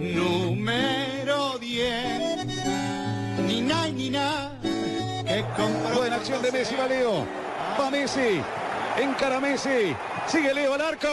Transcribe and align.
Número 0.00 1.58
10. 1.58 2.46
Ni 3.46 3.60
na, 3.60 3.88
ni 3.88 4.08
na. 4.08 4.58
Que 4.62 5.44
compró 5.54 5.96
Buena 5.96 6.16
acción 6.16 6.40
de 6.40 6.50
Messi, 6.50 6.74
va 6.76 6.86
Leo. 6.86 7.26
Va 7.78 7.90
Messi. 7.90 8.40
Encara 8.96 9.38
Messi. 9.38 9.94
Sigue 10.26 10.54
Leo 10.54 10.72
al 10.74 10.80
arco. 10.80 11.08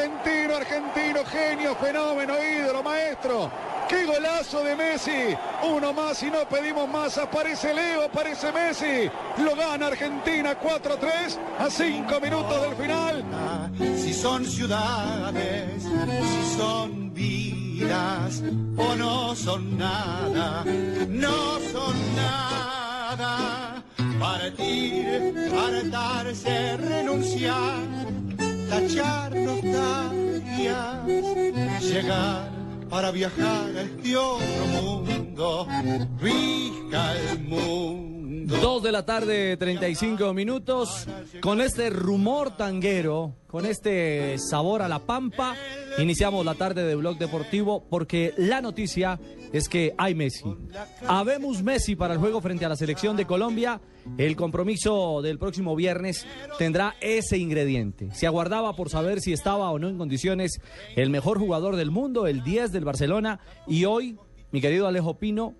Argentino, 0.00 0.56
argentino, 0.56 1.24
genio, 1.26 1.74
fenómeno, 1.76 2.34
ídolo, 2.42 2.82
maestro. 2.82 3.50
¡Qué 3.86 4.06
golazo 4.06 4.64
de 4.64 4.74
Messi! 4.74 5.36
Uno 5.62 5.92
más 5.92 6.22
y 6.22 6.30
no 6.30 6.48
pedimos 6.48 6.88
más. 6.88 7.18
Aparece 7.18 7.74
Leo, 7.74 8.04
aparece 8.04 8.50
Messi. 8.50 9.10
Lo 9.44 9.54
gana 9.54 9.88
Argentina 9.88 10.58
4-3 10.58 11.36
a 11.58 11.68
5 11.68 12.20
minutos 12.20 12.62
del 12.62 12.76
final. 12.76 13.24
Si 13.98 14.14
son 14.14 14.46
ciudades, 14.46 15.82
si 15.82 16.56
son 16.56 17.12
vidas 17.12 18.42
o 18.78 18.94
no 18.94 19.36
son 19.36 19.76
nada, 19.76 20.64
no 21.08 21.58
son 21.70 22.16
nada. 22.16 23.82
Partir, 24.18 25.50
apartarse, 25.52 26.76
renunciar, 26.78 27.80
tachar 28.70 29.34
nostalgias, 29.34 31.06
llegar 31.82 32.48
para 32.88 33.10
viajar 33.10 33.76
a 33.76 33.82
este 33.82 34.16
otro 34.16 34.66
mundo, 34.80 35.66
rica 36.20 37.14
el 37.16 37.40
mundo. 37.40 38.56
Dos 38.60 38.82
de 38.82 38.92
la 38.92 39.04
tarde, 39.04 39.56
35 39.56 40.32
minutos. 40.34 41.06
Con 41.40 41.60
este 41.60 41.90
rumor 41.90 42.56
tanguero, 42.56 43.34
con 43.46 43.66
este 43.66 44.36
sabor 44.38 44.82
a 44.82 44.88
la 44.88 45.00
pampa, 45.00 45.54
iniciamos 45.98 46.44
la 46.44 46.54
tarde 46.54 46.84
de 46.84 46.94
Blog 46.94 47.18
Deportivo 47.18 47.84
porque 47.88 48.34
la 48.36 48.60
noticia 48.60 49.18
es 49.52 49.68
que 49.68 49.94
hay 49.96 50.14
Messi. 50.14 50.44
Habemos 51.06 51.62
Messi 51.62 51.96
para 51.96 52.14
el 52.14 52.20
juego 52.20 52.40
frente 52.40 52.64
a 52.64 52.68
la 52.68 52.76
selección 52.76 53.16
de 53.16 53.26
Colombia. 53.26 53.80
El 54.16 54.36
compromiso 54.36 55.22
del 55.22 55.38
próximo 55.38 55.76
viernes 55.76 56.26
tendrá 56.58 56.94
ese 57.00 57.38
ingrediente. 57.38 58.08
Se 58.12 58.26
aguardaba 58.26 58.74
por 58.74 58.90
saber 58.90 59.20
si 59.20 59.32
estaba 59.32 59.70
o 59.70 59.78
no 59.78 59.88
en 59.88 59.98
condiciones 59.98 60.60
el 60.96 61.10
mejor 61.10 61.38
jugador 61.38 61.76
del 61.76 61.90
mundo, 61.90 62.26
el 62.26 62.42
10 62.42 62.72
del 62.72 62.84
Barcelona. 62.84 63.40
Y 63.66 63.84
hoy, 63.84 64.16
mi 64.52 64.60
querido 64.60 64.86
Alejo 64.86 65.18
Pino, 65.18 65.54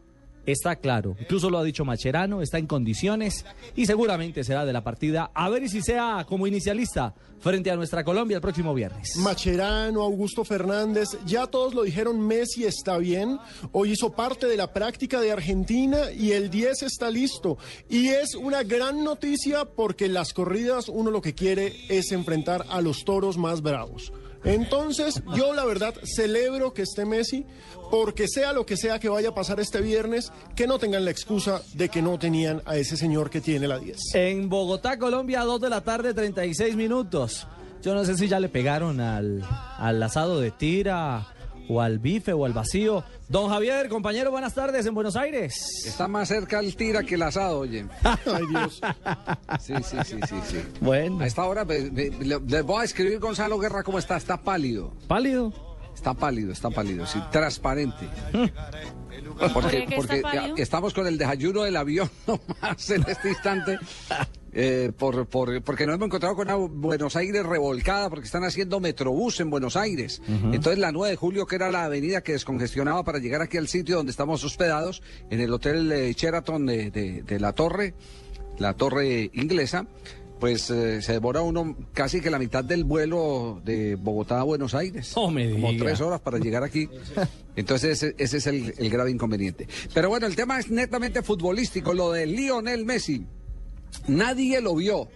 Está 0.46 0.76
claro, 0.76 1.16
incluso 1.20 1.50
lo 1.50 1.58
ha 1.58 1.64
dicho 1.64 1.84
Macherano, 1.84 2.42
está 2.42 2.58
en 2.58 2.66
condiciones 2.66 3.44
y 3.76 3.86
seguramente 3.86 4.42
será 4.42 4.64
de 4.64 4.72
la 4.72 4.82
partida. 4.82 5.30
A 5.34 5.48
ver 5.48 5.68
si 5.68 5.82
sea 5.82 6.24
como 6.26 6.46
inicialista 6.46 7.14
frente 7.40 7.70
a 7.70 7.76
nuestra 7.76 8.04
Colombia 8.04 8.36
el 8.36 8.40
próximo 8.40 8.74
viernes. 8.74 9.16
Macherano, 9.16 10.02
Augusto 10.02 10.44
Fernández, 10.44 11.08
ya 11.26 11.46
todos 11.46 11.74
lo 11.74 11.82
dijeron, 11.82 12.20
Messi 12.20 12.64
está 12.64 12.98
bien, 12.98 13.38
hoy 13.72 13.92
hizo 13.92 14.12
parte 14.12 14.46
de 14.46 14.56
la 14.56 14.72
práctica 14.72 15.20
de 15.20 15.32
Argentina 15.32 16.10
y 16.10 16.32
el 16.32 16.50
10 16.50 16.82
está 16.82 17.10
listo. 17.10 17.58
Y 17.88 18.08
es 18.08 18.34
una 18.34 18.62
gran 18.62 19.04
noticia 19.04 19.64
porque 19.64 20.06
en 20.06 20.14
las 20.14 20.32
corridas 20.32 20.88
uno 20.88 21.10
lo 21.10 21.22
que 21.22 21.34
quiere 21.34 21.74
es 21.88 22.12
enfrentar 22.12 22.64
a 22.68 22.80
los 22.80 23.04
toros 23.04 23.36
más 23.36 23.62
bravos. 23.62 24.12
Entonces, 24.44 25.22
yo 25.36 25.52
la 25.54 25.64
verdad 25.64 25.94
celebro 26.04 26.72
que 26.72 26.82
esté 26.82 27.04
Messi, 27.04 27.46
porque 27.90 28.26
sea 28.28 28.52
lo 28.52 28.64
que 28.64 28.76
sea 28.76 28.98
que 28.98 29.08
vaya 29.08 29.30
a 29.30 29.34
pasar 29.34 29.60
este 29.60 29.80
viernes, 29.80 30.32
que 30.56 30.66
no 30.66 30.78
tengan 30.78 31.04
la 31.04 31.10
excusa 31.10 31.62
de 31.74 31.88
que 31.88 32.02
no 32.02 32.18
tenían 32.18 32.62
a 32.64 32.76
ese 32.76 32.96
señor 32.96 33.30
que 33.30 33.40
tiene 33.40 33.68
la 33.68 33.78
10. 33.78 34.14
En 34.14 34.48
Bogotá, 34.48 34.98
Colombia, 34.98 35.42
2 35.42 35.60
de 35.60 35.70
la 35.70 35.82
tarde, 35.82 36.14
36 36.14 36.76
minutos. 36.76 37.46
Yo 37.82 37.94
no 37.94 38.04
sé 38.04 38.16
si 38.16 38.28
ya 38.28 38.40
le 38.40 38.48
pegaron 38.48 39.00
al, 39.00 39.42
al 39.78 40.02
asado 40.02 40.40
de 40.40 40.50
tira 40.50 41.26
o 41.72 41.80
al 41.80 42.00
bife 42.00 42.32
o 42.32 42.44
al 42.44 42.52
vacío. 42.52 43.04
Don 43.28 43.48
Javier, 43.48 43.88
compañero, 43.88 44.32
buenas 44.32 44.54
tardes 44.54 44.84
en 44.86 44.94
Buenos 44.94 45.14
Aires. 45.14 45.84
Está 45.86 46.08
más 46.08 46.26
cerca 46.26 46.58
el 46.58 46.74
tira 46.74 47.04
que 47.04 47.14
el 47.14 47.22
asado, 47.22 47.60
oye. 47.60 47.86
Ay 48.04 48.44
Dios. 48.48 48.80
Sí, 49.60 49.74
sí, 49.84 49.96
sí, 50.04 50.16
sí, 50.28 50.36
sí. 50.48 50.58
Bueno, 50.80 51.20
A 51.20 51.26
esta 51.26 51.44
hora 51.44 51.64
me- 51.64 51.78
le- 51.90 52.10
les 52.40 52.62
voy 52.64 52.80
a 52.82 52.84
escribir 52.84 53.20
Gonzalo 53.20 53.56
Guerra 53.58 53.84
cómo 53.84 53.98
está. 54.00 54.16
Está 54.16 54.36
pálido. 54.36 54.92
pálido. 55.06 55.52
Está 55.94 56.12
pálido, 56.14 56.52
está 56.52 56.70
pálido. 56.70 57.06
Sí, 57.06 57.22
transparente. 57.30 58.08
¿Por 59.38 59.52
Porque, 59.52 59.86
qué 59.86 59.96
porque 59.96 60.16
está 60.16 60.30
pálido? 60.32 60.56
estamos 60.56 60.92
con 60.94 61.06
el 61.06 61.18
desayuno 61.18 61.62
del 61.62 61.76
avión 61.76 62.10
nomás 62.26 62.90
en 62.90 63.04
este 63.06 63.28
instante. 63.30 63.78
Eh, 64.52 64.90
por, 64.96 65.26
por- 65.26 65.62
porque 65.62 65.86
nos 65.86 65.94
hemos 65.96 66.06
encontrado 66.06 66.34
con 66.36 66.46
una 66.48 66.56
Buenos 66.56 67.16
Aires 67.16 67.44
revolcada 67.44 68.08
porque 68.10 68.26
están 68.26 68.44
haciendo 68.44 68.80
Metrobús 68.80 69.40
en 69.40 69.50
Buenos 69.50 69.76
Aires. 69.76 70.20
Entonces 70.28 70.78
la 70.78 70.92
9 70.92 71.10
de 71.10 71.16
julio, 71.16 71.46
que 71.46 71.56
era 71.56 71.70
la 71.70 71.84
avenida 71.84 72.22
que 72.22 72.32
descongestionaba 72.32 73.04
para 73.04 73.18
llegar 73.18 73.42
aquí 73.42 73.56
al 73.56 73.68
sitio 73.68 73.96
donde 73.96 74.10
estamos 74.10 74.42
hospedados, 74.44 75.02
en 75.30 75.40
el 75.40 75.52
Hotel 75.52 75.90
eh, 75.92 76.12
Sheraton 76.16 76.66
de, 76.66 76.90
de- 76.90 77.22
de 77.22 77.40
la 77.40 77.52
Torre, 77.52 77.94
la 78.58 78.74
Torre 78.74 79.30
Inglesa, 79.34 79.86
pues 80.38 80.70
eh, 80.70 81.02
se 81.02 81.12
demora 81.12 81.42
uno 81.42 81.76
casi 81.92 82.22
que 82.22 82.30
la 82.30 82.38
mitad 82.38 82.64
del 82.64 82.84
vuelo 82.84 83.60
de 83.62 83.94
Bogotá 83.96 84.40
a 84.40 84.42
Buenos 84.42 84.74
Aires. 84.74 85.12
No 85.14 85.30
me 85.30 85.50
Como 85.50 85.70
diga. 85.72 85.84
tres 85.84 86.00
horas 86.00 86.20
para 86.20 86.38
llegar 86.38 86.64
aquí. 86.64 86.88
Entonces 87.56 88.02
ese, 88.02 88.14
ese 88.18 88.38
es 88.38 88.46
el, 88.46 88.72
el 88.78 88.90
grave 88.90 89.10
inconveniente. 89.10 89.68
Pero 89.92 90.08
bueno, 90.08 90.26
el 90.26 90.36
tema 90.36 90.58
es 90.58 90.70
netamente 90.70 91.22
futbolístico, 91.22 91.92
lo 91.92 92.10
de 92.12 92.26
Lionel 92.26 92.86
Messi. 92.86 93.26
Nadie 94.08 94.60
lo 94.60 94.74
vio. 94.74 95.08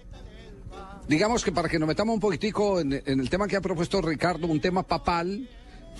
Digamos 1.08 1.44
que 1.44 1.52
para 1.52 1.68
que 1.68 1.78
nos 1.78 1.86
metamos 1.86 2.14
un 2.14 2.20
poquitico 2.20 2.80
en, 2.80 2.92
en 3.04 3.20
el 3.20 3.28
tema 3.28 3.46
que 3.46 3.56
ha 3.56 3.60
propuesto 3.60 4.00
Ricardo, 4.00 4.46
un 4.46 4.60
tema 4.60 4.82
papal, 4.82 5.48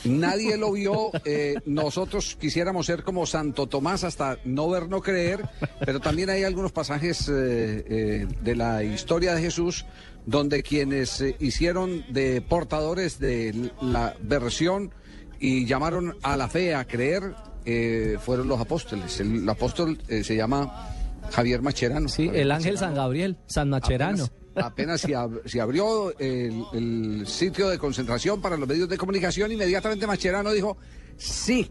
nadie 0.05 0.57
lo 0.57 0.73
vio. 0.73 1.11
eh, 1.25 1.57
nosotros 1.67 2.37
quisiéramos 2.41 2.87
ser 2.87 3.05
como 3.05 3.27
Santo 3.27 3.67
Tomás 3.67 4.05
hasta 4.05 4.39
no 4.45 4.69
ver, 4.69 4.89
no 4.89 5.01
creer, 5.01 5.49
pero 5.85 6.01
también 6.01 6.31
hay 6.31 6.45
algunos 6.45 6.73
pasajes 6.73 7.29
eh, 7.29 7.85
eh, 7.89 8.27
de 8.43 8.57
la 8.57 8.83
historia 8.83 9.35
de 9.35 9.43
Jesús 9.43 9.85
donde 10.27 10.63
quienes 10.63 11.23
hicieron 11.39 12.05
de 12.09 12.41
portadores 12.41 13.19
de 13.19 13.71
la 13.83 14.17
versión 14.23 14.91
y 15.39 15.67
llamaron 15.67 16.17
a 16.23 16.39
la 16.39 16.49
fe, 16.49 16.75
a 16.75 16.87
creer, 16.87 17.35
fueron 18.21 18.49
los 18.49 18.59
apóstoles. 18.59 19.21
El, 19.21 19.43
el 19.43 19.49
apóstol 19.49 19.99
se 20.09 20.35
llama 20.35 20.89
Javier 21.31 21.63
Macherano. 21.63 22.09
Sí, 22.09 22.27
Javier 22.27 22.43
el 22.43 22.53
ángel. 22.53 22.79
San 22.79 22.95
Gabriel, 22.95 23.39
San 23.47 23.71
Macherano. 23.71 24.25
Apenas, 24.25 24.67
apenas 24.67 25.01
se, 25.01 25.09
ab- 25.17 25.41
se 25.47 25.61
abrió 25.61 26.17
el, 26.19 26.65
el 26.73 27.27
sitio 27.27 27.69
de 27.69 27.79
concentración 27.79 28.41
para 28.41 28.57
los 28.57 28.69
medios 28.69 28.89
de 28.89 28.97
comunicación, 28.97 29.51
inmediatamente 29.53 30.07
Macherano 30.07 30.53
dijo, 30.53 30.77
sí, 31.17 31.71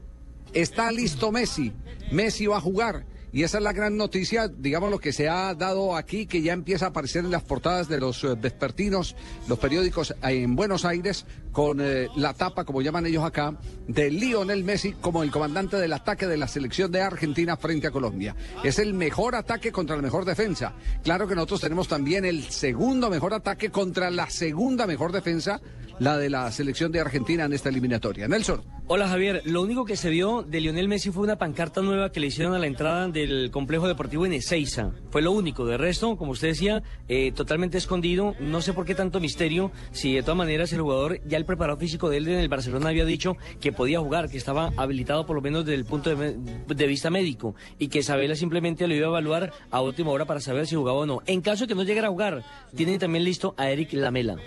está 0.54 0.92
listo 0.92 1.32
Messi, 1.32 1.72
Messi 2.12 2.46
va 2.48 2.58
a 2.58 2.62
jugar. 2.62 3.06
Y 3.32 3.42
esa 3.42 3.58
es 3.58 3.64
la 3.64 3.74
gran 3.74 3.98
noticia, 3.98 4.48
digamos, 4.48 4.92
lo 4.92 5.00
que 5.00 5.12
se 5.12 5.28
ha 5.28 5.56
dado 5.56 5.96
aquí, 5.96 6.28
que 6.28 6.44
ya 6.44 6.54
empieza 6.54 6.86
a 6.86 6.90
aparecer 6.90 7.26
en 7.26 7.32
las 7.32 7.42
portadas 7.42 7.88
de 7.90 8.00
los 8.00 8.24
eh, 8.24 8.36
vespertinos, 8.40 9.16
los 9.48 9.58
periódicos 9.58 10.14
en 10.22 10.56
Buenos 10.56 10.86
Aires, 10.86 11.26
con 11.54 11.80
eh, 11.80 12.10
la 12.18 12.34
tapa, 12.34 12.66
como 12.66 12.82
llaman 12.82 13.06
ellos 13.06 13.24
acá, 13.24 13.56
de 13.88 14.12
Lionel 14.12 14.66
Messi 14.66 14.94
como 14.94 15.24
el 15.24 15.32
comandante 15.32 15.78
del 15.78 15.94
ataque 15.94 16.28
de 16.28 16.36
la 16.36 16.48
selección 16.48 16.92
de 16.92 17.02
Argentina 17.02 17.56
frente 17.56 17.88
a 17.88 17.92
Colombia. 17.92 18.36
Es 18.64 18.80
el 18.80 18.94
mejor 18.94 19.36
ataque 19.36 19.72
contra 19.72 19.96
la 19.96 20.02
mejor 20.02 20.26
defensa. 20.26 20.74
Claro 21.04 21.28
que 21.28 21.36
nosotros 21.36 21.62
tenemos 21.62 21.88
también 21.88 22.26
el 22.26 22.44
segundo 22.44 23.10
mejor 23.10 23.34
ataque 23.34 23.70
contra 23.70 24.10
la 24.10 24.30
segunda 24.30 24.88
mejor 24.88 25.12
defensa, 25.12 25.62
la 26.00 26.18
de 26.18 26.30
la 26.30 26.52
selección 26.52 26.92
de 26.92 27.00
Argentina 27.00 27.46
en 27.46 27.54
esta 27.54 27.70
eliminatoria. 27.70 28.28
Nelson. 28.28 28.62
Hola 28.88 29.08
Javier, 29.08 29.42
lo 29.46 29.62
único 29.62 29.86
que 29.86 29.96
se 29.96 30.10
vio 30.10 30.44
de 30.44 30.60
Lionel 30.60 30.90
Messi 30.90 31.10
fue 31.10 31.24
una 31.24 31.38
pancarta 31.38 31.82
nueva 31.82 32.12
que 32.12 32.20
le 32.20 32.28
hicieron 32.28 32.54
a 32.54 32.60
la 32.60 32.68
entrada 32.68 33.08
del 33.08 33.50
complejo 33.50 33.88
deportivo 33.88 34.26
en 34.26 34.34
Ezeiza. 34.34 34.92
Fue 35.10 35.22
lo 35.22 35.32
único. 35.32 35.66
De 35.66 35.78
resto, 35.78 36.18
como 36.18 36.34
usted 36.34 36.50
decía, 36.50 36.84
eh, 37.08 37.32
totalmente 37.32 37.78
escondido. 37.78 38.36
No 38.42 38.62
sé 38.62 38.74
por 38.74 38.86
qué 38.86 38.94
tanto 38.94 39.22
misterio. 39.22 39.72
Si 39.92 40.14
de 40.14 40.22
todas 40.22 40.38
maneras 40.38 40.74
el 40.74 40.82
jugador, 40.82 41.22
ya 41.26 41.38
el 41.44 41.48
preparado 41.48 41.78
físico 41.78 42.10
de 42.10 42.18
él 42.18 42.28
en 42.28 42.40
el 42.40 42.50
Barcelona 42.50 42.90
había 42.90 43.06
dicho 43.06 43.38
que 43.60 43.72
podía 43.72 44.00
jugar, 44.00 44.30
que 44.30 44.38
estaba 44.38 44.72
habilitado 44.78 45.26
por 45.26 45.36
lo 45.36 45.42
menos 45.42 45.66
desde 45.66 45.76
el 45.76 45.86
punto 45.86 46.16
de, 46.16 46.36
de 46.36 46.88
vista 46.88 47.10
médico 47.10 47.56
y 47.78 47.90
que 47.90 48.00
Isabela 48.00 48.36
simplemente 48.36 48.88
lo 48.88 48.96
iba 48.96 49.08
a 49.08 49.10
evaluar 49.10 49.54
a 49.70 49.82
última 49.82 50.12
hora 50.12 50.26
para 50.26 50.40
saber 50.40 50.68
si 50.68 50.76
jugaba 50.76 51.00
o 51.00 51.06
no. 51.06 51.22
En 51.26 51.42
caso 51.42 51.66
de 51.66 51.68
que 51.68 51.76
no 51.76 51.84
llegara 51.84 52.08
a 52.08 52.12
jugar, 52.12 52.44
tienen 52.76 53.00
también 53.00 53.24
listo 53.24 53.54
a 53.58 53.70
Eric 53.70 53.94
Lamela. 53.94 54.38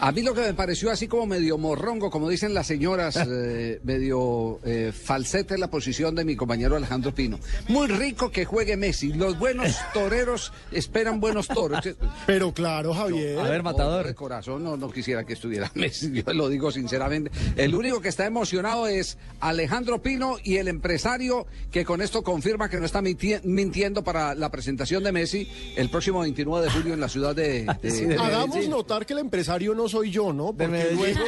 A 0.00 0.12
mí 0.12 0.22
lo 0.22 0.34
que 0.34 0.42
me 0.42 0.54
pareció 0.54 0.90
así 0.90 1.06
como 1.08 1.26
medio 1.26 1.58
morrongo, 1.58 2.10
como 2.10 2.28
dicen 2.28 2.54
las 2.54 2.66
señoras, 2.66 3.16
eh, 3.30 3.80
medio 3.84 4.60
eh, 4.64 4.92
falsete 4.92 5.58
la 5.58 5.68
posición 5.68 6.14
de 6.14 6.24
mi 6.24 6.36
compañero 6.36 6.76
Alejandro 6.76 7.14
Pino. 7.14 7.38
Muy 7.68 7.88
rico 7.88 8.30
que 8.30 8.44
juegue 8.44 8.76
Messi. 8.76 9.12
Los 9.12 9.38
buenos 9.38 9.76
toreros 9.94 10.52
esperan 10.72 11.20
buenos 11.20 11.48
toros. 11.48 11.80
Pero 12.26 12.52
claro, 12.52 12.94
Javier. 12.94 13.38
A 13.38 13.44
ver, 13.44 13.62
matador. 13.62 14.06
De 14.06 14.14
corazón, 14.14 14.64
no, 14.64 14.76
no 14.76 14.90
quisiera 14.90 15.24
que 15.24 15.34
estuviera 15.34 15.70
Messi, 15.74 16.12
yo 16.12 16.31
lo 16.34 16.48
digo 16.48 16.70
sinceramente. 16.70 17.30
El 17.56 17.74
único 17.74 18.00
que 18.00 18.08
está 18.08 18.26
emocionado 18.26 18.86
es 18.86 19.18
Alejandro 19.40 20.02
Pino 20.02 20.36
y 20.42 20.56
el 20.56 20.68
empresario 20.68 21.46
que 21.70 21.84
con 21.84 22.00
esto 22.02 22.22
confirma 22.22 22.68
que 22.68 22.78
no 22.78 22.86
está 22.86 23.00
minti- 23.02 23.40
mintiendo 23.44 24.02
para 24.04 24.34
la 24.34 24.50
presentación 24.50 25.02
de 25.04 25.12
Messi 25.12 25.48
el 25.76 25.90
próximo 25.90 26.20
29 26.20 26.66
de 26.66 26.72
julio 26.72 26.94
en 26.94 27.00
la 27.00 27.08
ciudad 27.08 27.34
de... 27.34 27.66
de- 27.82 27.90
Sí, 27.90 28.04
de 28.06 28.16
Hagamos 28.16 28.68
notar 28.68 29.04
que 29.06 29.12
el 29.12 29.18
empresario 29.20 29.74
no 29.74 29.88
soy 29.88 30.10
yo, 30.10 30.32
¿no? 30.32 30.46
Porque 30.52 30.90
luego. 30.94 31.20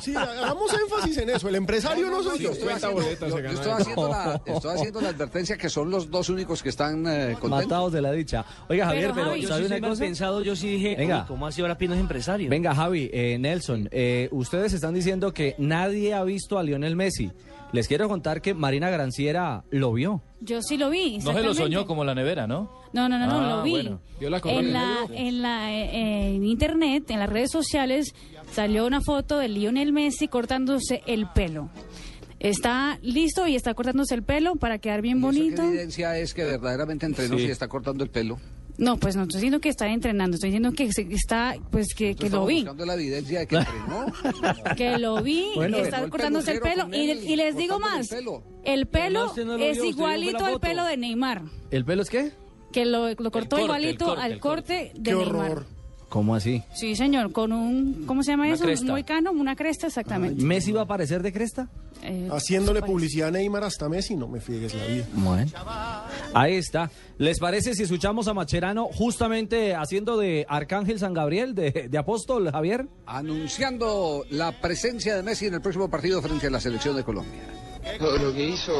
Sí, 0.00 0.14
hagamos 0.14 0.72
énfasis 0.72 1.16
en 1.18 1.30
eso. 1.30 1.48
El 1.48 1.54
empresario 1.56 2.08
no 2.10 2.22
soy 2.22 2.38
yo 2.38 2.44
yo. 2.48 2.52
estoy 2.52 2.68
haciendo, 2.72 3.00
yo- 3.02 3.38
yo 3.40 3.50
estoy 3.50 3.72
haciendo 3.72 4.08
la, 4.08 4.42
estoy 4.46 4.74
haciendo 4.74 5.00
la 5.00 5.08
advertencia 5.10 5.56
que 5.56 5.68
son 5.68 5.90
los 5.90 6.10
dos 6.10 6.28
únicos 6.28 6.62
que 6.62 6.68
están 6.68 7.06
eh, 7.06 7.36
contentos. 7.40 7.50
Matados 7.50 7.92
de 7.92 8.02
la 8.02 8.12
dicha. 8.12 8.44
Oiga, 8.68 8.86
Javier, 8.86 9.02
Pero, 9.04 9.14
pero, 9.14 9.26
Javi, 9.30 9.40
Yo 9.42 9.48
¿sabe 9.48 9.60
sí 9.68 9.72
una 9.74 9.88
cosa? 9.88 10.00
pensado, 10.04 10.42
yo 10.42 10.56
sí 10.56 10.68
dije, 10.68 10.94
Venga. 10.96 11.20
"Uy, 11.22 11.26
¿cómo 11.28 11.46
así 11.46 11.60
ahora 11.62 11.78
Pino 11.78 11.94
es 11.94 12.00
empresario? 12.00 12.50
Venga, 12.50 12.74
Javi, 12.74 13.10
eh, 13.12 13.38
Nelson, 13.38 13.88
eh, 13.92 14.25
ustedes 14.32 14.72
están 14.72 14.94
diciendo 14.94 15.32
que 15.32 15.54
nadie 15.58 16.14
ha 16.14 16.22
visto 16.24 16.58
a 16.58 16.62
Lionel 16.62 16.96
Messi. 16.96 17.30
Les 17.72 17.88
quiero 17.88 18.08
contar 18.08 18.40
que 18.40 18.54
Marina 18.54 18.90
Granciera 18.90 19.64
lo 19.70 19.92
vio. 19.92 20.22
Yo 20.40 20.62
sí 20.62 20.76
lo 20.76 20.88
vi. 20.88 21.18
No 21.18 21.32
se 21.32 21.42
lo 21.42 21.52
soñó 21.54 21.84
como 21.86 22.04
la 22.04 22.14
nevera, 22.14 22.46
¿no? 22.46 22.70
No, 22.92 23.08
no, 23.08 23.18
no, 23.18 23.26
no, 23.26 23.40
Ah, 23.40 23.56
lo 23.56 23.62
vi. 23.64 23.70
bueno. 23.72 24.00
La 24.20 24.40
columna. 24.40 24.62
en 24.62 24.72
la, 24.72 25.18
en 25.18 25.42
la, 25.42 25.72
eh, 25.74 26.36
en 26.36 26.44
internet, 26.44 27.10
en 27.10 27.18
las 27.18 27.28
redes 27.28 27.50
sociales, 27.50 28.14
salió 28.52 28.86
una 28.86 29.00
foto 29.00 29.38
de 29.38 29.48
Lionel 29.48 29.92
Messi 29.92 30.28
cortándose 30.28 31.02
el 31.06 31.26
pelo. 31.28 31.68
Está 32.38 32.98
listo 33.02 33.46
y 33.48 33.56
está 33.56 33.74
cortándose 33.74 34.14
el 34.14 34.22
pelo 34.22 34.54
para 34.56 34.78
quedar 34.78 35.02
bien 35.02 35.16
¿Y 35.16 35.18
eso 35.20 35.26
bonito. 35.26 35.62
¿Qué 35.62 35.68
evidencia 35.68 36.16
es 36.18 36.34
que 36.34 36.44
verdaderamente 36.44 37.06
entrenó 37.06 37.36
Sí. 37.38 37.44
y 37.46 37.50
está 37.50 37.66
cortando 37.66 38.04
el 38.04 38.10
pelo? 38.10 38.38
No, 38.78 38.98
pues 38.98 39.16
no 39.16 39.22
estoy 39.22 39.38
diciendo 39.38 39.60
que 39.60 39.68
está 39.70 39.88
entrenando, 39.88 40.34
estoy 40.34 40.50
diciendo 40.50 40.72
que 40.72 40.92
se- 40.92 41.06
está, 41.10 41.54
pues 41.70 41.94
que, 41.94 42.14
que 42.14 42.28
lo 42.28 42.44
vi, 42.44 42.56
buscando 42.56 42.84
la 42.86 42.94
evidencia 42.94 43.38
de 43.40 43.46
que 43.46 43.56
entrenó. 43.56 44.06
que 44.76 44.98
lo 44.98 45.22
vi, 45.22 45.46
Bueno, 45.54 45.76
que 45.78 45.82
llegó 45.84 45.94
está 45.96 46.04
el 46.04 46.10
cortándose 46.10 46.52
el 46.52 46.60
peluquero 46.60 46.84
pelo 46.88 46.90
con 46.90 46.94
y, 47.06 47.10
él, 47.10 47.24
y 47.30 47.36
les 47.36 47.56
digo 47.56 47.74
cortándole 47.74 47.98
más, 48.02 48.12
el 48.12 48.18
pelo. 48.18 48.42
el 48.64 48.86
pelo 48.86 49.08
Pero 49.08 49.20
no, 49.20 49.26
usted 49.30 49.44
no 49.46 49.56
lo 49.58 49.64
es 49.64 49.72
vio, 49.72 49.82
usted 49.82 49.82
vio 49.82 49.90
igualito 49.90 50.38
la 50.38 50.46
al 50.46 50.52
foto. 50.54 50.60
pelo 50.60 50.84
de 50.84 50.96
Neymar, 50.96 51.42
¿El 51.70 51.84
pelo 51.84 52.02
es 52.02 52.10
qué? 52.10 52.32
que 52.72 52.84
lo, 52.84 53.08
lo 53.08 53.30
cortó 53.30 53.32
corte, 53.32 53.56
el 53.56 53.62
igualito 53.64 54.04
corte, 54.06 54.22
al 54.22 54.32
el 54.32 54.40
corte 54.40 54.92
de 54.94 55.02
Qué 55.02 55.14
Neymar. 55.14 55.50
horror. 55.52 55.66
¿Cómo 56.08 56.34
así? 56.36 56.62
Sí, 56.74 56.94
señor, 56.94 57.32
con 57.32 57.52
un, 57.52 58.04
¿cómo 58.06 58.22
se 58.22 58.30
llama 58.30 58.44
Una 58.44 58.54
eso? 58.54 58.64
cresta. 58.64 58.84
Un 58.86 58.90
moicano, 58.92 59.32
una 59.32 59.56
cresta, 59.56 59.88
exactamente. 59.88 60.42
¿Messi 60.44 60.70
va 60.70 60.82
a 60.82 60.84
aparecer 60.84 61.20
de 61.22 61.32
cresta? 61.32 61.68
Eh, 62.02 62.28
Haciéndole 62.30 62.78
pues, 62.80 62.92
publicidad 62.92 63.28
a 63.28 63.30
Neymar 63.32 63.64
hasta 63.64 63.88
Messi, 63.88 64.14
no 64.14 64.28
me 64.28 64.40
friegues 64.40 64.72
la 64.74 64.86
vida. 64.86 65.04
Bueno. 65.14 65.50
Ahí 66.32 66.54
está. 66.54 66.90
¿Les 67.18 67.40
parece 67.40 67.74
si 67.74 67.82
escuchamos 67.82 68.28
a 68.28 68.34
Macherano 68.34 68.86
justamente 68.86 69.74
haciendo 69.74 70.16
de 70.16 70.46
Arcángel 70.48 70.98
San 71.00 71.12
Gabriel, 71.12 71.54
de, 71.56 71.88
de 71.90 71.98
apóstol, 71.98 72.50
Javier? 72.52 72.86
Anunciando 73.06 74.24
la 74.30 74.52
presencia 74.60 75.16
de 75.16 75.22
Messi 75.24 75.46
en 75.46 75.54
el 75.54 75.60
próximo 75.60 75.90
partido 75.90 76.22
frente 76.22 76.46
a 76.46 76.50
la 76.50 76.60
selección 76.60 76.94
de 76.96 77.02
Colombia. 77.02 77.42
Todo 77.98 78.16
lo 78.18 78.32
que 78.32 78.48
hizo 78.48 78.72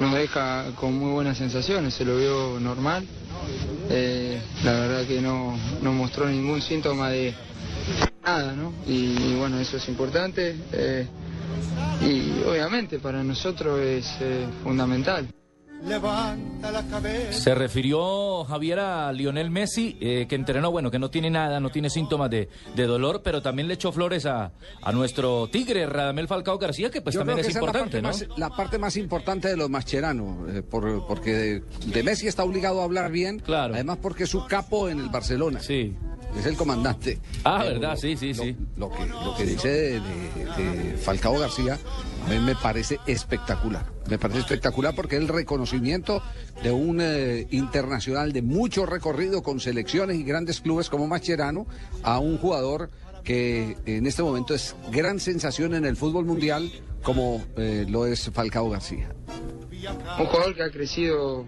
nos 0.00 0.14
deja 0.14 0.66
con 0.76 0.98
muy 0.98 1.12
buenas 1.12 1.38
sensaciones, 1.38 1.94
se 1.94 2.04
lo 2.04 2.16
vio 2.16 2.60
normal. 2.60 3.06
Eh, 3.90 4.40
la 4.64 4.72
verdad 4.72 5.06
que 5.06 5.20
no, 5.20 5.56
no 5.82 5.92
mostró 5.92 6.26
ningún 6.28 6.62
síntoma 6.62 7.10
de 7.10 7.34
nada, 8.24 8.52
¿no? 8.52 8.72
Y, 8.86 9.34
bueno, 9.36 9.58
eso 9.58 9.76
es 9.76 9.88
importante. 9.88 10.56
eh, 10.72 11.06
y 12.00 12.42
obviamente 12.48 12.98
para 12.98 13.22
nosotros 13.22 13.78
es 13.80 14.06
eh, 14.20 14.46
fundamental. 14.64 15.28
Levanta 15.86 16.70
la 16.70 16.82
cabeza. 16.86 17.32
Se 17.32 17.54
refirió 17.54 18.44
Javier 18.44 18.78
a 18.78 19.12
Lionel 19.12 19.50
Messi, 19.50 19.96
eh, 20.00 20.26
que 20.28 20.36
entrenó, 20.36 20.70
bueno, 20.70 20.90
que 20.90 20.98
no 20.98 21.10
tiene 21.10 21.28
nada, 21.28 21.58
no 21.60 21.70
tiene 21.70 21.90
síntomas 21.90 22.30
de, 22.30 22.48
de 22.76 22.86
dolor, 22.86 23.22
pero 23.24 23.42
también 23.42 23.66
le 23.68 23.74
echó 23.74 23.90
flores 23.92 24.24
a, 24.26 24.52
a 24.80 24.92
nuestro 24.92 25.48
tigre, 25.48 25.86
Radamel 25.86 26.28
Falcao 26.28 26.56
García, 26.58 26.90
que 26.90 27.00
pues 27.02 27.14
Yo 27.14 27.20
también 27.20 27.38
creo 27.38 27.48
es 27.48 27.54
que 27.54 27.58
importante, 27.58 27.96
la 28.00 28.02
¿no? 28.02 28.08
parte, 28.10 28.28
más, 28.28 28.38
la 28.38 28.50
parte 28.50 28.78
más 28.78 28.96
importante 28.96 29.48
de 29.48 29.56
los 29.56 29.68
Mascherano, 29.68 30.46
eh, 30.48 30.62
por- 30.62 31.06
porque 31.06 31.32
de, 31.32 31.62
de 31.86 32.02
Messi 32.02 32.28
está 32.28 32.44
obligado 32.44 32.80
a 32.80 32.84
hablar 32.84 33.10
bien, 33.10 33.40
Claro. 33.40 33.74
además 33.74 33.98
porque 34.00 34.24
es 34.24 34.30
su 34.30 34.46
capo 34.46 34.88
en 34.88 35.00
el 35.00 35.08
Barcelona. 35.08 35.60
Sí. 35.60 35.94
Es 36.38 36.46
el 36.46 36.56
comandante. 36.56 37.18
Ah, 37.44 37.62
verdad, 37.64 37.90
lo- 37.90 37.96
sí, 37.96 38.16
sí, 38.16 38.32
lo- 38.32 38.42
sí. 38.44 38.56
Lo 38.76 38.90
que, 38.90 39.06
lo 39.06 39.36
que 39.36 39.44
dice 39.44 39.68
de, 39.68 40.00
de- 40.00 40.76
de 40.90 40.96
Falcao 40.96 41.38
García, 41.38 41.78
me 42.28 42.54
parece 42.54 42.98
espectacular. 43.06 43.84
Me 44.08 44.18
parece 44.18 44.40
espectacular 44.40 44.94
porque 44.94 45.16
el 45.16 45.28
reconocimiento 45.28 46.22
de 46.62 46.70
un 46.70 47.00
eh, 47.00 47.46
internacional 47.50 48.32
de 48.32 48.42
mucho 48.42 48.86
recorrido 48.86 49.42
con 49.42 49.60
selecciones 49.60 50.16
y 50.16 50.24
grandes 50.24 50.60
clubes 50.60 50.88
como 50.88 51.06
Mascherano 51.06 51.66
a 52.02 52.18
un 52.18 52.38
jugador 52.38 52.90
que 53.24 53.76
en 53.86 54.06
este 54.06 54.22
momento 54.22 54.54
es 54.54 54.74
gran 54.90 55.20
sensación 55.20 55.74
en 55.74 55.84
el 55.84 55.96
fútbol 55.96 56.24
mundial 56.24 56.70
como 57.02 57.42
eh, 57.56 57.86
lo 57.88 58.06
es 58.06 58.30
Falcao 58.30 58.70
García. 58.70 59.08
Un 60.18 60.26
jugador 60.26 60.54
que 60.54 60.62
ha 60.62 60.70
crecido 60.70 61.44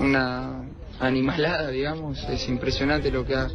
una 0.00 0.64
animalada, 1.00 1.70
digamos, 1.70 2.22
es 2.28 2.48
impresionante 2.48 3.10
lo 3.10 3.24
que 3.24 3.34
ha, 3.34 3.48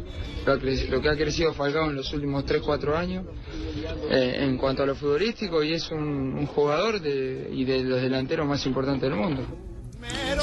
lo, 0.46 0.52
ha 0.52 0.56
lo 0.56 1.00
que 1.00 1.08
ha 1.08 1.16
crecido 1.16 1.52
Falcao 1.52 1.90
en 1.90 1.96
los 1.96 2.12
últimos 2.12 2.44
3-4 2.44 2.94
años 2.94 3.26
eh, 4.10 4.36
en 4.40 4.56
cuanto 4.56 4.82
a 4.82 4.86
lo 4.86 4.94
futbolístico 4.94 5.62
y 5.62 5.74
es 5.74 5.90
un, 5.90 5.98
un 5.98 6.46
jugador 6.46 7.00
de, 7.00 7.50
y 7.52 7.64
de 7.64 7.82
los 7.82 8.00
delanteros 8.00 8.46
más 8.46 8.64
importantes 8.66 9.08
del 9.08 9.18
mundo. 9.18 9.46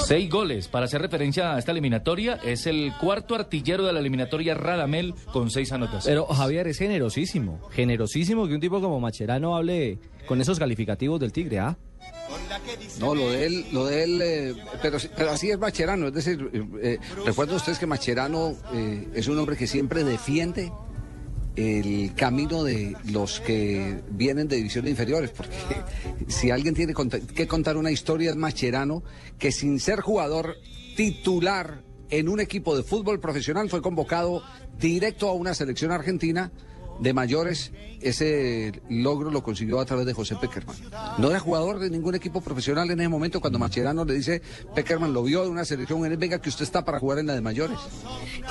Seis 0.06 0.30
goles. 0.30 0.68
Para 0.68 0.86
hacer 0.86 1.02
referencia 1.02 1.56
a 1.56 1.60
esta 1.60 1.72
eliminatoria, 1.72 2.40
es 2.44 2.68
el 2.68 2.94
cuarto 3.00 3.36
artillero 3.36 3.86
de 3.86 3.94
la 3.94 4.00
eliminatoria 4.00 4.54
Radamel 4.54 5.14
con 5.34 5.50
seis 5.50 5.72
anotaciones. 5.72 6.06
Pero 6.06 6.26
Javier 6.26 6.68
es 6.68 6.78
generosísimo, 6.78 7.60
generosísimo 7.72 8.48
que 8.48 8.54
un 8.54 8.60
tipo 8.60 8.80
como 8.80 9.00
Macherano 9.00 9.56
hable 9.56 10.00
con 10.28 10.42
esos 10.42 10.60
calificativos 10.60 11.20
del 11.20 11.32
tigre, 11.32 11.60
¿ah? 11.60 11.78
No, 13.00 13.16
lo 13.16 13.32
de 13.32 13.46
él, 13.46 13.66
lo 13.72 13.86
de 13.86 14.04
él, 14.04 14.22
eh, 14.22 14.56
pero, 14.82 14.98
así 15.30 15.50
es 15.50 15.58
Macherano. 15.58 16.08
Es 16.08 16.14
decir, 16.14 16.50
eh, 16.82 17.00
recuerden 17.26 17.56
ustedes 17.56 17.80
que 17.80 17.86
Macherano 17.86 18.56
eh, 18.74 19.08
es 19.14 19.28
un 19.28 19.38
hombre 19.40 19.56
que 19.56 19.68
siempre 19.68 20.04
defiende 20.04 20.72
el 21.56 22.14
camino 22.16 22.64
de 22.64 22.96
los 23.12 23.40
que 23.40 24.02
vienen 24.10 24.48
de 24.48 24.58
divisiones 24.58 24.92
inferiores, 24.92 25.32
porque 25.32 25.56
si 26.28 26.52
alguien 26.52 26.76
tiene 26.76 26.94
que 27.36 27.48
contar 27.48 27.78
una 27.78 27.92
historia 27.92 28.30
es 28.30 28.36
Macherano, 28.36 29.04
que 29.40 29.52
sin 29.52 29.80
ser 29.80 30.02
jugador 30.02 30.58
titular 30.96 31.84
en 32.10 32.30
un 32.30 32.40
equipo 32.40 32.76
de 32.76 32.84
fútbol 32.84 33.20
profesional 33.20 33.70
fue 33.70 33.82
convocado 33.82 34.44
directo 34.80 35.28
a 35.28 35.34
una 35.34 35.54
selección 35.54 35.92
argentina 35.92 36.52
de 37.00 37.14
mayores. 37.14 37.72
Ese 38.02 38.80
logro 38.90 39.32
lo 39.32 39.42
consiguió 39.42 39.80
a 39.80 39.86
través 39.86 40.06
de 40.06 40.14
José 40.14 40.36
Peckerman. 40.40 40.76
No 41.18 41.30
era 41.30 41.40
jugador 41.40 41.80
de 41.80 41.90
ningún 41.90 42.14
equipo 42.14 42.42
profesional 42.42 42.90
en 42.92 43.00
ese 43.00 43.10
momento 43.10 43.42
cuando 43.42 43.58
Macherano 43.58 44.06
le 44.06 44.14
dice, 44.14 44.42
Peckerman 44.76 45.14
lo 45.14 45.24
vio 45.24 45.44
de 45.44 45.50
una 45.50 45.66
selección, 45.66 46.06
él, 46.06 46.16
venga 46.18 46.40
que 46.40 46.50
usted 46.50 46.64
está 46.64 46.86
para 46.86 47.00
jugar 47.00 47.20
en 47.20 47.28
la 47.28 47.34
de 47.34 47.42
mayores. 47.42 47.80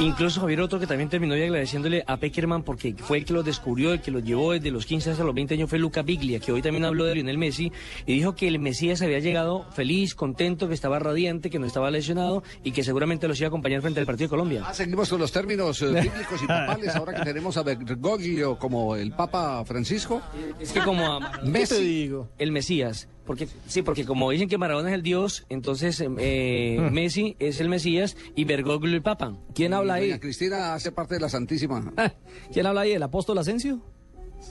Incluso 0.01 0.41
Javier 0.41 0.61
otro 0.61 0.81
que 0.81 0.87
también 0.87 1.09
terminó 1.09 1.35
agradeciéndole 1.35 2.03
a 2.07 2.17
Peckerman 2.17 2.65
porque 2.65 2.95
fue 2.99 3.19
el 3.19 3.25
que 3.25 3.33
lo 3.33 3.43
descubrió, 3.43 3.93
el 3.93 4.01
que 4.01 4.11
lo 4.11 4.19
llevó 4.19 4.53
desde 4.53 4.71
los 4.71 4.85
15 4.85 5.13
hasta 5.13 5.25
los 5.25 5.35
20 5.35 5.55
años 5.55 5.71
fue 5.71 5.79
Luca 5.79 6.03
Biglia, 6.03 6.41
que 6.41 6.51
hoy 6.51 6.61
también 6.61 6.85
habló 6.85 7.05
de 7.05 7.15
Lionel 7.15 7.39
Messi 7.39 7.73
y 8.05 8.15
dijo 8.15 8.35
que 8.35 8.49
el 8.49 8.59
Mesías 8.59 9.01
había 9.03 9.21
llegado 9.21 9.65
feliz, 9.73 10.15
contento, 10.15 10.67
que 10.67 10.75
estaba 10.75 10.99
radiante, 10.99 11.51
que 11.51 11.59
no 11.59 11.67
estaba 11.67 11.91
lesionado 11.91 12.43
y 12.65 12.73
que 12.73 12.83
seguramente 12.83 13.29
los 13.29 13.39
iba 13.39 13.47
a 13.47 13.49
acompañar 13.49 13.81
frente 13.81 14.01
al 14.01 14.07
partido 14.07 14.27
de 14.27 14.31
Colombia. 14.31 14.63
Ah, 14.67 14.75
seguimos 14.75 15.09
con 15.09 15.21
los 15.21 15.31
términos 15.31 15.81
eh, 15.83 15.87
bíblicos 15.87 16.43
y 16.43 16.47
papales, 16.47 16.95
ahora 16.97 17.15
que 17.15 17.25
tenemos 17.25 17.57
a 17.57 17.63
Bergoglio 17.63 18.36
como 18.59 18.97
el 18.97 19.13
Papa 19.13 19.65
Francisco. 19.65 20.21
Es 20.61 20.73
que 20.73 20.81
como 20.81 21.05
a 21.07 21.33
¿Qué 21.33 21.39
te 21.41 21.47
Messi, 21.51 21.83
digo? 21.85 22.29
el 22.39 22.53
Mesías, 22.53 23.09
porque 23.25 23.49
sí, 23.67 23.83
porque 23.83 24.05
como 24.05 24.31
dicen 24.31 24.49
que 24.49 24.59
Maradona 24.59 24.91
es 24.91 24.95
el 24.95 25.03
Dios, 25.03 25.45
entonces 25.49 26.03
eh, 26.19 26.89
Messi 26.93 27.37
es 27.39 27.61
el 27.61 27.69
Mesías 27.69 28.17
y 28.35 28.45
Bergoglio 28.45 28.95
el 28.95 29.03
Papa. 29.03 29.37
¿Quién 29.55 29.75
habla 29.75 29.95
ahí? 29.95 30.09
Doña 30.09 30.21
Cristina 30.21 30.75
hace 30.75 30.93
parte 30.93 31.15
de 31.15 31.21
la 31.21 31.29
Santísima. 31.29 31.93
¿Quién 32.53 32.67
habla 32.67 32.83
ahí? 32.83 32.93
¿El 32.93 33.03
apóstol 33.03 33.39
Asensio? 33.39 33.81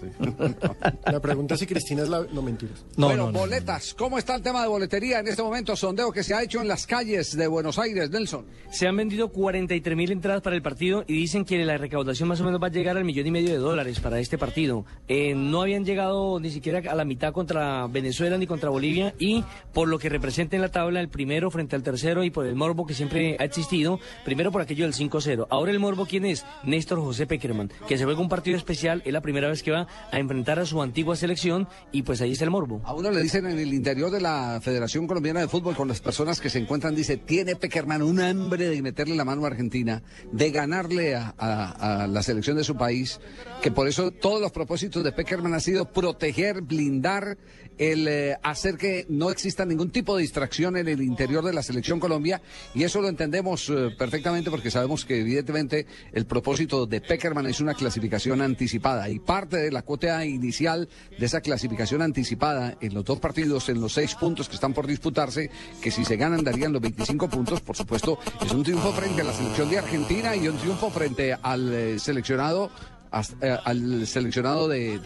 La 1.11 1.19
pregunta 1.19 1.53
es 1.53 1.59
si 1.59 1.67
Cristina 1.67 2.03
es 2.03 2.09
la... 2.09 2.25
No, 2.31 2.41
mentiras. 2.41 2.85
bueno, 2.97 3.31
boletas. 3.31 3.93
¿Cómo 3.93 4.17
está 4.17 4.35
el 4.35 4.41
tema 4.41 4.61
de 4.61 4.67
boletería 4.67 5.19
en 5.19 5.27
este 5.27 5.41
momento? 5.41 5.75
Sondeo 5.75 6.11
que 6.11 6.23
se 6.23 6.33
ha 6.33 6.43
hecho 6.43 6.61
en 6.61 6.67
las 6.67 6.85
calles 6.87 7.35
de 7.35 7.47
Buenos 7.47 7.79
Aires, 7.79 8.09
Nelson. 8.09 8.45
Se 8.71 8.87
han 8.87 8.95
vendido 8.95 9.29
43 9.29 9.97
mil 9.97 10.11
entradas 10.11 10.41
para 10.41 10.55
el 10.55 10.61
partido 10.61 11.03
y 11.07 11.13
dicen 11.13 11.45
que 11.45 11.63
la 11.63 11.77
recaudación 11.77 12.29
más 12.29 12.41
o 12.41 12.43
menos 12.43 12.61
va 12.61 12.67
a 12.67 12.71
llegar 12.71 12.97
al 12.97 13.05
millón 13.05 13.27
y 13.27 13.31
medio 13.31 13.49
de 13.49 13.57
dólares 13.57 13.99
para 13.99 14.19
este 14.19 14.37
partido. 14.37 14.85
Eh, 15.07 15.33
no 15.35 15.61
habían 15.61 15.85
llegado 15.85 16.39
ni 16.39 16.49
siquiera 16.49 16.81
a 16.91 16.95
la 16.95 17.05
mitad 17.05 17.33
contra 17.33 17.87
Venezuela 17.87 18.37
ni 18.37 18.47
contra 18.47 18.69
Bolivia 18.69 19.13
y 19.19 19.43
por 19.73 19.87
lo 19.87 19.99
que 19.99 20.09
representa 20.09 20.55
en 20.55 20.61
la 20.61 20.69
tabla 20.69 20.99
el 20.99 21.09
primero 21.09 21.51
frente 21.51 21.75
al 21.75 21.83
tercero 21.83 22.23
y 22.23 22.29
por 22.29 22.45
el 22.45 22.55
morbo 22.55 22.85
que 22.85 22.93
siempre 22.93 23.37
ha 23.39 23.43
existido, 23.43 23.99
primero 24.23 24.51
por 24.51 24.61
aquello 24.61 24.85
del 24.85 24.93
5-0. 24.93 25.47
Ahora 25.49 25.71
el 25.71 25.79
morbo, 25.79 26.05
¿quién 26.05 26.25
es? 26.25 26.45
Néstor 26.63 26.99
José 26.99 27.27
Peckerman, 27.27 27.71
que 27.87 27.97
se 27.97 28.05
juega 28.05 28.19
un 28.19 28.29
partido 28.29 28.57
especial, 28.57 29.01
es 29.05 29.13
la 29.13 29.21
primera 29.21 29.47
vez 29.47 29.63
que 29.63 29.71
va 29.71 29.85
a 30.12 30.20
enfrentar 30.20 30.60
a 30.60 30.65
su 30.65 30.82
antigua 30.82 31.15
selección 31.15 31.68
y 31.92 32.04
pues 32.04 32.22
ahí 32.22 32.32
está 32.32 32.46
el 32.46 32.51
morbo. 32.51 32.82
A 32.84 32.94
uno 32.94 33.12
le 33.12 33.22
dicen 33.22 33.46
en 33.46 33.60
el 33.60 33.74
interior 33.74 34.12
de 34.12 34.22
la 34.22 34.60
Federación 34.62 35.08
Colombiana 35.08 35.42
de 35.42 35.48
Fútbol 35.48 35.75
con 35.75 35.88
las 35.88 36.01
personas 36.01 36.39
que 36.39 36.50
se 36.50 36.60
encuentran, 36.60 36.96
dice, 36.96 37.18
tiene 37.18 37.56
Peckerman 37.56 38.01
un 38.01 38.20
hambre 38.20 38.70
de 38.70 38.82
meterle 38.82 39.15
la 39.15 39.25
mano 39.25 39.44
a 39.44 39.48
Argentina, 39.48 40.04
de 40.32 40.51
ganarle 40.51 41.15
a, 41.15 42.08
la 42.10 42.24
selección 42.24 42.58
de 42.58 42.63
su 42.63 42.75
país, 42.75 43.20
que 43.62 43.72
por 43.72 43.88
eso 43.88 44.12
todos 44.12 44.42
los 44.42 44.51
propósitos 44.51 45.04
de 45.04 45.12
Peckerman 45.12 45.54
han 45.54 45.62
sido 45.62 45.92
proteger, 45.92 46.62
blindar 46.62 47.38
el 47.77 48.08
eh, 48.08 48.38
hacer 48.42 48.77
que 48.77 49.06
no 49.10 49.30
exista 49.30 49.65
ningún 49.65 49.92
tipo 49.92 50.15
de 50.15 50.22
distracción 50.22 50.77
en 50.77 50.88
el 50.88 51.01
interior 51.01 51.44
de 51.44 51.54
la 51.54 51.62
selección 51.62 52.00
Colombia 52.00 52.42
y 52.74 52.84
eso 52.84 53.01
lo 53.01 53.10
entendemos 53.10 53.70
eh, 53.70 53.89
perfectamente 53.98 54.50
porque 54.50 54.72
sabemos 54.72 55.06
que 55.06 55.20
evidentemente 55.20 55.86
el 56.13 56.25
propósito 56.25 56.86
de 56.86 57.01
Peckerman 57.01 57.48
es 57.48 57.60
una 57.60 57.74
clasificación 57.74 58.42
anticipada 58.42 59.10
y 59.10 59.20
parte 59.20 59.58
de 59.58 59.64
la 59.72 59.81
cuota 59.81 60.25
inicial 60.25 60.88
de 61.17 61.25
esa 61.25 61.41
clasificación 61.41 62.01
anticipada 62.01 62.77
en 62.81 62.93
los 62.93 63.05
dos 63.05 63.19
partidos, 63.19 63.69
en 63.69 63.81
los 63.81 63.93
seis 63.93 64.15
puntos 64.15 64.50
que 64.50 64.55
están 64.55 64.74
por 64.74 64.88
disputarse, 64.88 65.50
que 65.81 65.91
si 65.91 66.05
se 66.05 66.17
ganan 66.17 66.43
darían 66.43 66.74
los 66.74 66.81
25 66.81 67.29
puntos, 67.29 67.62
por 67.62 67.75
supuesto, 67.75 68.19
es 68.43 68.51
un 68.51 68.63
triunfo 68.63 68.91
frente 68.93 69.22
a 69.22 69.25
la 69.25 69.34
selección 69.34 69.69
de 69.69 69.79
Argentina 69.79 70.36
y 70.36 70.48
un 70.48 70.57
triunfo 70.57 70.89
frente 70.89 71.36
al 71.41 71.74
eh, 71.74 72.00
seleccionado 72.00 72.72
al 73.12 74.07
seleccionado 74.07 74.67
de, 74.67 75.00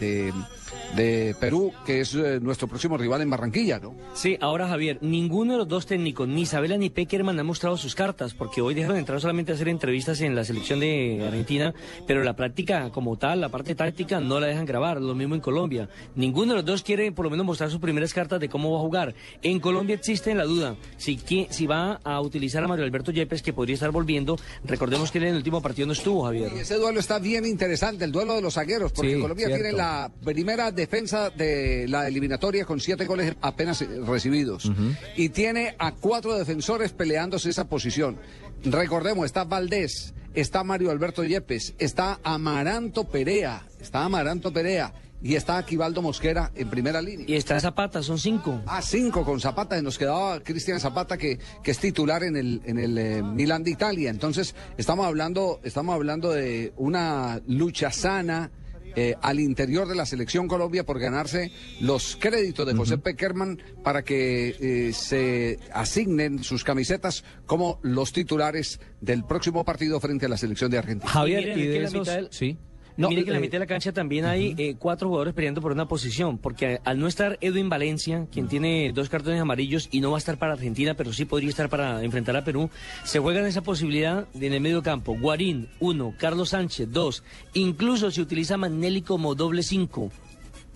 de 0.96 1.34
Perú, 1.38 1.72
que 1.86 2.00
es 2.00 2.14
eh, 2.14 2.40
nuestro 2.40 2.68
próximo 2.68 2.96
rival 2.96 3.22
en 3.22 3.30
Barranquilla, 3.30 3.78
¿no? 3.78 3.94
Sí, 4.14 4.36
ahora 4.40 4.68
Javier, 4.68 4.98
ninguno 5.00 5.52
de 5.52 5.58
los 5.58 5.68
dos 5.68 5.86
técnicos, 5.86 6.28
ni 6.28 6.42
Isabela 6.42 6.76
ni 6.76 6.90
Peckerman, 6.90 7.38
han 7.38 7.46
mostrado 7.46 7.76
sus 7.76 7.94
cartas, 7.94 8.34
porque 8.34 8.60
hoy 8.60 8.74
dejaron 8.74 8.96
de 8.96 9.00
entrar 9.00 9.20
solamente 9.20 9.52
a 9.52 9.54
hacer 9.54 9.68
entrevistas 9.68 10.20
en 10.20 10.34
la 10.34 10.44
selección 10.44 10.80
de 10.80 11.24
Argentina, 11.26 11.74
pero 12.06 12.24
la 12.24 12.34
práctica 12.34 12.90
como 12.90 13.16
tal, 13.16 13.40
la 13.40 13.48
parte 13.48 13.74
táctica, 13.74 14.20
no 14.20 14.40
la 14.40 14.48
dejan 14.48 14.64
grabar, 14.64 15.00
lo 15.00 15.14
mismo 15.14 15.34
en 15.34 15.40
Colombia. 15.40 15.88
Ninguno 16.14 16.52
de 16.52 16.56
los 16.56 16.64
dos 16.64 16.82
quiere 16.82 17.12
por 17.12 17.24
lo 17.24 17.30
menos 17.30 17.46
mostrar 17.46 17.70
sus 17.70 17.80
primeras 17.80 18.12
cartas 18.12 18.40
de 18.40 18.48
cómo 18.48 18.72
va 18.72 18.78
a 18.78 18.82
jugar. 18.82 19.14
En 19.42 19.60
Colombia 19.60 19.94
existe 19.94 20.34
la 20.34 20.44
duda 20.44 20.76
si, 20.96 21.18
si 21.50 21.66
va 21.66 22.00
a 22.02 22.20
utilizar 22.20 22.64
a 22.64 22.68
Mario 22.68 22.84
Alberto 22.84 23.12
Yepes, 23.12 23.42
que 23.42 23.52
podría 23.52 23.74
estar 23.74 23.90
volviendo. 23.90 24.36
Recordemos 24.64 25.10
que 25.10 25.18
en 25.18 25.24
el 25.24 25.36
último 25.36 25.62
partido 25.62 25.86
no 25.86 25.92
estuvo, 25.92 26.24
Javier. 26.24 26.52
ese 26.54 26.76
duelo 26.76 27.00
está 27.00 27.18
bien 27.18 27.46
interesante, 27.46 27.89
el 27.98 28.12
duelo 28.12 28.34
de 28.34 28.42
los 28.42 28.54
zagueros, 28.54 28.92
porque 28.92 29.18
Colombia 29.18 29.48
tiene 29.48 29.72
la 29.72 30.10
primera 30.24 30.70
defensa 30.70 31.30
de 31.30 31.86
la 31.88 32.06
eliminatoria 32.08 32.64
con 32.64 32.80
siete 32.80 33.04
goles 33.06 33.34
apenas 33.40 33.84
recibidos. 34.06 34.70
Y 35.16 35.30
tiene 35.30 35.74
a 35.78 35.92
cuatro 35.92 36.38
defensores 36.38 36.92
peleándose 36.92 37.50
esa 37.50 37.68
posición. 37.68 38.18
Recordemos, 38.64 39.26
está 39.26 39.44
Valdés, 39.44 40.12
está 40.34 40.64
Mario 40.64 40.90
Alberto 40.90 41.24
Yepes, 41.24 41.74
está 41.78 42.20
Amaranto 42.22 43.04
Perea, 43.04 43.66
está 43.80 44.04
Amaranto 44.04 44.52
Perea. 44.52 44.92
Y 45.22 45.34
está 45.34 45.58
Aquivaldo 45.58 46.02
Mosquera 46.02 46.50
en 46.54 46.68
primera 46.70 47.02
línea. 47.02 47.26
Y 47.28 47.34
está 47.34 47.60
Zapata, 47.60 48.02
son 48.02 48.18
cinco. 48.18 48.62
Ah, 48.66 48.80
cinco 48.82 49.24
con 49.24 49.40
Zapata. 49.40 49.78
Y 49.78 49.82
nos 49.82 49.98
quedaba 49.98 50.40
Cristian 50.40 50.80
Zapata, 50.80 51.18
que, 51.18 51.38
que 51.62 51.70
es 51.70 51.78
titular 51.78 52.22
en 52.24 52.36
el, 52.36 52.62
en 52.64 52.78
el 52.78 52.98
eh, 52.98 53.22
Milan 53.22 53.62
de 53.62 53.70
Italia. 53.70 54.10
Entonces, 54.10 54.54
estamos 54.78 55.06
hablando, 55.06 55.60
estamos 55.62 55.94
hablando 55.94 56.30
de 56.30 56.72
una 56.76 57.40
lucha 57.46 57.90
sana, 57.90 58.50
eh, 58.96 59.14
al 59.22 59.38
interior 59.38 59.86
de 59.86 59.94
la 59.94 60.04
selección 60.04 60.48
Colombia 60.48 60.84
por 60.84 60.98
ganarse 60.98 61.52
los 61.80 62.16
créditos 62.16 62.66
de 62.66 62.74
José 62.74 62.98
Peckerman 62.98 63.62
para 63.84 64.02
que 64.02 64.56
eh, 64.60 64.92
se 64.92 65.60
asignen 65.72 66.42
sus 66.42 66.64
camisetas 66.64 67.24
como 67.46 67.78
los 67.82 68.12
titulares 68.12 68.80
del 69.00 69.24
próximo 69.24 69.64
partido 69.64 70.00
frente 70.00 70.26
a 70.26 70.28
la 70.28 70.36
selección 70.36 70.72
de 70.72 70.78
Argentina. 70.78 71.10
Javier, 71.10 71.56
y, 71.56 71.66
de 71.66 71.84
esos, 71.84 72.08
sí. 72.30 72.58
No, 73.00 73.08
Mire 73.08 73.24
que 73.24 73.30
en 73.30 73.32
la 73.32 73.38
eh, 73.38 73.40
mitad 73.40 73.52
de 73.52 73.60
la 73.60 73.66
cancha 73.66 73.92
también 73.92 74.26
hay 74.26 74.54
eh, 74.58 74.74
cuatro 74.78 75.08
jugadores 75.08 75.32
peleando 75.32 75.62
por 75.62 75.72
una 75.72 75.88
posición, 75.88 76.36
porque 76.36 76.80
al 76.84 76.98
no 76.98 77.06
estar 77.08 77.38
Edwin 77.40 77.70
Valencia, 77.70 78.26
quien 78.30 78.46
tiene 78.46 78.92
dos 78.94 79.08
cartones 79.08 79.40
amarillos 79.40 79.88
y 79.90 80.00
no 80.00 80.10
va 80.10 80.18
a 80.18 80.20
estar 80.20 80.36
para 80.36 80.52
Argentina, 80.52 80.92
pero 80.92 81.14
sí 81.14 81.24
podría 81.24 81.48
estar 81.48 81.70
para 81.70 82.04
enfrentar 82.04 82.36
a 82.36 82.44
Perú, 82.44 82.68
se 83.04 83.18
juegan 83.18 83.46
esa 83.46 83.62
posibilidad 83.62 84.26
en 84.34 84.52
el 84.52 84.60
medio 84.60 84.82
campo. 84.82 85.16
Guarín, 85.18 85.68
uno, 85.80 86.14
Carlos 86.18 86.50
Sánchez, 86.50 86.88
dos, 86.92 87.24
incluso 87.54 88.10
se 88.10 88.20
utiliza 88.20 88.58
Manelli 88.58 89.00
como 89.00 89.34
doble 89.34 89.62
cinco. 89.62 90.10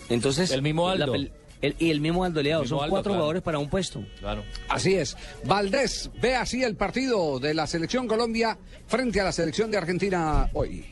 Entonces, 0.08 0.50
el 0.50 0.62
mismo 0.62 0.88
Aldo. 0.88 1.14
y 1.16 1.90
el 1.90 2.00
mismo 2.00 2.24
Aldo 2.24 2.42
Leado. 2.42 2.64
Son 2.64 2.88
cuatro 2.88 3.12
jugadores 3.12 3.42
para 3.42 3.58
un 3.58 3.68
puesto. 3.68 4.02
Claro. 4.18 4.44
Así 4.70 4.94
es. 4.94 5.14
Valdés 5.44 6.10
ve 6.22 6.36
así 6.36 6.62
el 6.62 6.74
partido 6.74 7.38
de 7.38 7.52
la 7.52 7.66
selección 7.66 8.08
Colombia 8.08 8.56
frente 8.86 9.20
a 9.20 9.24
la 9.24 9.32
selección 9.32 9.70
de 9.70 9.76
Argentina 9.76 10.48
hoy. 10.54 10.86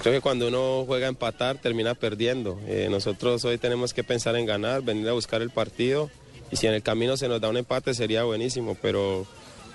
Creo 0.00 0.14
que 0.14 0.22
cuando 0.22 0.48
uno 0.48 0.84
juega 0.86 1.06
a 1.06 1.10
empatar 1.10 1.58
termina 1.58 1.94
perdiendo. 1.94 2.58
Eh, 2.66 2.88
nosotros 2.90 3.44
hoy 3.44 3.58
tenemos 3.58 3.92
que 3.92 4.02
pensar 4.02 4.34
en 4.34 4.46
ganar, 4.46 4.80
venir 4.80 5.06
a 5.10 5.12
buscar 5.12 5.42
el 5.42 5.50
partido 5.50 6.10
y 6.50 6.56
si 6.56 6.66
en 6.66 6.72
el 6.72 6.82
camino 6.82 7.18
se 7.18 7.28
nos 7.28 7.40
da 7.40 7.50
un 7.50 7.58
empate 7.58 7.92
sería 7.92 8.24
buenísimo, 8.24 8.78
pero, 8.80 9.26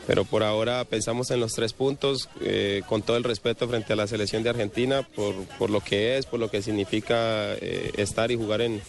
pero 0.08 0.26
por 0.26 0.42
ahora 0.42 0.84
pensamos 0.84 1.30
en 1.30 1.40
los 1.40 1.54
tres 1.54 1.74
puntos 1.74 2.28
eh, 2.42 2.82
con 2.88 3.04
todo 3.04 3.18
el 3.18 3.24
respeto 3.24 3.68
frente 3.68 3.94
a 3.94 3.96
la 3.96 4.08
selección 4.08 4.42
de 4.42 4.50
Argentina 4.50 5.04
por, 5.04 5.36
por 5.60 5.70
lo 5.70 5.80
que 5.80 6.18
es, 6.18 6.26
por 6.26 6.40
lo 6.40 6.50
que 6.50 6.64
significa 6.64 7.54
eh, 7.54 7.92
estar 7.98 8.32
y 8.32 8.36
jugar 8.36 8.62
en, 8.62 8.82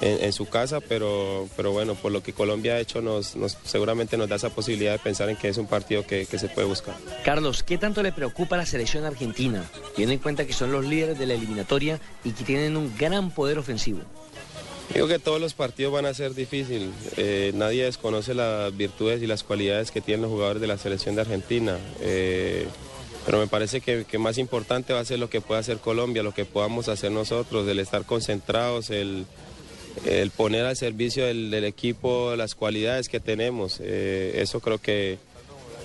en, 0.00 0.32
su 0.32 0.46
casa, 0.46 0.80
pero, 0.80 1.48
pero 1.56 1.72
bueno, 1.72 1.94
por 1.94 2.12
lo 2.12 2.22
que 2.22 2.32
Colombia 2.32 2.74
ha 2.74 2.80
hecho, 2.80 3.02
nos, 3.02 3.36
seguramente 3.64 4.16
nos 4.16 4.28
da 4.28 4.36
esa 4.36 4.50
posibilidad 4.50 4.92
de 4.92 4.98
pensar 4.98 5.28
en 5.28 5.36
que 5.36 5.48
es 5.48 5.58
un 5.58 5.66
partido 5.66 6.06
que, 6.06 6.26
se 6.26 6.48
puede 6.48 6.66
buscar. 6.66 6.96
Carlos, 7.24 7.62
¿qué 7.62 7.76
tanto 7.76 8.02
le 8.02 8.12
preocupa 8.12 8.54
a 8.54 8.58
la 8.58 8.66
selección 8.66 9.04
argentina, 9.04 9.64
teniendo 9.94 10.14
en 10.14 10.18
cuenta 10.20 10.46
que 10.46 10.52
son 10.52 10.72
los 10.72 10.86
líderes 10.86 11.18
de 11.18 11.26
la 11.26 11.34
eliminatoria 11.34 12.00
y 12.24 12.30
que 12.30 12.44
tienen 12.44 12.76
un 12.76 12.96
gran 12.96 13.30
poder 13.30 13.58
ofensivo? 13.58 14.00
Digo 14.94 15.06
que 15.06 15.18
todos 15.18 15.40
los 15.40 15.54
partidos 15.54 15.92
van 15.92 16.06
a 16.06 16.14
ser 16.14 16.34
difíciles. 16.34 16.88
Eh, 17.16 17.52
nadie 17.54 17.84
desconoce 17.84 18.34
las 18.34 18.76
virtudes 18.76 19.22
y 19.22 19.26
las 19.26 19.44
cualidades 19.44 19.90
que 19.90 20.00
tienen 20.00 20.22
los 20.22 20.30
jugadores 20.30 20.60
de 20.60 20.66
la 20.66 20.78
selección 20.78 21.14
de 21.14 21.20
Argentina. 21.20 21.76
Eh, 22.00 22.66
pero 23.24 23.38
me 23.38 23.46
parece 23.46 23.80
que, 23.80 24.04
que, 24.04 24.18
más 24.18 24.38
importante 24.38 24.92
va 24.92 25.00
a 25.00 25.04
ser 25.04 25.20
lo 25.20 25.30
que 25.30 25.40
pueda 25.40 25.60
hacer 25.60 25.78
Colombia, 25.78 26.22
lo 26.22 26.32
que 26.32 26.44
podamos 26.44 26.88
hacer 26.88 27.12
nosotros, 27.12 27.68
el 27.68 27.78
estar 27.78 28.04
concentrados, 28.04 28.90
el, 28.90 29.26
el 30.04 30.30
poner 30.30 30.64
al 30.64 30.76
servicio 30.76 31.26
del, 31.26 31.52
equipo 31.64 32.34
las 32.36 32.54
cualidades 32.54 33.08
que 33.08 33.20
tenemos. 33.20 33.80
Eh, 33.80 34.32
eso 34.36 34.60
creo 34.60 34.78
que, 34.78 35.18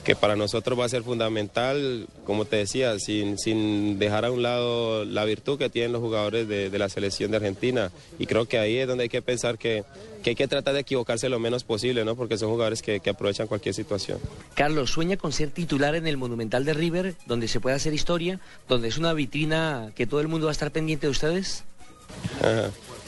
que 0.06 0.16
para 0.16 0.36
nosotros 0.36 0.80
va 0.80 0.86
a 0.86 0.90
ser 0.90 1.04
fundamental, 1.04 2.08
como 2.26 2.46
te 2.46 2.58
decía, 2.58 2.98
sin, 3.00 3.38
sin 3.38 3.98
dejar 3.98 4.24
a 4.24 4.32
un 4.32 4.44
lado 4.44 5.04
la 5.04 5.26
virtud 5.26 5.58
que 5.58 5.70
tienen 5.70 5.92
los 5.92 6.02
jugadores 6.02 6.48
de, 6.48 6.70
la 6.78 6.88
selección 6.90 7.32
de 7.32 7.38
Argentina. 7.38 7.92
Y 8.20 8.28
creo 8.28 8.46
que 8.46 8.60
ahí 8.60 8.78
es 8.78 8.88
donde 8.88 9.04
hay 9.04 9.10
que 9.10 9.24
pensar 9.24 9.58
que, 9.58 9.84
que 10.24 10.30
hay 10.30 10.36
que 10.36 10.48
tratar 10.48 10.76
de 10.76 10.82
equivocarse 10.82 11.28
lo 11.28 11.40
menos 11.40 11.64
posible, 11.64 12.06
¿no? 12.06 12.16
porque 12.16 12.38
son 12.38 12.52
jugadores 12.52 12.82
que, 12.82 13.00
que, 13.00 13.10
aprovechan 13.10 13.48
cualquier 13.48 13.74
situación. 13.74 14.20
Carlos, 14.54 14.92
¿sueña 14.92 15.18
con 15.18 15.32
ser 15.32 15.50
titular 15.50 15.96
en 15.96 16.08
el 16.08 16.18
Monumental 16.18 16.66
de 16.66 16.74
River, 16.74 17.16
donde 17.26 17.48
se 17.48 17.60
puede 17.60 17.76
hacer 17.76 17.94
historia, 17.94 18.40
donde 18.70 18.88
es 18.88 18.98
una 18.98 19.12
vitrina 19.14 19.92
que 19.96 20.06
todo 20.06 20.22
el 20.22 20.28
mundo 20.28 20.46
va 20.46 20.52
a 20.52 20.54
estar 20.54 20.72
pendiente 20.72 21.08
de 21.08 21.12
ustedes? 21.12 21.64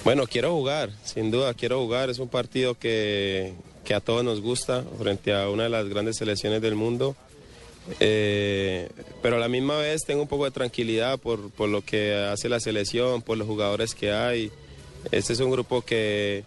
Bueno, 0.04 0.26
quiero 0.28 0.52
jugar, 0.52 0.92
sin 1.04 1.32
duda, 1.32 1.54
quiero 1.54 1.80
jugar. 1.82 2.10
Es 2.10 2.20
un 2.20 2.30
partido 2.30 2.76
que, 2.76 3.54
a 3.94 4.00
todos 4.00 4.24
nos 4.24 4.42
gusta 4.42 4.84
frente 5.00 5.34
a 5.34 5.50
una 5.50 5.64
de 5.64 5.70
las 5.70 5.88
grandes 5.88 6.18
selecciones 6.18 6.62
del 6.62 6.76
mundo. 6.76 7.16
Eh, 8.00 8.90
pero 9.22 9.38
a 9.38 9.40
la 9.40 9.48
misma 9.48 9.78
vez 9.78 10.04
tengo 10.06 10.22
un 10.22 10.28
poco 10.28 10.46
de 10.46 10.52
tranquilidad 10.52 11.18
por, 11.20 11.50
por 11.52 11.70
lo 11.70 11.82
que 11.82 12.14
hace 12.14 12.50
la 12.50 12.60
selección, 12.60 13.22
por 13.22 13.38
los 13.38 13.48
jugadores 13.48 13.96
que 13.96 14.12
hay. 14.12 14.52
Este 15.12 15.34
es 15.34 15.40
un 15.40 15.52
grupo 15.52 15.82
que, 15.82 16.44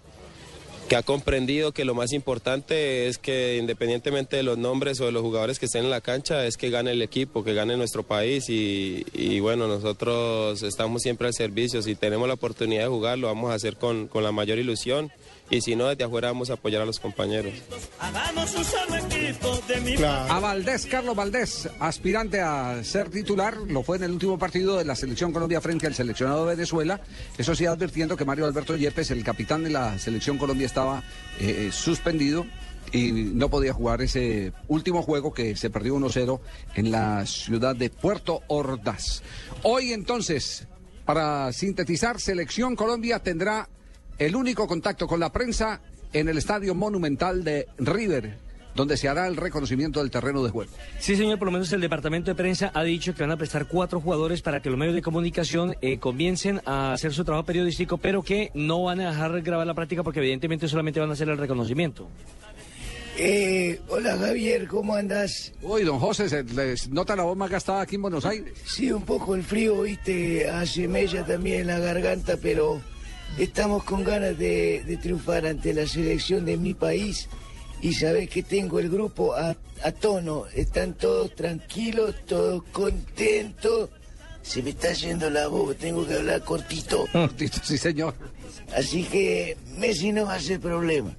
que 0.90 0.97
ha 0.97 1.04
comprendido 1.04 1.70
que 1.70 1.85
lo 1.85 1.94
más 1.94 2.12
importante 2.12 3.06
es 3.06 3.16
que 3.16 3.59
independientemente 3.59 4.37
de 4.37 4.42
los 4.42 4.59
nombres 4.59 5.00
o 5.00 5.06
de 5.06 5.12
los 5.12 5.23
jugadores 5.23 5.61
que 5.61 5.66
estén 5.66 5.85
en 5.85 5.90
la 5.90 6.00
cancha, 6.00 6.44
es 6.47 6.56
que 6.56 6.68
gane 6.68 6.90
el 6.90 7.00
equipo, 7.00 7.44
que 7.44 7.54
gane 7.54 7.76
nuestro 7.76 8.02
país 8.02 8.47
y, 8.49 9.38
bueno, 9.38 9.68
nosotros 9.68 10.64
estamos 10.64 11.02
siempre 11.02 11.28
al 11.28 11.32
servicio, 11.32 11.80
si 11.80 11.94
tenemos 11.94 12.26
la 12.26 12.35
oportunidad 12.35 12.82
de 12.82 12.88
jugar 12.88 13.18
lo 13.18 13.28
vamos 13.28 13.52
a 13.52 13.54
hacer 13.54 13.76
con, 13.76 14.09
con 14.09 14.25
la 14.25 14.32
mayor 14.32 14.59
ilusión 14.59 15.12
y 15.50 15.61
si 15.61 15.75
no, 15.75 15.88
desde 15.88 16.04
afuera 16.04 16.28
vamos 16.28 16.49
a 16.50 16.54
apoyar 16.54 16.80
a 16.80 16.87
los 16.87 17.00
compañeros. 17.00 17.52
Hagamos 17.99 18.54
un 18.54 18.64
solo 18.64 18.97
equipo 18.97 19.61
de 19.66 19.80
mi 19.80 19.95
A 20.04 20.38
Valdés, 20.38 20.87
Carlos 20.87 21.16
Valdés, 21.16 21.69
aspirante 21.80 22.40
a 22.40 22.83
ser 22.85 23.11
titular, 23.11 23.57
lo 23.57 23.83
fue 23.83 23.97
en 23.97 24.04
el 24.04 24.12
último 24.12 24.38
partido 24.38 24.78
de 24.78 24.85
la 24.85 24.95
Selección 24.95 25.33
Colombia 25.33 25.61
frente 25.61 25.88
al 25.88 25.95
seleccionado 25.95 26.47
de 26.47 26.54
Venezuela. 26.54 27.00
Eso 27.37 27.54
sí, 27.57 27.66
advirtiendo 27.66 28.16
que 28.16 28.25
Mario 28.25 28.47
Alberto 28.47 28.76
Yepes, 28.76 29.11
el 29.11 29.25
capitán 29.25 29.64
de 29.64 29.71
la 29.71 29.99
Selección 29.99 30.38
Colombia, 30.38 30.66
estaba 30.66 31.02
eh, 31.40 31.71
suspendido 31.73 32.47
y 32.92 33.11
no 33.12 33.49
podía 33.50 33.73
jugar 33.73 34.02
ese 34.02 34.52
último 34.69 35.02
juego 35.02 35.33
que 35.33 35.57
se 35.57 35.71
perdió 35.71 35.97
1-0 35.97 36.40
en 36.76 36.90
la 36.90 37.26
ciudad 37.26 37.75
de 37.75 37.90
Puerto 37.90 38.42
Ordaz. 38.47 39.23
Hoy 39.62 39.92
entonces, 39.92 40.66
para 41.04 41.52
sintetizar, 41.52 42.21
Selección 42.21 42.76
Colombia 42.76 43.19
tendrá 43.19 43.69
el 44.21 44.37
único 44.37 44.69
contacto 44.69 45.07
con 45.09 45.19
la 45.19 45.33
prensa 45.33 45.81
en 46.12 46.29
el 46.29 46.37
Estadio 46.37 46.75
Monumental 46.75 47.43
de 47.43 47.67
River, 47.79 48.37
donde 48.75 48.99
se 48.99 49.09
hará 49.09 49.27
el 49.27 49.35
reconocimiento 49.35 50.00
del 50.00 50.11
terreno 50.11 50.45
de 50.45 50.50
juego. 50.50 50.71
Sí, 50.99 51.17
señor, 51.17 51.39
por 51.39 51.47
lo 51.47 51.53
menos 51.53 51.73
el 51.73 51.81
departamento 51.81 52.31
de 52.31 52.35
prensa 52.35 52.71
ha 52.75 52.85
dicho 52.85 53.15
que 53.15 53.23
van 53.23 53.31
a 53.31 53.39
prestar 53.39 53.67
cuatro 53.67 53.99
jugadores 53.99 54.43
para 54.43 54.61
que 54.61 54.69
los 54.69 54.79
medios 54.79 54.95
de 54.95 55.00
comunicación 55.00 55.75
eh, 55.81 55.99
comiencen 55.99 56.61
a 56.67 56.93
hacer 56.93 57.15
su 57.15 57.25
trabajo 57.25 57.47
periodístico, 57.47 57.97
pero 57.97 58.23
que 58.23 58.50
no 58.53 58.83
van 58.85 59.00
a 59.00 59.11
dejar 59.11 59.41
grabar 59.41 59.67
la 59.67 59.75
práctica 59.75 60.03
porque 60.03 60.21
evidentemente 60.21 60.69
solamente 60.69 61.00
van 61.00 61.09
a 61.09 61.15
hacer 61.15 61.31
el 61.31 61.39
reconocimiento. 61.39 62.07
Eh, 63.17 63.81
hola 63.89 64.19
Javier, 64.19 64.69
¿cómo 64.69 64.95
andas? 64.95 65.53
Uy, 65.62 65.83
don 65.83 65.99
José, 65.99 66.29
¿se 66.29 66.45
les 66.45 66.91
nota 66.91 67.17
la 67.17 67.23
voz 67.23 67.39
más 67.39 67.50
gastada 67.50 67.81
aquí 67.81 67.97
en 67.97 68.03
Buenos 68.03 68.27
Aires? 68.27 68.53
Sí, 68.67 68.93
un 68.93 69.03
poco 69.03 69.35
el 69.35 69.43
frío, 69.43 69.81
viste, 69.81 70.49
hace 70.49 70.89
mella 70.89 71.25
también 71.25 71.62
en 71.62 71.67
la 71.69 71.79
garganta, 71.79 72.37
pero 72.41 72.81
estamos 73.39 73.85
con 73.85 74.05
ganas 74.05 74.37
de, 74.39 74.83
de 74.85 74.97
triunfar 74.97 75.47
ante 75.47 75.73
la 75.73 75.87
selección 75.87 76.45
de 76.45 76.57
mi 76.57 76.75
país. 76.75 77.29
Y 77.83 77.95
sabes 77.95 78.29
que 78.29 78.43
tengo 78.43 78.79
el 78.79 78.91
grupo 78.91 79.35
a, 79.35 79.57
a 79.83 79.93
tono, 79.93 80.45
están 80.55 80.95
todos 80.95 81.35
tranquilos, 81.35 82.15
todos 82.27 82.63
contentos. 82.73 83.89
Se 84.43 84.63
me 84.63 84.71
está 84.71 84.93
yendo 84.93 85.31
la 85.31 85.49
voz, 85.49 85.77
tengo 85.77 86.07
que 86.07 86.15
hablar 86.15 86.43
cortito. 86.43 87.07
Cortito, 87.13 87.59
sí 87.63 87.79
señor. 87.79 88.15
Así 88.75 89.05
que 89.05 89.57
Messi 89.77 90.13
no 90.13 90.27
va 90.27 90.35
a 90.35 90.41
ser 90.41 90.61
problema. 90.61 91.15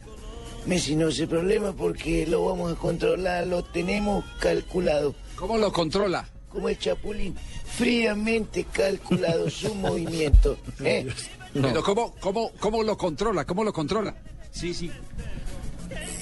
Messi 0.66 0.96
no 0.96 1.08
es 1.08 1.20
problema 1.22 1.74
porque 1.74 2.28
lo 2.28 2.46
vamos 2.46 2.74
a 2.74 2.76
controlar, 2.76 3.48
lo 3.48 3.64
tenemos 3.64 4.24
calculado. 4.40 5.16
¿Cómo 5.36 5.58
lo 5.58 5.72
controla? 5.72 6.28
Como 6.50 6.70
el 6.70 6.78
Chapulín, 6.78 7.36
fríamente 7.66 8.66
calculado 8.66 9.50
su 9.50 9.74
movimiento. 9.76 10.58
¿eh? 10.84 11.08
Pero 11.54 11.84
¿cómo, 11.84 12.16
cómo, 12.20 12.52
¿cómo 12.60 12.84
lo 12.84 12.98
controla? 12.98 13.46
¿Cómo 13.46 13.64
lo 13.64 13.74
controla? 13.74 14.16
Sí, 14.52 14.74
sí. 14.74 14.90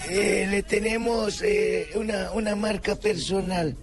Eh, 0.10 0.48
le 0.50 0.64
tenemos 0.64 1.42
eh, 1.44 1.90
una, 1.96 2.32
una 2.32 2.56
marca 2.56 2.96
personal. 2.96 3.76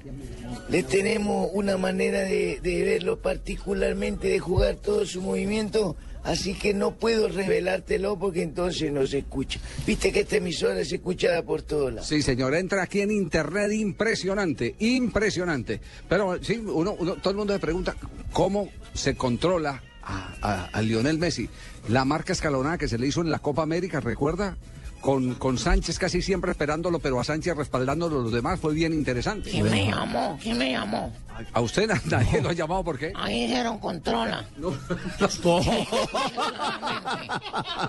Le 0.69 0.83
tenemos 0.83 1.49
una 1.53 1.77
manera 1.77 2.21
de, 2.21 2.59
de 2.61 2.83
verlo 2.83 3.19
particularmente, 3.21 4.29
de 4.29 4.39
jugar 4.41 4.77
todo 4.77 5.07
su 5.07 5.23
movimiento. 5.23 5.97
Así 6.25 6.55
que 6.55 6.75
no 6.75 6.97
puedo 6.97 7.29
revelártelo 7.29 8.19
porque 8.19 8.43
entonces 8.43 8.91
no 8.91 9.07
se 9.07 9.19
escucha. 9.19 9.61
Viste 9.87 10.11
que 10.11 10.21
esta 10.21 10.39
emisora 10.39 10.81
es 10.81 10.91
escuchada 10.93 11.43
por 11.45 11.63
todos 11.63 11.93
lados. 11.93 12.09
Sí, 12.09 12.21
señor, 12.21 12.57
entra 12.57 12.83
aquí 12.83 13.01
en 13.01 13.13
internet 13.13 13.71
impresionante, 13.71 14.75
impresionante. 14.81 15.81
Pero 16.09 16.43
sí, 16.43 16.57
uno, 16.57 16.97
uno- 16.99 17.15
todo 17.15 17.31
el 17.31 17.37
mundo 17.37 17.53
se 17.53 17.61
pregunta 17.61 17.95
cómo 18.33 18.69
se 18.93 19.15
controla 19.15 19.81
a, 20.07 20.81
Lionel 20.83 21.19
Messi. 21.19 21.49
La 21.89 22.05
marca 22.05 22.33
escalonada 22.33 22.79
que 22.79 22.89
se 22.89 22.99
le 22.99 23.07
hizo 23.07 23.21
en 23.21 23.31
la 23.31 23.39
Copa 23.39 23.63
América, 23.63 24.01
¿recuerda? 24.01 24.57
Con, 25.01 25.35
con 25.35 25.59
Sánchez 25.59 25.99
casi 25.99 26.23
siempre 26.23 26.51
esperándolo, 26.51 26.99
pero 26.99 27.21
a 27.21 27.25
Sánchez 27.25 27.57
respaldándolo 27.57 28.23
los 28.23 28.33
demás 28.33 28.59
fue 28.59 28.75
bien 28.75 28.93
interesante. 28.93 29.51
¿Quién 29.51 29.65
me 29.65 29.87
llamó? 29.87 30.39
¿Quién 30.43 30.59
me 30.59 30.73
llamó? 30.73 31.13
¿A 31.53 31.61
usted 31.61 31.89
nadie 32.07 32.41
lo 32.41 32.49
ha 32.51 32.53
llamado 32.53 32.85
por 32.85 32.99
qué? 32.99 33.13
Ahí 33.15 33.47
dijeron 33.47 33.79
controla. 33.79 34.45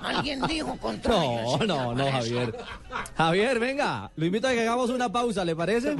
Alguien 0.03 0.41
dijo 0.47 0.77
controla. 0.77 1.41
No, 1.43 1.65
no, 1.65 1.95
no, 1.95 2.11
Javier. 2.11 2.55
Javier, 3.15 3.59
venga, 3.59 4.11
lo 4.15 4.25
invito 4.25 4.47
a 4.47 4.51
que 4.51 4.61
hagamos 4.61 4.89
una 4.89 5.11
pausa, 5.11 5.43
¿le 5.45 5.55
parece? 5.55 5.95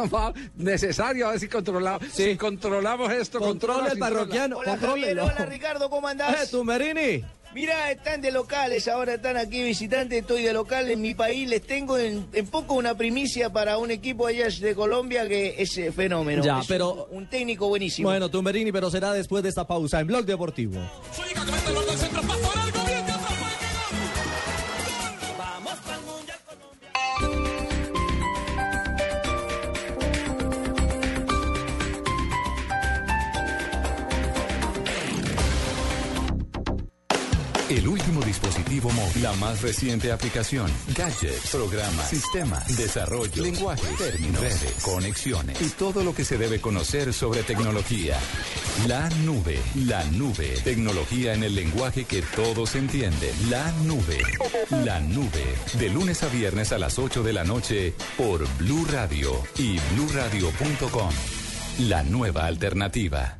Necesario 0.56 1.28
a 1.28 1.30
ver 1.32 1.40
si 1.40 1.48
controlamos, 1.48 2.08
si 2.12 2.36
controlamos 2.36 3.12
esto. 3.12 3.38
Controle 3.40 3.90
el 3.92 3.98
parroquiano, 3.98 4.56
Hola 4.58 4.72
Javier, 4.76 4.88
contrólelo. 4.88 5.24
hola 5.24 5.46
Ricardo, 5.46 5.90
¿cómo 5.90 6.08
andás? 6.08 6.44
Eh, 6.44 6.46
Tumberini. 6.50 7.24
Mira, 7.54 7.90
están 7.90 8.20
de 8.20 8.30
locales, 8.32 8.86
ahora 8.86 9.14
están 9.14 9.38
aquí 9.38 9.62
visitantes, 9.62 10.20
estoy 10.20 10.42
de 10.42 10.52
local 10.52 10.90
en 10.90 11.00
mi 11.00 11.14
país, 11.14 11.48
les 11.48 11.62
tengo 11.62 11.96
en, 11.96 12.26
en 12.34 12.46
poco 12.48 12.74
una 12.74 12.94
primicia 12.94 13.50
para 13.50 13.78
un 13.78 13.90
equipo 13.90 14.26
allá 14.26 14.48
de 14.60 14.74
Colombia 14.74 15.26
que 15.26 15.54
es 15.56 15.78
eh, 15.78 15.90
fenómeno. 15.90 16.44
Ya, 16.44 16.60
Es 16.60 16.66
pero- 16.66 16.85
Un, 16.92 17.18
un 17.18 17.26
técnico 17.28 17.68
buenísimo. 17.68 18.08
Bueno, 18.08 18.28
Tumberini, 18.30 18.72
pero 18.72 18.90
será 18.90 19.12
después 19.12 19.42
de 19.42 19.48
esta 19.48 19.66
pausa 19.66 20.00
en 20.00 20.06
Blog 20.06 20.24
Deportivo. 20.24 20.80
El 37.68 37.88
último 37.88 38.22
dispositivo 38.22 38.90
móvil, 38.90 39.24
la 39.24 39.32
más 39.34 39.60
reciente 39.60 40.12
aplicación, 40.12 40.70
gadgets, 40.96 41.50
programas, 41.50 42.08
sistemas, 42.08 42.76
desarrollo, 42.76 43.42
lenguaje, 43.42 43.88
términos, 43.98 44.40
redes, 44.40 44.82
conexiones 44.84 45.60
y 45.60 45.70
todo 45.70 46.04
lo 46.04 46.14
que 46.14 46.24
se 46.24 46.38
debe 46.38 46.60
conocer 46.60 47.12
sobre 47.12 47.42
tecnología. 47.42 48.16
La 48.86 49.08
nube, 49.24 49.58
la 49.74 50.04
nube, 50.12 50.54
tecnología 50.62 51.34
en 51.34 51.42
el 51.42 51.56
lenguaje 51.56 52.04
que 52.04 52.22
todos 52.22 52.76
entienden. 52.76 53.32
La 53.50 53.72
nube, 53.82 54.22
la 54.84 55.00
nube, 55.00 55.44
de 55.76 55.90
lunes 55.90 56.22
a 56.22 56.28
viernes 56.28 56.70
a 56.70 56.78
las 56.78 57.00
8 57.00 57.24
de 57.24 57.32
la 57.32 57.42
noche 57.42 57.94
por 58.16 58.46
Blue 58.58 58.86
Radio 58.92 59.42
y 59.58 59.80
bluradio.com. 59.92 61.10
La 61.80 62.04
nueva 62.04 62.46
alternativa. 62.46 63.38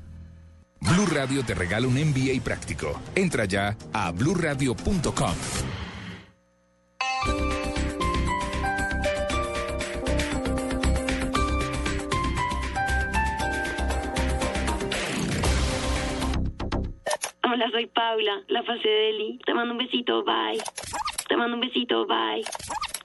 Blue 0.93 1.07
Radio 1.07 1.43
te 1.45 1.55
regala 1.55 1.87
un 1.89 1.95
MBA 1.95 2.43
práctico. 2.43 3.01
Entra 3.15 3.45
ya 3.45 3.77
a 3.93 4.13
bluradio.com. 4.13 5.35
Hola, 17.43 17.71
soy 17.71 17.87
Paula, 17.87 18.43
la 18.49 18.63
fase 18.63 18.89
de 18.89 19.11
Eli. 19.11 19.39
Te 19.45 19.55
mando 19.55 19.73
un 19.73 19.79
besito, 19.79 20.23
bye. 20.25 20.63
Te 21.29 21.37
mando 21.37 21.55
un 21.55 21.61
besito, 21.61 22.07
bye. 22.07 22.45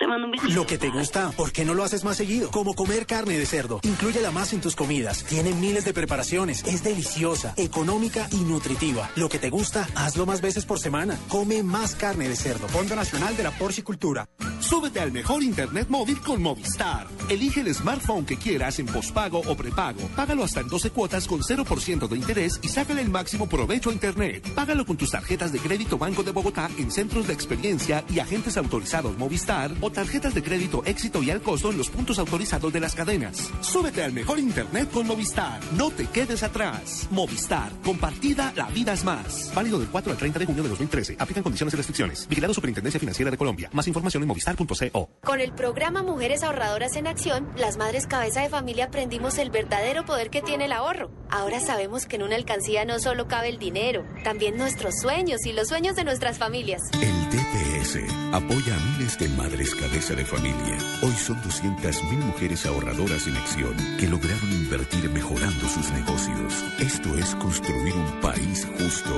Te 0.02 0.08
mando 0.08 0.26
un 0.26 0.32
besito. 0.32 0.52
Lo 0.56 0.66
que 0.66 0.80
te 0.80 0.90
gusta, 0.90 1.30
¿por 1.30 1.52
qué 1.52 1.64
no 1.64 1.76
lo 1.76 1.84
haces 1.84 2.04
más 2.04 2.18
seguido? 2.18 2.50
Como 2.50 2.74
comer 2.74 3.06
carne 3.06 3.38
de 3.38 3.46
cerdo. 3.46 3.80
Inclúyela 3.84 4.32
más 4.32 4.52
en 4.52 4.60
tus 4.60 4.76
comidas. 4.76 5.24
Tiene 5.26 5.54
miles 5.54 5.86
de 5.86 5.94
preparaciones. 5.94 6.64
Es 6.66 6.84
deliciosa, 6.84 7.54
económica 7.56 8.28
y 8.32 8.38
nutritiva. 8.38 9.12
Lo 9.16 9.30
que 9.30 9.38
te 9.38 9.52
gusta, 9.52 9.88
hazlo 9.94 10.26
más 10.26 10.42
veces 10.42 10.66
por 10.66 10.80
semana. 10.80 11.20
Come 11.28 11.62
más 11.62 11.94
carne 11.94 12.28
de 12.28 12.36
cerdo. 12.36 12.68
Fondo 12.70 12.96
Nacional 12.96 13.38
de 13.38 13.44
la 13.44 13.52
Porcicultura. 13.52 14.28
Súbete 14.60 15.00
al 15.00 15.12
mejor 15.12 15.44
internet 15.44 15.88
móvil 15.90 16.20
con 16.22 16.42
Movistar. 16.42 17.08
Elige 17.30 17.62
el 17.62 17.74
smartphone 17.74 18.26
que 18.26 18.38
quieras 18.38 18.80
en 18.80 18.88
pospago 18.88 19.40
o 19.40 19.56
prepago. 19.56 20.02
Págalo 20.16 20.44
hasta 20.44 20.62
en 20.62 20.68
12 20.68 20.90
cuotas 20.90 21.28
con 21.28 21.42
0% 21.42 22.08
de 22.08 22.18
interés 22.18 22.60
y 22.64 22.70
sácale 22.70 23.02
el 23.02 23.10
máximo 23.10 23.48
provecho 23.48 23.92
a 23.92 23.94
internet. 23.94 24.52
Págalo 24.56 24.84
con 24.84 24.98
tus 24.98 25.12
tarjetas 25.12 25.52
de 25.52 25.60
crédito 25.60 26.00
Banco 26.00 26.24
de 26.24 26.32
Bogotá 26.32 26.72
en 26.80 26.90
centros 26.90 27.28
de 27.28 27.34
experiencia 27.34 28.04
y 28.10 28.18
agentes 28.18 28.58
autorizados 28.58 29.16
Movistar 29.18 29.72
o 29.82 29.91
tarjetas 29.92 30.34
de 30.34 30.44
crédito 30.44 30.84
Éxito 30.86 31.24
y 31.24 31.32
al 31.32 31.42
costo 31.42 31.72
en 31.72 31.78
los 31.78 31.90
puntos 31.90 32.20
autorizados 32.20 32.72
de 32.74 32.80
las 32.80 32.96
cadenas. 32.96 33.52
Súbete 33.62 34.04
al 34.04 34.14
mejor 34.14 34.40
internet 34.40 34.90
con 34.92 35.08
Movistar. 35.08 35.60
No 35.76 35.92
te 35.92 36.08
quedes 36.08 36.44
atrás. 36.44 37.08
Movistar. 37.12 37.72
Compartida, 37.84 38.54
la 38.56 38.68
vida 38.68 38.94
es 38.94 39.04
más. 39.04 39.52
Válido 39.54 39.80
del 39.80 39.90
4 39.90 40.12
al 40.12 40.18
30 40.18 40.40
de 40.40 40.46
junio 40.46 40.64
de 40.64 40.70
2013. 40.70 41.18
Aplican 41.20 41.44
condiciones 41.44 41.74
y 41.74 41.78
restricciones. 41.78 42.28
Vigilado 42.28 42.54
Superintendencia 42.54 43.00
Financiera 43.00 43.32
de 43.32 43.38
Colombia. 43.38 43.70
Más 43.74 43.88
información 43.88 44.24
en 44.24 44.28
movistar.co. 44.28 45.10
Con 45.24 45.42
el 45.42 45.54
programa 45.54 46.04
Mujeres 46.04 46.44
Ahorradoras 46.44 46.96
en 46.96 47.08
Acción, 47.08 47.50
las 47.58 47.78
madres 47.78 48.08
cabeza 48.08 48.42
de 48.42 48.50
familia 48.50 48.86
aprendimos 48.86 49.38
el 49.38 49.50
verdadero 49.50 50.06
poder 50.06 50.30
que 50.30 50.42
tiene 50.42 50.66
el 50.66 50.72
ahorro. 50.72 51.12
Ahora 51.30 51.60
sabemos 51.60 52.06
que 52.06 52.18
en 52.18 52.24
una 52.24 52.36
alcancía 52.36 52.86
no 52.86 53.00
solo 53.00 53.28
cabe 53.28 53.50
el 53.50 53.60
dinero, 53.60 54.04
también 54.24 54.58
nuestros 54.58 54.96
sueños 55.02 55.46
y 55.46 55.54
los 55.54 55.68
sueños 55.68 55.96
de 55.96 56.04
nuestras 56.04 56.38
familias. 56.38 56.82
El 56.94 57.30
DPS 57.30 58.00
apoya 58.34 58.76
a 58.76 58.98
miles 58.98 59.18
de 59.18 59.30
madres 59.30 59.76
cabeza 59.82 60.14
de 60.14 60.24
familia. 60.24 60.78
Hoy 61.02 61.14
son 61.14 61.42
200.000 61.42 62.18
mujeres 62.18 62.66
ahorradoras 62.68 63.26
en 63.26 63.36
acción 63.36 63.76
que 64.00 64.08
lograron 64.08 64.52
invertir 64.52 65.10
mejorando 65.10 65.68
sus 65.68 65.92
negocios. 65.92 66.64
Esto 66.80 67.18
es 67.18 67.34
construir 67.36 67.96
un 67.96 68.22
país 68.22 68.68
justo. 68.78 69.10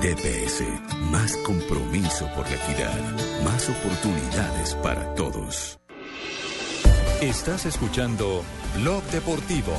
DPS, 0.00 0.62
más 1.10 1.36
compromiso 1.38 2.28
por 2.36 2.48
la 2.48 2.54
equidad, 2.54 3.42
más 3.42 3.68
oportunidades 3.68 4.74
para 4.76 5.12
todos. 5.14 5.78
Estás 7.20 7.66
escuchando 7.66 8.44
Blog 8.76 9.02
Deportivo. 9.10 9.72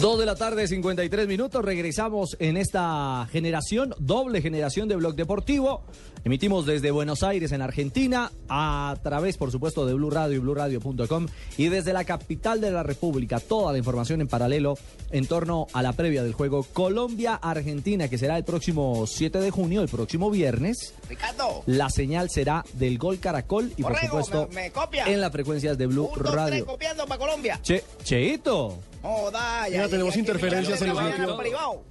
Dos 0.00 0.18
de 0.18 0.26
la 0.26 0.34
tarde, 0.36 0.68
53 0.68 1.26
minutos. 1.26 1.64
Regresamos 1.64 2.36
en 2.38 2.56
esta 2.58 3.26
generación, 3.32 3.94
doble 3.98 4.42
generación 4.42 4.88
de 4.88 4.96
Blog 4.96 5.14
Deportivo. 5.14 5.82
Emitimos 6.24 6.66
desde 6.66 6.90
Buenos 6.90 7.22
Aires, 7.22 7.52
en 7.52 7.62
Argentina, 7.62 8.30
a 8.48 8.96
través, 9.02 9.36
por 9.38 9.50
supuesto, 9.52 9.86
de 9.86 9.94
Blue 9.94 10.10
Radio 10.10 10.36
y 10.36 10.38
BlueRadio.com. 10.40 11.26
Y 11.56 11.68
desde 11.68 11.92
la 11.92 12.04
capital 12.04 12.60
de 12.60 12.72
la 12.72 12.82
República, 12.82 13.40
toda 13.40 13.72
la 13.72 13.78
información 13.78 14.20
en 14.20 14.28
paralelo 14.28 14.74
en 15.12 15.26
torno 15.26 15.66
a 15.72 15.82
la 15.82 15.92
previa 15.92 16.22
del 16.24 16.32
juego 16.34 16.64
Colombia-Argentina, 16.72 18.08
que 18.08 18.18
será 18.18 18.36
el 18.36 18.44
próximo 18.44 19.06
7 19.06 19.38
de 19.40 19.50
junio, 19.50 19.82
el 19.82 19.88
próximo 19.88 20.30
viernes. 20.30 20.94
Ricardo. 21.08 21.62
La 21.66 21.88
señal 21.90 22.28
será 22.28 22.64
del 22.74 22.98
Gol 22.98 23.18
Caracol 23.18 23.72
y, 23.76 23.82
por 23.82 23.96
supuesto, 23.98 24.48
me- 24.52 24.62
me 24.64 24.70
copia. 24.72 25.06
en 25.06 25.20
las 25.20 25.32
frecuencias 25.32 25.78
de 25.78 25.86
Blue 25.86 26.04
Un, 26.06 26.10
dos, 26.10 26.18
tres, 26.22 26.34
Radio. 26.34 26.66
copiando 26.66 27.06
para 27.06 27.18
Colombia. 27.18 27.60
Che, 27.62 27.82
Cheito. 28.04 28.78
Joda, 29.06 29.66
Mira, 29.70 29.88
tenemos 29.88 30.16
interferencias 30.16 30.82
en 30.82 30.88
los 30.88 31.36
privado. 31.38 31.84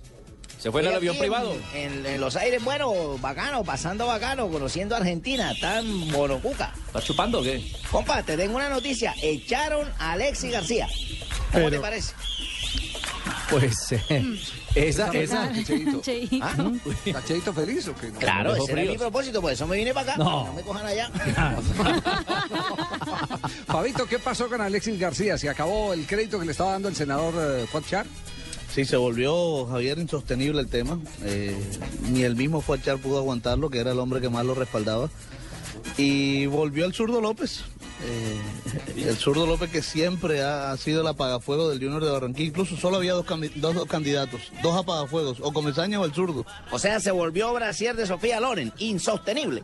Se 0.60 0.72
fue 0.72 0.82
en 0.82 0.88
el 0.88 0.96
avión 0.96 1.18
privado. 1.18 1.54
En, 1.76 1.94
en- 2.00 2.06
en 2.06 2.22
los 2.22 2.36
aires, 2.36 2.64
bueno, 2.64 3.18
bacano, 3.20 3.64
pasando 3.64 4.08
bacano, 4.08 4.48
conociendo 4.50 4.96
a 4.96 4.98
Argentina, 4.98 5.54
tan 5.62 5.88
monocuca. 6.10 6.74
¿Estás 6.88 7.06
chupando 7.06 7.40
o 7.40 7.44
qué? 7.44 7.64
Compa, 7.92 8.24
te 8.24 8.36
tengo 8.36 8.56
una 8.56 8.68
noticia. 8.70 9.14
Echaron 9.22 9.88
a 10.00 10.14
Alexis 10.14 10.52
García. 10.52 10.88
¿Cómo 11.52 11.70
te 11.70 11.80
parece? 11.80 12.14
Pues 13.50 13.92
eh, 13.92 14.40
esa, 14.76 15.10
esa. 15.12 15.52
Cheito. 15.64 16.02
Cheito. 16.02 16.38
¿Ah? 16.42 16.72
¿Está 17.06 17.24
Cheito 17.24 17.54
feliz 17.54 17.88
o 17.88 17.96
qué? 17.96 18.12
Claro, 18.12 18.56
ese 18.56 18.74
era 18.74 18.84
mi 18.84 18.98
propósito, 18.98 19.42
por 19.42 19.52
eso 19.52 19.66
me 19.66 19.78
vine 19.78 19.94
para 19.94 20.14
acá. 20.14 20.24
No. 20.24 20.48
No 20.48 20.54
me 20.54 20.62
cojan 20.62 20.86
allá. 20.86 21.10
Fabito, 23.68 24.06
¿qué 24.06 24.20
pasó 24.20 24.50
con 24.50 24.62
Alexis 24.62 25.00
García? 25.00 25.38
¿Se 25.38 25.50
acabó 25.50 25.94
el 25.94 26.06
crédito 26.06 26.40
que 26.40 26.46
le 26.46 26.52
estaba 26.52 26.74
dando 26.74 26.90
el 26.90 26.96
senador 26.96 27.34
eh, 27.38 27.66
Fuad 27.68 27.84
Char? 27.84 28.06
Sí, 28.76 28.84
se 28.84 28.98
volvió, 28.98 29.66
Javier, 29.68 30.00
insostenible 30.00 30.60
el 30.60 30.68
tema. 30.68 31.00
Eh, 31.24 31.56
ni 32.12 32.24
el 32.24 32.36
mismo 32.36 32.60
Fuachar 32.60 32.98
pudo 32.98 33.20
aguantarlo, 33.20 33.70
que 33.70 33.80
era 33.80 33.94
el 33.94 34.00
hombre 34.00 34.20
que 34.20 34.28
más 34.28 34.46
lo 34.46 34.54
respaldaba. 34.54 35.10
Y 35.98 36.46
volvió 36.48 36.86
el 36.86 36.94
zurdo 36.94 37.22
López. 37.22 37.64
Eh, 38.04 39.08
el 39.08 39.16
zurdo 39.16 39.48
López 39.48 39.72
que 39.72 39.82
siempre 39.82 40.44
ha, 40.44 40.72
ha 40.72 40.78
sido 40.78 41.02
el 41.02 41.08
apagafuego 41.08 41.70
del 41.70 41.80
Junior 41.80 42.04
de 42.04 42.12
Barranquilla. 42.12 42.50
Incluso 42.50 42.76
solo 42.76 42.98
había 42.98 43.14
dos, 43.14 43.26
dos 43.56 43.86
candidatos, 43.88 44.42
dos 44.62 44.76
apagafuegos, 44.78 45.38
o 45.42 45.54
Comesaña 45.54 46.00
o 46.00 46.06
el 46.06 46.14
zurdo. 46.14 46.46
O 46.72 46.80
sea, 46.80 47.00
se 47.00 47.12
volvió 47.12 47.54
brasier 47.54 47.96
de 47.96 48.06
Sofía 48.06 48.40
Loren. 48.40 48.74
Insostenible. 48.80 49.64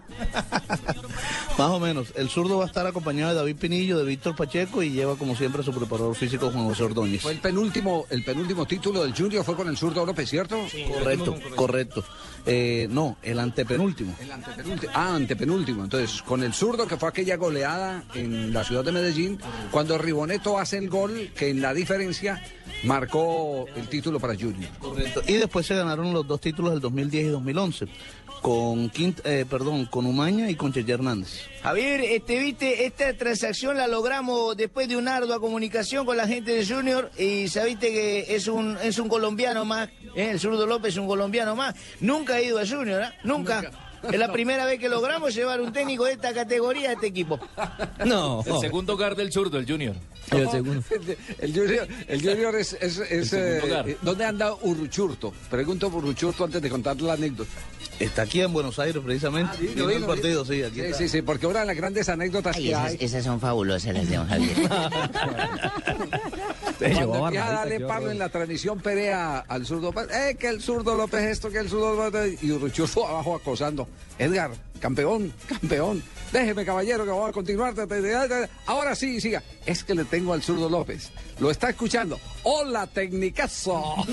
Más 1.57 1.69
o 1.69 1.79
menos. 1.79 2.13
El 2.15 2.29
zurdo 2.29 2.57
va 2.57 2.63
a 2.63 2.67
estar 2.67 2.87
acompañado 2.87 3.31
de 3.31 3.35
David 3.35 3.57
Pinillo, 3.57 3.97
de 3.97 4.05
Víctor 4.05 4.35
Pacheco 4.35 4.81
y 4.81 4.91
lleva 4.91 5.15
como 5.15 5.35
siempre 5.35 5.61
a 5.61 5.65
su 5.65 5.73
preparador 5.73 6.15
físico 6.15 6.49
Juan 6.49 6.65
José 6.65 6.83
Ordóñez. 6.83 7.21
Fue 7.21 7.33
el 7.33 7.39
penúltimo, 7.39 8.05
el 8.09 8.23
penúltimo 8.23 8.65
título 8.65 9.03
del 9.03 9.13
Junior 9.13 9.43
fue 9.43 9.55
con 9.55 9.67
el 9.67 9.77
zurdo 9.77 10.05
López, 10.05 10.29
¿cierto? 10.29 10.57
Correcto, 10.93 11.35
correcto. 11.55 12.03
Eh, 12.45 12.87
no, 12.89 13.17
el 13.21 13.39
antepenúltimo. 13.39 14.15
El 14.19 14.31
antepenúltimo. 14.31 14.91
Ah, 14.95 15.15
antepenúltimo. 15.15 15.83
Entonces, 15.83 16.10
con 16.25 16.43
el 16.43 16.53
zurdo 16.53 16.87
que 16.87 16.97
fue 16.97 17.09
aquella 17.09 17.37
goleada 17.37 18.03
en 18.13 18.53
la 18.53 18.63
ciudad 18.63 18.83
de 18.83 18.91
Medellín, 18.91 19.39
cuando 19.71 19.97
Riboneto 19.97 20.59
hace 20.59 20.77
el 20.77 20.89
gol 20.89 21.31
que 21.35 21.49
en 21.49 21.61
la 21.61 21.73
diferencia 21.73 22.41
marcó 22.83 23.65
el 23.75 23.87
título 23.87 24.19
para 24.19 24.33
Junior. 24.33 24.71
Correcto. 24.79 25.21
Y 25.27 25.33
después 25.33 25.65
se 25.65 25.75
ganaron 25.75 26.13
los 26.13 26.27
dos 26.27 26.41
títulos 26.41 26.71
del 26.71 26.81
2010 26.81 27.25
y 27.25 27.29
2011 27.29 27.87
con 28.41 28.89
Quint, 28.89 29.19
eh, 29.23 29.45
perdón, 29.47 29.85
con 29.85 30.05
Umaña 30.05 30.49
y 30.49 30.55
con 30.55 30.73
Cheche 30.73 30.93
Hernández. 30.93 31.47
Javier, 31.61 32.01
este, 32.01 32.39
viste, 32.39 32.85
esta 32.85 33.13
transacción 33.15 33.77
la 33.77 33.87
logramos 33.87 34.57
después 34.57 34.89
de 34.89 34.97
una 34.97 35.17
ardua 35.17 35.39
comunicación 35.39 36.05
con 36.05 36.17
la 36.17 36.27
gente 36.27 36.51
de 36.51 36.65
Junior 36.65 37.11
y 37.17 37.47
sabiste 37.49 37.91
que 37.91 38.35
es 38.35 38.47
un, 38.47 38.77
es 38.81 38.97
un 38.97 39.07
colombiano 39.07 39.63
más, 39.63 39.89
¿eh? 40.15 40.31
el 40.31 40.39
zurdo 40.39 40.65
López 40.65 40.93
es 40.93 40.97
un 40.97 41.07
colombiano 41.07 41.55
más. 41.55 41.75
Nunca 41.99 42.35
ha 42.35 42.41
ido 42.41 42.59
a 42.59 42.65
Junior, 42.65 43.03
¿ah? 43.03 43.13
Nunca. 43.23 43.90
Es 44.03 44.19
la 44.19 44.31
primera 44.31 44.65
vez 44.65 44.79
que 44.79 44.89
logramos 44.89 45.33
llevar 45.33 45.61
un 45.61 45.71
técnico 45.71 46.05
de 46.05 46.13
esta 46.13 46.33
categoría 46.33 46.89
a 46.89 46.93
este 46.93 47.07
equipo. 47.07 47.39
No. 48.05 48.43
El 48.45 48.59
segundo 48.59 48.93
hogar 48.93 49.15
del 49.15 49.31
zurdo, 49.31 49.57
el 49.57 49.65
Junior. 49.65 49.95
El 50.31 50.49
segundo. 50.49 50.83
El 51.39 51.53
Junior, 51.53 51.87
el 52.07 52.21
Junior 52.21 52.55
es... 52.55 52.73
es, 52.73 52.99
es, 52.99 53.29
segundo 53.29 53.79
eh, 53.79 53.91
eh, 53.91 53.97
¿Dónde 54.01 54.25
anda 54.25 54.53
Urruchurto? 54.53 55.33
Pregunto 55.49 55.89
por 55.89 56.03
Urruchurto 56.03 56.45
antes 56.45 56.61
de 56.61 56.69
contar 56.69 56.99
la 57.01 57.13
anécdota. 57.13 57.49
Está 57.99 58.23
aquí 58.23 58.41
en 58.41 58.51
Buenos 58.51 58.79
Aires 58.79 59.01
precisamente. 59.03 59.55
Vino, 59.59 59.87
el 59.89 59.95
vino, 59.95 60.07
partido, 60.07 60.43
vino. 60.43 60.55
sí, 60.55 60.63
aquí 60.63 60.75
Sí, 60.79 60.85
está. 60.85 60.97
sí, 60.97 61.09
sí, 61.09 61.21
porque 61.21 61.45
una 61.47 61.59
de 61.61 61.65
las 61.67 61.75
grandes 61.75 62.09
anécdotas 62.09 62.55
Ay, 62.55 62.63
que 62.63 62.69
esas, 62.71 62.85
hay... 62.85 62.97
esas 62.99 63.23
son 63.23 63.39
fabulosas 63.39 63.93
las 63.93 64.09
de 64.09 64.15
don 64.17 64.27
Javier. 64.27 64.55
Cuando 66.79 67.27
empieza 67.27 67.47
a 67.47 67.51
darle 67.53 67.79
palo 67.81 68.09
en 68.09 68.17
la 68.17 68.29
transmisión 68.29 68.79
Perea 68.79 69.39
al 69.47 69.65
zurdo 69.67 69.91
López, 69.93 70.07
eh, 70.15 70.35
que 70.39 70.47
el 70.47 70.61
zurdo 70.61 70.95
López 70.95 71.21
esto, 71.25 71.51
que 71.51 71.59
el 71.59 71.69
zurdo 71.69 71.93
López, 71.95 72.41
y 72.41 72.51
Urruchurto 72.51 73.07
abajo 73.07 73.35
acosando. 73.35 73.87
Edgar, 74.17 74.49
campeón, 74.79 75.31
campeón, 75.47 76.01
déjeme 76.31 76.65
caballero 76.65 77.05
que 77.05 77.11
voy 77.11 77.29
a 77.29 77.33
continuar. 77.33 77.75
Ahora 78.65 78.95
sí, 78.95 79.21
siga. 79.21 79.43
Es 79.65 79.83
que 79.83 79.93
le 79.93 80.05
tengo 80.05 80.33
al 80.33 80.41
zurdo 80.41 80.67
López. 80.69 81.11
Lo 81.39 81.51
está 81.51 81.69
escuchando. 81.69 82.19
Hola, 82.43 82.87
tecnicazo. 82.87 83.95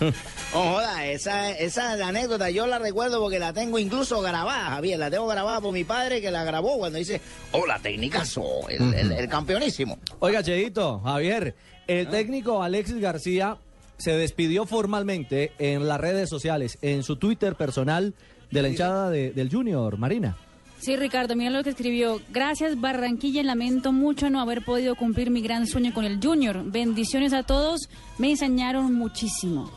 No 0.00 0.12
joda, 0.52 1.06
esa, 1.06 1.50
esa 1.52 1.92
anécdota 2.06 2.50
yo 2.50 2.66
la 2.66 2.78
recuerdo 2.78 3.20
porque 3.20 3.38
la 3.38 3.52
tengo 3.52 3.78
incluso 3.78 4.20
grabada, 4.20 4.70
Javier. 4.70 4.98
La 4.98 5.10
tengo 5.10 5.26
grabada 5.26 5.60
por 5.60 5.72
mi 5.72 5.84
padre 5.84 6.20
que 6.20 6.30
la 6.30 6.44
grabó 6.44 6.78
cuando 6.78 6.98
dice, 6.98 7.20
hola, 7.52 7.78
técnicazo, 7.80 8.68
el, 8.68 8.94
el, 8.94 9.12
el 9.12 9.28
campeonísimo. 9.28 9.98
Oiga, 10.18 10.42
Cheito, 10.42 11.00
Javier, 11.00 11.54
el 11.86 12.08
técnico 12.08 12.62
Alexis 12.62 12.98
García 13.00 13.56
se 13.96 14.12
despidió 14.16 14.66
formalmente 14.66 15.52
en 15.58 15.86
las 15.86 16.00
redes 16.00 16.28
sociales, 16.28 16.78
en 16.82 17.02
su 17.02 17.16
Twitter 17.16 17.54
personal 17.54 18.14
de 18.50 18.62
la 18.62 18.68
hinchada 18.68 19.10
de- 19.10 19.30
del 19.30 19.50
Junior, 19.50 19.96
Marina. 19.96 20.36
Sí, 20.82 20.96
Ricardo, 20.96 21.36
mira 21.36 21.50
lo 21.50 21.62
que 21.62 21.70
escribió. 21.70 22.20
Gracias, 22.30 22.80
Barranquilla. 22.80 23.44
Lamento 23.44 23.92
mucho 23.92 24.30
no 24.30 24.40
haber 24.40 24.64
podido 24.64 24.96
cumplir 24.96 25.30
mi 25.30 25.40
gran 25.40 25.68
sueño 25.68 25.94
con 25.94 26.04
el 26.04 26.18
Junior. 26.20 26.60
Bendiciones 26.64 27.32
a 27.32 27.44
todos. 27.44 27.88
Me 28.18 28.30
enseñaron 28.30 28.92
muchísimo. 28.92 29.70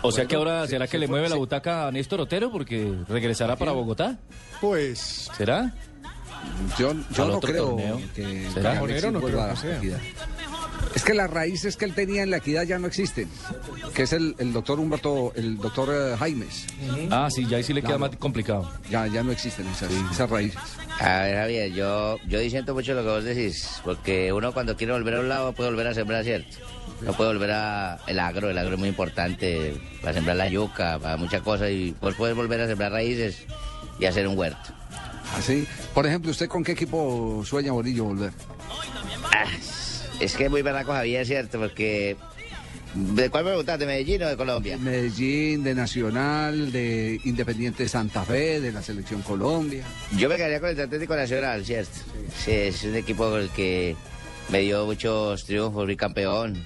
O 0.00 0.10
sea 0.10 0.24
que 0.24 0.36
ahora, 0.36 0.66
¿será 0.66 0.86
que 0.86 0.96
le 0.96 1.08
mueve 1.08 1.28
la 1.28 1.36
butaca 1.36 1.86
a 1.86 1.92
Néstor 1.92 2.22
Otero 2.22 2.50
porque 2.50 2.94
regresará 3.06 3.56
para 3.56 3.72
Bogotá? 3.72 4.18
Pues. 4.62 5.30
¿Será? 5.36 5.74
Yo, 6.78 6.92
yo 7.12 7.26
no 7.26 7.40
creo 7.40 7.66
torneo. 7.70 8.00
que, 8.14 8.48
¿Será? 8.52 8.74
Monero 8.74 9.10
no 9.10 9.20
creo 9.20 9.48
que 9.50 9.56
sea. 9.56 9.80
Es 10.94 11.02
que 11.02 11.12
las 11.12 11.28
raíces 11.28 11.76
que 11.76 11.84
él 11.86 11.92
tenía 11.94 12.22
en 12.22 12.30
la 12.30 12.36
equidad 12.36 12.62
ya 12.62 12.78
no 12.78 12.86
existen, 12.86 13.28
que 13.94 14.04
es 14.04 14.12
el, 14.12 14.36
el 14.38 14.52
doctor 14.52 14.78
Humberto, 14.78 15.32
el 15.34 15.58
doctor 15.58 15.88
eh, 15.92 16.16
Jaimes. 16.16 16.66
Ah, 17.10 17.28
sí, 17.30 17.46
ya 17.48 17.56
ahí 17.56 17.64
sí 17.64 17.72
le 17.72 17.80
queda 17.80 17.96
Claro. 17.96 18.10
más 18.12 18.16
complicado. 18.16 18.70
Ya, 18.90 19.06
ya 19.08 19.24
no 19.24 19.32
existen 19.32 19.66
esas, 19.66 19.90
esas 20.12 20.30
raíces. 20.30 20.60
A 21.00 21.22
ver, 21.22 21.36
Javier, 21.38 21.72
yo, 21.72 22.18
yo 22.28 22.38
disiento 22.38 22.74
mucho 22.74 22.94
lo 22.94 23.02
que 23.02 23.08
vos 23.08 23.24
decís, 23.24 23.80
porque 23.84 24.32
uno 24.32 24.52
cuando 24.52 24.76
quiere 24.76 24.92
volver 24.92 25.14
a 25.16 25.20
un 25.20 25.28
lado 25.28 25.52
puede 25.52 25.70
volver 25.70 25.88
a 25.88 25.94
sembrar, 25.94 26.22
¿cierto? 26.22 26.56
No 27.00 27.12
puede 27.14 27.32
volver 27.32 27.50
a 27.50 27.98
el 28.06 28.20
agro, 28.20 28.48
el 28.50 28.56
agro 28.58 28.74
es 28.74 28.78
muy 28.78 28.88
importante 28.88 29.74
para 30.00 30.14
sembrar 30.14 30.36
la 30.36 30.48
yuca, 30.48 31.00
para 31.00 31.16
muchas 31.16 31.42
cosas, 31.42 31.70
y 31.70 31.92
vos 32.00 32.14
puedes 32.14 32.36
volver 32.36 32.60
a 32.60 32.68
sembrar 32.68 32.92
raíces 32.92 33.42
y 33.98 34.04
hacer 34.04 34.28
un 34.28 34.38
huerto. 34.38 34.72
Así, 35.36 35.66
por 35.94 36.06
ejemplo, 36.06 36.30
¿usted 36.30 36.48
con 36.48 36.62
qué 36.64 36.72
equipo 36.72 37.42
sueña 37.44 37.72
Bolillo 37.72 38.04
volver? 38.04 38.32
Ah, 39.32 39.44
es 40.20 40.36
que 40.36 40.44
es 40.44 40.50
muy 40.50 40.62
berraco, 40.62 40.92
Javier, 40.92 41.26
¿cierto? 41.26 41.58
Porque... 41.58 42.16
¿De 42.94 43.28
cuál 43.28 43.42
me 43.42 43.50
preguntaste, 43.50 43.84
de 43.84 43.86
Medellín 43.92 44.22
o 44.22 44.28
de 44.28 44.36
Colombia? 44.36 44.78
Medellín, 44.78 45.64
de 45.64 45.74
Nacional, 45.74 46.70
de 46.70 47.20
Independiente 47.24 47.88
Santa 47.88 48.22
Fe, 48.22 48.60
de 48.60 48.70
la 48.70 48.82
Selección 48.82 49.20
Colombia. 49.22 49.82
Yo 50.16 50.28
me 50.28 50.36
quedaría 50.36 50.60
con 50.60 50.68
el 50.70 50.80
Atlético 50.80 51.16
Nacional, 51.16 51.64
¿cierto? 51.64 51.90
Sí, 52.44 52.52
es 52.52 52.84
un 52.84 52.94
equipo 52.94 53.28
con 53.28 53.40
el 53.40 53.48
que 53.50 53.96
me 54.50 54.60
dio 54.60 54.86
muchos 54.86 55.44
triunfos, 55.44 55.86
fui 55.86 55.96
campeón. 55.96 56.64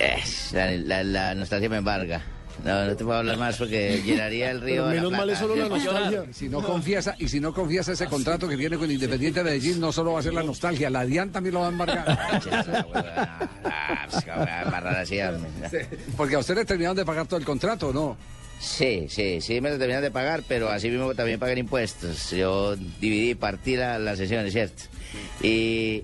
Es, 0.00 0.50
la, 0.52 0.72
la- 0.72 1.04
la 1.04 1.34
nostalgia 1.36 1.68
me 1.68 1.76
embarga. 1.76 2.20
No, 2.64 2.84
no 2.86 2.96
te 2.96 3.04
puedo 3.04 3.18
hablar 3.18 3.36
más 3.36 3.56
porque 3.56 4.02
llenaría 4.04 4.50
el 4.50 4.60
río. 4.60 4.84
Pero 4.84 4.88
de 4.88 4.94
la 4.96 5.02
menos 5.02 5.12
mal 5.12 5.30
es 5.30 5.38
solo 5.38 5.54
la 5.56 5.68
nostalgia. 5.68 6.24
Si 6.32 6.48
no 6.48 6.62
confiesa, 6.62 7.14
y 7.18 7.28
si 7.28 7.40
no 7.40 7.52
confiesa 7.54 7.92
ese 7.92 8.06
contrato 8.06 8.48
que 8.48 8.56
viene 8.56 8.76
con 8.76 8.90
Independiente 8.90 9.40
de 9.40 9.44
Medellín, 9.44 9.80
no 9.80 9.92
solo 9.92 10.12
va 10.14 10.20
a 10.20 10.22
ser 10.22 10.34
la 10.34 10.42
nostalgia, 10.42 10.90
la 10.90 11.04
DIAN 11.06 11.30
también 11.30 11.54
lo 11.54 11.60
va 11.60 11.66
a 11.66 11.70
embargar. 11.70 12.18
Ah, 13.70 14.06
pues. 14.10 15.86
Porque 16.16 16.34
a 16.34 16.38
usted 16.38 16.54
le 16.56 16.64
terminaron 16.64 16.96
de 16.96 17.04
pagar 17.04 17.26
todo 17.26 17.38
el 17.38 17.44
contrato, 17.44 17.92
¿no? 17.92 18.16
Sí, 18.60 19.06
sí, 19.08 19.40
sí 19.40 19.60
me 19.60 19.70
lo 19.70 19.78
terminan 19.78 20.02
de 20.02 20.10
pagar, 20.10 20.42
pero 20.48 20.68
así 20.68 20.88
mismo 20.90 21.14
también 21.14 21.38
pagan 21.38 21.58
impuestos. 21.58 22.30
Yo 22.30 22.74
dividí 22.76 23.30
y 23.30 23.34
partí 23.34 23.76
la- 23.76 23.98
las 23.98 24.18
sesiones, 24.18 24.52
¿cierto? 24.52 24.84
Y... 25.42 26.02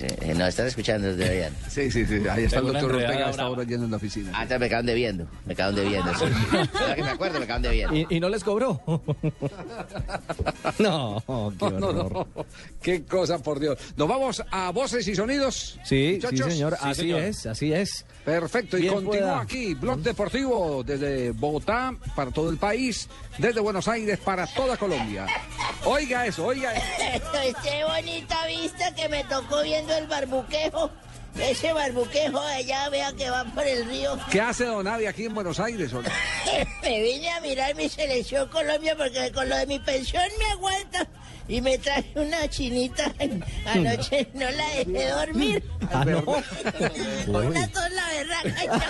eh, 0.00 0.34
Nos 0.36 0.48
están 0.48 0.66
escuchando 0.66 1.14
desde 1.14 1.44
allá. 1.44 1.50
Sí, 1.68 1.90
sí, 1.90 2.04
sí. 2.06 2.22
Ahí 2.28 2.44
está 2.44 2.58
el 2.58 2.66
doctor 2.66 2.84
Ortega 2.84 3.02
enredada 3.04 3.26
a 3.26 3.30
esta 3.30 3.42
brava. 3.42 3.50
hora 3.50 3.64
lleno 3.64 3.84
en 3.84 3.90
la 3.90 3.96
oficina. 3.96 4.30
Ah, 4.34 4.42
entonces 4.42 4.60
me 4.60 4.68
quedan 4.68 4.86
debiendo, 4.86 5.26
me 5.46 5.54
quedan 5.54 5.74
debiendo, 5.74 6.14
sí. 6.14 6.24
Ahora 6.74 6.94
que 6.94 7.02
me 7.02 7.10
acuerdo, 7.10 7.40
me 7.40 7.46
quedan 7.46 7.62
debiendo. 7.62 7.96
¿Y, 7.96 8.06
y 8.10 8.20
no 8.20 8.28
les 8.28 8.42
cobró? 8.44 8.80
no, 10.78 11.22
qué 11.58 11.70
No, 11.70 11.92
no. 11.92 12.26
Qué 12.82 13.04
cosa, 13.04 13.38
por 13.38 13.60
Dios. 13.60 13.78
Nos 13.96 14.08
vamos 14.08 14.42
a 14.50 14.70
voces 14.70 15.06
y 15.08 15.14
sonidos. 15.14 15.78
Sí, 15.84 16.18
muchachos? 16.22 16.46
sí, 16.46 16.50
señor. 16.52 16.72
Sí, 16.74 16.78
así 16.88 17.00
señor. 17.02 17.20
es, 17.20 17.46
así 17.46 17.72
es. 17.72 18.04
Perfecto, 18.24 18.78
y 18.78 18.86
continúa 18.86 19.10
pueda. 19.10 19.40
aquí, 19.40 19.74
Blog 19.74 19.98
Deportivo 20.00 20.82
desde 20.84 21.32
Bogotá 21.32 21.92
para 22.14 22.30
todo 22.30 22.50
el 22.50 22.56
país, 22.56 23.08
desde 23.38 23.60
Buenos 23.60 23.88
Aires 23.88 24.18
para 24.20 24.46
toda 24.46 24.76
Colombia. 24.76 25.26
Oiga 25.84 26.26
eso, 26.26 26.46
oiga 26.46 26.72
eso. 26.72 26.84
Qué 27.64 27.84
bonita 27.84 28.46
vista 28.46 28.94
que 28.94 29.08
me 29.08 29.24
tocó 29.24 29.51
viendo 29.60 29.94
el 29.94 30.06
barbuquejo. 30.06 30.90
Ese 31.38 31.72
barbuquejo 31.72 32.38
allá, 32.40 32.88
vea 32.90 33.12
que 33.12 33.30
va 33.30 33.44
por 33.44 33.66
el 33.66 33.86
río. 33.86 34.18
¿Qué 34.30 34.40
hace 34.40 34.66
Don 34.66 34.86
Avi 34.86 35.06
aquí 35.06 35.24
en 35.24 35.34
Buenos 35.34 35.58
Aires? 35.60 35.92
hombre? 35.92 36.12
Me 36.82 37.02
vine 37.02 37.30
a 37.30 37.40
mirar 37.40 37.74
mi 37.74 37.88
selección 37.88 38.48
Colombia 38.48 38.94
porque 38.96 39.32
con 39.32 39.48
lo 39.48 39.56
de 39.56 39.66
mi 39.66 39.78
pensión 39.78 40.24
me 40.38 40.52
aguanta. 40.52 41.08
Y 41.48 41.60
me 41.60 41.76
traje 41.78 42.12
una 42.14 42.48
chinita. 42.48 43.12
Anoche 43.66 44.28
no 44.34 44.48
la 44.50 44.68
dejé 44.68 45.08
dormir. 45.08 45.64
Ah, 45.92 46.04
no. 46.04 46.20
Una 47.38 47.68
tos 47.68 47.90
la 47.90 48.08
berraca. 48.08 48.86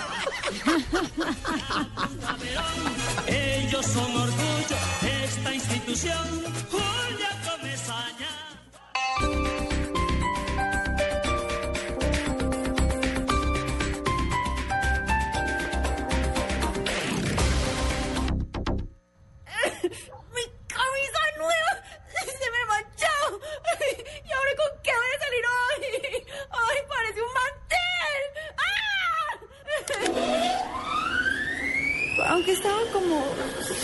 Ellos 3.27 3.85
son 3.85 4.15
orgullo 4.15 4.77
de 5.01 5.23
esta 5.25 5.53
institución. 5.53 6.62
Voy 24.95 25.11
a 25.15 25.19
salir 25.23 25.45
hoy? 25.45 25.81
¡Ay, 26.51 26.77
parece 26.87 27.19
un 27.21 27.33
mantel! 27.33 28.21
¡Ah! 28.57 28.73
Aunque 32.29 32.51
estaba 32.51 32.79
como 32.91 33.23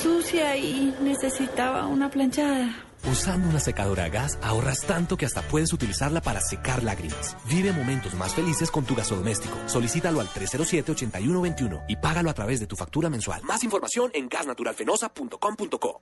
sucia 0.02 0.56
y 0.58 0.96
necesitaba 1.02 1.88
una 1.88 2.10
planchada. 2.10 2.86
Usando 3.10 3.48
una 3.48 3.60
secadora 3.60 4.06
a 4.06 4.10
gas 4.10 4.38
ahorras 4.42 4.82
tanto 4.82 5.16
que 5.18 5.26
hasta 5.26 5.42
puedes 5.42 5.72
utilizarla 5.74 6.22
para 6.22 6.42
secar 6.42 6.84
lágrimas. 6.84 7.38
Vive 7.48 7.72
momentos 7.72 8.14
más 8.14 8.36
felices 8.36 8.70
con 8.72 8.84
tu 8.86 8.96
gasodoméstico. 8.96 9.58
Solicítalo 9.68 10.20
al 10.20 10.28
307-8121 10.28 11.86
y 11.88 11.96
págalo 11.96 12.30
a 12.30 12.34
través 12.34 12.60
de 12.60 12.68
tu 12.68 12.76
factura 12.76 13.10
mensual. 13.10 13.42
Más 13.44 13.64
información 13.64 14.12
en 14.14 14.28
gasnaturalfenosa.com.co. 14.28 16.02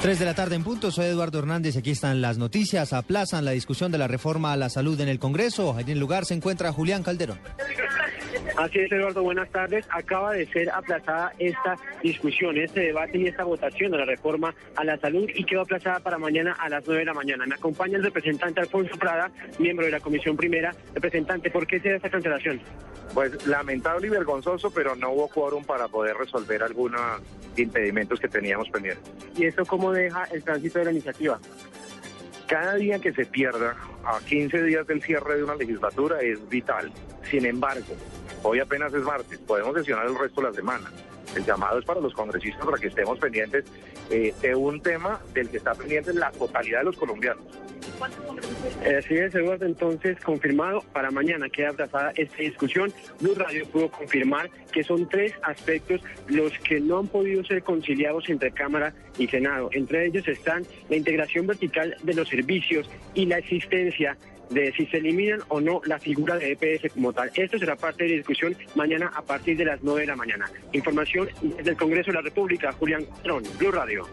Tres 0.00 0.20
de 0.20 0.24
la 0.24 0.34
tarde 0.34 0.54
en 0.54 0.62
punto, 0.62 0.92
soy 0.92 1.06
Eduardo 1.06 1.40
Hernández 1.40 1.74
y 1.74 1.78
aquí 1.80 1.90
están 1.90 2.20
las 2.20 2.38
noticias. 2.38 2.92
Aplazan 2.92 3.44
la 3.44 3.50
discusión 3.50 3.90
de 3.90 3.98
la 3.98 4.06
reforma 4.06 4.52
a 4.52 4.56
la 4.56 4.68
salud 4.68 4.98
en 5.00 5.08
el 5.08 5.18
Congreso. 5.18 5.74
Allí 5.76 5.90
en 5.90 5.96
el 5.96 6.00
lugar 6.00 6.24
se 6.24 6.34
encuentra 6.34 6.72
Julián 6.72 7.02
Calderón. 7.02 7.40
Así 8.56 8.80
es, 8.80 8.90
Eduardo, 8.90 9.22
buenas 9.22 9.48
tardes. 9.50 9.86
Acaba 9.90 10.32
de 10.32 10.44
ser 10.46 10.68
aplazada 10.70 11.32
esta 11.38 11.76
discusión, 12.02 12.56
este 12.58 12.80
debate 12.80 13.18
y 13.18 13.26
esta 13.26 13.44
votación 13.44 13.92
de 13.92 13.98
la 13.98 14.04
reforma 14.04 14.54
a 14.74 14.84
la 14.84 14.98
salud 14.98 15.28
y 15.32 15.44
quedó 15.44 15.60
aplazada 15.60 16.00
para 16.00 16.18
mañana 16.18 16.56
a 16.58 16.68
las 16.68 16.84
9 16.84 17.00
de 17.00 17.06
la 17.06 17.14
mañana. 17.14 17.46
Me 17.46 17.54
acompaña 17.54 17.96
el 17.96 18.02
representante 18.02 18.60
Alfonso 18.60 18.96
Prada, 18.98 19.30
miembro 19.58 19.86
de 19.86 19.92
la 19.92 20.00
Comisión 20.00 20.36
Primera. 20.36 20.74
Representante, 20.94 21.50
¿por 21.50 21.66
qué 21.66 21.78
se 21.78 21.90
da 21.90 21.96
esta 21.96 22.10
cancelación? 22.10 22.60
Pues 23.14 23.46
lamentable 23.46 24.08
y 24.08 24.10
vergonzoso, 24.10 24.70
pero 24.70 24.96
no 24.96 25.10
hubo 25.10 25.28
quórum 25.28 25.64
para 25.64 25.88
poder 25.88 26.16
resolver 26.16 26.62
algunos 26.62 27.00
impedimentos 27.56 28.20
que 28.20 28.28
teníamos 28.28 28.68
pendientes. 28.70 29.04
¿Y 29.36 29.44
esto 29.44 29.64
cómo 29.64 29.87
deja 29.92 30.24
el 30.24 30.42
tránsito 30.42 30.78
de 30.78 30.84
la 30.86 30.92
iniciativa? 30.92 31.38
Cada 32.46 32.74
día 32.74 32.98
que 32.98 33.12
se 33.12 33.26
pierda 33.26 33.76
a 34.04 34.20
15 34.20 34.62
días 34.62 34.86
del 34.86 35.02
cierre 35.02 35.36
de 35.36 35.44
una 35.44 35.54
legislatura 35.54 36.20
es 36.20 36.48
vital. 36.48 36.90
Sin 37.30 37.44
embargo, 37.44 37.94
hoy 38.42 38.60
apenas 38.60 38.92
es 38.94 39.02
martes, 39.02 39.38
podemos 39.40 39.76
sesionar 39.76 40.06
el 40.06 40.18
resto 40.18 40.40
de 40.40 40.48
la 40.48 40.54
semana. 40.54 40.90
El 41.34 41.44
llamado 41.44 41.78
es 41.78 41.84
para 41.84 42.00
los 42.00 42.14
congresistas 42.14 42.64
para 42.64 42.78
que 42.78 42.88
estemos 42.88 43.18
pendientes 43.18 43.64
eh, 44.10 44.34
de 44.40 44.54
un 44.54 44.80
tema 44.80 45.20
del 45.34 45.48
que 45.48 45.58
está 45.58 45.74
pendiente 45.74 46.12
la 46.14 46.30
totalidad 46.32 46.80
de 46.80 46.84
los 46.86 46.96
colombianos. 46.96 47.44
Eh, 48.84 48.96
Así 48.98 49.14
es, 49.14 49.34
Eduardo, 49.34 49.66
entonces 49.66 50.18
confirmado 50.20 50.82
para 50.92 51.10
mañana 51.10 51.48
queda 51.48 51.70
aplazada 51.70 52.12
esta 52.16 52.36
discusión. 52.36 52.92
Blue 53.20 53.34
Radio 53.34 53.66
pudo 53.66 53.90
confirmar 53.90 54.50
que 54.72 54.84
son 54.84 55.08
tres 55.08 55.32
aspectos 55.42 56.00
los 56.28 56.52
que 56.60 56.80
no 56.80 56.98
han 56.98 57.08
podido 57.08 57.44
ser 57.44 57.62
conciliados 57.62 58.28
entre 58.28 58.52
Cámara 58.52 58.94
y 59.18 59.26
Senado. 59.26 59.68
Entre 59.72 60.06
ellos 60.06 60.26
están 60.28 60.64
la 60.88 60.96
integración 60.96 61.46
vertical 61.46 61.96
de 62.02 62.14
los 62.14 62.28
servicios 62.28 62.88
y 63.14 63.26
la 63.26 63.38
existencia 63.38 64.16
de 64.50 64.72
si 64.72 64.86
se 64.86 64.98
eliminan 64.98 65.40
o 65.48 65.60
no 65.60 65.80
la 65.84 65.98
figura 65.98 66.36
de 66.36 66.52
EPS 66.52 66.92
como 66.92 67.12
tal. 67.12 67.30
Esto 67.34 67.58
será 67.58 67.76
parte 67.76 68.04
de 68.04 68.10
la 68.10 68.16
discusión 68.16 68.56
mañana 68.74 69.10
a 69.14 69.22
partir 69.22 69.56
de 69.56 69.64
las 69.64 69.82
9 69.82 70.00
de 70.00 70.06
la 70.06 70.16
mañana. 70.16 70.50
Información 70.72 71.28
desde 71.56 71.70
el 71.70 71.76
Congreso 71.76 72.10
de 72.10 72.14
la 72.14 72.22
República, 72.22 72.72
Julián 72.72 73.04
Tron, 73.22 73.42
Blue 73.58 73.72
Radio. 73.72 74.06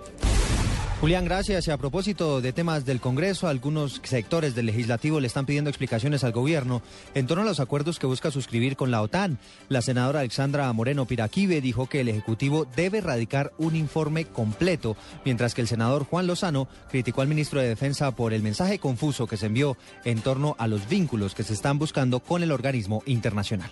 Julián, 1.02 1.26
gracias. 1.26 1.68
Y 1.68 1.72
a 1.72 1.78
propósito 1.78 2.40
de 2.40 2.54
temas 2.54 2.86
del 2.86 3.02
Congreso, 3.02 3.48
algunos 3.48 4.02
sectores 4.04 4.56
del 4.56 4.68
legislativo 4.68 5.20
le 5.20 5.28
están 5.28 5.46
pidiendo 5.46 5.70
explicaciones 5.70 6.24
al 6.24 6.32
gobierno 6.32 6.82
en 7.14 7.28
torno 7.28 7.44
a 7.44 7.46
los 7.46 7.60
acuerdos 7.60 8.00
que 8.00 8.08
busca 8.08 8.32
suscribir 8.32 8.78
con 8.78 8.92
la 8.92 9.02
OTAN. 9.02 9.38
La 9.68 9.82
senadora 9.82 10.22
Alexandra 10.22 10.72
Moreno 10.72 11.06
Piraquive 11.06 11.60
dijo 11.60 11.88
que 11.88 12.00
el 12.00 12.08
Ejecutivo 12.08 12.66
debe 12.76 13.02
radicar 13.02 13.52
un 13.58 13.76
informe 13.76 14.26
completo, 14.26 14.96
mientras 15.26 15.54
que 15.54 15.62
el 15.62 15.68
senador 15.68 16.06
Juan 16.06 16.28
Lozano 16.28 16.70
criticó 16.90 17.22
al 17.22 17.28
ministro 17.28 17.60
de 17.60 17.68
Defensa 17.68 18.16
por 18.16 18.34
el 18.34 18.42
mensaje 18.42 18.80
confuso 18.80 19.28
que 19.28 19.38
se 19.38 19.48
envió 19.48 19.78
en 20.06 20.22
torno 20.22 20.56
a 20.58 20.68
los 20.68 20.88
vínculos 20.88 21.36
que 21.36 21.44
se 21.44 21.54
están 21.54 21.78
buscando 21.78 22.22
con 22.22 22.42
el 22.42 22.54
organismo 22.54 23.04
internacional. 23.06 23.70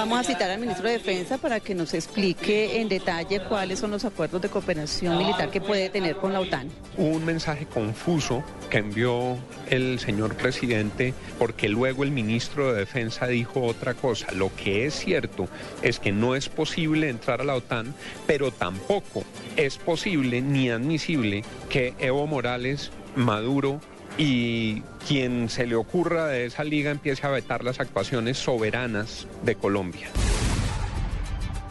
Vamos 0.00 0.20
a 0.20 0.24
citar 0.24 0.50
al 0.50 0.58
ministro 0.58 0.88
de 0.88 0.94
Defensa 0.94 1.36
para 1.36 1.60
que 1.60 1.74
nos 1.74 1.92
explique 1.92 2.80
en 2.80 2.88
detalle 2.88 3.38
cuáles 3.46 3.80
son 3.80 3.90
los 3.90 4.06
acuerdos 4.06 4.40
de 4.40 4.48
cooperación 4.48 5.18
militar 5.18 5.50
que 5.50 5.60
puede 5.60 5.90
tener 5.90 6.16
con 6.16 6.32
la 6.32 6.40
OTAN. 6.40 6.70
un 6.96 7.22
mensaje 7.22 7.66
confuso 7.66 8.42
que 8.70 8.78
envió 8.78 9.36
el 9.68 9.98
señor 9.98 10.36
presidente 10.36 11.12
porque 11.38 11.68
luego 11.68 12.02
el 12.02 12.12
ministro 12.12 12.72
de 12.72 12.78
Defensa 12.78 13.26
dijo 13.26 13.60
otra 13.60 13.92
cosa. 13.92 14.32
Lo 14.32 14.50
que 14.56 14.86
es 14.86 14.94
cierto 14.94 15.48
es 15.82 15.98
que 15.98 16.12
no 16.12 16.34
es 16.34 16.48
posible 16.48 17.10
entrar 17.10 17.42
a 17.42 17.44
la 17.44 17.56
OTAN, 17.56 17.94
pero 18.26 18.52
tampoco 18.52 19.22
es 19.56 19.76
posible 19.76 20.40
ni 20.40 20.70
admisible 20.70 21.44
que 21.68 21.92
Evo 21.98 22.26
Morales, 22.26 22.90
Maduro 23.16 23.82
y 24.20 24.82
quien 25.08 25.48
se 25.48 25.66
le 25.66 25.76
ocurra 25.76 26.26
de 26.26 26.44
esa 26.44 26.62
liga 26.62 26.90
empiece 26.90 27.26
a 27.26 27.30
vetar 27.30 27.64
las 27.64 27.80
actuaciones 27.80 28.36
soberanas 28.36 29.26
de 29.44 29.54
Colombia. 29.54 30.08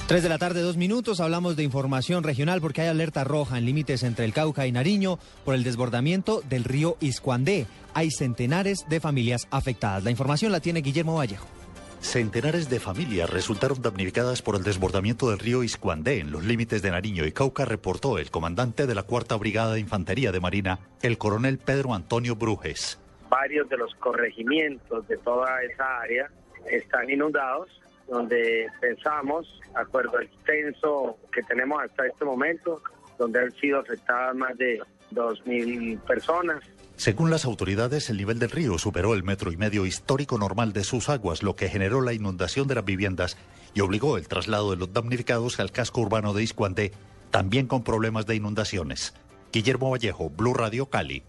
Tres 0.07 0.23
de 0.23 0.29
la 0.29 0.39
tarde, 0.39 0.62
dos 0.62 0.75
minutos. 0.75 1.19
Hablamos 1.19 1.55
de 1.55 1.62
información 1.62 2.23
regional 2.23 2.59
porque 2.59 2.81
hay 2.81 2.88
alerta 2.88 3.23
roja 3.23 3.59
en 3.59 3.65
límites 3.65 4.01
entre 4.01 4.25
el 4.25 4.33
Cauca 4.33 4.65
y 4.65 4.71
Nariño 4.71 5.19
por 5.45 5.53
el 5.53 5.63
desbordamiento 5.63 6.41
del 6.49 6.63
río 6.63 6.97
Iscuandé. 7.01 7.67
Hay 7.93 8.09
centenares 8.09 8.85
de 8.89 8.99
familias 8.99 9.47
afectadas. 9.51 10.03
La 10.03 10.09
información 10.09 10.51
la 10.51 10.59
tiene 10.59 10.81
Guillermo 10.81 11.17
Vallejo. 11.17 11.59
Centenares 12.01 12.69
de 12.69 12.79
familias 12.79 13.29
resultaron 13.29 13.81
damnificadas 13.81 14.41
por 14.41 14.55
el 14.55 14.63
desbordamiento 14.63 15.29
del 15.29 15.39
río 15.39 15.63
Iscuandé 15.63 16.19
en 16.19 16.31
los 16.31 16.43
límites 16.43 16.81
de 16.81 16.91
Nariño 16.91 17.25
y 17.25 17.31
Cauca, 17.31 17.65
reportó 17.65 18.17
el 18.17 18.31
comandante 18.31 18.88
de 18.88 18.95
la 18.95 19.03
Cuarta 19.03 19.35
Brigada 19.35 19.73
de 19.73 19.81
Infantería 19.81 20.31
de 20.31 20.39
Marina, 20.39 20.79
el 21.01 21.17
coronel 21.17 21.57
Pedro 21.59 21.93
Antonio 21.93 22.35
Brujes. 22.35 22.99
Varios 23.29 23.69
de 23.69 23.77
los 23.77 23.93
corregimientos 23.95 25.07
de 25.07 25.17
toda 25.17 25.62
esa 25.62 25.99
área 25.99 26.31
están 26.71 27.09
inundados, 27.09 27.69
donde 28.07 28.67
pensamos, 28.79 29.59
acuerdo 29.75 30.17
al 30.17 30.29
censo 30.45 31.17
que 31.31 31.43
tenemos 31.43 31.83
hasta 31.83 32.07
este 32.07 32.25
momento, 32.25 32.81
donde 33.17 33.41
han 33.41 33.51
sido 33.51 33.79
afectadas 33.79 34.35
más 34.35 34.57
de 34.57 34.81
2.000 35.12 35.99
personas. 36.01 36.63
Según 36.99 37.29
las 37.29 37.45
autoridades, 37.45 38.09
el 38.09 38.17
nivel 38.17 38.39
del 38.39 38.51
río 38.51 38.77
superó 38.77 39.13
el 39.13 39.23
metro 39.23 39.53
y 39.53 39.55
medio 39.55 39.85
histórico 39.85 40.38
normal 40.38 40.73
de 40.73 40.83
sus 40.83 41.07
aguas, 41.07 41.43
lo 41.43 41.55
que 41.55 41.69
generó 41.69 42.01
la 42.01 42.12
inundación 42.12 42.67
de 42.67 42.75
las 42.75 42.83
viviendas 42.83 43.38
y 43.73 43.79
obligó 43.79 44.17
el 44.17 44.27
traslado 44.27 44.71
de 44.71 44.75
los 44.75 44.91
damnificados 44.91 45.62
al 45.62 45.71
casco 45.71 46.01
urbano 46.01 46.33
de 46.33 46.43
Iscuandé, 46.43 46.91
también 47.31 47.67
con 47.67 47.85
problemas 47.85 48.25
de 48.25 48.35
inundaciones. 48.35 49.13
Guillermo 49.53 49.91
Vallejo, 49.91 50.29
Blue 50.29 50.53
Radio 50.53 50.88
Cali. 50.88 51.23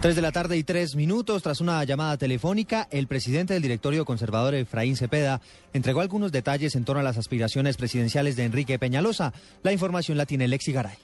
Tres 0.00 0.16
de 0.16 0.22
la 0.22 0.32
tarde 0.32 0.56
y 0.56 0.64
tres 0.64 0.96
minutos, 0.96 1.42
tras 1.42 1.60
una 1.60 1.84
llamada 1.84 2.16
telefónica, 2.16 2.88
el 2.90 3.06
presidente 3.08 3.52
del 3.52 3.62
directorio 3.62 4.06
conservador 4.06 4.54
Efraín 4.54 4.96
Cepeda 4.96 5.42
entregó 5.74 6.00
algunos 6.00 6.32
detalles 6.32 6.76
en 6.76 6.86
torno 6.86 7.00
a 7.00 7.04
las 7.04 7.18
aspiraciones 7.18 7.76
presidenciales 7.76 8.36
de 8.36 8.44
Enrique 8.44 8.78
Peñalosa. 8.78 9.34
La 9.62 9.72
información 9.74 10.16
la 10.16 10.24
tiene 10.24 10.48
Lexi 10.48 10.72
Garay. 10.72 10.96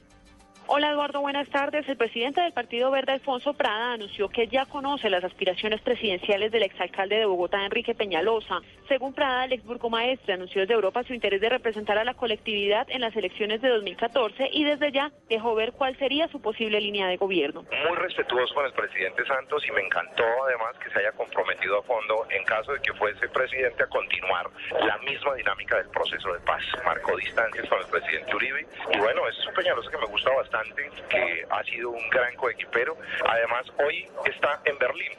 Hola 0.73 0.93
Eduardo, 0.93 1.21
buenas 1.21 1.49
tardes. 1.49 1.89
El 1.89 1.97
presidente 1.97 2.41
del 2.41 2.53
Partido 2.53 2.93
Verde, 2.93 3.11
Alfonso 3.11 3.55
Prada, 3.55 3.95
anunció 3.95 4.29
que 4.29 4.47
ya 4.47 4.67
conoce 4.67 5.11
las 5.11 5.25
aspiraciones 5.25 5.81
presidenciales 5.81 6.53
del 6.53 6.63
exalcalde 6.63 7.17
de 7.17 7.27
Bogotá, 7.27 7.65
Enrique 7.65 7.93
Peñalosa. 7.93 8.61
Según 8.87 9.13
Prada, 9.13 9.47
el 9.47 9.55
ex 9.55 9.65
burgomaestre 9.65 10.35
anunció 10.35 10.61
desde 10.61 10.75
Europa 10.75 11.03
su 11.03 11.13
interés 11.13 11.41
de 11.41 11.49
representar 11.49 11.99
a 11.99 12.05
la 12.05 12.15
colectividad 12.15 12.87
en 12.89 13.01
las 13.01 13.17
elecciones 13.17 13.61
de 13.63 13.69
2014 13.69 14.49
y 14.53 14.63
desde 14.63 14.93
ya 14.93 15.11
dejó 15.29 15.57
ver 15.57 15.73
cuál 15.73 15.99
sería 15.99 16.29
su 16.29 16.41
posible 16.41 16.81
línea 16.81 17.09
de 17.09 17.17
gobierno. 17.17 17.65
Muy 17.89 17.97
respetuoso 17.97 18.55
con 18.55 18.65
el 18.65 18.73
presidente 18.73 19.27
Santos 19.27 19.67
y 19.67 19.73
me 19.73 19.81
encantó 19.81 20.23
además 20.47 20.77
que 20.79 20.89
se 20.91 21.01
haya 21.01 21.11
comprometido 21.11 21.81
a 21.81 21.83
fondo 21.83 22.29
en 22.31 22.45
caso 22.45 22.75
de 22.75 22.81
que 22.81 22.93
fuese 22.93 23.29
presidente 23.31 23.83
a 23.83 23.89
continuar 23.89 24.49
la 24.87 24.99
misma 24.99 25.35
dinámica 25.35 25.79
del 25.79 25.89
proceso 25.89 26.33
de 26.33 26.39
paz. 26.47 26.63
Marcó 26.85 27.17
distancias 27.17 27.69
con 27.69 27.81
el 27.81 27.87
presidente 27.87 28.37
Uribe 28.37 28.65
y 28.95 28.99
bueno, 28.99 29.27
es 29.27 29.47
un 29.49 29.55
Peñalosa 29.55 29.91
que 29.91 29.99
me 29.99 30.07
gusta 30.07 30.31
bastante 30.31 30.60
que 31.09 31.45
ha 31.51 31.65
sido 31.65 31.91
un 31.91 32.11
gran 32.11 32.35
coequipero. 32.37 32.97
Además, 33.27 33.67
hoy 33.85 34.07
está 34.27 34.61
en 34.65 34.79
Berlín 34.79 35.13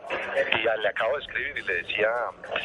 y 0.54 0.64
ya 0.64 0.76
le 0.78 0.88
acabo 0.90 1.18
de 1.18 1.24
escribir 1.24 1.58
y 1.58 1.62
le 1.68 1.74
decía, 1.76 2.10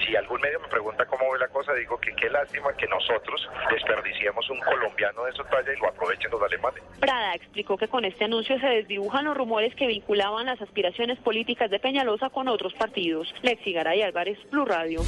si 0.05 0.17
algún 0.17 0.41
medio 0.41 0.61
me 0.61 0.69
pregunta 0.69 1.05
cómo 1.07 1.31
ve 1.33 1.39
la 1.39 1.49
cosa, 1.49 1.73
digo 1.75 1.99
que 1.99 2.15
qué 2.15 2.31
lástima 2.31 2.73
que 2.77 2.87
nosotros 2.87 3.49
desperdiciemos 3.71 4.49
un 4.51 4.61
colombiano 4.61 5.25
de 5.25 5.33
su 5.33 5.43
talla 5.45 5.73
y 5.73 5.81
lo 5.81 5.89
aprovechen 5.89 6.31
los 6.31 6.43
alemanes. 6.43 6.83
Prada 7.01 7.35
explicó 7.35 7.77
que 7.77 7.89
con 7.89 8.05
este 8.05 8.25
anuncio 8.25 8.59
se 8.59 8.67
desdibujan 8.67 9.25
los 9.25 9.37
rumores 9.37 9.75
que 9.75 9.87
vinculaban 9.87 10.47
las 10.47 10.61
aspiraciones 10.61 11.19
políticas 11.19 11.71
de 11.71 11.79
Peñalosa 11.79 12.31
con 12.31 12.49
otros 12.49 12.75
partidos. 12.75 13.33
Lexi 13.43 13.73
Garay 13.73 14.03
Álvarez, 14.03 14.39
Blue 14.51 14.65
Radio. 14.65 15.01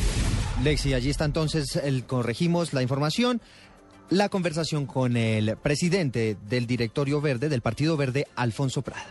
Lexi, 0.62 0.92
allí 0.92 1.10
está 1.10 1.24
entonces, 1.24 1.76
el, 1.76 2.04
corregimos 2.04 2.72
la 2.72 2.82
información. 2.82 3.40
La 4.10 4.30
conversación 4.30 4.86
con 4.86 5.16
el 5.16 5.56
presidente 5.58 6.36
del 6.48 6.66
directorio 6.66 7.20
verde, 7.20 7.48
del 7.48 7.60
Partido 7.60 7.96
Verde, 7.96 8.26
Alfonso 8.36 8.80
Prada. 8.80 9.06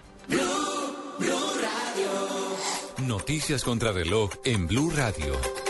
Noticias 3.05 3.63
contra 3.63 3.91
reloj 3.91 4.31
en 4.43 4.65
Blue 4.65 4.89
Radio. 4.89 5.66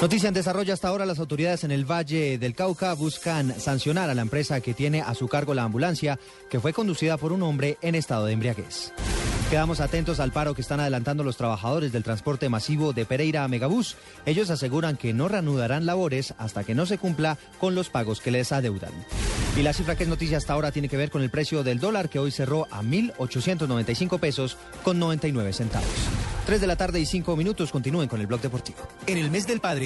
Noticia 0.00 0.28
en 0.28 0.34
desarrollo 0.34 0.74
hasta 0.74 0.88
ahora, 0.88 1.06
las 1.06 1.18
autoridades 1.18 1.64
en 1.64 1.70
el 1.70 1.90
Valle 1.90 2.36
del 2.36 2.54
Cauca 2.54 2.92
buscan 2.92 3.58
sancionar 3.58 4.10
a 4.10 4.14
la 4.14 4.20
empresa 4.20 4.60
que 4.60 4.74
tiene 4.74 5.00
a 5.00 5.14
su 5.14 5.26
cargo 5.26 5.54
la 5.54 5.62
ambulancia 5.62 6.18
que 6.50 6.60
fue 6.60 6.74
conducida 6.74 7.16
por 7.16 7.32
un 7.32 7.42
hombre 7.42 7.78
en 7.80 7.94
estado 7.94 8.26
de 8.26 8.34
embriaguez. 8.34 8.92
Quedamos 9.48 9.80
atentos 9.80 10.20
al 10.20 10.32
paro 10.32 10.54
que 10.54 10.60
están 10.60 10.80
adelantando 10.80 11.24
los 11.24 11.38
trabajadores 11.38 11.92
del 11.92 12.02
transporte 12.02 12.50
masivo 12.50 12.92
de 12.92 13.06
Pereira 13.06 13.44
a 13.44 13.48
Megabús. 13.48 13.96
Ellos 14.26 14.50
aseguran 14.50 14.98
que 14.98 15.14
no 15.14 15.28
reanudarán 15.28 15.86
labores 15.86 16.34
hasta 16.36 16.62
que 16.62 16.74
no 16.74 16.84
se 16.84 16.98
cumpla 16.98 17.38
con 17.58 17.74
los 17.74 17.88
pagos 17.88 18.20
que 18.20 18.32
les 18.32 18.52
adeudan. 18.52 18.92
Y 19.56 19.62
la 19.62 19.72
cifra 19.72 19.96
que 19.96 20.02
es 20.02 20.08
noticia 20.08 20.36
hasta 20.36 20.52
ahora 20.52 20.72
tiene 20.72 20.88
que 20.90 20.98
ver 20.98 21.10
con 21.10 21.22
el 21.22 21.30
precio 21.30 21.62
del 21.62 21.80
dólar 21.80 22.10
que 22.10 22.18
hoy 22.18 22.32
cerró 22.32 22.66
a 22.70 22.82
1.895 22.82 24.18
pesos 24.18 24.58
con 24.82 24.98
99 24.98 25.52
centavos. 25.52 25.88
3 26.46 26.60
de 26.60 26.66
la 26.66 26.76
tarde 26.76 27.00
y 27.00 27.06
5 27.06 27.34
minutos 27.36 27.72
continúen 27.72 28.08
con 28.08 28.20
el 28.20 28.26
blog 28.26 28.40
deportivo. 28.40 28.78
En 29.06 29.18
el 29.18 29.30
mes 29.30 29.46
del 29.46 29.60
padre, 29.60 29.85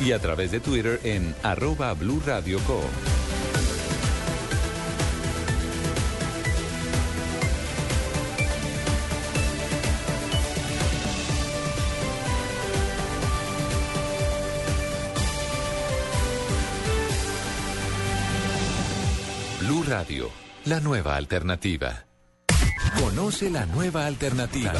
y 0.00 0.12
a 0.12 0.18
través 0.18 0.50
de 0.50 0.60
Twitter 0.60 1.00
en 1.04 1.34
arroba 1.42 1.92
Blue 1.94 2.22
Radio 2.24 2.58
Co. 2.60 2.80
Blue 19.60 19.84
Radio, 19.86 20.30
la 20.64 20.80
nueva 20.80 21.16
alternativa. 21.16 22.06
Conoce 22.98 23.50
la 23.50 23.66
nueva 23.66 24.06
alternativa. 24.06 24.72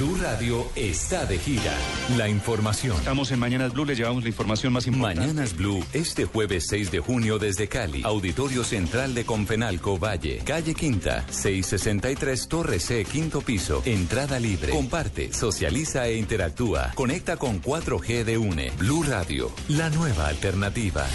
Blue 0.00 0.16
Radio 0.16 0.66
está 0.76 1.26
de 1.26 1.36
gira. 1.36 1.74
La 2.16 2.26
información. 2.26 2.96
Estamos 2.96 3.30
en 3.32 3.38
Mañanas 3.38 3.74
Blue, 3.74 3.84
le 3.84 3.94
llevamos 3.94 4.22
la 4.22 4.30
información 4.30 4.72
más 4.72 4.86
importante. 4.86 5.20
Mañanas 5.20 5.54
Blue, 5.54 5.84
este 5.92 6.24
jueves 6.24 6.68
6 6.68 6.90
de 6.90 7.00
junio 7.00 7.38
desde 7.38 7.68
Cali. 7.68 8.00
Auditorio 8.02 8.64
Central 8.64 9.12
de 9.12 9.26
Confenalco 9.26 9.98
Valle. 9.98 10.38
Calle 10.38 10.74
Quinta, 10.74 11.26
663 11.28 12.48
Torre 12.48 12.80
C, 12.80 13.04
quinto 13.04 13.42
piso. 13.42 13.82
Entrada 13.84 14.40
libre. 14.40 14.72
Comparte, 14.72 15.34
socializa 15.34 16.06
e 16.06 16.16
interactúa. 16.16 16.92
Conecta 16.94 17.36
con 17.36 17.60
4G 17.60 18.24
de 18.24 18.38
UNE. 18.38 18.72
Blue 18.78 19.02
Radio, 19.02 19.52
la 19.68 19.90
nueva 19.90 20.28
alternativa. 20.28 21.06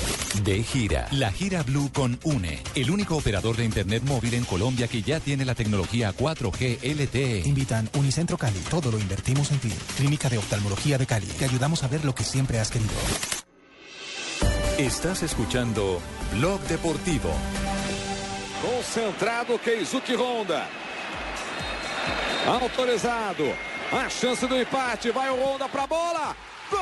De 0.43 0.62
gira. 0.62 1.08
La 1.10 1.32
gira 1.32 1.63
Blue 1.63 1.89
con 1.91 2.19
UNE. 2.21 2.62
El 2.76 2.91
único 2.91 3.17
operador 3.17 3.58
de 3.58 3.65
Internet 3.65 4.04
móvil 4.04 4.36
en 4.36 4.45
Colombia 4.45 4.88
que 4.88 5.02
ya 5.02 5.19
tiene 5.19 5.43
la 5.43 5.56
tecnología 5.56 6.13
4G 6.15 6.84
LTE. 6.84 7.48
Invitan 7.48 7.89
Unicentro 7.95 8.38
Cali. 8.38 8.60
Todo 8.76 8.92
lo 8.92 9.00
invertimos 9.00 9.52
en 9.52 9.60
ti. 9.60 9.72
Clínica 9.96 10.28
de 10.28 10.38
Oftalmología 10.38 10.98
de 10.98 11.06
Cali. 11.06 11.28
Te 11.28 11.46
ayudamos 11.46 11.86
a 11.86 11.88
ver 11.88 12.04
lo 12.04 12.14
que 12.14 12.26
siempre 12.26 12.60
has 12.60 12.70
querido. 12.70 12.92
Estás 14.78 15.24
escuchando 15.24 16.02
Blog 16.34 16.60
Deportivo. 16.64 17.30
Concentrado 18.62 19.58
Keizuki 19.62 20.16
Honda. 20.16 20.68
Autorizado. 22.46 23.46
A 23.94 24.10
chance 24.10 24.46
do 24.46 24.58
empate. 24.58 25.10
Vai 25.12 25.30
o 25.30 25.36
Honda 25.42 25.70
pra 25.70 25.88
bola. 25.88 26.36
Gol 26.70 26.80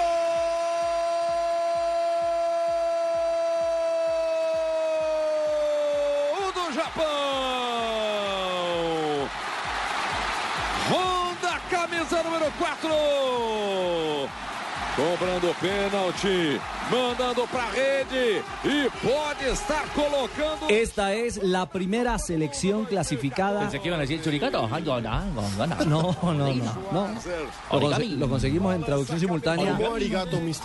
do 6.54 6.74
Japão. 6.74 7.23
Cobrando 14.96 15.56
pênalti, 15.60 16.60
mandando 16.92 17.48
para 17.48 17.72
rede 17.72 18.44
y 18.64 18.88
pode 19.04 19.52
estar 19.52 19.84
colocando. 19.96 20.68
Esta 20.70 21.14
es 21.16 21.41
la 21.41 21.66
primera 21.66 22.20
selección 22.20 22.86
clasificada. 22.86 23.62
Pensé 23.62 23.80
que 23.80 23.88
iban 23.88 24.00
a 24.00 24.02
decir 24.04 24.22
churicato. 24.22 24.70
No, 25.88 26.16
no, 26.22 26.34
no, 26.34 26.54
no. 26.91 27.08
Lo, 27.72 27.80
conse- 27.82 28.18
lo 28.18 28.30
conseguimos 28.30 28.76
en 28.76 28.84
traducción 28.84 29.20
simultánea 29.20 29.76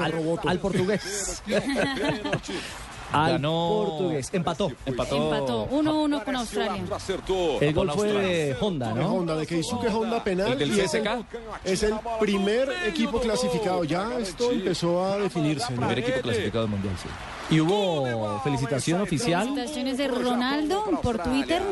al, 0.05 0.13
Roboto. 0.13 0.47
al 0.49 0.59
portugués. 0.59 1.43
al 3.13 3.33
Ganó- 3.33 3.85
portugués. 3.87 4.29
Empató. 4.33 4.71
Empató 4.87 5.69
1-1 5.71 6.25
con 6.25 6.37
Australia. 6.37 6.85
El 7.61 7.75
gol 7.75 7.91
fue 7.93 8.13
de 8.13 8.57
Honda, 8.61 8.93
De 8.93 9.01
¿no? 9.01 9.15
Honda, 9.15 9.37
de 9.37 9.47
Keisuke 9.47 9.89
Honda 9.89 10.23
penal. 10.23 10.53
¿El 10.53 10.59
del 10.59 10.77
y 10.77 10.81
es 10.81 10.95
el, 10.95 11.09
es 11.65 11.83
el 11.83 11.95
primer 12.21 12.69
equipo 12.87 13.21
clasificado. 13.21 13.85
Ya 13.85 14.19
esto 14.19 14.53
empezó 14.53 15.05
a 15.05 15.19
definirse. 15.19 15.73
¿no? 15.73 15.77
Primer 15.81 15.99
equipo 16.01 16.21
clasificado 16.21 16.63
del 16.65 16.71
mundial, 16.71 16.95
sí. 17.03 17.09
Y 17.55 17.61
hubo 17.61 18.41
felicitación 18.45 19.01
oficial. 19.01 19.47
Felicitaciones 19.49 19.97
de 19.99 20.09
Ronaldo 20.09 20.85
por 21.03 21.19
Twitter, 21.19 21.63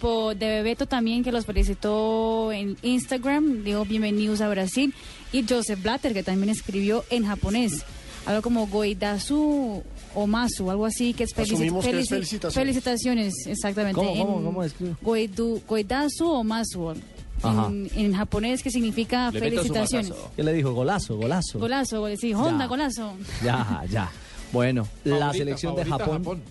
de 0.00 0.46
Bebeto 0.48 0.86
también, 0.86 1.22
que 1.22 1.32
los 1.32 1.44
felicitó 1.44 2.50
en 2.52 2.76
Instagram, 2.82 3.62
dijo 3.64 3.84
bienvenidos 3.84 4.40
a 4.40 4.48
Brasil, 4.48 4.94
y 5.32 5.44
Joseph 5.46 5.82
Blatter, 5.82 6.14
que 6.14 6.22
también 6.22 6.48
escribió 6.50 7.04
en 7.10 7.26
japonés, 7.26 7.84
algo 8.24 8.40
como 8.42 8.68
Goidasu 8.68 9.82
Omasu, 10.14 10.70
algo 10.70 10.86
así, 10.86 11.12
que 11.14 11.24
es, 11.24 11.34
felici- 11.34 11.54
Asumimos 11.54 11.84
que 11.84 11.90
es 11.90 11.96
felici- 11.96 12.08
felicitaciones. 12.08 12.54
felicitaciones, 12.54 13.34
exactamente. 13.46 13.94
¿Cómo, 13.94 14.10
cómo, 14.16 14.38
en 14.38 14.44
cómo 14.44 14.62
Omasu, 16.32 16.94
Ajá. 17.42 17.66
en, 17.68 17.88
en 17.94 18.14
japonés, 18.14 18.62
que 18.62 18.70
significa 18.70 19.30
Le 19.30 19.40
felicitaciones. 19.40 20.12
¿Qué 20.36 20.42
le 20.42 20.52
dijo? 20.52 20.72
Golazo, 20.72 21.16
golazo. 21.16 21.58
Golazo, 21.58 22.00
gol- 22.00 22.16
sí, 22.18 22.32
Honda, 22.34 22.64
Ya. 22.64 22.66
golazo. 22.66 23.12
Ya, 23.44 23.84
ya. 23.90 24.10
Bueno, 24.52 24.88
la 25.04 25.18
Favorita, 25.18 25.32
selección 25.38 25.76
de. 25.76 25.84
Japón. 25.84 26.42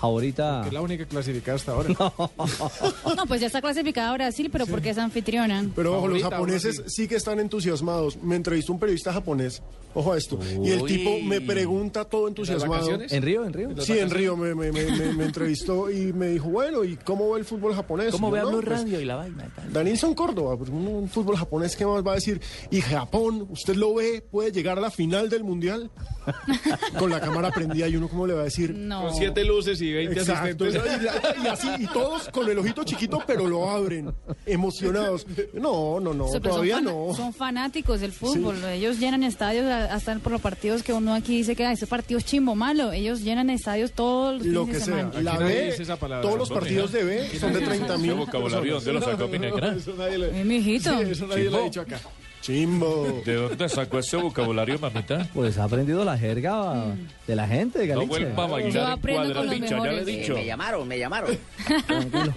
Favorita. 0.00 0.60
Que 0.62 0.68
es 0.68 0.72
la 0.74 0.80
única 0.80 1.04
clasificada 1.06 1.56
hasta 1.56 1.72
ahora. 1.72 1.90
No, 3.16 3.26
pues 3.26 3.40
ya 3.40 3.48
está 3.48 3.60
clasificada 3.60 4.12
Brasil, 4.14 4.48
pero 4.50 4.66
porque 4.66 4.90
es 4.90 4.98
anfitriona. 4.98 5.68
Pero 5.74 5.98
ojo, 5.98 6.08
los 6.08 6.22
japoneses 6.22 6.82
sí 6.86 7.06
que 7.08 7.16
están 7.16 7.38
entusiasmados. 7.40 8.16
Me 8.22 8.36
entrevistó 8.36 8.72
un 8.72 8.78
periodista 8.78 9.12
japonés. 9.12 9.62
Ojo 9.92 10.12
a 10.12 10.18
esto. 10.18 10.38
Y 10.64 10.70
el 10.70 10.84
tipo 10.84 11.18
me 11.24 11.40
pregunta 11.40 12.04
todo 12.04 12.28
entusiasmado. 12.28 12.72
vacaciones? 12.74 13.12
¿En 13.12 13.22
Río? 13.22 13.44
¿En 13.44 13.52
Río? 13.52 13.80
Sí, 13.82 13.98
en 13.98 14.08
Río 14.10 14.36
me, 14.36 14.54
me- 14.54 14.70
me- 14.70 14.84
me- 14.84 15.12
me 15.12 15.24
entrevistó 15.24 15.90
y 15.90 16.12
me 16.12 16.28
dijo, 16.28 16.48
bueno, 16.48 16.84
¿y 16.84 16.96
cómo 16.96 17.28
va 17.30 17.38
el 17.38 17.44
fútbol 17.44 17.74
japonés? 17.74 18.12
¿Cómo 18.12 18.30
ve 18.30 18.40
"No, 18.40 18.50
Blue 18.50 18.60
pues, 18.62 18.68
Radio 18.80 19.00
y 19.00 19.04
la 19.04 19.16
vaina? 19.16 19.46
y 19.48 19.50
tal? 19.60 19.72
Danilson 19.72 20.14
Córdoba, 20.14 20.56
pues, 20.56 20.70
un, 20.70 20.86
un 20.86 21.08
fútbol 21.08 21.36
japonés, 21.36 21.74
¿qué 21.74 21.84
más 21.84 22.06
va 22.06 22.12
a 22.12 22.14
decir? 22.14 22.40
Y 22.70 22.80
Japón, 22.80 23.48
¿usted 23.50 23.74
lo 23.74 23.94
ve? 23.94 24.22
¿Puede 24.30 24.52
llegar 24.52 24.78
a 24.78 24.80
la 24.80 24.92
final 24.92 25.28
del 25.28 25.42
mundial? 25.42 25.90
Con 26.98 27.10
la 27.10 27.20
cámara 27.20 27.50
prendida 27.50 27.88
y 27.88 27.96
uno, 27.96 28.08
¿cómo 28.08 28.28
le 28.28 28.34
va 28.34 28.42
a 28.42 28.44
decir? 28.44 28.72
No. 28.74 29.02
Con 29.08 29.14
siete 29.16 29.44
luces 29.44 29.80
y 29.82 29.89
20 29.92 30.18
Exacto, 30.20 30.64
asistentes. 30.64 31.12
y, 31.42 31.46
así, 31.46 31.68
y 31.78 31.86
todos 31.86 32.28
con 32.28 32.48
el 32.50 32.58
ojito 32.58 32.84
chiquito, 32.84 33.22
pero 33.26 33.46
lo 33.46 33.68
abren, 33.70 34.12
emocionados. 34.46 35.26
No, 35.54 36.00
no, 36.00 36.12
no, 36.14 36.26
O 36.26 36.30
sea, 36.30 36.40
pero 36.40 36.54
todavía 36.54 36.76
son, 36.76 36.84
no. 36.84 37.14
son 37.14 37.32
fanáticos 37.32 38.00
del 38.00 38.12
fútbol. 38.12 38.62
Ellos 38.64 38.98
llenan 38.98 39.22
estadios 39.22 39.66
hasta 39.66 40.16
por 40.18 40.32
los 40.32 40.40
partidos 40.40 40.82
que 40.82 40.92
uno 40.92 41.14
aquí 41.14 41.36
dice 41.36 41.54
que 41.56 41.64
"Ah, 41.64 41.72
ese 41.72 41.86
partido 41.86 42.18
es 42.18 42.24
chimbo 42.24 42.54
malo. 42.54 42.92
Ellos 42.92 43.20
llenan 43.22 43.50
estadios 43.50 43.92
todos 43.92 44.38
los 44.38 44.46
Lo 44.46 44.66
que 44.66 44.72
de 44.72 44.80
sea. 44.80 44.84
semana. 45.10 45.20
La 45.22 45.36
B, 45.38 45.66
dice 45.66 45.82
esa 45.82 45.96
palabra. 45.96 46.22
todos 46.22 46.38
los 46.38 46.48
¿Dónde, 46.48 46.60
partidos 46.60 46.92
de 46.92 47.04
B 47.04 47.38
son 47.38 47.52
de 47.52 47.60
30 47.60 47.96
mil. 47.98 48.14
Vocabulario, 48.14 48.74
¿dónde 48.74 48.92
lo 48.92 49.00
sacó 49.02 49.28
Minecraft? 49.28 49.76
Eso 49.78 49.94
nadie 49.96 50.18
le- 50.18 50.40
Eh, 50.40 50.44
mijito. 50.44 50.98
Sí, 50.98 51.10
eso 51.10 51.26
nadie 51.26 51.50
lo 51.50 51.58
ha 51.58 51.62
dicho 51.62 51.80
acá. 51.80 52.00
Chimbo. 52.40 53.22
¿De 53.24 53.34
dónde 53.34 53.68
sacó 53.68 53.98
ese 53.98 54.16
vocabulario, 54.16 54.78
mamita? 54.78 55.28
Pues 55.34 55.58
ha 55.58 55.64
aprendido 55.64 56.04
la 56.04 56.16
jerga 56.16 56.86
de 57.26 57.36
la 57.36 57.46
gente 57.46 57.80
de 57.80 57.86
No 57.88 58.00
Galicia. 58.00 58.18
vuelva 58.18 58.44
a 58.44 58.46
bailar 58.46 58.84
en 58.86 58.90
aprendo 58.92 59.22
con 59.22 59.32
cuadra, 59.34 59.42
los 59.44 59.54
bicha, 59.60 59.68
ya 59.68 59.76
le 59.76 59.88
he 59.88 59.92
mejores. 59.92 60.06
dicho. 60.06 60.34
me 60.34 60.46
llamaron, 60.46 60.88
me 60.88 60.98
llamaron. 60.98 61.38
Tranquilo. 61.86 62.34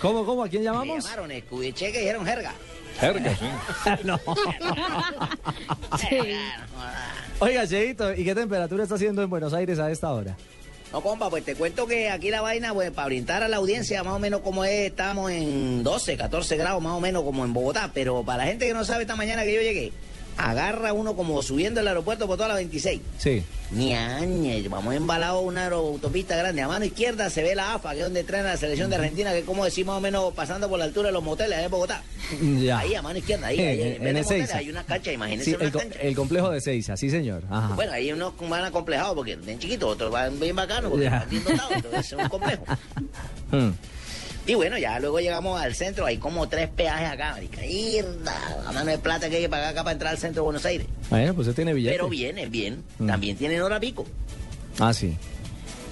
¿Cómo, 0.00 0.24
cómo? 0.24 0.44
¿A 0.44 0.48
quién 0.48 0.62
Me 0.62 0.66
llamamos? 0.70 1.04
llamaron, 1.04 1.30
escuché 1.30 1.92
que 1.92 1.98
dijeron 2.00 2.24
jerga. 2.24 2.52
Jerga, 2.98 3.36
sí. 3.36 3.44
no. 4.04 4.18
Sí. 5.98 6.16
Oiga, 7.40 7.66
Cheito, 7.66 8.14
¿y 8.14 8.24
qué 8.24 8.34
temperatura 8.34 8.84
está 8.84 8.94
haciendo 8.94 9.22
en 9.22 9.28
Buenos 9.28 9.52
Aires 9.52 9.78
a 9.78 9.90
esta 9.90 10.10
hora? 10.12 10.36
No, 10.94 11.00
compa, 11.00 11.28
pues 11.28 11.44
te 11.44 11.56
cuento 11.56 11.88
que 11.88 12.08
aquí 12.08 12.30
la 12.30 12.40
vaina, 12.40 12.72
pues 12.72 12.92
para 12.92 13.06
orientar 13.06 13.42
a 13.42 13.48
la 13.48 13.56
audiencia, 13.56 14.04
más 14.04 14.14
o 14.14 14.20
menos 14.20 14.42
como 14.42 14.64
es, 14.64 14.90
estamos 14.90 15.28
en 15.32 15.82
12, 15.82 16.16
14 16.16 16.56
grados, 16.56 16.80
más 16.80 16.92
o 16.92 17.00
menos 17.00 17.24
como 17.24 17.44
en 17.44 17.52
Bogotá. 17.52 17.90
Pero 17.92 18.22
para 18.22 18.44
la 18.44 18.44
gente 18.44 18.68
que 18.68 18.74
no 18.74 18.84
sabe 18.84 19.02
esta 19.02 19.16
mañana 19.16 19.42
que 19.42 19.54
yo 19.54 19.60
llegué, 19.60 19.90
agarra 20.36 20.92
uno 20.92 21.14
como 21.16 21.42
subiendo 21.42 21.80
el 21.80 21.88
aeropuerto 21.88 22.26
por 22.26 22.36
toda 22.36 22.48
la 22.48 22.54
26. 22.56 23.00
Sí. 23.18 23.42
Ñañe, 23.72 24.66
vamos 24.68 24.94
embalados 24.94 25.38
a 25.38 25.40
una 25.46 25.66
autopista 25.66 26.36
grande. 26.36 26.62
A 26.62 26.68
mano 26.68 26.84
izquierda 26.84 27.28
se 27.30 27.42
ve 27.42 27.54
la 27.54 27.74
AFA, 27.74 27.90
que 27.92 27.98
es 27.98 28.04
donde 28.04 28.24
traen 28.24 28.44
la 28.44 28.56
selección 28.56 28.88
de 28.90 28.96
Argentina, 28.96 29.32
que 29.32 29.38
es 29.40 29.44
como 29.44 29.64
decir 29.64 29.84
más 29.86 29.96
o 29.96 30.00
menos 30.00 30.32
pasando 30.34 30.68
por 30.68 30.78
la 30.78 30.84
altura 30.84 31.08
de 31.08 31.12
los 31.12 31.22
moteles 31.22 31.58
en 31.58 31.70
Bogotá. 31.70 32.02
Ya. 32.60 32.78
Ahí, 32.78 32.94
a 32.94 33.02
mano 33.02 33.18
izquierda, 33.18 33.48
ahí, 33.48 33.58
Eh, 33.60 33.68
ahí, 33.68 33.82
en- 33.82 34.06
en 34.06 34.14
de 34.14 34.22
moteles, 34.22 34.54
hay 34.54 34.70
una 34.70 34.84
cancha, 34.84 35.12
imagínense 35.12 35.50
Sí, 35.50 35.56
una 35.56 35.64
el, 35.64 35.72
cancha. 35.72 35.98
el 36.00 36.14
complejo 36.14 36.50
de 36.50 36.60
Seiza, 36.60 36.96
sí, 36.96 37.10
señor. 37.10 37.42
Ajá. 37.50 37.74
Bueno, 37.74 37.92
ahí 37.92 38.12
unos 38.12 38.34
van 38.48 38.64
acomplejados 38.64 39.14
porque 39.14 39.36
ven 39.36 39.58
chiquitos, 39.58 39.90
otros 39.92 40.10
van 40.12 40.38
bien 40.38 40.54
bacanos 40.56 40.90
porque 40.90 41.04
Ya. 41.06 41.20
van 41.20 41.30
bien 41.30 41.44
dotados, 41.44 41.72
entonces 41.72 42.06
es 42.06 42.12
un 42.12 42.28
complejo. 42.28 42.64
Mm. 43.52 43.70
Y 44.46 44.54
bueno, 44.54 44.76
ya 44.76 44.98
luego 45.00 45.20
llegamos 45.20 45.60
al 45.60 45.74
centro, 45.74 46.04
hay 46.04 46.18
como 46.18 46.46
tres 46.48 46.68
peajes 46.68 47.08
acá, 47.08 47.38
la 48.64 48.72
mano 48.72 48.90
de 48.90 48.98
plata 48.98 49.30
que 49.30 49.36
hay 49.36 49.42
que 49.42 49.48
pagar 49.48 49.68
acá 49.68 49.82
para 49.82 49.92
entrar 49.92 50.12
al 50.12 50.18
centro 50.18 50.42
de 50.42 50.44
Buenos 50.44 50.66
Aires. 50.66 50.86
Bueno, 51.08 51.34
pues 51.34 51.48
usted 51.48 51.56
tiene 51.56 51.72
billete. 51.72 51.94
Pero 51.94 52.08
viene, 52.08 52.46
bien. 52.46 52.84
Mm. 52.98 53.06
También 53.06 53.36
tienen 53.36 53.62
hora 53.62 53.80
pico. 53.80 54.04
Ah, 54.78 54.92
sí. 54.92 55.16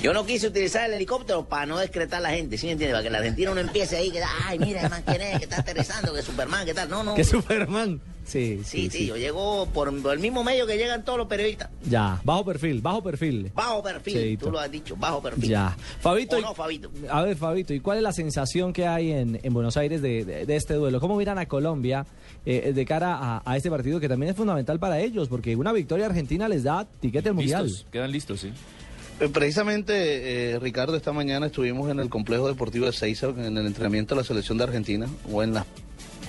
Yo 0.03 0.13
no 0.13 0.27
quise 0.27 0.49
utilizar 0.49 0.89
el 0.89 0.95
helicóptero 0.95 1.45
para 1.45 1.65
no 1.67 1.79
descretar 1.79 2.19
a 2.19 2.23
la 2.23 2.31
gente, 2.31 2.59
¿sí 2.59 2.67
me 2.67 2.73
entiendes? 2.73 2.95
Para 2.95 3.05
que 3.05 3.11
la 3.11 3.19
Argentina 3.19 3.55
no 3.55 3.61
empiece 3.61 3.97
ahí, 3.97 4.11
que, 4.11 4.21
ay, 4.47 4.59
mira, 4.59 4.89
man, 4.89 5.03
¿quién 5.07 5.23
es? 5.23 5.39
Que 5.39 5.45
está 5.45 5.61
aterrizando, 5.61 6.13
que 6.13 6.23
Superman, 6.23 6.67
¿qué 6.67 6.75
tal? 6.75 6.89
No, 6.91 7.05
no. 7.05 7.15
Que 7.15 7.23
Superman. 7.25 8.01
Sí, 8.25 8.61
Sí, 8.65 8.89
sí, 8.89 8.91
sí, 8.99 9.07
yo 9.07 9.17
llego 9.17 9.67
por, 9.67 10.01
por 10.01 10.13
el 10.15 10.21
mismo 10.21 10.43
medio 10.45 10.65
que 10.67 10.77
llegan 10.77 11.05
todos 11.05 11.19
los 11.19 11.27
periodistas. 11.29 11.71
Ya, 11.85 12.21
bajo 12.25 12.45
perfil, 12.45 12.81
bajo 12.81 13.03
perfil. 13.03 13.51
Bajo 13.55 13.83
perfil, 13.83 14.15
Cheito. 14.15 14.47
tú 14.47 14.53
lo 14.53 14.61
has 14.61 14.71
dicho, 14.71 14.97
bajo 14.97 15.21
perfil. 15.21 15.49
Ya. 15.51 15.77
Fabito, 16.01 16.37
¿O 16.37 16.39
y- 16.39 16.43
no, 16.43 16.55
Fabito? 16.55 16.91
A 17.11 17.23
ver, 17.23 17.37
Fabito, 17.37 17.75
¿y 17.75 17.81
cuál 17.81 17.99
es 17.99 18.03
la 18.05 18.13
sensación 18.13 18.73
que 18.73 18.87
hay 18.87 19.11
en, 19.13 19.39
en 19.43 19.53
Buenos 19.53 19.77
Aires 19.77 20.03
de, 20.03 20.25
de- 20.25 20.47
de 20.47 20.57
este 20.57 20.75
duelo? 20.75 21.01
¿Cómo 21.01 21.17
miran 21.17 21.39
a 21.39 21.47
Colombia 21.47 22.07
eh, 22.47 22.73
de 22.73 22.87
cara 22.87 23.17
a, 23.21 23.43
a 23.45 23.57
este 23.57 23.71
partido 23.71 23.99
que 24.01 24.09
también 24.09 24.31
es 24.31 24.37
fundamental 24.37 24.79
para 24.79 25.01
ellos? 25.01 25.29
Porque 25.29 25.55
una 25.57 25.73
victoria 25.73 26.07
argentina 26.07 26.49
les 26.49 26.63
da 26.63 26.87
tiquete 27.01 27.29
al 27.29 27.35
mundial. 27.35 27.71
Quedan 27.91 28.11
listos, 28.13 28.41
sí. 28.41 28.53
Eh, 29.21 29.29
Precisamente, 29.29 30.53
eh, 30.55 30.59
Ricardo, 30.59 30.97
esta 30.97 31.13
mañana 31.13 31.47
estuvimos 31.47 31.91
en 31.91 32.01
el 32.01 32.09
complejo 32.09 32.49
deportivo 32.49 32.87
de 32.87 32.93
Seiza, 32.93 33.29
en 33.29 33.57
el 33.57 33.67
entrenamiento 33.67 34.15
de 34.15 34.21
la 34.23 34.27
selección 34.27 34.59
de 34.59 34.65
Argentina, 34.65 35.07
o 35.31 35.43
en 35.43 35.55
las 35.55 35.67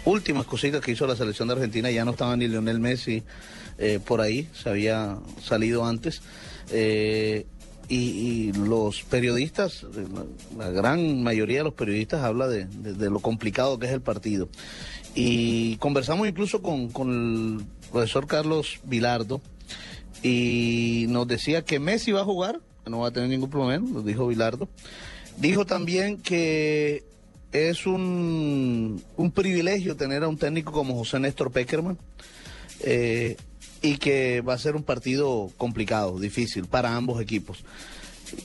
últimas 0.06 0.46
cositas 0.46 0.82
que 0.82 0.92
hizo 0.92 1.08
la 1.08 1.16
selección 1.16 1.48
de 1.48 1.56
Argentina, 1.56 1.90
ya 1.90 2.06
no 2.06 2.12
estaba 2.12 2.36
ni 2.36 2.48
Lionel 2.48 2.80
Messi 2.80 3.24
eh, 3.78 4.00
por 4.06 4.22
ahí, 4.22 4.48
se 4.54 4.70
había 4.70 5.18
salido 5.42 5.86
antes. 5.86 6.22
Eh, 6.72 7.46
y, 7.90 8.54
los 8.54 9.04
periodistas, 9.04 9.86
la, 10.58 10.70
gran 10.72 11.22
mayoría 11.22 11.60
de 11.60 11.64
los 11.66 11.74
periodistas 11.74 12.24
habla 12.24 12.48
de, 12.48 12.66
de- 12.66 13.10
lo 13.10 13.20
complicado 13.20 13.78
que 13.78 13.86
es 13.88 13.92
el 13.92 14.02
partido. 14.02 14.50
Y 15.16 15.76
conversamos 15.78 16.28
incluso 16.28 16.62
con, 16.62 16.90
con 16.90 17.60
el 17.60 17.66
profesor 17.92 18.26
Carlos 18.26 18.80
Vilardo, 18.84 19.42
y 20.24 21.06
nos 21.10 21.28
decía 21.28 21.66
que 21.66 21.80
Messi 21.80 22.12
va 22.14 22.22
a 22.22 22.26
jugar, 22.26 22.62
no 22.86 23.00
va 23.00 23.08
a 23.08 23.12
tener 23.12 23.30
ningún 23.30 23.50
problema, 23.50 23.88
lo 23.92 24.02
dijo 24.02 24.28
Vilardo. 24.28 24.68
Dijo 25.38 25.66
también 25.66 26.18
que 26.18 27.04
es 27.52 27.86
un, 27.86 29.02
un 29.16 29.32
privilegio 29.32 29.96
tener 29.96 30.24
a 30.24 30.28
un 30.28 30.38
técnico 30.38 30.72
como 30.72 30.96
José 30.96 31.20
Néstor 31.20 31.52
Peckerman 31.52 31.98
eh, 32.82 33.38
y 33.82 33.98
que 33.98 34.42
va 34.42 34.54
a 34.54 34.58
ser 34.58 34.76
un 34.76 34.84
partido 34.84 35.52
complicado, 35.58 36.20
difícil 36.20 36.66
para 36.66 36.96
ambos 36.96 37.22
equipos. 37.22 37.64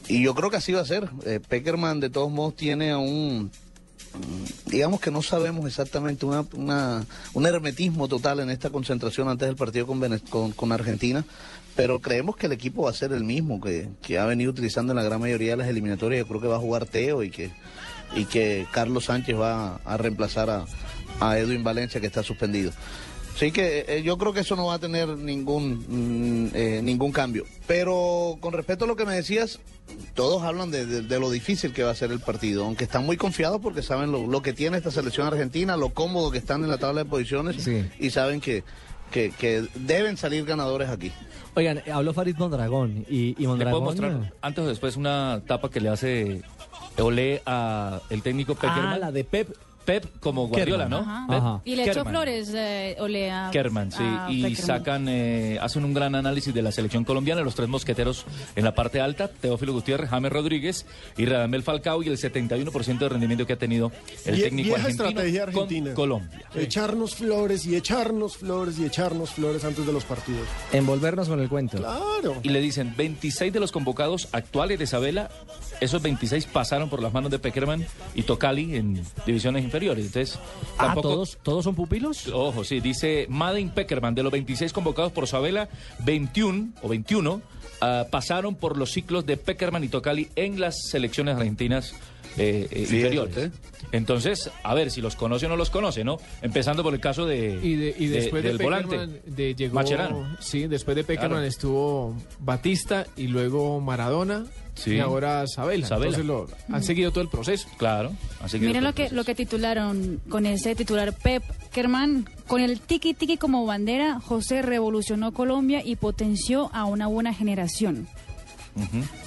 Y 0.09 0.22
yo 0.22 0.34
creo 0.34 0.51
que 0.51 0.57
así 0.57 0.72
va 0.72 0.82
a 0.82 0.86
ser. 0.86 1.09
Eh, 1.24 1.41
Peckerman 1.47 2.01
de 2.01 2.11
todos 2.11 2.30
modos 2.30 2.57
tiene 2.57 2.91
a 2.91 2.99
un, 2.99 3.51
digamos 4.66 5.01
que 5.01 5.11
no 5.11 5.22
sabemos 5.22 5.66
exactamente 5.66 6.26
un 6.26 7.47
hermetismo 7.47 8.09
total 8.09 8.41
en 8.41 8.51
esta 8.51 8.70
concentración 8.70 9.28
antes 9.28 9.49
del 9.49 9.57
partido 9.57 9.86
con, 9.86 10.53
con 10.53 10.72
Argentina, 10.72 11.24
pero 11.78 12.00
creemos 12.00 12.34
que 12.36 12.46
el 12.46 12.52
equipo 12.52 12.82
va 12.82 12.90
a 12.90 12.92
ser 12.92 13.12
el 13.12 13.22
mismo 13.22 13.60
que, 13.60 13.88
que 14.02 14.18
ha 14.18 14.26
venido 14.26 14.50
utilizando 14.50 14.90
en 14.92 14.96
la 14.96 15.04
gran 15.04 15.20
mayoría 15.20 15.52
de 15.52 15.58
las 15.58 15.68
eliminatorias. 15.68 16.22
Yo 16.24 16.26
creo 16.26 16.40
que 16.40 16.48
va 16.48 16.56
a 16.56 16.58
jugar 16.58 16.86
Teo 16.86 17.22
y 17.22 17.30
que, 17.30 17.52
y 18.16 18.24
que 18.24 18.66
Carlos 18.72 19.04
Sánchez 19.04 19.36
va 19.38 19.76
a 19.84 19.96
reemplazar 19.96 20.50
a, 20.50 20.64
a 21.20 21.38
Edwin 21.38 21.62
Valencia 21.62 22.00
que 22.00 22.08
está 22.08 22.24
suspendido. 22.24 22.72
Así 23.36 23.52
que 23.52 23.84
eh, 23.86 24.02
yo 24.02 24.18
creo 24.18 24.32
que 24.32 24.40
eso 24.40 24.56
no 24.56 24.66
va 24.66 24.74
a 24.74 24.78
tener 24.80 25.06
ningún, 25.10 26.46
mm, 26.48 26.50
eh, 26.52 26.80
ningún 26.82 27.12
cambio. 27.12 27.44
Pero 27.68 28.36
con 28.40 28.52
respecto 28.54 28.84
a 28.84 28.88
lo 28.88 28.96
que 28.96 29.04
me 29.06 29.14
decías, 29.14 29.60
todos 30.14 30.42
hablan 30.42 30.72
de, 30.72 30.84
de- 30.84 31.02
de 31.02 31.20
lo 31.20 31.30
difícil 31.30 31.72
que 31.72 31.84
va 31.84 31.92
a 31.92 31.94
ser 31.94 32.10
el 32.10 32.18
partido, 32.18 32.64
aunque 32.64 32.82
están 32.82 33.06
muy 33.06 33.16
confiados 33.16 33.60
porque 33.60 33.82
saben 33.82 34.10
lo, 34.10 34.26
lo 34.26 34.42
que 34.42 34.52
tiene 34.52 34.78
esta 34.78 34.90
selección 34.90 35.28
argentina, 35.28 35.76
lo 35.76 35.90
cómodo 35.90 36.32
que 36.32 36.38
están 36.38 36.64
en 36.64 36.70
la 36.70 36.78
tabla 36.78 37.04
de 37.04 37.08
posiciones 37.08 37.62
y 38.00 38.10
saben 38.10 38.40
que, 38.40 38.64
que, 39.11 39.30
que 39.30 39.66
deben 39.74 40.16
salir 40.16 40.44
ganadores 40.44 40.88
aquí. 40.88 41.12
Oigan, 41.54 41.78
eh, 41.78 41.92
habló 41.92 42.12
Farid 42.12 42.36
Mondragón 42.36 43.04
y, 43.09 43.16
y 43.16 43.30
¿Le 43.30 43.34
puedo 43.46 43.80
Mondragón... 43.80 43.84
mostrar 43.84 44.32
antes 44.42 44.64
o 44.64 44.68
después 44.68 44.96
una 44.96 45.42
tapa 45.46 45.70
que 45.70 45.80
le 45.80 45.88
hace 45.88 46.42
Olé 46.98 47.42
a 47.46 48.00
el 48.11 48.22
técnico 48.22 48.54
Peckerman? 48.54 48.86
Ah, 48.86 48.98
la 48.98 49.12
de 49.12 49.24
Pep. 49.24 49.48
Pep 49.89 50.05
como 50.20 50.49
Guardiola, 50.49 50.84
Kerman. 50.84 50.91
¿no? 51.07 51.11
Ajá. 51.11 51.26
Pep 51.26 51.36
Ajá. 51.39 51.62
Y 51.64 51.76
le 51.76 51.82
echó 51.84 51.93
Kerman. 51.95 52.12
flores, 52.12 52.53
eh, 52.55 52.97
Olea. 53.01 53.49
Kerman, 53.51 53.91
sí, 53.91 54.03
a 54.03 54.26
y 54.30 54.43
Peckerman. 54.43 54.66
sacan, 54.66 55.09
eh, 55.09 55.59
hacen 55.62 55.82
un 55.82 55.95
gran 55.95 56.14
análisis 56.14 56.53
de 56.53 56.61
la 56.61 56.70
selección 56.72 57.05
colombiana, 57.05 57.41
los 57.41 57.55
tres 57.55 57.70
mosqueteros 57.70 58.26
en 58.55 58.64
la 58.64 58.74
parte 58.74 59.01
alta, 59.01 59.28
Teófilo 59.28 59.72
Gutiérrez, 59.72 60.11
James 60.11 60.30
Rodríguez 60.30 60.84
y 61.16 61.24
Radamel 61.24 61.62
Falcao 61.62 62.03
y 62.03 62.09
el 62.09 62.18
71% 62.18 62.99
de 62.99 63.09
rendimiento 63.09 63.47
que 63.47 63.55
ha 63.55 63.59
tenido 63.59 63.91
el 64.26 64.36
Vie- 64.36 64.43
técnico 64.43 64.74
argentino 64.74 65.09
estrategia 65.09 65.41
con 65.47 65.55
argentina. 65.55 65.95
Colombia. 65.95 66.43
Echarnos 66.55 67.14
flores 67.14 67.64
y 67.64 67.74
echarnos 67.74 68.36
flores 68.36 68.78
y 68.78 68.84
echarnos 68.84 69.30
flores 69.30 69.64
antes 69.64 69.86
de 69.86 69.93
los 69.95 70.05
partidos. 70.05 70.47
Envolvernos 70.72 71.30
con 71.30 71.41
el 71.41 71.49
cuento. 71.49 71.78
Claro. 71.78 72.36
Y 72.43 72.51
le 72.51 72.61
dicen, 72.61 72.93
26 72.95 73.55
de 73.55 73.61
los 73.61 73.72
convocados 73.72 74.28
actuales 74.32 74.76
de 74.76 74.84
Isabela, 74.84 75.30
esos 75.80 76.03
26 76.03 76.45
pasaron 76.45 76.91
por 76.91 77.01
las 77.03 77.14
manos 77.14 77.30
de 77.30 77.39
Peckerman 77.39 77.86
y 78.14 78.22
Tocali 78.24 78.76
en 78.76 79.03
divisiones 79.24 79.64
inferiores. 79.64 79.77
Entonces, 79.82 80.38
Ah, 80.76 80.86
tampoco... 80.86 81.08
¿todos, 81.08 81.38
¿todos 81.42 81.64
son 81.64 81.74
pupilos? 81.74 82.28
Ojo, 82.28 82.64
sí, 82.64 82.80
dice 82.80 83.26
Madden 83.28 83.70
Peckerman, 83.70 84.14
de 84.14 84.22
los 84.22 84.32
26 84.32 84.72
convocados 84.72 85.12
por 85.12 85.26
Sabela, 85.26 85.68
21 86.04 86.68
o 86.82 86.88
21 86.88 87.40
ah, 87.80 88.06
pasaron 88.10 88.54
por 88.54 88.76
los 88.76 88.90
ciclos 88.92 89.26
de 89.26 89.36
Peckerman 89.36 89.84
y 89.84 89.88
Tocali 89.88 90.28
en 90.36 90.60
las 90.60 90.76
selecciones 90.90 91.36
argentinas 91.36 91.94
eh, 92.36 92.68
eh, 92.70 92.80
inferiores. 92.80 93.50
Entonces, 93.90 94.50
a 94.62 94.74
ver 94.74 94.90
si 94.90 95.00
los 95.00 95.16
conoce 95.16 95.46
o 95.46 95.48
no 95.48 95.56
los 95.56 95.70
conoce, 95.70 96.04
¿no? 96.04 96.18
Empezando 96.42 96.82
por 96.82 96.92
el 96.94 97.00
caso 97.00 97.24
de, 97.26 97.58
Y, 97.62 97.74
de- 97.76 97.94
y 97.98 98.06
de- 98.06 98.20
después 98.20 98.42
de, 98.42 98.50
del 98.50 98.58
Peckerman, 98.58 98.86
volante. 98.88 99.20
de- 99.26 99.54
llegó, 99.54 99.74
Macherano. 99.74 100.36
Sí, 100.40 100.66
después 100.66 100.94
de 100.96 101.04
Peckerman 101.04 101.30
Claro. 101.38 101.46
estuvo 101.46 102.14
Batista 102.40 103.06
y 103.16 103.28
luego 103.28 103.80
Maradona 103.80 104.44
Sí. 104.78 104.94
y 104.94 105.00
ahora 105.00 105.44
Sabela. 105.46 105.86
Sabela. 105.86 106.16
Entonces 106.16 106.24
lo, 106.26 106.46
han 106.74 106.82
seguido 106.82 107.10
todo 107.10 107.22
el 107.22 107.28
proceso. 107.28 107.68
Claro. 107.76 108.12
Así 108.40 108.58
Miren 108.58 108.84
lo 108.84 108.94
que, 108.94 109.10
lo 109.10 109.24
que 109.24 109.34
titularon 109.34 110.20
con 110.28 110.46
ese 110.46 110.74
titular 110.74 111.12
Pep 111.12 111.42
Kerman. 111.72 112.28
Con 112.46 112.60
el 112.60 112.80
tiki 112.80 113.12
tiki 113.14 113.36
como 113.36 113.66
bandera, 113.66 114.20
José 114.20 114.62
revolucionó 114.62 115.32
Colombia 115.32 115.82
y 115.84 115.96
potenció 115.96 116.70
a 116.72 116.84
una 116.84 117.06
buena 117.08 117.34
generación. 117.34 118.06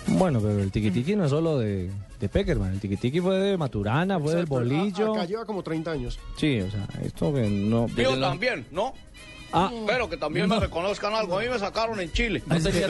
Bueno, 0.08 0.40
pero 0.40 0.60
el 0.60 0.72
tiquitiqui 0.72 1.16
no 1.16 1.26
es 1.26 1.30
solo 1.30 1.58
de, 1.60 1.90
de 2.20 2.30
Peckerman. 2.30 2.72
El 2.74 2.80
tiquitiqui 2.80 3.20
fue 3.20 3.38
de 3.38 3.58
Maturana, 3.58 4.20
fue 4.20 4.34
del 4.36 4.44
a- 4.44 4.46
bolillo. 4.46 5.14
Acá 5.14 5.26
lleva 5.26 5.46
como 5.46 5.62
30 5.62 5.92
años. 5.92 6.20
Sí, 6.38 6.62
o 6.62 6.72
sea, 6.72 6.88
esto 7.04 7.34
que 7.34 7.50
no... 7.50 7.88
Yo 7.88 8.18
también, 8.20 8.66
¿no? 8.72 8.94
Ah. 9.54 9.72
Pero 9.86 10.10
que 10.10 10.18
también 10.18 10.48
me 10.48 10.60
reconozcan 10.60 11.14
algo. 11.14 11.38
A 11.38 11.42
mí 11.42 11.50
me 11.50 11.60
sacaron 11.60 12.00
en 12.00 12.12
Chile. 12.12 12.42
No 12.46 12.60
tenía 12.60 12.88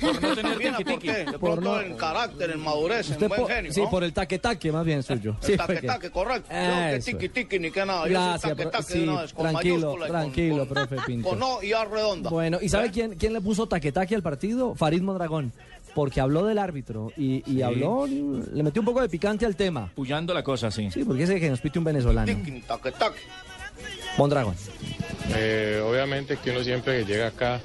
por 0.00 0.22
no 0.22 0.34
tener 0.34 0.58
De 0.58 1.38
Por 1.38 1.62
no- 1.62 1.80
en 1.80 1.96
carácter, 1.96 2.50
en 2.50 2.60
madurez, 2.60 3.10
en 3.10 3.18
buen 3.18 3.30
por- 3.40 3.50
genio, 3.50 3.72
sí, 3.72 3.80
¿no? 3.82 3.90
por 3.90 4.04
el 4.04 4.12
taque-taque 4.12 4.70
más 4.72 4.84
bien 4.84 5.02
suyo. 5.02 5.36
El 5.42 5.46
Sí, 5.46 5.56
porque- 5.56 6.10
correcto. 6.10 6.48
Yo 6.50 6.56
que 6.56 6.96
Eso. 6.96 7.10
tiki 7.12 7.28
tiki 7.28 7.58
ni 7.58 7.70
que 7.70 7.84
nada. 7.84 8.04
Yo 8.06 8.10
Gracias, 8.12 8.40
soy 8.42 8.50
taque, 8.50 8.66
taque 8.70 8.92
sí, 8.92 8.98
de 9.00 9.08
una 9.08 9.22
vez, 9.22 9.32
con 9.32 9.42
tranquilo, 9.50 9.74
mayúscula 9.76 9.94
y 9.94 10.08
con- 10.10 10.20
tranquilo, 10.20 10.56
con- 10.58 10.68
profe 10.68 10.96
Pinto. 11.06 11.28
Con 11.28 11.42
O 11.42 11.62
y 11.62 11.72
A 11.72 11.84
redonda. 11.84 12.30
Bueno, 12.30 12.58
¿y 12.60 12.68
sabe 12.68 12.90
quién, 12.90 13.14
quién 13.16 13.32
le 13.32 13.40
puso 13.40 13.66
taquetaque 13.66 14.14
al 14.14 14.22
partido? 14.22 14.74
Farid 14.74 15.02
Mondragón. 15.02 15.52
Porque 15.94 16.20
habló 16.20 16.44
del 16.44 16.58
árbitro 16.58 17.10
y, 17.16 17.36
y 17.50 17.56
Sí. 17.56 17.62
habló, 17.62 18.06
le 18.06 18.62
metió 18.62 18.82
un 18.82 18.86
poco 18.86 19.00
de 19.00 19.08
picante 19.08 19.46
al 19.46 19.56
tema. 19.56 19.90
Puyando 19.94 20.34
la 20.34 20.42
cosa, 20.42 20.70
sí. 20.70 20.90
Sí, 20.90 21.04
porque 21.04 21.22
ese 21.22 21.40
que 21.40 21.48
nos 21.48 21.60
pite 21.60 21.78
un 21.78 21.86
venezolano. 21.86 22.26
Tiki, 22.26 22.60
taque, 22.60 22.92
taque. 22.92 23.20
Mondragón. 24.16 24.56
Eh, 25.34 25.82
obviamente 25.84 26.38
que 26.38 26.50
uno 26.50 26.62
siempre 26.62 26.98
que 27.00 27.12
llega 27.12 27.28
acá 27.28 27.60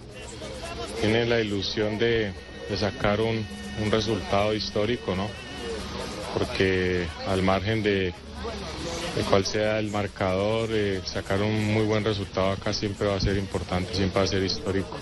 tiene 0.99 1.25
la 1.25 1.39
ilusión 1.39 1.97
de, 1.97 2.33
sacar 2.77 3.21
un, 3.21 3.45
un 3.83 3.91
resultado 3.91 4.53
histórico, 4.53 5.15
¿no? 5.15 5.27
Porque 6.33 7.05
al 7.27 7.41
margen 7.41 7.83
de, 7.83 8.13
de 9.15 9.21
cuál 9.29 9.45
sea 9.45 9.79
el 9.79 9.91
marcador, 9.91 10.69
eh, 10.71 11.01
sacar 11.05 11.41
un 11.41 11.73
muy 11.73 11.83
buen 11.83 12.03
resultado 12.03 12.51
acá 12.51 12.73
siempre 12.73 13.07
va 13.07 13.15
a 13.15 13.19
ser 13.19 13.37
importante, 13.37 13.93
siempre 13.93 14.19
va 14.19 14.25
a 14.25 14.27
ser 14.27 14.43
histórico. 14.43 14.97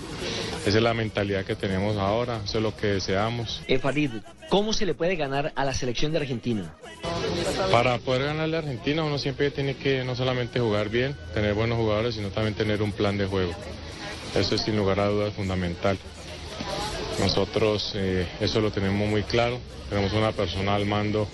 Esa 0.66 0.78
es 0.78 0.84
la 0.84 0.94
mentalidad 0.94 1.46
que 1.46 1.56
tenemos 1.56 1.98
ahora, 1.98 2.42
eso 2.44 2.58
es 2.58 2.64
lo 2.64 2.76
que 2.76 2.88
deseamos. 2.88 3.62
Eh, 3.68 3.80
Farid, 3.80 4.12
¿cómo 4.50 4.74
se 4.74 4.86
le 4.86 4.94
puede 4.94 5.16
ganar 5.16 5.54
a 5.56 5.64
la 5.64 5.74
selección 5.74 6.12
de 6.12 6.20
Argentina? 6.20 6.76
Para 7.72 7.98
poder 8.00 8.24
ganarle 8.24 8.58
a 8.58 8.60
Argentina 8.60 9.04
uno 9.04 9.18
siempre 9.18 9.52
tiene 9.52 9.76
que 9.76 10.04
no 10.04 10.16
solamente 10.16 10.60
jugar 10.60 10.90
bien, 10.90 11.16
tener 11.34 11.54
buenos 11.54 11.78
jugadores, 11.78 12.16
sino 12.16 12.30
también 12.30 12.56
tener 12.56 12.82
un 12.82 12.92
plan 12.92 13.18
de 13.18 13.26
juego. 13.26 13.54
Eso 14.36 14.56
es 14.56 14.62
sin 14.62 14.76
lugar 14.76 15.00
a 15.00 15.08
dudas 15.08 15.34
fundamental. 15.34 15.98
Nosotros 17.20 17.94
eh, 17.96 18.28
eso 18.42 18.60
lo 18.60 18.72
tenemos 18.72 19.10
muy 19.10 19.24
claro, 19.24 19.60
tenemos 19.90 20.12
una 20.14 20.34
persona 20.34 20.76
al 20.76 20.86
mando 20.86 21.28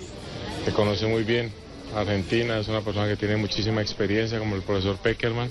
que 0.64 0.70
conoce 0.70 1.06
muy 1.06 1.24
bien 1.24 1.52
Argentina, 1.94 2.58
es 2.58 2.68
una 2.68 2.80
persona 2.80 3.08
que 3.08 3.16
tiene 3.16 3.36
muchísima 3.36 3.82
experiencia 3.82 4.38
como 4.38 4.56
el 4.56 4.62
profesor 4.62 4.96
Peckerman 4.96 5.50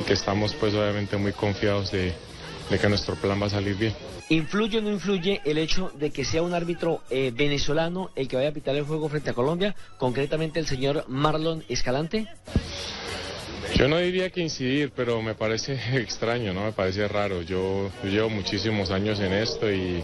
y 0.00 0.04
que 0.04 0.12
estamos 0.12 0.54
pues 0.54 0.74
obviamente 0.74 1.16
muy 1.16 1.32
confiados 1.32 1.90
de, 1.90 2.12
de 2.70 2.78
que 2.78 2.88
nuestro 2.88 3.14
plan 3.14 3.40
va 3.40 3.46
a 3.46 3.50
salir 3.50 3.76
bien. 3.76 3.94
¿Influye 4.28 4.78
o 4.78 4.82
no 4.82 4.90
influye 4.90 5.40
el 5.44 5.58
hecho 5.58 5.92
de 5.94 6.10
que 6.10 6.24
sea 6.24 6.42
un 6.42 6.52
árbitro 6.52 7.00
eh, 7.10 7.32
venezolano 7.34 8.10
el 8.16 8.26
que 8.26 8.36
vaya 8.36 8.48
a 8.48 8.52
pitar 8.52 8.74
el 8.74 8.84
juego 8.84 9.08
frente 9.08 9.30
a 9.30 9.34
Colombia, 9.34 9.74
concretamente 9.98 10.58
el 10.58 10.66
señor 10.66 11.04
Marlon 11.08 11.64
Escalante? 11.68 12.26
Yo 13.76 13.88
no 13.88 13.98
diría 13.98 14.30
que 14.30 14.40
incidir, 14.40 14.90
pero 14.94 15.20
me 15.22 15.34
parece 15.34 15.78
extraño, 16.00 16.52
¿no? 16.52 16.64
Me 16.64 16.72
parece 16.72 17.06
raro. 17.08 17.42
Yo, 17.42 17.90
yo 18.02 18.10
llevo 18.10 18.30
muchísimos 18.30 18.90
años 18.90 19.20
en 19.20 19.32
esto 19.32 19.70
y, 19.70 20.02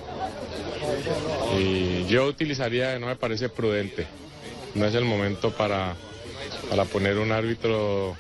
y 1.59 2.07
yo 2.07 2.27
utilizaría, 2.27 2.99
no 2.99 3.07
me 3.07 3.17
parece 3.17 3.49
prudente. 3.49 4.07
No 4.75 4.87
es 4.87 4.95
el 4.95 5.05
momento 5.05 5.51
para, 5.51 5.95
para 6.71 6.85
poner 6.85 7.19
un 7.19 7.33
árbitro 7.33 8.17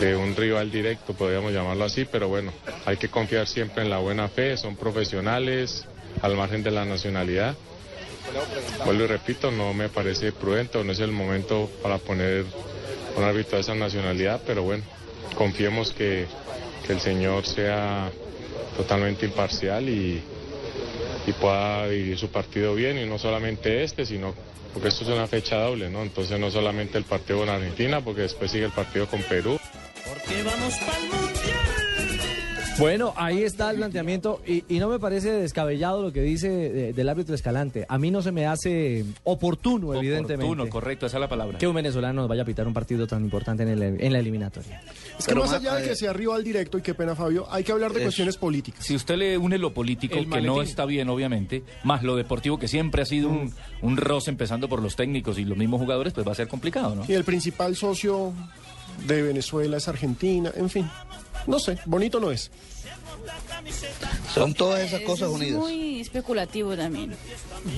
de 0.00 0.16
un 0.16 0.34
rival 0.34 0.70
directo, 0.70 1.14
podríamos 1.14 1.52
llamarlo 1.52 1.84
así, 1.84 2.04
pero 2.04 2.28
bueno, 2.28 2.52
hay 2.84 2.96
que 2.96 3.08
confiar 3.08 3.46
siempre 3.46 3.82
en 3.82 3.90
la 3.90 3.98
buena 3.98 4.28
fe, 4.28 4.56
son 4.56 4.76
profesionales 4.76 5.86
al 6.22 6.36
margen 6.36 6.62
de 6.62 6.70
la 6.70 6.84
nacionalidad. 6.84 7.54
Vuelvo 8.84 9.04
y 9.04 9.06
repito, 9.06 9.50
no 9.50 9.72
me 9.72 9.88
parece 9.88 10.32
prudente, 10.32 10.82
no 10.82 10.92
es 10.92 11.00
el 11.00 11.12
momento 11.12 11.70
para 11.82 11.98
poner 11.98 12.44
un 13.16 13.24
árbitro 13.24 13.56
de 13.56 13.62
esa 13.62 13.74
nacionalidad, 13.74 14.42
pero 14.46 14.62
bueno, 14.64 14.82
confiemos 15.36 15.92
que, 15.92 16.26
que 16.86 16.92
el 16.92 17.00
señor 17.00 17.46
sea 17.46 18.10
totalmente 18.76 19.24
imparcial 19.24 19.88
y, 19.88 20.20
y 21.26 21.32
pueda 21.32 21.86
vivir 21.86 22.18
su 22.18 22.28
partido 22.28 22.74
bien, 22.74 22.98
y 22.98 23.06
no 23.06 23.18
solamente 23.18 23.84
este, 23.84 24.04
sino 24.04 24.34
porque 24.76 24.90
esto 24.90 25.04
es 25.04 25.10
una 25.10 25.26
fecha 25.26 25.56
doble, 25.56 25.88
¿no? 25.88 26.02
Entonces 26.02 26.38
no 26.38 26.50
solamente 26.50 26.98
el 26.98 27.04
partido 27.04 27.38
con 27.38 27.48
Argentina, 27.48 28.02
porque 28.02 28.20
después 28.20 28.50
sigue 28.50 28.66
el 28.66 28.72
partido 28.72 29.06
con 29.06 29.22
Perú. 29.22 29.58
Bueno, 32.78 33.14
ahí 33.16 33.42
está 33.42 33.70
el 33.70 33.78
planteamiento 33.78 34.42
y, 34.46 34.62
y 34.68 34.78
no 34.80 34.90
me 34.90 34.98
parece 34.98 35.30
descabellado 35.32 36.02
lo 36.02 36.12
que 36.12 36.20
dice 36.20 36.50
de- 36.50 36.92
del 36.92 37.08
árbitro 37.08 37.34
Escalante. 37.34 37.86
A 37.88 37.96
mí 37.96 38.10
no 38.10 38.20
se 38.20 38.32
me 38.32 38.44
hace 38.46 39.02
oportuno, 39.24 39.94
evidentemente. 39.94 40.44
Oportuno, 40.44 40.68
correcto, 40.68 41.06
esa 41.06 41.16
es 41.16 41.20
la 41.22 41.28
palabra. 41.28 41.56
Que 41.56 41.66
un 41.66 41.74
venezolano 41.74 42.20
nos 42.20 42.28
vaya 42.28 42.42
a 42.42 42.44
pitar 42.44 42.66
un 42.66 42.74
partido 42.74 43.06
tan 43.06 43.24
importante 43.24 43.62
en, 43.62 43.70
el- 43.70 43.82
en 43.98 44.12
la 44.12 44.18
eliminatoria. 44.18 44.82
Es 45.18 45.26
que 45.26 45.34
más 45.34 45.52
allá 45.54 45.76
de 45.76 45.88
que 45.88 45.96
sea 45.96 46.12
rival 46.12 46.44
directo 46.44 46.76
y 46.76 46.82
qué 46.82 46.92
pena, 46.92 47.14
Fabio, 47.16 47.46
hay 47.50 47.64
que 47.64 47.72
hablar 47.72 47.92
de 47.94 48.00
Es- 48.00 48.04
cuestiones 48.04 48.36
políticas. 48.36 48.84
Si 48.84 48.94
usted 48.94 49.16
le 49.16 49.38
une 49.38 49.56
lo 49.56 49.72
político, 49.72 50.18
El 50.18 50.28
que 50.28 50.42
no 50.42 50.60
está 50.60 50.84
bien, 50.84 51.08
obviamente, 51.08 51.62
más 51.82 52.02
lo 52.02 52.14
deportivo, 52.14 52.58
que 52.58 52.68
siempre 52.68 53.00
ha 53.00 53.06
sido 53.06 53.30
un, 53.30 53.54
un 53.80 53.96
roce 53.96 54.28
empezando 54.28 54.68
por 54.68 54.82
los 54.82 54.96
técnicos 54.96 55.38
y 55.38 55.46
los 55.46 55.56
mismos 55.56 55.80
jugadores, 55.80 56.12
pues 56.12 56.26
va 56.28 56.32
a 56.32 56.34
ser 56.34 56.46
complicado, 56.46 56.94
¿no? 56.94 57.04
Y 57.08 57.14
el 57.14 57.24
principal 57.24 57.74
socio 57.74 58.34
de 59.06 59.22
Venezuela 59.22 59.76
es 59.76 59.88
Argentina, 59.88 60.50
en 60.54 60.70
fin. 60.70 60.90
No 61.46 61.58
sé, 61.58 61.78
bonito 61.86 62.18
no 62.20 62.30
es. 62.30 62.50
Son 64.34 64.54
todas 64.54 64.80
esas 64.80 65.00
Eso 65.00 65.06
cosas 65.10 65.28
es 65.30 65.34
unidas. 65.34 65.58
muy 65.58 66.00
especulativo 66.00 66.76
también. 66.76 67.14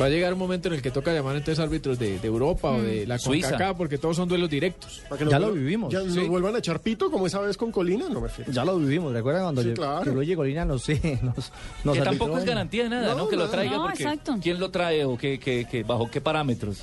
Va 0.01 0.07
a 0.07 0.09
llegar 0.09 0.33
un 0.33 0.39
momento 0.39 0.69
en 0.69 0.75
el 0.75 0.83
que 0.83 0.91
toca 0.91 1.13
llamar 1.13 1.37
entonces 1.37 1.63
árbitros 1.63 1.99
de, 1.99 2.19
de 2.19 2.27
Europa 2.27 2.71
o 2.71 2.83
de 2.83 3.07
la 3.07 3.19
Suiza. 3.19 3.51
CONCACAF 3.51 3.77
porque 3.77 3.99
todos 3.99 4.17
son 4.17 4.29
duelos 4.29 4.51
directos. 4.51 5.03
Para 5.09 5.19
que 5.19 5.25
nos 5.25 5.35
vuelvan- 5.35 5.91
¿Ya 5.91 6.01
nos 6.01 6.29
vuelvan 6.29 6.55
a 6.57 6.59
echar 6.59 6.81
pito 6.81 7.11
como 7.11 7.27
esa 7.27 7.41
vez 7.41 7.57
con 7.57 7.71
Colina? 7.73 8.09
No 8.09 8.21
me 8.21 8.29
refiero. 8.29 8.51
Ya 8.53 8.65
lo 8.65 8.79
vivimos, 8.79 9.13
¿recuerdan 9.13 9.43
cuando 9.45 9.63
Sí, 9.63 9.73
claro. 9.73 10.03
que 10.05 10.11
Luigi 10.11 10.35
Golina 10.35 10.65
nos, 10.65 10.83
sí, 10.85 11.01
nos, 11.23 11.53
nos 11.85 11.97
que 11.97 12.03
tampoco 12.03 12.39
es 12.39 12.45
garantía 12.45 12.85
de 12.85 12.89
nada, 12.91 13.15
¿no? 13.15 13.29
Que 13.29 13.37
lo 13.37 13.49
traiga 13.49 13.77
No, 13.77 13.83
porque 13.87 14.03
exacto. 14.03 14.37
¿quién 14.43 14.59
lo 14.61 14.71
trae 14.71 15.05
o 15.05 15.17
qué, 15.17 15.39
qué, 15.39 15.67
qué- 15.71 15.83
bajo 15.85 16.11
qué 16.11 16.21
parámetros? 16.21 16.83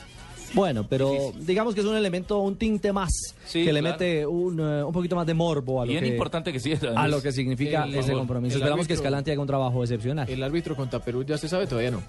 Bueno, 0.54 0.88
pero 0.88 1.34
digamos 1.40 1.74
que 1.76 1.82
es 1.82 1.86
un 1.88 1.98
elemento, 1.98 2.40
un 2.40 2.56
tinte 2.56 2.94
más 2.94 3.12
Sí, 3.46 3.66
que 3.66 3.74
le 3.74 3.82
claro. 3.82 3.96
mete 3.96 4.26
un, 4.26 4.60
eh, 4.60 4.84
un 4.84 4.94
poquito 4.94 5.16
más 5.16 5.26
de 5.28 5.34
morbo 5.34 5.82
a 5.82 5.86
lo, 5.86 5.92
Bien 5.92 6.04
que, 6.04 6.10
importante 6.10 6.54
que 6.54 6.60
sí. 6.60 6.74
a 6.96 7.08
lo 7.08 7.22
que 7.22 7.32
significa 7.32 7.84
El- 7.84 7.96
ese 7.96 8.14
compromiso. 8.14 8.58
Esperamos 8.58 8.88
que 8.88 8.94
Escalante 8.94 9.32
haga 9.32 9.42
un 9.42 9.48
trabajo 9.48 9.84
excepcional. 9.84 10.30
El 10.30 10.42
árbitro 10.44 10.76
contra 10.76 11.00
Perú 11.00 11.24
ya 11.24 11.38
se 11.38 11.50
sabe, 11.50 11.68
todavía 11.68 11.92
no. 11.92 12.02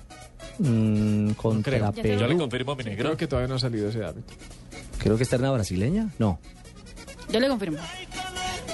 Mm, 0.58 1.30
contra 1.32 1.78
Creo. 1.90 1.92
Perú. 1.92 2.20
Yo 2.20 2.26
le 2.28 2.36
confirmo, 2.36 2.76
mi 2.76 2.84
negro. 2.84 3.04
Creo 3.04 3.16
que 3.16 3.26
todavía 3.26 3.48
no 3.48 3.54
ha 3.56 3.58
salido 3.58 3.88
ese 3.88 4.04
árbitro. 4.04 4.36
Creo 4.98 5.16
que 5.16 5.22
es 5.24 5.28
terna 5.28 5.50
brasileña. 5.50 6.08
No. 6.18 6.38
Yo 7.32 7.40
le 7.40 7.48
confirmo. 7.48 7.78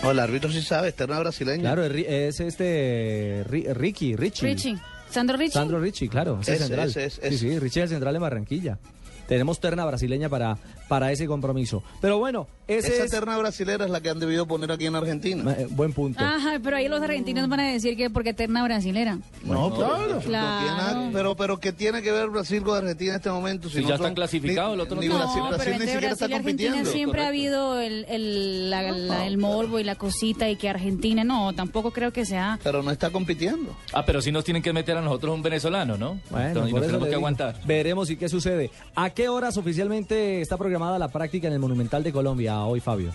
No, 0.02 0.10
el 0.10 0.18
árbitro 0.18 0.50
sí 0.50 0.60
sabe, 0.62 0.88
externa 0.88 1.18
brasileña. 1.20 1.62
Claro, 1.62 1.84
es, 1.84 1.92
Ri- 1.92 2.06
es 2.08 2.40
este 2.40 3.44
Ri- 3.48 3.72
Ricky, 3.72 4.16
Richie. 4.16 4.46
Richie. 4.48 4.76
Sandro 5.08 5.36
Richie. 5.36 5.52
Sandro 5.52 5.78
Richie, 5.80 6.08
claro. 6.08 6.38
Es 6.40 6.46
central. 6.58 6.88
ese, 6.88 7.04
ese, 7.06 7.30
Sí, 7.30 7.38
sí, 7.38 7.58
Richie 7.58 7.80
es 7.82 7.84
el 7.84 7.96
central 7.96 8.14
de 8.14 8.18
Barranquilla. 8.20 8.78
Tenemos 9.26 9.60
terna 9.60 9.84
brasileña 9.84 10.28
para, 10.28 10.58
para 10.88 11.10
ese 11.12 11.26
compromiso. 11.26 11.82
Pero 12.00 12.18
bueno, 12.18 12.46
ese 12.68 12.94
Esa 12.94 13.04
es... 13.04 13.10
terna 13.10 13.36
brasilera 13.38 13.84
es 13.84 13.90
la 13.90 14.00
que 14.00 14.10
han 14.10 14.18
debido 14.20 14.46
poner 14.46 14.70
aquí 14.72 14.86
en 14.86 14.94
Argentina. 14.94 15.52
Eh, 15.58 15.66
Buen 15.70 15.92
punto. 15.92 16.22
Ajá, 16.22 16.58
pero 16.62 16.76
ahí 16.76 16.88
los 16.88 17.02
argentinos 17.02 17.48
van 17.48 17.60
a 17.60 17.72
decir 17.72 17.96
que 17.96 18.08
porque 18.10 18.30
eterna 18.30 18.62
brasilera. 18.64 19.18
No, 19.44 19.72
pero, 19.74 20.20
Claro. 20.20 20.66
no 20.70 20.76
nada- 20.76 21.10
pero, 21.12 21.34
pero 21.36 21.58
¿qué 21.58 21.72
tiene 21.72 22.02
que 22.02 22.12
ver 22.12 22.28
Brasil 22.28 22.62
con 22.62 22.76
Argentina 22.78 23.12
en 23.12 23.16
este 23.16 23.30
momento? 23.30 23.68
Si 23.68 23.84
ya 23.84 23.94
están 23.96 24.14
clasificados, 24.14 24.74
el 24.74 24.80
otro 24.80 24.96
no 24.96 25.02
ni. 25.02 25.08
Brasil, 25.08 25.42
No, 25.42 25.48
Brasil 25.48 25.64
pero 25.66 25.78
ni 25.78 25.84
siquiera 25.90 26.12
está 26.12 26.26
Brasil 26.26 26.30
y 26.30 26.34
Argentina 26.36 26.70
compitiendo. 26.70 26.90
siempre 26.92 27.22
ha 27.22 27.28
habido 27.28 27.80
el, 27.80 28.04
el, 28.08 28.70
la- 28.70 28.92
la- 28.92 29.26
el 29.26 29.38
morbo 29.38 29.78
y 29.78 29.84
la 29.84 29.94
cosita 29.96 30.48
y 30.48 30.56
que 30.56 30.68
Argentina, 30.68 31.24
no, 31.24 31.52
tampoco 31.52 31.90
creo 31.90 32.12
que 32.12 32.24
sea... 32.24 32.58
Pero 32.62 32.82
no 32.82 32.90
está 32.90 33.10
compitiendo. 33.10 33.76
Ah, 33.92 34.04
pero 34.04 34.22
si 34.22 34.30
nos 34.32 34.44
tienen 34.44 34.62
que 34.62 34.72
meter 34.72 34.96
a 34.96 35.00
nosotros 35.02 35.34
un 35.34 35.42
venezolano, 35.42 35.96
¿no? 35.96 36.20
Bueno, 36.30 36.46
Entonces, 36.48 36.70
por 36.72 36.80
nos 36.80 36.82
eso 36.82 36.86
tenemos 36.86 37.08
que 37.08 37.14
aguantar. 37.14 37.60
Veremos 37.66 38.08
y 38.10 38.16
qué 38.16 38.28
sucede. 38.28 38.70
¿A 38.94 39.10
qué 39.10 39.28
horas 39.28 39.56
oficialmente 39.56 40.40
está 40.40 40.56
programada 40.72 40.98
la 40.98 41.08
práctica 41.08 41.48
en 41.48 41.52
el 41.52 41.58
Monumental 41.58 42.02
de 42.02 42.12
Colombia 42.12 42.60
hoy, 42.62 42.80
Fabio? 42.80 43.12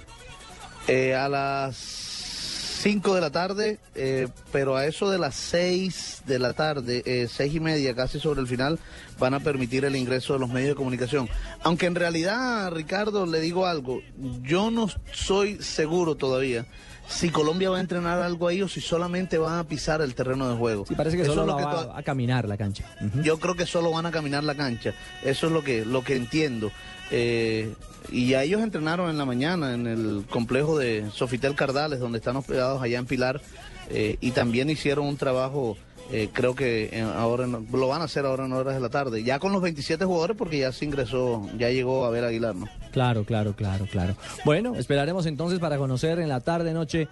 Eh, 0.87 1.15
a 1.15 1.27
las 1.27 1.75
5 1.75 3.15
de 3.15 3.21
la 3.21 3.31
tarde, 3.31 3.79
eh, 3.95 4.27
pero 4.51 4.75
a 4.75 4.85
eso 4.85 5.09
de 5.09 5.17
las 5.17 5.33
6 5.33 6.21
de 6.27 6.37
la 6.37 6.53
tarde, 6.53 7.01
eh, 7.07 7.27
seis 7.27 7.55
y 7.55 7.59
media, 7.59 7.95
casi 7.95 8.19
sobre 8.19 8.41
el 8.41 8.47
final, 8.47 8.77
van 9.17 9.33
a 9.33 9.39
permitir 9.39 9.85
el 9.85 9.95
ingreso 9.95 10.33
de 10.33 10.39
los 10.39 10.49
medios 10.49 10.69
de 10.69 10.75
comunicación. 10.75 11.27
Aunque 11.63 11.87
en 11.87 11.95
realidad, 11.95 12.69
Ricardo, 12.71 13.25
le 13.25 13.39
digo 13.39 13.65
algo, 13.65 14.01
yo 14.43 14.69
no 14.69 14.87
soy 15.11 15.57
seguro 15.63 16.13
todavía 16.13 16.65
si 17.09 17.29
Colombia 17.29 17.69
va 17.69 17.77
a 17.77 17.79
entrenar 17.79 18.21
algo 18.21 18.49
ahí 18.49 18.61
o 18.61 18.67
si 18.67 18.81
solamente 18.81 19.37
van 19.37 19.57
a 19.59 19.63
pisar 19.63 20.01
el 20.01 20.13
terreno 20.13 20.49
de 20.49 20.57
juego. 20.57 20.85
Sí, 20.85 20.93
parece 20.93 21.15
que 21.15 21.23
Eso 21.23 21.33
solo 21.35 21.43
es 21.43 21.47
lo 21.53 21.57
que 21.57 21.63
va 21.63 21.85
to- 21.85 21.93
a 21.95 22.03
caminar 22.03 22.45
la 22.49 22.57
cancha. 22.57 22.83
Ujú. 23.01 23.21
yo 23.21 23.39
creo 23.39 23.55
que 23.55 23.65
solo 23.65 23.91
van 23.91 24.05
a 24.05 24.11
caminar 24.11 24.43
la 24.43 24.55
cancha. 24.55 24.93
Eso 25.23 25.47
es 25.47 25.53
lo 25.53 25.63
que, 25.63 25.85
lo 25.85 26.03
que 26.03 26.17
entiendo. 26.17 26.69
Eh, 27.11 27.73
y 28.11 28.27
ya 28.27 28.43
ellos 28.43 28.61
entrenaron 28.61 29.09
en 29.09 29.17
la 29.17 29.25
mañana 29.25 29.73
en 29.73 29.87
el 29.87 30.25
complejo 30.29 30.77
de 30.77 31.05
Sofitel 31.13 31.55
Cardales, 31.55 31.99
donde 31.99 32.17
están 32.19 32.35
hospedados 32.35 32.81
allá 32.81 32.99
en 32.99 33.05
Pilar, 33.05 33.41
eh, 33.89 34.17
y 34.21 34.31
también 34.31 34.69
hicieron 34.69 35.05
un 35.07 35.17
trabajo, 35.17 35.77
eh, 36.11 36.29
creo 36.31 36.55
que 36.55 37.03
ahora 37.17 37.43
en- 37.45 37.67
lo 37.71 37.87
van 37.87 38.01
a 38.01 38.05
hacer 38.05 38.25
ahora 38.25 38.45
en 38.45 38.53
horas 38.53 38.75
de 38.75 38.79
la 38.81 38.89
tarde, 38.89 39.23
ya 39.23 39.39
con 39.39 39.51
los 39.51 39.61
27 39.61 40.05
jugadores 40.05 40.37
porque 40.37 40.57
ya 40.59 40.71
se 40.71 40.85
ingresó, 40.85 41.47
ya 41.57 41.69
llegó 41.69 42.05
a 42.05 42.09
ver 42.09 42.23
Aguilar, 42.23 42.55
¿no? 42.55 42.67
Claro, 42.91 43.25
claro, 43.25 43.53
claro, 43.55 43.85
claro. 43.91 44.15
Bueno, 44.45 44.75
esperaremos 44.75 45.25
entonces 45.25 45.59
para 45.59 45.77
conocer 45.77 46.19
en 46.19 46.29
la 46.29 46.39
tarde, 46.39 46.73
noche, 46.73 47.07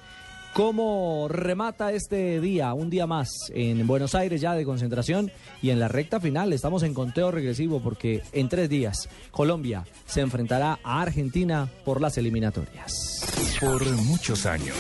cómo 0.56 1.28
remata 1.28 1.92
este 1.92 2.40
día, 2.40 2.74
un 2.74 2.90
día 2.90 3.06
más 3.06 3.28
en 3.54 3.86
Buenos 3.86 4.16
Aires 4.16 4.40
ya 4.40 4.54
de 4.54 4.64
concentración 4.64 5.30
y 5.62 5.72
en 5.72 5.82
la 5.82 5.90
recta 5.90 6.22
final. 6.22 6.54
Estamos 6.54 6.84
en 6.84 6.94
conteo 6.94 7.30
regresivo 7.30 7.82
porque 7.82 8.24
en 8.32 8.48
tres 8.48 8.70
días 8.70 9.10
Colombia 9.32 9.84
se 10.06 10.22
enfrentará 10.22 10.80
a 10.82 11.02
Argentina 11.02 11.70
por 11.84 12.00
las 12.00 12.18
eliminatorias. 12.18 13.26
Por 13.60 13.86
muchos 14.04 14.46
años, 14.46 14.78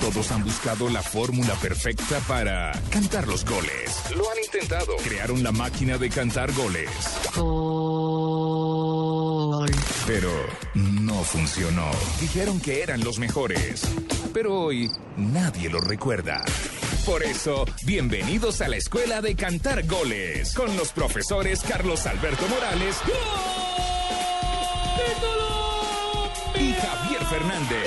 todos 0.00 0.32
han 0.32 0.42
buscado 0.42 0.88
la 0.88 1.02
fórmula 1.02 1.54
perfecta 1.54 2.18
para 2.26 2.72
cantar 2.90 3.28
los 3.28 3.44
goles. 3.44 4.02
Lo 4.16 4.28
han 4.28 4.38
intentado. 4.44 4.96
Crearon 5.04 5.44
la 5.44 5.52
máquina 5.52 5.98
de 5.98 6.08
cantar 6.10 6.52
goles. 6.52 6.90
Pero 10.06 10.30
no 10.74 11.22
funcionó. 11.22 11.90
Dijeron 12.20 12.60
que 12.60 12.82
eran 12.82 13.04
los 13.04 13.18
mejores. 13.18 13.82
Pero 14.34 14.62
hoy 14.62 14.90
nadie 15.16 15.70
lo 15.70 15.80
recuerda. 15.80 16.44
Por 17.06 17.22
eso, 17.22 17.64
bienvenidos 17.84 18.60
a 18.60 18.68
la 18.68 18.76
Escuela 18.76 19.20
de 19.20 19.34
Cantar 19.36 19.86
Goles 19.86 20.54
con 20.54 20.76
los 20.76 20.92
profesores 20.92 21.62
Carlos 21.62 22.06
Alberto 22.06 22.46
Morales 22.48 22.96
y 26.54 26.72
Javier 26.72 27.24
Fernández. 27.26 27.86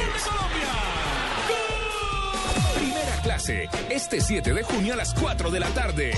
Primera 2.78 3.22
clase, 3.24 3.70
este 3.90 4.22
7 4.22 4.54
de 4.54 4.64
junio 4.64 4.94
a 4.94 4.98
las 4.98 5.14
4 5.14 5.52
de 5.52 5.60
la 5.60 5.70
tarde. 5.70 6.12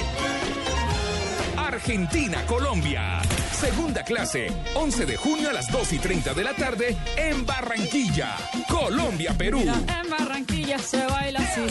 Argentina, 1.77 2.43
Colombia. 2.47 3.21
Segunda 3.51 4.03
clase, 4.03 4.47
11 4.73 5.05
de 5.05 5.15
junio 5.15 5.51
a 5.51 5.53
las 5.53 5.71
2 5.71 5.93
y 5.93 5.99
30 5.99 6.33
de 6.33 6.43
la 6.43 6.55
tarde 6.55 6.97
en 7.15 7.45
Barranquilla. 7.45 8.35
Colombia, 8.67 9.35
Perú. 9.37 9.59
En 9.61 10.09
Barranquilla 10.09 10.79
se 10.79 11.05
baila 11.05 11.39
así. 11.39 11.61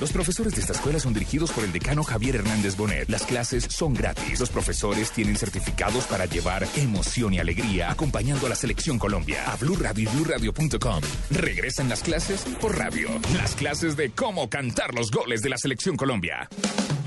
Los 0.00 0.10
profesores 0.10 0.52
de 0.56 0.62
esta 0.62 0.72
escuela 0.72 0.98
son 0.98 1.14
dirigidos 1.14 1.52
por 1.52 1.62
el 1.62 1.70
decano 1.70 2.02
Javier 2.02 2.34
Hernández 2.36 2.76
Bonet. 2.76 3.08
Las 3.08 3.22
clases 3.22 3.68
son 3.70 3.94
gratis. 3.94 4.40
Los 4.40 4.50
profesores 4.50 5.12
tienen 5.12 5.36
certificados 5.36 6.06
para 6.06 6.26
llevar 6.26 6.66
emoción 6.74 7.32
y 7.32 7.38
alegría 7.38 7.92
acompañando 7.92 8.46
a 8.46 8.48
la 8.48 8.56
selección 8.56 8.98
Colombia. 8.98 9.44
A 9.46 9.54
Blue 9.54 9.76
Radio 9.76 10.10
y 10.10 10.16
BlueRadio.com. 10.16 11.02
Regresan 11.30 11.88
las 11.88 12.02
clases 12.02 12.40
por 12.60 12.76
radio. 12.76 13.08
Las 13.36 13.54
clases 13.54 13.96
de 13.96 14.10
cómo 14.10 14.50
cantar 14.50 14.92
los 14.92 15.12
goles 15.12 15.40
de 15.42 15.50
la 15.50 15.56
selección 15.56 15.96
Colombia. 15.96 16.48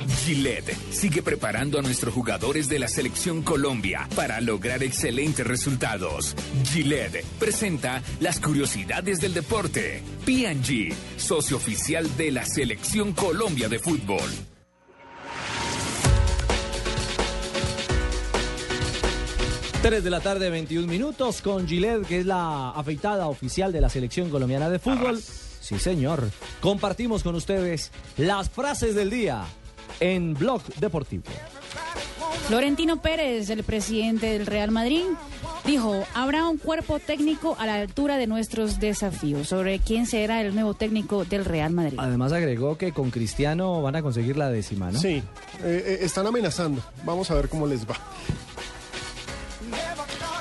Gillette 0.10 0.76
sigue 0.92 1.22
preparando 1.22 1.80
a 1.80 1.82
nuestros 1.82 2.14
jugadores 2.14 2.68
de 2.68 2.80
la 2.80 2.88
selección 2.88 3.42
Colombia 3.42 4.08
para 4.16 4.42
lograr 4.42 4.84
excelentes 4.84 5.46
resultados. 5.46 6.36
Gillette 6.64 7.24
presenta 7.40 8.02
las 8.20 8.40
curiosidades 8.40 9.22
del 9.22 9.34
deporte. 9.34 10.02
P&G, 10.26 10.94
socio 11.18 11.58
oficial 11.58 12.06
de 12.18 12.32
la 12.32 12.46
selección 12.46 13.14
Colombia 13.14 13.70
de 13.70 13.80
fútbol. 13.80 14.30
Tres 19.82 20.04
de 20.04 20.10
la 20.10 20.20
tarde, 20.20 20.50
21 20.50 20.88
minutos, 20.88 21.42
con 21.42 21.66
Gillette, 21.66 22.06
que 22.06 22.20
es 22.20 22.26
la 22.26 22.72
afeitada 22.72 23.28
oficial 23.28 23.72
de 23.72 23.80
la 23.80 23.90
selección 23.90 24.30
colombiana 24.30 24.70
de 24.70 24.78
fútbol. 24.78 25.22
Sí, 25.22 25.80
señor. 25.80 26.30
Compartimos 26.60 27.24
con 27.24 27.36
ustedes 27.36 27.92
las 28.18 28.50
frases 28.50 28.94
del 28.96 29.10
día 29.10 29.46
en 30.00 30.34
Blog 30.34 30.64
Deportivo. 30.76 31.24
Florentino 32.48 33.02
Pérez, 33.02 33.50
el 33.52 33.64
presidente 33.64 34.28
del 34.28 34.46
Real 34.48 34.72
Madrid, 34.72 35.04
dijo, 35.66 36.04
habrá 36.16 36.48
un 36.48 36.58
cuerpo 36.58 36.98
técnico 37.00 37.56
a 37.60 37.66
la 37.66 37.76
altura 37.76 38.18
de 38.18 38.26
nuestros 38.26 38.80
desafíos 38.80 39.48
sobre 39.48 39.80
quién 39.80 40.08
será 40.08 40.42
el 40.42 40.56
nuevo 40.56 40.74
técnico 40.74 41.26
del 41.26 41.46
Real 41.46 41.72
Madrid. 41.72 42.00
Además 42.00 42.32
agregó 42.32 42.78
que 42.78 42.92
con 42.92 43.12
Cristiano 43.12 43.82
van 43.82 43.96
a 43.96 44.02
conseguir 44.02 44.36
la 44.36 44.50
décima, 44.50 44.92
¿no? 44.92 45.00
Sí, 45.00 45.18
eh, 45.18 45.24
eh, 45.64 46.00
están 46.02 46.26
amenazando. 46.26 46.82
Vamos 47.04 47.30
a 47.30 47.36
ver 47.36 47.50
cómo 47.50 47.68
les 47.68 47.88
va. 47.88 47.96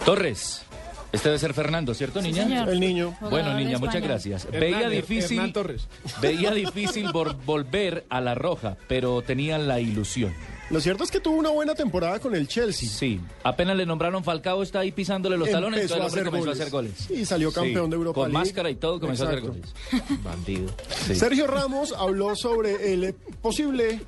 Torres. 0.05 0.63
Este 1.11 1.29
debe 1.31 1.39
ser 1.39 1.55
Fernando, 1.55 1.95
¿cierto, 1.95 2.21
niña? 2.21 2.45
señor. 2.45 2.69
El 2.69 2.81
niño. 2.81 3.17
Bueno, 3.31 3.55
niña, 3.55 3.79
muchas 3.79 4.03
gracias. 4.03 4.45
Hernán, 4.45 4.61
veía 4.61 4.89
difícil, 4.91 5.53
Torres. 5.53 5.89
veía 6.21 6.51
difícil 6.53 7.07
vol- 7.09 7.37
volver 7.47 8.05
a 8.11 8.21
la 8.21 8.35
roja, 8.35 8.77
pero 8.89 9.23
tenía 9.23 9.57
la 9.59 9.81
ilusión. 9.81 10.35
Lo 10.71 10.81
cierto 10.83 11.03
es 11.05 11.11
que 11.11 11.19
tuvo 11.19 11.39
una 11.39 11.49
buena 11.49 11.75
temporada 11.75 12.19
con 12.19 12.35
el 12.35 12.47
Chelsea. 12.47 12.87
Sí, 12.91 13.19
apenas 13.43 13.75
le 13.75 13.87
nombraron 13.87 14.23
Falcao, 14.23 14.63
está 14.63 14.81
ahí 14.81 14.93
pisándole 14.93 15.39
los 15.39 15.51
talones, 15.51 15.81
Empezó 15.81 15.95
entonces 15.95 16.21
el 16.21 16.27
a 16.27 16.29
hombre 16.29 16.41
hacer 16.43 16.61
comenzó 16.61 16.71
goles. 16.73 16.91
a 16.91 16.99
hacer 16.99 17.09
goles. 17.09 17.23
Y 17.23 17.25
salió 17.25 17.53
campeón 17.53 17.89
de 17.89 17.97
Europa 17.97 18.21
Con 18.21 18.33
League. 18.33 18.45
máscara 18.47 18.69
y 18.71 18.75
todo 18.75 19.01
comenzó 19.01 19.25
a 19.25 19.29
hacer 19.29 19.41
goles. 19.41 19.65
Bandido. 20.23 20.69
Sí. 21.07 21.15
Sergio 21.15 21.47
Ramos 21.47 21.95
habló 21.97 22.37
sobre 22.37 22.93
el 22.93 23.15
posible 23.41 24.03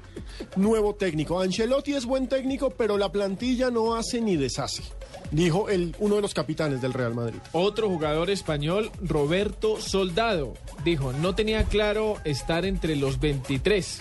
nuevo 0.57 0.95
técnico. 0.97 1.41
Ancelotti 1.41 1.95
es 1.95 2.05
buen 2.05 2.29
técnico, 2.29 2.69
pero 2.69 2.99
la 2.99 3.11
plantilla 3.11 3.71
no 3.71 3.95
hace 3.95 4.21
ni 4.21 4.37
deshace. 4.37 4.83
Dijo 5.31 5.69
el, 5.69 5.95
uno 6.01 6.17
de 6.17 6.23
los 6.23 6.35
capitanes 6.35 6.81
del 6.83 6.93
Real 6.93 7.15
Madrid. 7.15 7.39
Otro 7.53 7.89
jugador 7.89 8.31
español, 8.31 8.91
Roberto 9.01 9.81
Soldado, 9.81 10.55
dijo, 10.85 11.13
no 11.13 11.35
tenía 11.37 11.65
claro 11.65 12.17
estar 12.25 12.65
entre 12.65 12.97
los 12.97 13.21
23. 13.21 14.01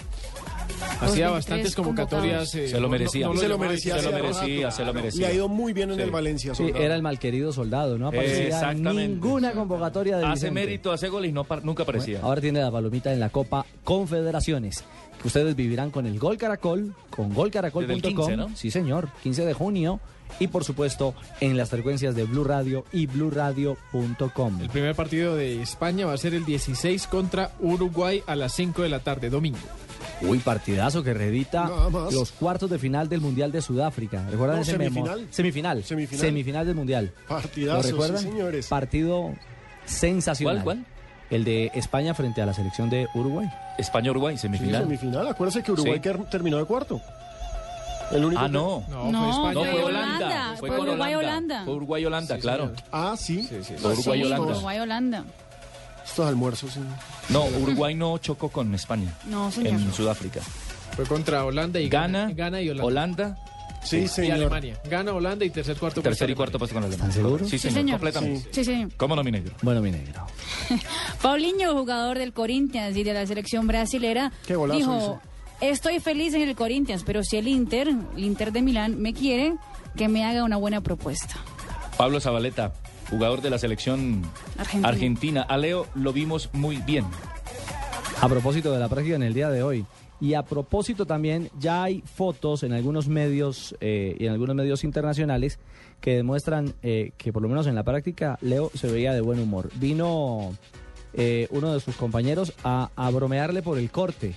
Hacía 1.02 1.28
2003 1.28 1.32
bastantes 1.32 1.76
convocatorias. 1.76 2.54
eh, 2.56 2.68
Se 2.68 2.80
lo 2.80 2.90
merecía. 2.90 3.28
no- 3.28 3.34
no 3.34 3.40
se 3.40 3.48
lo 3.48 3.58
merecía, 3.58 3.98
Se 4.00 4.04
lo 4.04 4.12
merecía, 4.12 4.66
rato. 4.68 4.76
se 4.78 4.82
lo 4.86 4.88
Le 4.88 4.94
merecía. 4.94 5.28
ha 5.28 5.34
ido 5.34 5.48
muy 5.48 5.74
bien 5.74 5.90
en 5.92 5.98
Sí. 5.98 6.02
el 6.04 6.12
Valencia. 6.12 6.56
Sí, 6.56 6.72
era 6.76 6.96
el 6.96 7.02
malquerido 7.02 7.52
soldado, 7.52 7.98
no 7.98 8.08
aparecía 8.08 8.48
Exactamente. 8.48 9.08
ninguna 9.08 9.52
convocatoria 9.52 10.18
de 10.18 10.26
Hace 10.26 10.34
Vicente. 10.48 10.52
mérito, 10.54 10.92
hace 10.92 11.10
gol 11.10 11.26
y 11.26 11.32
no 11.32 11.46
nunca 11.64 11.84
aparecía. 11.84 12.22
Ahora 12.22 12.42
tiene 12.42 12.62
la 12.62 12.72
palomita 12.72 13.12
en 13.14 13.20
la 13.20 13.30
Copa 13.30 13.66
Confederaciones. 13.84 14.84
Que 15.22 15.28
ustedes 15.28 15.56
vivirán 15.56 15.92
con 15.92 16.06
el 16.06 16.18
Gol 16.18 16.38
Caracol, 16.38 16.96
con 17.10 17.34
golcaracol.com. 17.34 17.88
Desde 17.96 18.08
el 18.08 18.16
15, 18.16 18.38
¿no? 18.38 18.56
Sí, 18.56 18.72
señor, 18.72 19.10
15 19.22 19.46
de 19.46 19.54
junio. 19.54 20.00
Y 20.40 20.48
por 20.48 20.64
supuesto, 20.64 21.14
en 21.42 21.58
las 21.58 21.70
frecuencias 21.70 22.16
de 22.16 22.24
Blue 22.26 22.44
Radio 22.44 22.86
y 22.92 23.08
bluradio.com. 23.08 24.62
El 24.62 24.70
primer 24.70 24.96
partido 24.96 25.36
de 25.36 25.62
España 25.62 26.06
va 26.06 26.14
a 26.14 26.18
ser 26.18 26.34
el 26.34 26.46
16 26.46 27.08
contra 27.08 27.52
Uruguay 27.60 28.24
a 28.28 28.36
las 28.36 28.54
5 28.54 28.82
de 28.84 28.90
la 28.90 29.00
tarde, 29.00 29.30
domingo. 29.30 29.58
Uy, 30.22 30.40
partidazo 30.40 31.02
que 31.04 31.14
reedita 31.14 31.70
los 32.12 32.32
cuartos 32.32 32.70
de 32.70 32.78
final 32.78 33.08
del 33.10 33.22
Mundial 33.22 33.52
de 33.52 33.62
Sudáfrica. 33.62 34.26
¿Recuerdan 34.30 34.58
No, 34.58 34.62
ese 34.64 34.78
memo? 34.78 34.96
semifinal. 35.06 35.28
Semifinal. 35.32 35.84
Semifinal. 35.84 36.20
Semifinal 36.26 36.66
del 36.68 36.76
Mundial. 36.76 37.12
Partidazo, 37.28 37.78
¿Lo 37.84 37.90
recuerdan? 37.92 38.22
sí, 38.24 38.30
señores. 38.30 38.68
Partido 38.68 39.34
sensacional. 39.86 40.64
¿Cuál, 40.64 40.84
cuál? 40.84 40.86
El 41.30 41.44
de 41.44 41.72
España 41.76 42.14
frente 42.14 42.42
a 42.42 42.46
la 42.46 42.54
selección 42.54 42.90
de 42.90 43.08
Uruguay. 43.14 43.48
España-Uruguay, 43.78 44.36
Sí, 44.36 44.42
semifinal. 44.44 44.84
semifinal. 44.84 45.28
Acuérdese 45.28 45.64
que 45.64 45.72
Uruguay 45.72 46.02
Sí. 46.04 46.12
terminó 46.32 46.58
de 46.58 46.66
cuarto. 46.66 47.00
El 48.12 48.26
único 48.26 48.42
Ah, 48.42 48.48
no. 48.48 48.84
No, 48.90 49.12
No, 49.12 49.20
fue 49.22 49.30
España. 49.30 49.54
No, 49.54 49.62
fue 49.62 49.72
fue 49.72 49.84
Holanda. 49.84 50.16
Holanda. 50.16 50.56
Fue 50.60 50.70
con 50.70 50.80
Uruguay-Holanda. 50.90 51.64
Fue 51.66 51.74
Uruguay-Holanda, 51.76 52.38
claro. 52.40 52.72
Ah, 52.92 53.16
sí. 53.18 53.48
Fue 53.78 53.92
Uruguay-Holanda. 53.94 54.46
Uruguay, 54.48 54.80
Holanda. 54.80 55.24
Estos 56.06 56.28
almuerzos, 56.28 56.74
sí. 56.74 56.80
No, 57.30 57.46
Uruguay 57.46 57.94
no 57.94 58.18
chocó 58.18 58.50
con 58.50 58.74
España. 58.74 59.14
No, 59.28 59.52
señor. 59.52 59.74
En 59.74 59.94
Sudáfrica. 59.94 60.42
Fue 60.96 61.06
contra 61.06 61.46
Holanda 61.46 61.80
y 61.80 61.88
Gana, 61.88 62.22
Gana, 62.24 62.34
Gana 62.34 62.62
y 62.62 62.70
Holanda. 62.70 62.86
Holanda, 62.86 63.38
Sí, 63.84 63.98
y 64.00 64.08
señor. 64.10 64.34
Alemania. 64.38 64.78
Gana 64.90 65.14
Holanda 65.14 65.46
y 65.46 65.52
tercer 65.52 65.78
cuarto. 65.78 66.02
tercer 66.02 66.30
y 66.30 66.36
cuarto 66.36 66.58
puesto 66.60 66.74
con 66.74 66.84
Alemania. 66.84 67.10
¿Están 67.10 67.24
seguros? 67.24 67.48
Sí, 67.50 67.58
Sí, 67.58 67.70
señor, 67.70 67.76
señor. 67.80 68.00
completamente. 68.00 68.50
Sí, 68.52 68.66
señor. 68.66 68.90
¿Cómo 68.98 69.16
no, 69.16 69.24
mi 69.24 69.32
negro? 69.32 69.54
Bueno, 69.62 69.82
mi 69.82 69.92
negro. 69.92 70.26
Paulinho, 71.22 71.74
jugador 71.74 72.18
del 72.18 72.34
Corinthians 72.34 72.98
y 72.98 73.04
de 73.04 73.14
la 73.14 73.26
selección 73.26 73.68
brasilera, 73.68 74.32
Qué 74.46 74.56
golazo 74.56 74.78
dijo, 74.80 74.98
hizo. 74.98 75.22
Estoy 75.62 76.00
feliz 76.00 76.34
en 76.34 76.42
el 76.42 76.56
Corinthians, 76.56 77.04
pero 77.06 77.24
si 77.24 77.38
el 77.38 77.48
Inter, 77.48 77.90
el 78.16 78.24
Inter 78.24 78.52
de 78.52 78.62
Milán, 78.62 79.02
me 79.02 79.14
quiere, 79.14 79.56
que 79.96 80.08
me 80.08 80.26
haga 80.26 80.44
una 80.44 80.58
buena 80.58 80.82
propuesta. 80.82 81.36
Pablo 81.98 82.20
Zabaleta, 82.20 82.74
jugador 83.10 83.42
de 83.42 83.50
la 83.50 83.58
selección 83.58 84.24
Argentina. 84.58 84.88
argentina. 84.88 85.42
A 85.42 85.58
Leo 85.58 85.88
lo 85.96 86.14
vimos 86.14 86.50
muy 86.54 86.78
bien. 86.78 87.06
A 88.22 88.28
propósito 88.28 88.72
de 88.72 88.80
la 88.80 88.90
práctica 88.90 89.16
en 89.16 89.24
el 89.24 89.34
día 89.34 89.50
de 89.50 89.64
hoy. 89.64 89.86
Y 90.22 90.34
a 90.34 90.44
propósito 90.44 91.06
también, 91.06 91.50
ya 91.60 91.84
hay 91.84 92.02
fotos 92.02 92.64
en 92.64 92.74
algunos 92.74 93.08
medios 93.08 93.76
eh, 93.80 94.18
y 94.20 94.26
en 94.26 94.34
algunos 94.34 94.54
medios 94.54 94.84
internacionales 94.84 95.60
que 96.02 96.16
demuestran 96.16 96.74
eh, 96.84 97.12
que 97.18 97.32
por 97.32 97.42
lo 97.42 97.48
menos 97.48 97.68
en 97.68 97.76
la 97.76 97.84
práctica 97.84 98.38
Leo 98.42 98.70
se 98.74 98.92
veía 98.92 99.14
de 99.14 99.22
buen 99.22 99.40
humor. 99.40 99.70
Vino 99.76 100.54
eh, 101.14 101.48
uno 101.52 101.74
de 101.74 101.80
sus 101.80 101.96
compañeros 101.96 102.54
a, 102.66 102.90
a 102.98 103.10
bromearle 103.12 103.62
por 103.62 103.78
el 103.78 103.90
corte. 103.92 104.36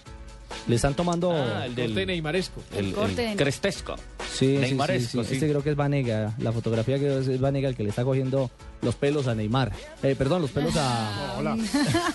Le 0.68 0.76
están 0.76 0.94
tomando... 0.94 1.32
Ah, 1.32 1.66
el 1.66 1.74
del 1.74 1.90
Corte 1.90 2.06
neymaresco. 2.06 2.62
el, 2.76 2.92
corte 2.92 3.32
el 3.32 3.36
crestesco. 3.36 3.96
Sí, 3.96 4.02
sí, 4.32 4.46
sí, 4.46 4.58
Neymaresco, 4.58 5.22
sí. 5.22 5.28
sí. 5.28 5.34
Este 5.34 5.48
creo 5.48 5.62
que 5.62 5.70
es 5.70 5.76
Vanega. 5.76 6.34
La 6.38 6.52
fotografía 6.52 6.98
que 6.98 7.18
es, 7.18 7.28
es 7.28 7.40
Vanega 7.40 7.68
el 7.68 7.76
que 7.76 7.82
le 7.82 7.90
está 7.90 8.04
cogiendo 8.04 8.50
los 8.80 8.94
pelos 8.94 9.26
a 9.28 9.34
Neymar. 9.34 9.72
Eh, 10.02 10.14
perdón, 10.16 10.42
los 10.42 10.50
pelos 10.50 10.74
a, 10.76 11.34
Hola. 11.38 11.56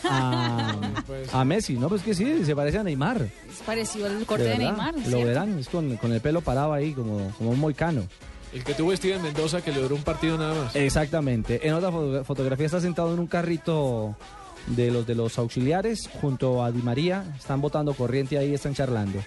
a, 0.05 0.75
a 1.33 1.45
Messi. 1.45 1.73
No, 1.73 1.89
pues 1.89 2.01
que 2.01 2.13
sí, 2.13 2.43
se 2.45 2.55
parece 2.55 2.77
a 2.79 2.83
Neymar. 2.83 3.21
Es 3.49 3.59
parecido 3.65 4.07
al 4.07 4.25
corte 4.25 4.45
de, 4.45 4.57
Neymar. 4.57 4.95
¿es 4.97 5.03
Lo 5.05 5.09
cierto? 5.17 5.25
verán, 5.27 5.59
es 5.59 5.69
con, 5.69 5.97
con 5.97 6.11
el 6.13 6.21
pelo 6.21 6.41
parado 6.41 6.73
ahí, 6.73 6.93
como, 6.93 7.31
como 7.37 7.51
un 7.51 7.59
moicano. 7.59 8.03
El 8.53 8.63
que 8.63 8.73
tuvo 8.73 8.95
Steven 8.95 9.21
Mendoza 9.21 9.61
que 9.61 9.71
le 9.71 9.81
duró 9.81 9.95
un 9.95 10.03
partido 10.03 10.37
nada 10.37 10.63
más. 10.63 10.75
Exactamente. 10.75 11.67
En 11.67 11.73
otra 11.73 11.91
foto- 11.91 12.23
fotografía 12.23 12.65
está 12.65 12.79
sentado 12.79 13.13
en 13.13 13.19
un 13.19 13.27
carrito 13.27 14.15
de 14.67 14.91
los 14.91 15.07
de 15.07 15.15
los 15.15 15.37
auxiliares 15.39 16.09
junto 16.21 16.63
a 16.63 16.71
Di 16.71 16.81
María. 16.81 17.23
Están 17.37 17.61
botando 17.61 17.93
corriente 17.93 18.37
ahí, 18.37 18.53
están 18.53 18.73
charlando. 18.75 19.19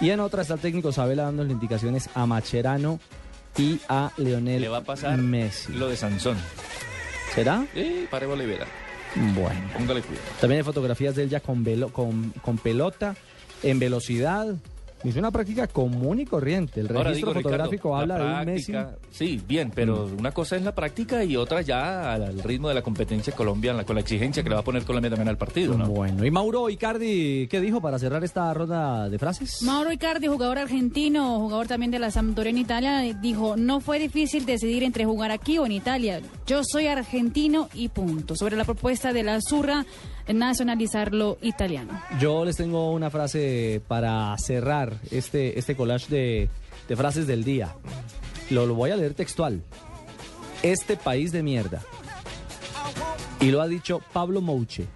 Y 0.00 0.10
en 0.10 0.20
otra 0.20 0.42
está 0.42 0.54
el 0.54 0.60
técnico 0.60 0.92
Sabela 0.92 1.24
dándole 1.24 1.52
indicaciones 1.52 2.08
a 2.14 2.24
Macherano 2.26 2.98
y 3.58 3.80
a 3.88 4.12
Leonel 4.16 4.62
Le 4.62 4.68
va 4.68 4.78
a 4.78 4.84
pasar 4.84 5.18
Messi. 5.18 5.72
lo 5.72 5.88
de 5.88 5.96
Sansón. 5.96 6.36
¿Será? 7.34 7.66
Eh, 7.74 8.06
para 8.10 8.26
Olivera. 8.28 8.66
Bueno. 9.34 9.60
Póngale 9.74 10.02
cuidado. 10.02 10.26
También 10.40 10.60
hay 10.60 10.64
fotografías 10.64 11.14
de 11.16 11.24
él 11.24 11.28
ya 11.30 11.40
con, 11.40 11.64
velo- 11.64 11.92
con, 11.92 12.30
con 12.42 12.58
pelota, 12.58 13.16
en 13.62 13.78
velocidad. 13.78 14.54
Es 15.02 15.16
una 15.16 15.30
práctica 15.30 15.66
común 15.66 16.20
y 16.20 16.26
corriente. 16.26 16.80
El 16.80 16.88
registro 16.88 17.30
digo, 17.30 17.40
fotográfico 17.40 17.90
la 17.90 18.00
habla 18.00 18.18
de 18.18 18.24
un 18.50 18.54
Messi. 18.54 18.72
Sí, 19.10 19.40
bien, 19.48 19.70
pero 19.74 20.06
Mm. 20.06 20.18
una 20.18 20.32
cosa 20.32 20.56
es 20.56 20.62
la 20.62 20.74
práctica 20.74 21.24
y 21.24 21.36
otra 21.36 21.62
ya 21.62 22.12
al, 22.12 22.22
al 22.22 22.42
ritmo 22.42 22.68
de 22.68 22.74
la 22.74 22.82
competencia 22.82 23.32
colombiana, 23.34 23.84
con 23.84 23.94
la 23.96 24.02
exigencia 24.02 24.42
que 24.42 24.48
le 24.50 24.54
va 24.56 24.60
a 24.60 24.64
poner 24.64 24.84
Colombia 24.84 25.08
también 25.10 25.28
al 25.28 25.38
partido, 25.38 25.76
¿no? 25.78 25.86
Bueno, 25.86 26.24
y 26.24 26.30
Mauro 26.30 26.68
Icardi, 26.68 27.48
¿qué 27.48 27.60
dijo 27.60 27.80
para 27.80 27.98
cerrar 27.98 28.22
esta 28.24 28.52
ronda 28.52 29.08
de 29.08 29.18
frases? 29.18 29.62
Mauro 29.62 29.90
Icardi, 29.90 30.26
jugador 30.26 30.58
argentino, 30.58 31.38
jugador 31.40 31.66
también 31.66 31.90
de 31.90 31.98
la 31.98 32.10
Sampdoria 32.10 32.50
en 32.50 32.58
Italia, 32.58 32.98
dijo, 33.22 33.56
no 33.56 33.80
fue 33.80 33.98
difícil 33.98 34.44
decidir 34.44 34.82
entre 34.82 35.04
jugar 35.06 35.30
aquí 35.30 35.56
o 35.58 35.64
en 35.66 35.72
Italia. 35.72 36.20
Yo 36.50 36.62
soy 36.64 36.88
argentino 36.88 37.68
y 37.74 37.90
punto. 37.90 38.34
Sobre 38.34 38.56
la 38.56 38.64
propuesta 38.64 39.12
de 39.12 39.22
la 39.22 39.36
Azurra, 39.36 39.86
nacionalizarlo 40.26 41.38
italiano. 41.42 42.02
Yo 42.18 42.44
les 42.44 42.56
tengo 42.56 42.90
una 42.90 43.08
frase 43.08 43.80
para 43.86 44.36
cerrar 44.36 44.96
este, 45.12 45.60
este 45.60 45.76
collage 45.76 46.08
de, 46.88 46.96
frases 46.96 47.28
del 47.28 47.44
día. 47.44 47.76
Lo, 48.50 48.66
lo 48.66 48.74
voy 48.74 48.90
a 48.90 48.96
leer 48.96 49.14
textual. 49.14 49.62
Este 50.64 50.96
país 50.96 51.30
de 51.30 51.44
mierda. 51.44 51.82
Y 53.40 53.52
lo 53.52 53.62
ha 53.62 53.68
dicho 53.68 54.00
Pablo 54.12 54.40
Mouche, 54.40 54.86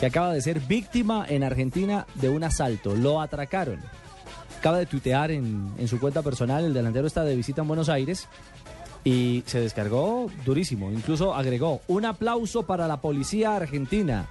que 0.00 0.06
acaba 0.06 0.32
de 0.32 0.40
ser 0.40 0.60
víctima 0.60 1.26
en 1.28 1.44
Argentina 1.44 2.06
de 2.14 2.30
un 2.30 2.42
asalto. 2.42 2.96
Lo 2.96 3.20
atracaron. 3.20 3.82
Acaba 4.58 4.78
de 4.78 4.86
tuitear 4.86 5.30
en 5.30 5.88
su 5.88 6.00
cuenta 6.00 6.22
personal, 6.22 6.64
el 6.64 6.72
delantero 6.72 7.06
está 7.06 7.22
de 7.22 7.36
visita 7.36 7.60
en 7.60 7.68
Buenos 7.68 7.90
Aires 7.90 8.28
y 9.04 9.42
se 9.46 9.60
descargó 9.60 10.30
durísimo. 10.44 10.90
Incluso 10.90 11.34
agregó 11.34 11.80
un 11.88 12.04
aplauso 12.04 12.64
para 12.64 12.86
la 12.86 13.00
policía 13.00 13.56
argentina, 13.56 14.26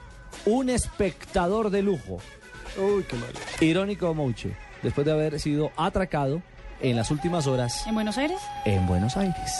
un 0.45 0.69
espectador 0.69 1.69
de 1.69 1.81
lujo. 1.81 2.19
Uy, 2.77 3.03
qué 3.03 3.15
mal. 3.17 3.29
Irónico 3.59 4.13
Mouche, 4.13 4.55
después 4.81 5.05
de 5.05 5.11
haber 5.11 5.39
sido 5.39 5.71
atracado 5.75 6.41
en 6.79 6.95
las 6.95 7.11
últimas 7.11 7.45
horas 7.47 7.85
¿En 7.85 7.93
Buenos 7.93 8.17
Aires? 8.17 8.39
en 8.65 8.87
Buenos 8.87 9.17
Aires. 9.17 9.51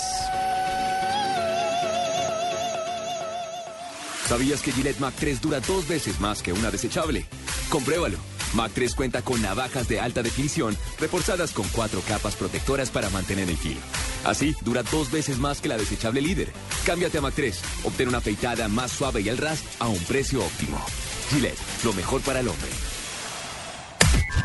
¿Sabías 4.28 4.62
que 4.62 4.72
Gillette 4.72 4.99
Mac 4.99 5.14
3 5.20 5.41
dura 5.41 5.59
dos 5.59 5.88
veces 5.88 6.20
más 6.22 6.41
que 6.41 6.53
una 6.53 6.72
desechable? 6.72 7.26
Compruébalo. 7.70 8.18
Mac 8.54 8.72
3 8.74 8.95
cuenta 8.95 9.22
con 9.22 9.41
navajas 9.41 9.88
de 9.88 9.99
alta 9.99 10.24
definición 10.24 10.78
reforzadas 10.99 11.52
con 11.52 11.68
cuatro 11.70 12.02
capas 12.08 12.36
protectoras 12.36 12.89
para 12.89 13.10
mantener 13.10 13.49
el 13.49 13.58
filo. 13.58 13.80
Así, 14.24 14.56
dura 14.62 14.84
dos 14.84 15.12
veces 15.12 15.39
más 15.39 15.62
que 15.62 15.70
la 15.70 15.78
desechable 15.78 16.22
líder. 16.22 16.52
Cámbiate 16.86 17.18
a 17.18 17.22
Mac 17.22 17.34
3. 17.36 17.60
Obtén 17.84 18.08
una 18.10 18.20
afeitada 18.20 18.68
más 18.68 18.91
suave 18.91 19.22
y 19.22 19.30
al 19.30 19.38
ras 19.38 19.64
a 19.80 19.88
un 19.88 19.99
precio 19.99 20.43
óptimo. 20.43 20.84
Gillette, 21.30 21.58
lo 21.84 21.93
mejor 21.93 22.22
para 22.22 22.41
el 22.41 22.47
hombre. 22.47 22.70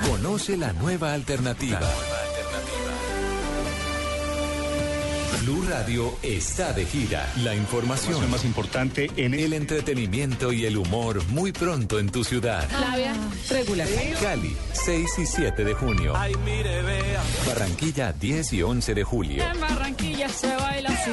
Conoce 0.08 0.56
la 0.56 0.72
nueva 0.72 1.12
alternativa. 1.12 1.80
Blue 5.42 5.64
Radio 5.68 6.14
está 6.22 6.72
de 6.72 6.86
gira. 6.86 7.30
La 7.42 7.54
información 7.54 8.30
más 8.30 8.44
importante 8.44 9.10
en 9.16 9.34
el 9.34 9.52
entretenimiento 9.52 10.52
y 10.52 10.64
el 10.64 10.76
humor 10.76 11.22
muy 11.28 11.52
pronto 11.52 11.98
en 11.98 12.08
tu 12.10 12.24
ciudad. 12.24 12.68
Labia 12.80 13.14
regular. 13.50 13.88
Cali, 14.20 14.56
6 14.72 15.18
y 15.18 15.26
7 15.26 15.64
de 15.64 15.74
junio. 15.74 16.12
Ay, 16.16 16.34
mire, 16.44 16.82
vea. 16.82 17.22
Barranquilla, 17.46 18.12
10 18.12 18.52
y 18.54 18.62
11 18.62 18.94
de 18.94 19.04
julio. 19.04 19.44
En 19.44 19.60
Barranquilla 19.60 20.28
se 20.28 20.54
baila 20.56 20.88
así. 20.90 21.10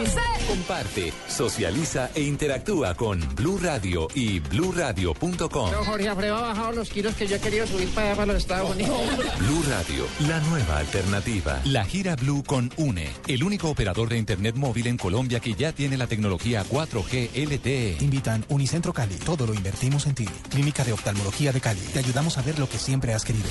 Comparte, 0.48 1.14
socializa 1.28 2.10
e 2.16 2.22
interactúa 2.22 2.96
con 2.96 3.20
Blue 3.36 3.60
Radio 3.62 4.08
y 4.16 4.40
bluradio.com. 4.40 5.70
Pero 5.70 5.86
Jorge 5.86 6.10
Alfredo 6.10 6.38
ha 6.38 6.42
bajado 6.42 6.72
los 6.72 6.90
kilos 6.90 7.16
que 7.16 7.28
yo 7.28 7.36
he 7.36 7.40
querido 7.40 7.68
subir 7.68 7.90
para 7.90 8.08
allá, 8.08 8.16
para 8.16 8.34
los 8.34 8.42
Estados 8.42 8.72
Unidos. 8.72 8.98
Blue 9.40 9.64
Radio, 9.70 10.06
la 10.28 10.40
nueva 10.42 10.78
alternativa. 10.78 11.62
La 11.66 11.84
gira 11.86 12.16
Blue 12.16 12.44
con 12.46 12.72
UNE, 12.78 13.10
el 13.28 13.44
único 13.44 13.70
operador 13.70 14.10
de 14.10 14.13
Internet 14.18 14.56
móvil 14.56 14.88
en 14.88 14.98
Colombia 14.98 15.40
que 15.40 15.54
ya 15.54 15.72
tiene 15.72 15.98
la 15.98 16.08
tecnología 16.08 16.64
4G 16.64 17.30
LTE. 17.34 17.98
Invitan 18.02 18.46
Unicentro 18.50 18.94
Cali. 18.94 19.16
Todo 19.16 19.48
lo 19.48 19.54
invertimos 19.54 20.06
en 20.08 20.16
ti. 20.16 20.26
Clínica 20.50 20.84
de 20.84 20.94
Oftalmología 20.94 21.52
de 21.52 21.62
Cali. 21.62 21.82
Te 21.94 22.00
ayudamos 22.00 22.38
a 22.38 22.42
ver 22.42 22.60
lo 22.60 22.70
que 22.70 22.78
siempre 22.78 23.14
has 23.14 23.26
querido. 23.26 23.50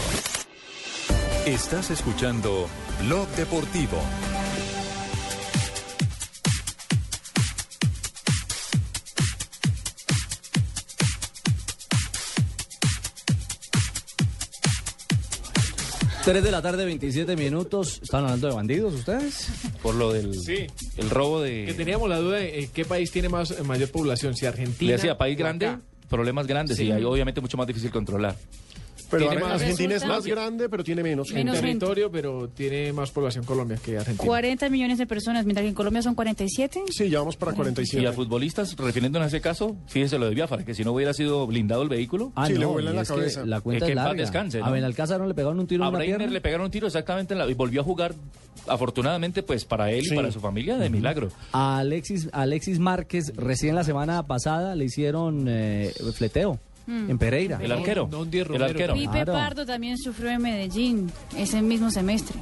Estás 1.46 1.90
escuchando 1.90 2.68
Blog 3.00 3.28
Deportivo. 3.30 3.98
3 16.24 16.42
de 16.44 16.50
la 16.52 16.62
tarde, 16.62 16.84
27 16.84 17.36
minutos. 17.36 17.98
¿Están 18.02 18.24
hablando 18.24 18.46
de 18.48 18.54
bandidos 18.54 18.94
ustedes? 18.94 19.48
Por 19.82 19.96
lo 19.96 20.12
del 20.12 20.34
Sí. 20.38 20.66
el 20.96 21.10
robo 21.10 21.40
de... 21.40 21.64
Que 21.66 21.74
teníamos 21.74 22.08
la 22.08 22.18
duda 22.18 22.36
de 22.36 22.60
eh, 22.60 22.70
qué 22.72 22.84
país 22.84 23.10
tiene 23.10 23.28
más 23.28 23.50
eh, 23.50 23.62
mayor 23.64 23.90
población, 23.90 24.36
si 24.36 24.46
Argentina. 24.46 24.88
Le 24.90 24.96
decía, 24.96 25.18
país 25.18 25.36
grande, 25.36 25.66
acá. 25.66 25.80
problemas 26.08 26.46
grandes 26.46 26.76
Sí. 26.76 26.84
y 26.84 26.92
hay 26.92 27.02
obviamente 27.02 27.40
mucho 27.40 27.56
más 27.56 27.66
difícil 27.66 27.90
controlar. 27.90 28.36
Pero 29.12 29.28
Tiene 29.28 29.42
más- 29.44 29.60
Argentina 29.60 29.94
es 29.94 30.04
más 30.06 30.24
grande, 30.26 30.68
pero 30.68 30.82
tiene 30.82 31.02
menos 31.04 31.28
gente. 31.28 31.44
Menos 31.44 31.54
gente. 31.60 31.68
territorio, 31.68 32.10
pero 32.10 32.48
tiene 32.48 32.92
más 32.92 33.10
población 33.12 33.44
Colombia 33.44 33.78
que 33.84 33.98
Argentina. 33.98 34.26
40 34.26 34.68
millones 34.70 34.98
de 34.98 35.06
personas, 35.06 35.44
mientras 35.44 35.62
que 35.62 35.68
en 35.68 35.74
Colombia 35.74 36.02
son 36.02 36.14
47. 36.16 36.82
Sí, 36.90 37.08
ya 37.10 37.18
vamos 37.20 37.36
para 37.36 37.52
Y 37.52 37.54
47. 37.56 38.08
a 38.08 38.12
futbolistas, 38.12 38.74
refiriéndonos 38.76 39.26
a 39.26 39.28
ese 39.28 39.40
caso, 39.40 39.76
fíjese 39.86 40.18
lo 40.18 40.26
de 40.28 40.34
Biafara, 40.34 40.64
que 40.64 40.74
si 40.74 40.82
no 40.82 40.92
hubiera 40.92 41.12
sido 41.12 41.46
blindado 41.46 41.82
el 41.82 41.88
vehículo, 41.88 42.32
Ah, 42.34 42.46
Sí, 42.46 42.54
le 42.54 42.60
no, 42.60 42.70
vuelan 42.72 42.94
y 42.94 42.96
la 42.96 43.02
es 43.02 43.08
que 43.08 43.14
cabeza. 43.14 43.46
La 43.46 43.60
cuenta 43.60 43.84
Es 43.84 43.90
es, 43.90 43.92
que 43.92 43.96
paz 43.96 44.04
larga. 44.06 44.20
descanse, 44.22 44.58
¿no? 44.58 44.64
A 44.66 44.70
Benalcázar 44.70 45.20
no 45.20 45.26
le 45.26 45.34
pegaron 45.34 45.60
un 45.60 45.66
tiro 45.66 45.84
a 45.84 45.88
en 45.88 45.92
Breiner 45.94 46.16
pierna. 46.18 46.32
le 46.32 46.40
pegaron 46.40 46.64
un 46.64 46.70
tiro 46.72 46.86
exactamente 46.86 47.34
en 47.34 47.38
la, 47.38 47.46
y 47.50 47.54
volvió 47.54 47.82
a 47.82 47.84
jugar, 47.84 48.14
afortunadamente, 48.66 49.42
pues 49.42 49.64
para 49.64 49.90
él 49.90 50.04
Sí. 50.04 50.12
y 50.14 50.16
para 50.16 50.30
su 50.32 50.40
familia, 50.40 50.76
de 50.78 50.88
milagro. 50.90 51.28
A 51.52 51.78
Alexis, 51.78 52.28
Alexis 52.32 52.78
Márquez, 52.78 53.32
recién 53.36 53.74
la 53.74 53.84
semana 53.84 54.26
pasada 54.26 54.74
le 54.74 54.84
hicieron 54.86 55.46
eh, 55.48 55.92
fleteo 56.14 56.58
Mm. 56.86 57.10
en 57.10 57.18
Pereira. 57.18 57.58
El 57.62 57.72
arquero. 57.72 58.08
día 58.28 58.42
el 58.42 58.62
arquero. 58.62 58.94
Pipe 58.94 59.12
Claro. 59.12 59.32
Pardo 59.32 59.66
también 59.66 59.96
sufrió 59.98 60.30
en 60.30 60.42
Medellín 60.42 61.12
ese 61.36 61.62
mismo 61.62 61.90
semestre. 61.90 62.38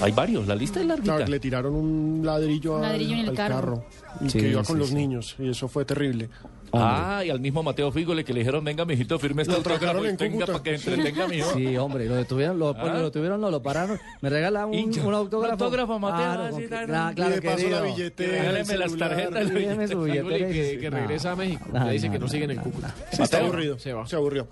Hay 0.00 0.12
varios, 0.12 0.46
la 0.46 0.54
lista 0.54 0.80
es 0.80 0.86
larguita. 0.86 1.16
Claro, 1.16 1.30
le 1.30 1.40
tiraron 1.40 1.74
un 1.74 2.20
ladrillo, 2.24 2.76
Un 2.78 2.84
al- 2.84 2.90
ladrillo 2.92 3.14
en 3.14 3.20
el 3.20 3.28
al 3.30 3.34
carro. 3.34 3.54
carro. 3.54 3.84
Y 4.20 4.30
Sí, 4.30 4.38
que 4.38 4.48
iba 4.48 4.62
con 4.62 4.76
sí, 4.76 4.80
los 4.80 4.88
sí. 4.88 4.94
niños. 4.94 5.36
Y 5.38 5.48
eso 5.50 5.68
fue 5.68 5.84
terrible. 5.84 6.28
Ah, 6.76 7.22
y 7.24 7.30
al 7.30 7.38
mismo 7.38 7.62
Mateo 7.62 7.92
Fígole 7.92 8.24
que 8.24 8.32
le 8.32 8.40
dijeron, 8.40 8.64
venga, 8.64 8.84
mijito, 8.84 9.16
firme 9.20 9.42
este 9.42 9.54
autógrafo 9.54 10.04
y 10.04 10.08
en 10.08 10.16
tenga 10.16 10.44
para 10.44 10.60
que 10.60 10.74
entretenga, 10.74 11.28
mijo. 11.28 11.52
Sí, 11.54 11.76
hombre, 11.76 12.06
lo 12.06 12.16
detuvieron, 12.16 12.58
lo, 12.58 12.70
Ah. 12.76 12.84
lo 12.94 13.04
detuvieron, 13.04 13.40
no, 13.40 13.48
lo 13.48 13.62
pararon. 13.62 13.96
Me 14.20 14.28
regala 14.28 14.66
un, 14.66 14.74
un 14.74 15.14
autógrafo. 15.14 15.52
Autógrafo, 15.64 15.98
Mateo, 16.00 16.18
Claro, 16.18 16.42
ah, 16.42 16.48
con 16.50 16.56
sí, 16.56 16.62
que- 16.62 16.68
claro. 16.68 17.12
Y 17.12 17.14
claro, 17.14 17.34
de 17.36 17.42
paso 17.42 17.68
la 17.70 17.80
billetera. 17.82 18.32
Regáleme 18.42 18.72
el 18.74 18.80
las 18.80 18.96
tarjetas. 18.96 19.50
Deme 19.54 19.88
su 19.88 20.02
billetera 20.02 20.48
que, 20.48 20.78
que 20.80 20.90
regresa 20.90 21.30
a 21.32 21.36
México. 21.36 21.64
No, 21.72 21.84
Le 21.86 21.92
dice 21.92 22.06
no, 22.08 22.12
que 22.12 22.18
no 22.18 22.24
no, 22.26 22.30
sigue 22.30 22.44
en 22.44 22.50
el 22.50 22.56
no, 22.56 22.62
Cúcuta. 22.64 22.94
Mateo. 23.20 23.40
aburrido. 23.44 23.78
Se 23.78 23.92
va. 23.92 24.06
Se 24.08 24.16
aburrió. 24.16 24.48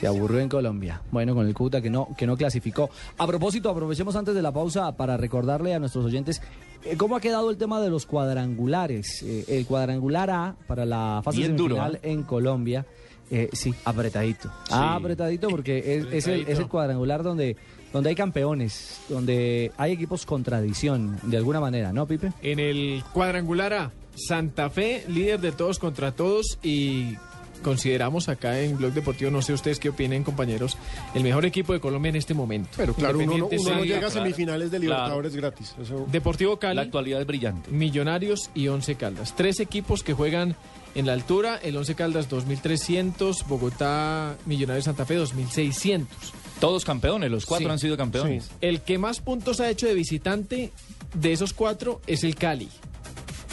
Se 0.00 0.06
aburrió 0.06 0.40
en 0.40 0.48
Colombia. 0.48 1.00
Bueno, 1.10 1.34
con 1.34 1.46
el 1.46 1.54
Cúcuta 1.54 1.80
que 1.80 1.90
no, 1.90 2.08
que 2.16 2.26
no 2.26 2.36
clasificó. 2.36 2.90
A 3.18 3.26
propósito, 3.26 3.70
aprovechemos 3.70 4.14
antes 4.16 4.34
de 4.34 4.42
la 4.42 4.52
pausa 4.52 4.96
para 4.96 5.16
recordarle 5.16 5.74
a 5.74 5.78
nuestros 5.78 6.04
oyentes 6.04 6.42
eh, 6.84 6.96
cómo 6.96 7.16
ha 7.16 7.20
quedado 7.20 7.50
el 7.50 7.56
tema 7.56 7.80
de 7.80 7.88
los 7.90 8.04
cuadrangulares. 8.06 9.22
Eh, 9.22 9.44
el 9.48 9.66
cuadrangular 9.66 10.30
A 10.30 10.56
para 10.66 10.84
la 10.84 11.20
fase 11.24 11.38
Bien 11.38 11.56
duro, 11.56 11.76
semifinal 11.76 12.00
¿ah? 12.02 12.06
en 12.08 12.22
Colombia. 12.24 12.86
eh, 13.30 13.48
sí, 13.52 13.74
apretadito. 13.84 14.50
Ah, 14.70 14.94
apretadito 14.96 15.48
porque 15.48 15.78
es, 15.78 15.84
es 15.86 15.96
el, 15.96 16.12
es 16.12 16.26
el 16.26 16.30
Apretadito. 16.42 16.68
cuadrangular 16.68 17.22
donde, 17.22 17.56
donde 17.92 18.10
hay 18.10 18.14
campeones, 18.14 19.00
donde 19.08 19.72
hay 19.78 19.92
equipos 19.92 20.26
con 20.26 20.42
tradición, 20.44 21.18
de 21.22 21.36
alguna 21.38 21.58
manera, 21.60 21.92
¿no, 21.92 22.06
Pipe? 22.06 22.32
En 22.42 22.60
el 22.60 23.02
cuadrangular 23.12 23.72
A, 23.72 23.92
Santa 24.14 24.70
Fe, 24.70 25.04
líder 25.08 25.40
de 25.40 25.52
todos 25.52 25.78
contra 25.78 26.12
todos 26.12 26.58
y 26.62 27.16
consideramos 27.62 28.28
acá 28.28 28.60
en 28.60 28.76
Blog 28.76 28.92
Deportivo, 28.92 29.30
no 29.30 29.42
sé 29.42 29.52
ustedes 29.52 29.78
qué 29.78 29.88
opinen 29.88 30.24
compañeros, 30.24 30.76
el 31.14 31.22
mejor 31.22 31.44
equipo 31.44 31.72
de 31.72 31.80
Colombia 31.80 32.10
en 32.10 32.16
este 32.16 32.34
momento. 32.34 32.70
Pero 32.76 32.94
claro, 32.94 33.18
uno, 33.18 33.36
no- 33.38 33.84
llega 33.84 34.08
a 34.08 34.10
semifinales 34.10 34.70
de 34.70 34.78
Claro. 34.78 34.94
Libertadores 34.94 35.36
gratis. 35.36 35.74
Eso- 35.80 36.06
Deportivo 36.10 36.58
Cali, 36.58 36.76
La 36.76 36.82
actualidad 36.82 37.20
es 37.20 37.26
brillante. 37.26 37.70
Millonarios 37.70 38.50
y 38.54 38.68
Once 38.68 38.94
Caldas. 38.94 39.34
Tres 39.36 39.60
equipos 39.60 40.02
que 40.02 40.12
juegan 40.14 40.56
en 40.94 41.06
la 41.06 41.12
altura, 41.12 41.56
el 41.62 41.76
Once 41.76 41.94
Caldas 41.94 42.28
2300, 42.28 43.46
Bogotá, 43.46 44.36
Millonarios 44.46 44.84
Santa 44.86 45.04
Fe 45.04 45.14
2600. 45.16 46.32
Todos 46.60 46.84
campeones, 46.84 47.30
los 47.30 47.44
cuatro 47.44 47.66
Sí. 47.68 47.72
han 47.72 47.78
sido 47.78 47.96
campeones. 47.96 48.50
El 48.60 48.80
que 48.80 48.96
más 48.98 49.20
puntos 49.20 49.60
ha 49.60 49.68
hecho 49.68 49.86
de 49.86 49.94
visitante 49.94 50.72
de 51.14 51.32
esos 51.32 51.52
cuatro 51.52 52.00
es 52.06 52.24
el 52.24 52.34
Cali. 52.34 52.68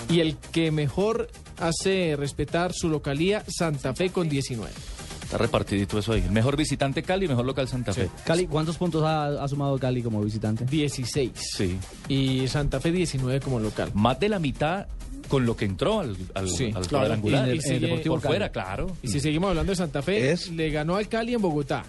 Y 0.09 0.19
el 0.21 0.37
que 0.37 0.71
mejor 0.71 1.29
hace 1.59 2.15
respetar 2.17 2.71
su 2.73 2.89
localía, 2.89 3.43
Santa 3.47 3.93
Fe 3.93 4.09
con 4.09 4.29
19. 4.29 4.71
Está 5.23 5.37
repartidito 5.37 5.97
eso 5.97 6.13
ahí. 6.13 6.21
Mejor 6.29 6.55
visitante 6.57 7.01
Cali, 7.01 7.27
mejor 7.27 7.45
local 7.45 7.67
Santa 7.67 7.93
Fe. 7.93 8.09
Cali, 8.25 8.45
¿cuántos 8.45 8.77
puntos 8.77 9.03
ha, 9.03 9.27
ha 9.43 9.47
sumado 9.47 9.77
Cali 9.79 10.01
como 10.03 10.21
visitante? 10.21 10.65
16. 10.65 11.31
Sí. 11.35 11.77
Y 12.07 12.47
Santa 12.47 12.79
Fe 12.79 12.91
19 12.91 13.39
como 13.39 13.59
local. 13.59 13.89
Más 13.93 14.19
de 14.19 14.29
la 14.29 14.39
mitad 14.39 14.85
con 15.29 15.45
lo 15.45 15.55
que 15.55 15.65
entró 15.65 16.01
al, 16.01 16.15
al, 16.35 16.49
Sí, 16.49 16.65
al 16.65 16.85
claro. 16.85 16.89
cuadrangular. 17.05 17.47
Y 17.47 17.51
en 17.51 17.57
el- 17.57 17.65
Y 17.65 17.67
en 17.69 17.73
el 17.75 17.81
Deportivo 17.81 18.15
por 18.15 18.21
Cali. 18.21 18.31
fuera, 18.33 18.49
claro. 18.51 18.87
Y 19.01 19.07
si 19.07 19.19
seguimos 19.19 19.49
hablando 19.49 19.71
de 19.71 19.75
Santa 19.77 20.01
Fe, 20.01 20.31
Es- 20.31 20.51
le 20.51 20.69
ganó 20.69 20.97
al 20.97 21.07
Cali 21.07 21.33
en 21.33 21.41
Bogotá. 21.41 21.83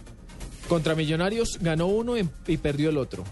Contra 0.69 0.95
Millonarios 0.95 1.59
ganó 1.61 1.89
uno 1.89 2.17
en- 2.17 2.31
y 2.47 2.57
perdió 2.57 2.89
el 2.89 2.97
otro. 2.97 3.25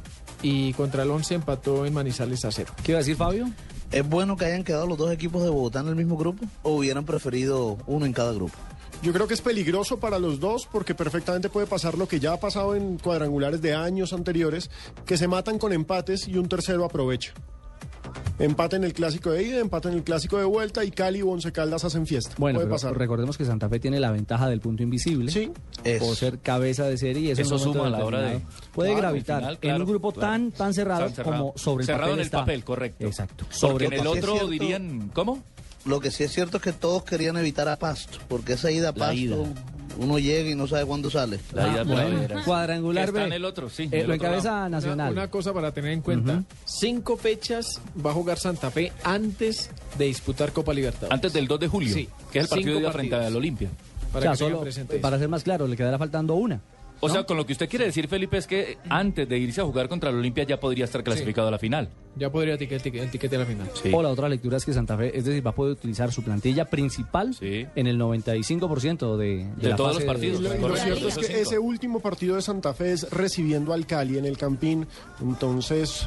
Y 0.42 0.72
contra 0.74 1.04
el 1.04 1.10
11 1.10 1.36
empató 1.36 1.86
en 1.86 1.94
Manizales 1.94 2.44
a 2.44 2.50
cero. 2.50 2.74
¿Qué 2.82 2.92
iba 2.92 2.98
a 2.98 3.02
decir 3.02 3.16
Fabio? 3.16 3.48
¿Es 3.92 4.08
bueno 4.08 4.38
que 4.38 4.46
hayan 4.46 4.64
quedado 4.64 4.86
los 4.86 4.96
dos 4.96 5.12
equipos 5.12 5.42
de 5.42 5.50
Bogotá 5.50 5.80
en 5.80 5.88
el 5.88 5.96
mismo 5.96 6.16
grupo 6.16 6.46
o 6.62 6.76
hubieran 6.78 7.04
preferido 7.04 7.76
uno 7.86 8.06
en 8.06 8.14
cada 8.14 8.32
grupo? 8.32 8.54
Yo 9.02 9.12
creo 9.12 9.28
que 9.28 9.34
es 9.34 9.42
peligroso 9.42 9.98
para 9.98 10.18
los 10.18 10.40
dos 10.40 10.66
porque 10.70 10.94
perfectamente 10.94 11.50
puede 11.50 11.66
pasar 11.66 11.98
lo 11.98 12.08
que 12.08 12.18
ya 12.18 12.32
ha 12.32 12.40
pasado 12.40 12.74
en 12.74 12.96
cuadrangulares 12.96 13.60
de 13.60 13.74
años 13.74 14.14
anteriores, 14.14 14.70
que 15.04 15.18
se 15.18 15.28
matan 15.28 15.58
con 15.58 15.74
empates 15.74 16.26
y 16.26 16.38
un 16.38 16.48
tercero 16.48 16.86
aprovecha. 16.86 17.34
Empate 18.38 18.76
en 18.76 18.84
el 18.84 18.92
clásico 18.92 19.30
de 19.30 19.42
ida, 19.44 19.58
empate 19.60 19.88
en 19.88 19.94
el 19.94 20.02
clásico 20.02 20.38
de 20.38 20.44
vuelta 20.44 20.84
y 20.84 20.90
Cali 20.90 21.20
y 21.20 21.22
Once 21.22 21.50
Caldas 21.52 21.84
hacen 21.84 22.06
fiesta. 22.06 22.34
Bueno, 22.38 22.56
puede 22.58 22.66
pero 22.66 22.74
pasar. 22.76 22.96
recordemos 22.98 23.36
que 23.38 23.44
Santa 23.44 23.68
Fe 23.68 23.78
tiene 23.78 24.00
la 24.00 24.10
ventaja 24.10 24.48
del 24.48 24.60
punto 24.60 24.82
invisible. 24.82 25.30
Sí. 25.30 25.50
Por 25.98 26.16
ser 26.16 26.38
cabeza 26.40 26.84
de 26.86 26.96
serie. 26.98 27.22
y 27.22 27.30
eso, 27.30 27.42
Eso 27.42 27.58
suma 27.58 27.86
a 27.86 27.90
la 27.90 28.04
hora 28.04 28.20
de- 28.22 28.40
Puede 28.72 28.90
Claro, 28.90 29.02
gravitar 29.02 29.58
en 29.60 29.74
un 29.80 29.86
grupo 29.86 30.12
claro. 30.12 30.32
tan, 30.32 30.50
tan 30.52 30.74
cerrado, 30.74 31.10
como 31.22 31.52
sobre 31.56 31.82
el 31.82 31.86
Cerrado 31.86 32.02
papel 32.04 32.14
en 32.14 32.18
el 32.20 32.24
está. 32.26 32.38
papel, 32.40 32.64
correcto. 32.64 33.06
Exacto. 33.06 33.44
Porque 33.44 33.56
Sobre 33.56 33.86
en 33.86 33.92
el 33.94 34.06
otro 34.06 34.32
cierto- 34.32 34.48
dirían, 34.48 35.10
¿cómo? 35.14 35.42
Lo 35.84 35.98
que 36.00 36.10
sí 36.10 36.22
es 36.24 36.32
cierto 36.32 36.58
es 36.58 36.62
que 36.62 36.72
todos 36.72 37.02
querían 37.04 37.36
evitar 37.36 37.68
a 37.68 37.76
Pasto, 37.76 38.18
porque 38.28 38.52
esa 38.52 38.70
ida 38.70 38.90
a 38.90 38.92
La 38.92 38.98
Pasto, 38.98 39.14
ida. 39.14 39.36
Uno 39.98 40.18
llega 40.18 40.50
y 40.50 40.54
no 40.54 40.66
sabe 40.66 40.84
cuándo 40.86 41.10
sale. 41.10 41.38
La 41.52 41.68
ida 41.68 41.80
Ah, 41.80 41.84
bueno. 41.84 42.42
Cuadrangular 42.44 43.06
está 43.08 43.20
B. 43.20 43.26
en 43.26 43.32
el 43.32 43.44
otro, 43.44 43.68
sí. 43.70 43.88
Eh, 43.90 44.04
lo 44.06 44.14
encabeza. 44.14 44.68
Nacional. 44.68 45.12
Una, 45.12 45.22
una 45.22 45.30
cosa 45.30 45.52
para 45.52 45.72
tener 45.72 45.92
en 45.92 46.00
cuenta. 46.00 46.42
Cinco 46.64 47.16
fechas 47.16 47.80
va 48.04 48.10
a 48.10 48.14
jugar 48.14 48.38
Santa 48.38 48.70
Fe 48.70 48.92
antes 49.04 49.70
de 49.98 50.04
disputar 50.06 50.52
Copa 50.52 50.72
Libertadores. 50.74 51.12
Antes 51.12 51.32
del 51.32 51.46
2 51.46 51.60
de 51.60 51.68
julio, 51.68 51.94
Sí. 51.94 52.08
que 52.32 52.38
es 52.40 52.44
el 52.44 52.50
partido 52.50 52.80
de 52.80 52.90
frente 52.92 53.14
al 53.14 53.36
Olimpia. 53.36 53.68
O 53.68 54.12
Para 54.12 54.34
sea, 54.36 54.46
que 54.46 54.52
tengan 54.52 54.72
solo, 54.72 55.00
para 55.00 55.18
ser 55.18 55.28
más 55.28 55.42
claro, 55.42 55.66
le 55.66 55.76
quedará 55.76 55.98
faltando 55.98 56.34
una. 56.34 56.60
O 57.04 57.08
¿no? 57.08 57.14
sea, 57.14 57.24
con 57.24 57.36
lo 57.36 57.44
que 57.44 57.52
usted 57.52 57.68
quiere 57.68 57.84
decir, 57.86 58.06
Felipe, 58.06 58.36
es 58.36 58.46
que 58.46 58.78
antes 58.88 59.28
de 59.28 59.36
irse 59.36 59.60
a 59.60 59.64
jugar 59.64 59.88
contra 59.88 60.10
el 60.10 60.16
Olimpia 60.16 60.44
ya 60.44 60.60
podría 60.60 60.84
estar 60.84 61.02
clasificado 61.02 61.48
a 61.48 61.50
la 61.50 61.58
final. 61.58 61.88
Ya 62.16 62.30
podría 62.30 62.56
ticket, 62.56 62.84
el 62.86 62.92
ticket- 62.92 63.02
el 63.02 63.10
tiquete 63.10 63.36
a 63.36 63.38
la 63.40 63.44
final. 63.46 63.68
Sí. 63.82 63.90
O 63.92 64.02
la 64.02 64.08
otra 64.10 64.28
lectura 64.28 64.56
es 64.56 64.64
que 64.64 64.72
Santa 64.72 64.96
Fe, 64.96 65.16
es 65.18 65.24
decir, 65.24 65.44
va 65.44 65.50
a 65.50 65.54
poder 65.54 65.72
utilizar 65.72 66.12
su 66.12 66.22
plantilla 66.22 66.64
principal 66.66 67.34
Sí. 67.34 67.66
en 67.74 67.86
el 67.88 67.98
95% 67.98 69.16
de, 69.16 69.26
de, 69.26 69.44
De 69.56 69.68
la 69.70 69.76
todos 69.76 69.94
fase 69.94 70.06
los 70.06 70.14
partidos. 70.14 70.40
Lo, 70.40 70.76
cierto 70.76 71.08
es 71.08 71.18
que 71.28 71.40
ese 71.40 71.58
último 71.58 71.98
partido 72.00 72.36
de 72.36 72.42
Santa 72.42 72.72
Fe 72.72 72.92
es 72.92 73.10
recibiendo 73.10 73.72
al 73.72 73.84
Cali 73.86 74.18
en 74.18 74.24
el 74.24 74.38
Campín. 74.38 74.86
Entonces, 75.20 76.06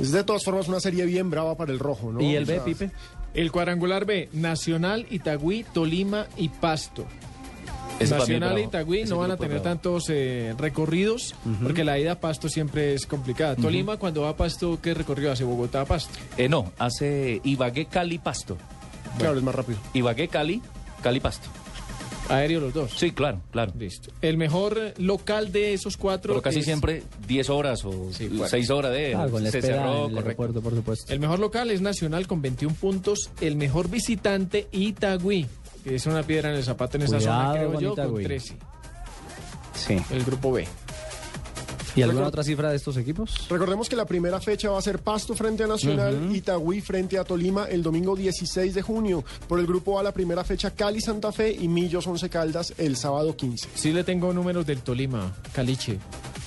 es 0.00 0.12
de 0.12 0.24
todas 0.24 0.42
formas 0.44 0.66
una 0.68 0.80
serie 0.80 1.04
bien 1.06 1.30
brava 1.30 1.56
para 1.56 1.72
el 1.72 1.78
rojo, 1.78 2.10
¿no? 2.12 2.20
¿Y 2.20 2.34
el 2.34 2.44
O 2.44 2.46
B, 2.46 2.54
sea, 2.54 2.64
Pipe? 2.64 2.90
El 3.34 3.52
cuadrangular 3.52 4.04
B, 4.04 4.28
Nacional, 4.32 5.06
Itagüí, 5.10 5.64
Tolima 5.72 6.26
y 6.36 6.48
Pasto. 6.48 7.06
Nacional 8.10 8.58
y. 8.58 8.62
Itagüí 8.62 9.04
no 9.04 9.18
van 9.18 9.30
a 9.32 9.36
tener 9.36 9.60
bravo. 9.60 9.64
tantos 9.64 10.04
eh, 10.08 10.54
recorridos 10.58 11.34
porque 11.62 11.84
la 11.84 11.98
ida 11.98 12.12
a 12.12 12.20
Pasto 12.20 12.48
siempre 12.48 12.94
es 12.94 13.06
complicada. 13.06 13.56
Tolima 13.56 13.96
cuando 13.96 14.22
va 14.22 14.30
a 14.30 14.36
Pasto, 14.36 14.78
¿qué 14.82 14.94
recorrido 14.94 15.32
hace 15.32 15.44
Bogotá 15.44 15.82
a 15.82 15.84
Pasto? 15.84 16.18
Eh, 16.36 16.48
no, 16.48 16.72
hace 16.78 17.40
Ibagué, 17.44 17.86
Cali, 17.86 18.18
Pasto. 18.18 18.56
Claro, 19.18 19.36
es 19.36 19.42
más 19.42 19.54
rápido. 19.54 19.78
Ibagué, 19.94 20.28
Cali, 20.28 20.62
Cali, 21.02 21.20
Pasto. 21.20 21.48
Aéreo 22.28 22.60
los 22.60 22.72
dos. 22.72 22.92
Sí, 22.96 23.10
claro, 23.10 23.40
claro. 23.50 23.72
Listo. 23.76 24.10
El 24.22 24.36
mejor 24.38 24.94
local 24.98 25.50
de 25.52 25.74
esos 25.74 25.96
cuatro 25.96 26.32
Pero 26.34 26.40
casi 26.42 26.60
es- 26.60 26.64
siempre 26.64 27.02
10 27.26 27.50
horas 27.50 27.84
o 27.84 28.10
Sí, 28.12 28.28
bueno. 28.28 28.46
6 28.48 28.70
horas 28.70 28.92
de... 28.92 29.14
Ah, 29.14 29.26
con 29.28 29.42
la 29.42 29.50
se 29.50 29.60
cerró, 29.60 30.06
el 30.06 30.16
aeropuerto, 30.16 30.62
por 30.62 30.72
supuesto. 30.74 31.12
El 31.12 31.18
mejor 31.18 31.40
local 31.40 31.70
es 31.72 31.80
Nacional 31.80 32.26
con 32.28 32.40
21 32.40 32.74
puntos. 32.76 33.30
El 33.40 33.56
mejor 33.56 33.90
visitante, 33.90 34.68
Itagüí, 34.70 35.46
es 35.84 36.06
una 36.06 36.22
piedra 36.22 36.50
en 36.50 36.56
el 36.56 36.64
zapato 36.64 36.96
en 36.96 37.04
esa 37.04 37.20
zona, 37.20 37.52
creo 37.52 37.80
yo, 37.80 37.90
con 37.90 38.04
Itagüí. 38.04 38.24
13. 38.24 38.56
Sí. 39.74 39.96
El 40.10 40.24
grupo 40.24 40.52
B. 40.52 40.66
¿Y 41.94 42.00
alguna 42.00 42.22
Record- 42.22 42.28
otra 42.28 42.42
cifra 42.44 42.70
de 42.70 42.76
estos 42.76 42.96
equipos? 42.96 43.48
Recordemos 43.50 43.86
que 43.86 43.96
la 43.96 44.06
primera 44.06 44.40
fecha 44.40 44.70
va 44.70 44.78
a 44.78 44.82
ser 44.82 44.98
Pasto 45.00 45.34
frente 45.34 45.64
a 45.64 45.66
Nacional, 45.66 46.34
Itagüí 46.34 46.80
frente 46.80 47.18
a 47.18 47.24
Tolima 47.24 47.66
el 47.66 47.82
domingo 47.82 48.16
16 48.16 48.72
de 48.74 48.80
junio. 48.80 49.22
Por 49.46 49.60
el 49.60 49.66
grupo 49.66 49.98
A 50.00 50.02
la 50.02 50.10
primera 50.12 50.42
fecha 50.42 50.70
Cali 50.70 51.02
Santa 51.02 51.32
Fe 51.32 51.52
y 51.52 51.68
Millos 51.68 52.06
Once 52.06 52.30
Caldas 52.30 52.72
el 52.78 52.96
sábado 52.96 53.36
15. 53.36 53.68
Sí 53.74 53.92
le 53.92 54.04
tengo 54.04 54.32
números 54.32 54.64
del 54.64 54.80
Tolima, 54.80 55.34
Caliche. 55.52 55.98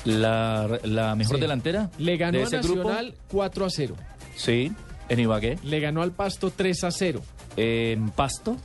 La, 0.05 0.79
la 0.83 1.15
mejor 1.15 1.35
Sí. 1.35 1.41
delantera 1.41 1.89
Le 1.99 2.17
ganó 2.17 2.37
de 2.39 2.43
a 2.43 2.47
ese 2.47 2.57
grupo. 2.59 2.89
Nacional 2.89 3.13
4 3.27 3.65
a 3.65 3.69
0. 3.69 3.95
Sí, 4.35 4.71
en 5.09 5.19
Ibagué. 5.19 5.59
Le 5.63 5.79
ganó 5.79 6.01
al 6.01 6.11
Pasto 6.11 6.51
3 6.55 6.83
a 6.85 6.91
0. 6.91 7.21
En 7.55 8.09
Pasto. 8.09 8.57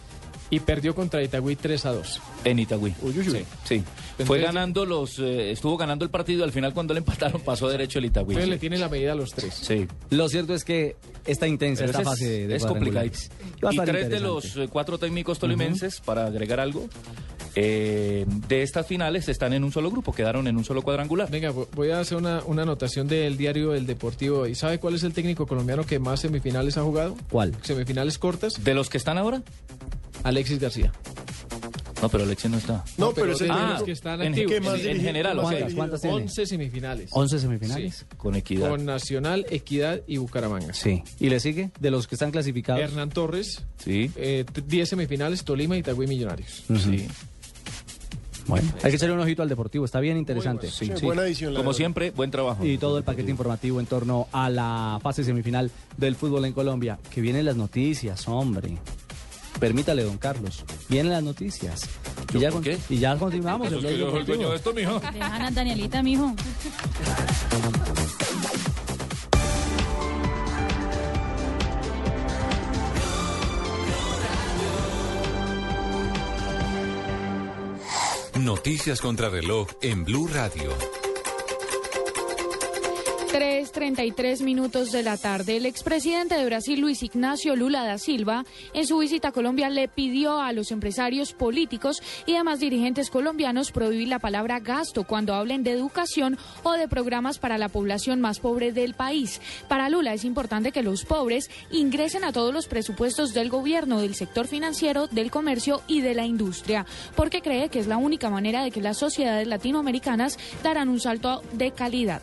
Y 0.51 0.59
perdió 0.61 0.94
contra 0.96 1.22
Itagüí 1.22 1.55
3 1.55 1.86
a 1.86 1.92
2. 1.92 2.20
En 2.44 2.59
Itagüí. 2.59 2.92
Sí, 3.24 3.44
sí. 3.64 3.84
Fue 4.24 4.40
ganando 4.40 4.84
los, 4.84 5.18
eh, 5.20 5.53
estuvo 5.53 5.76
ganando 5.76 6.05
el 6.05 6.11
partido. 6.11 6.42
Al 6.44 6.51
final, 6.53 6.74
cuando 6.74 6.92
le 6.92 6.98
empataron, 6.98 7.40
pasó 7.42 7.68
derecho 7.68 8.01
el 8.01 8.07
Itagüí. 8.07 8.32
Entonces 8.34 8.44
sí. 8.46 8.51
le 8.51 8.59
tiene 8.59 8.78
la 8.78 8.88
medida 8.88 9.12
a 9.12 9.14
los 9.14 9.30
tres. 9.32 9.55
Sí. 9.55 9.86
Lo 10.11 10.28
cierto 10.28 10.53
es 10.55 10.64
que 10.64 10.96
está 11.24 11.46
intensa 11.46 11.84
Pero 11.86 11.98
esta 11.98 12.11
fase 12.11 12.42
es, 12.42 12.48
de 12.48 12.57
es 12.57 12.66
complicadísimo. 12.66 13.34
Y 13.70 13.76
tres 13.78 14.09
de 14.11 14.18
los 14.20 14.57
eh, 14.57 14.68
cuatro 14.70 14.98
técnicos 14.98 15.38
tolimenses, 15.38 16.01
para 16.01 16.26
agregar 16.26 16.59
algo, 16.59 16.88
eh, 17.55 18.24
de 18.48 18.62
estas 18.62 18.86
finales 18.86 19.28
están 19.28 19.53
en 19.53 19.64
un 19.64 19.72
solo 19.72 19.90
grupo, 19.90 20.12
quedaron 20.12 20.46
en 20.48 20.57
un 20.57 20.64
solo 20.64 20.82
cuadrangular. 20.82 21.30
Venga, 21.30 21.53
vo- 21.53 21.68
voy 21.74 21.90
a 21.90 22.01
hacer 22.01 22.16
una, 22.18 22.42
una 22.46 22.62
anotación 22.62 23.07
del 23.09 23.36
diario 23.36 23.74
El 23.74 23.86
Deportivo. 23.86 24.46
¿Y 24.46 24.55
sabe 24.55 24.78
cuál 24.78 24.94
es 24.94 25.03
el 25.05 25.12
técnico 25.12 25.46
colombiano 25.46 25.84
que 25.86 25.98
más 25.98 26.20
semifinales 26.20 26.76
ha 26.76 26.82
jugado? 26.82 27.16
¿Cuál? 27.30 27.55
¿Semifinales 27.62 28.18
cortas? 28.18 28.62
¿De 28.64 28.74
los 28.74 28.88
que 28.88 28.98
están 28.98 29.16
ahora? 29.18 29.42
Alexis 30.24 30.58
García. 30.58 30.92
No, 32.02 32.08
pero 32.08 32.24
Alexis 32.24 32.50
no 32.50 32.56
está. 32.56 32.82
No, 32.96 33.12
pero 33.12 33.32
es 33.32 33.40
el 33.42 33.50
Ah, 33.50 33.78
que 33.84 33.92
están 33.92 34.22
en- 34.22 34.28
activos. 34.32 34.52
en- 34.80 34.88
en 34.88 34.96
Sí. 34.96 35.02
general. 35.02 35.38
¿Cuántas, 35.38 35.74
cuántas 35.74 36.00
tiene? 36.00 36.16
11 36.16 36.46
semifinales. 36.46 37.10
11 37.12 37.38
semifinales. 37.38 38.06
Con 38.16 38.34
equidad. 38.36 38.70
Con 38.70 38.86
Nacional, 38.86 39.44
Equidad 39.50 40.00
y 40.06 40.16
Bucaramanga. 40.16 40.72
Sí. 40.72 41.02
¿Y 41.18 41.28
le 41.28 41.40
sigue? 41.40 41.70
De 41.78 41.90
los 41.90 42.06
que 42.06 42.14
están 42.14 42.30
clasificados. 42.30 42.80
Hernán 42.80 43.10
Torres, 43.10 43.64
Sí. 43.84 44.10
eh, 44.16 44.46
t- 44.50 44.62
10 44.62 44.88
semifinales, 44.88 45.44
Tolima, 45.44 45.76
Itagüí, 45.76 46.06
Millonarios. 46.06 46.62
Sí. 46.68 47.06
Bueno, 48.46 48.66
hay 48.82 48.90
que 48.90 48.96
echarle 48.96 49.14
un 49.14 49.20
ojito 49.20 49.42
al 49.42 49.48
deportivo, 49.50 49.84
está 49.84 50.00
bien 50.00 50.16
interesante. 50.16 50.70
Sí, 50.70 50.90
buena 51.02 51.22
edición. 51.24 51.52
Como 51.52 51.64
verdad. 51.68 51.76
siempre, 51.76 52.10
buen 52.12 52.30
trabajo. 52.30 52.64
Y 52.64 52.78
todo 52.78 52.96
el 52.98 53.04
paquete 53.04 53.30
informativo 53.30 53.78
en 53.78 53.84
torno 53.86 54.26
a 54.32 54.48
la 54.48 54.98
fase 55.02 55.22
semifinal 55.22 55.70
del 55.98 56.16
fútbol 56.16 56.46
en 56.46 56.54
Colombia. 56.54 56.98
Que 57.14 57.20
vienen 57.20 57.44
las 57.44 57.56
noticias, 57.56 58.26
hombre. 58.26 58.78
Permítale, 59.61 60.02
don 60.02 60.16
Carlos. 60.18 60.64
Vienen 60.88 61.12
las 61.12 61.22
noticias. 61.22 61.82
Y 62.34 62.38
ya, 62.38 62.50
con- 62.50 62.62
qué? 62.62 62.78
y 62.88 62.98
ya 62.98 63.16
continuamos. 63.16 63.68
El 63.68 63.74
es 63.74 63.80
que 63.84 63.86
blog 63.88 63.98
yo 63.98 64.11
soy 64.11 64.20
el 64.20 64.26
deportivo. 64.26 64.36
dueño 64.36 64.50
de 64.50 64.56
esto, 64.56 64.72
mijo. 64.74 65.00
Dejan 65.12 65.42
a 65.42 65.50
Danielita, 65.50 66.02
mijo. 66.02 66.34
Noticias 78.38 79.00
contra 79.00 79.28
reloj 79.28 79.68
en 79.82 80.04
Blue 80.04 80.28
Radio. 80.32 80.70
3.33 83.33 84.43
minutos 84.43 84.91
de 84.91 85.05
la 85.05 85.16
tarde. 85.16 85.57
El 85.57 85.66
expresidente 85.66 86.35
de 86.35 86.45
Brasil, 86.45 86.81
Luis 86.81 87.01
Ignacio 87.05 87.55
Lula 87.55 87.85
da 87.85 87.97
Silva, 87.97 88.45
en 88.74 88.89
su 88.89 88.99
visita 88.99 89.28
a 89.28 89.33
Colombia 89.33 89.70
le 89.70 89.87
pidió 89.87 90.41
a 90.41 90.53
los 90.53 90.72
empresarios 90.72 91.33
políticos 91.33 92.03
y 92.26 92.33
demás 92.33 92.59
dirigentes 92.59 93.09
colombianos 93.09 93.70
prohibir 93.70 94.09
la 94.09 94.18
palabra 94.18 94.59
gasto 94.59 95.05
cuando 95.05 95.35
hablen 95.35 95.62
de 95.62 95.70
educación 95.70 96.39
o 96.64 96.72
de 96.72 96.89
programas 96.89 97.39
para 97.39 97.57
la 97.57 97.68
población 97.68 98.20
más 98.20 98.41
pobre 98.41 98.72
del 98.72 98.95
país. 98.95 99.41
Para 99.68 99.89
Lula 99.89 100.12
es 100.12 100.24
importante 100.24 100.72
que 100.72 100.83
los 100.83 101.05
pobres 101.05 101.51
ingresen 101.70 102.24
a 102.24 102.33
todos 102.33 102.53
los 102.53 102.66
presupuestos 102.66 103.33
del 103.33 103.49
gobierno, 103.49 104.01
del 104.01 104.16
sector 104.16 104.49
financiero, 104.49 105.07
del 105.07 105.31
comercio 105.31 105.83
y 105.87 106.01
de 106.01 106.14
la 106.14 106.26
industria, 106.26 106.85
porque 107.14 107.43
cree 107.43 107.68
que 107.68 107.78
es 107.78 107.87
la 107.87 107.97
única 107.97 108.28
manera 108.28 108.64
de 108.64 108.72
que 108.72 108.83
las 108.83 108.99
sociedades 108.99 109.47
latinoamericanas 109.47 110.37
darán 110.64 110.89
un 110.89 110.99
salto 110.99 111.43
de 111.53 111.70
calidad. 111.70 112.22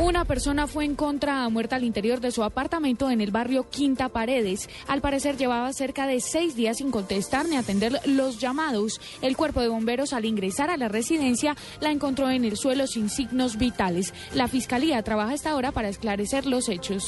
Una 0.00 0.24
persona 0.24 0.66
fue 0.66 0.86
encontrada 0.86 1.46
muerta 1.50 1.76
al 1.76 1.84
interior 1.84 2.20
de 2.20 2.30
su 2.30 2.42
apartamento 2.42 3.10
en 3.10 3.20
el 3.20 3.30
barrio 3.30 3.68
Quinta 3.68 4.08
Paredes. 4.08 4.66
Al 4.88 5.02
parecer 5.02 5.36
llevaba 5.36 5.70
cerca 5.74 6.06
de 6.06 6.20
seis 6.20 6.56
días 6.56 6.78
sin 6.78 6.90
contestar 6.90 7.46
ni 7.46 7.56
atender 7.56 8.00
los 8.06 8.40
llamados. 8.40 8.98
El 9.20 9.36
cuerpo 9.36 9.60
de 9.60 9.68
bomberos 9.68 10.14
al 10.14 10.24
ingresar 10.24 10.70
a 10.70 10.78
la 10.78 10.88
residencia 10.88 11.54
la 11.80 11.90
encontró 11.90 12.30
en 12.30 12.46
el 12.46 12.56
suelo 12.56 12.86
sin 12.86 13.10
signos 13.10 13.58
vitales. 13.58 14.14
La 14.32 14.48
fiscalía 14.48 15.02
trabaja 15.02 15.34
hasta 15.34 15.50
ahora 15.50 15.70
para 15.70 15.90
esclarecer 15.90 16.46
los 16.46 16.70
hechos. 16.70 17.06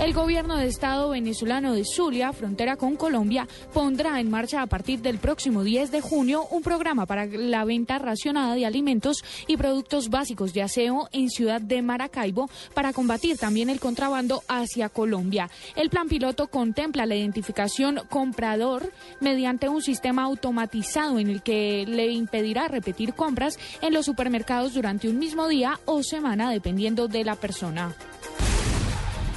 El 0.00 0.14
gobierno 0.14 0.56
de 0.56 0.66
Estado 0.66 1.10
venezolano 1.10 1.74
de 1.74 1.84
Zulia, 1.84 2.32
frontera 2.32 2.76
con 2.76 2.96
Colombia, 2.96 3.46
pondrá 3.72 4.18
en 4.18 4.30
marcha 4.30 4.60
a 4.60 4.66
partir 4.66 5.00
del 5.00 5.18
próximo 5.18 5.62
10 5.62 5.92
de 5.92 6.00
junio 6.00 6.44
un 6.50 6.62
programa 6.62 7.06
para 7.06 7.26
la 7.26 7.64
venta 7.64 7.98
racionada 7.98 8.56
de 8.56 8.66
alimentos 8.66 9.22
y 9.46 9.56
productos 9.56 10.08
básicos 10.08 10.54
de 10.54 10.62
aseo 10.62 11.08
en 11.12 11.30
Ciudad 11.30 11.60
de 11.60 11.82
Maracaibo 12.12 12.50
para 12.74 12.92
combatir 12.92 13.38
también 13.38 13.70
el 13.70 13.80
contrabando 13.80 14.42
hacia 14.48 14.88
Colombia. 14.88 15.50
El 15.74 15.90
plan 15.90 16.08
piloto 16.08 16.48
contempla 16.48 17.06
la 17.06 17.16
identificación 17.16 18.00
comprador 18.08 18.92
mediante 19.20 19.68
un 19.68 19.82
sistema 19.82 20.24
automatizado 20.24 21.18
en 21.18 21.28
el 21.28 21.42
que 21.42 21.84
le 21.86 22.08
impedirá 22.08 22.68
repetir 22.68 23.14
compras 23.14 23.58
en 23.80 23.94
los 23.94 24.06
supermercados 24.06 24.74
durante 24.74 25.08
un 25.08 25.18
mismo 25.18 25.48
día 25.48 25.80
o 25.86 26.02
semana 26.02 26.50
dependiendo 26.50 27.08
de 27.08 27.24
la 27.24 27.36
persona 27.36 27.94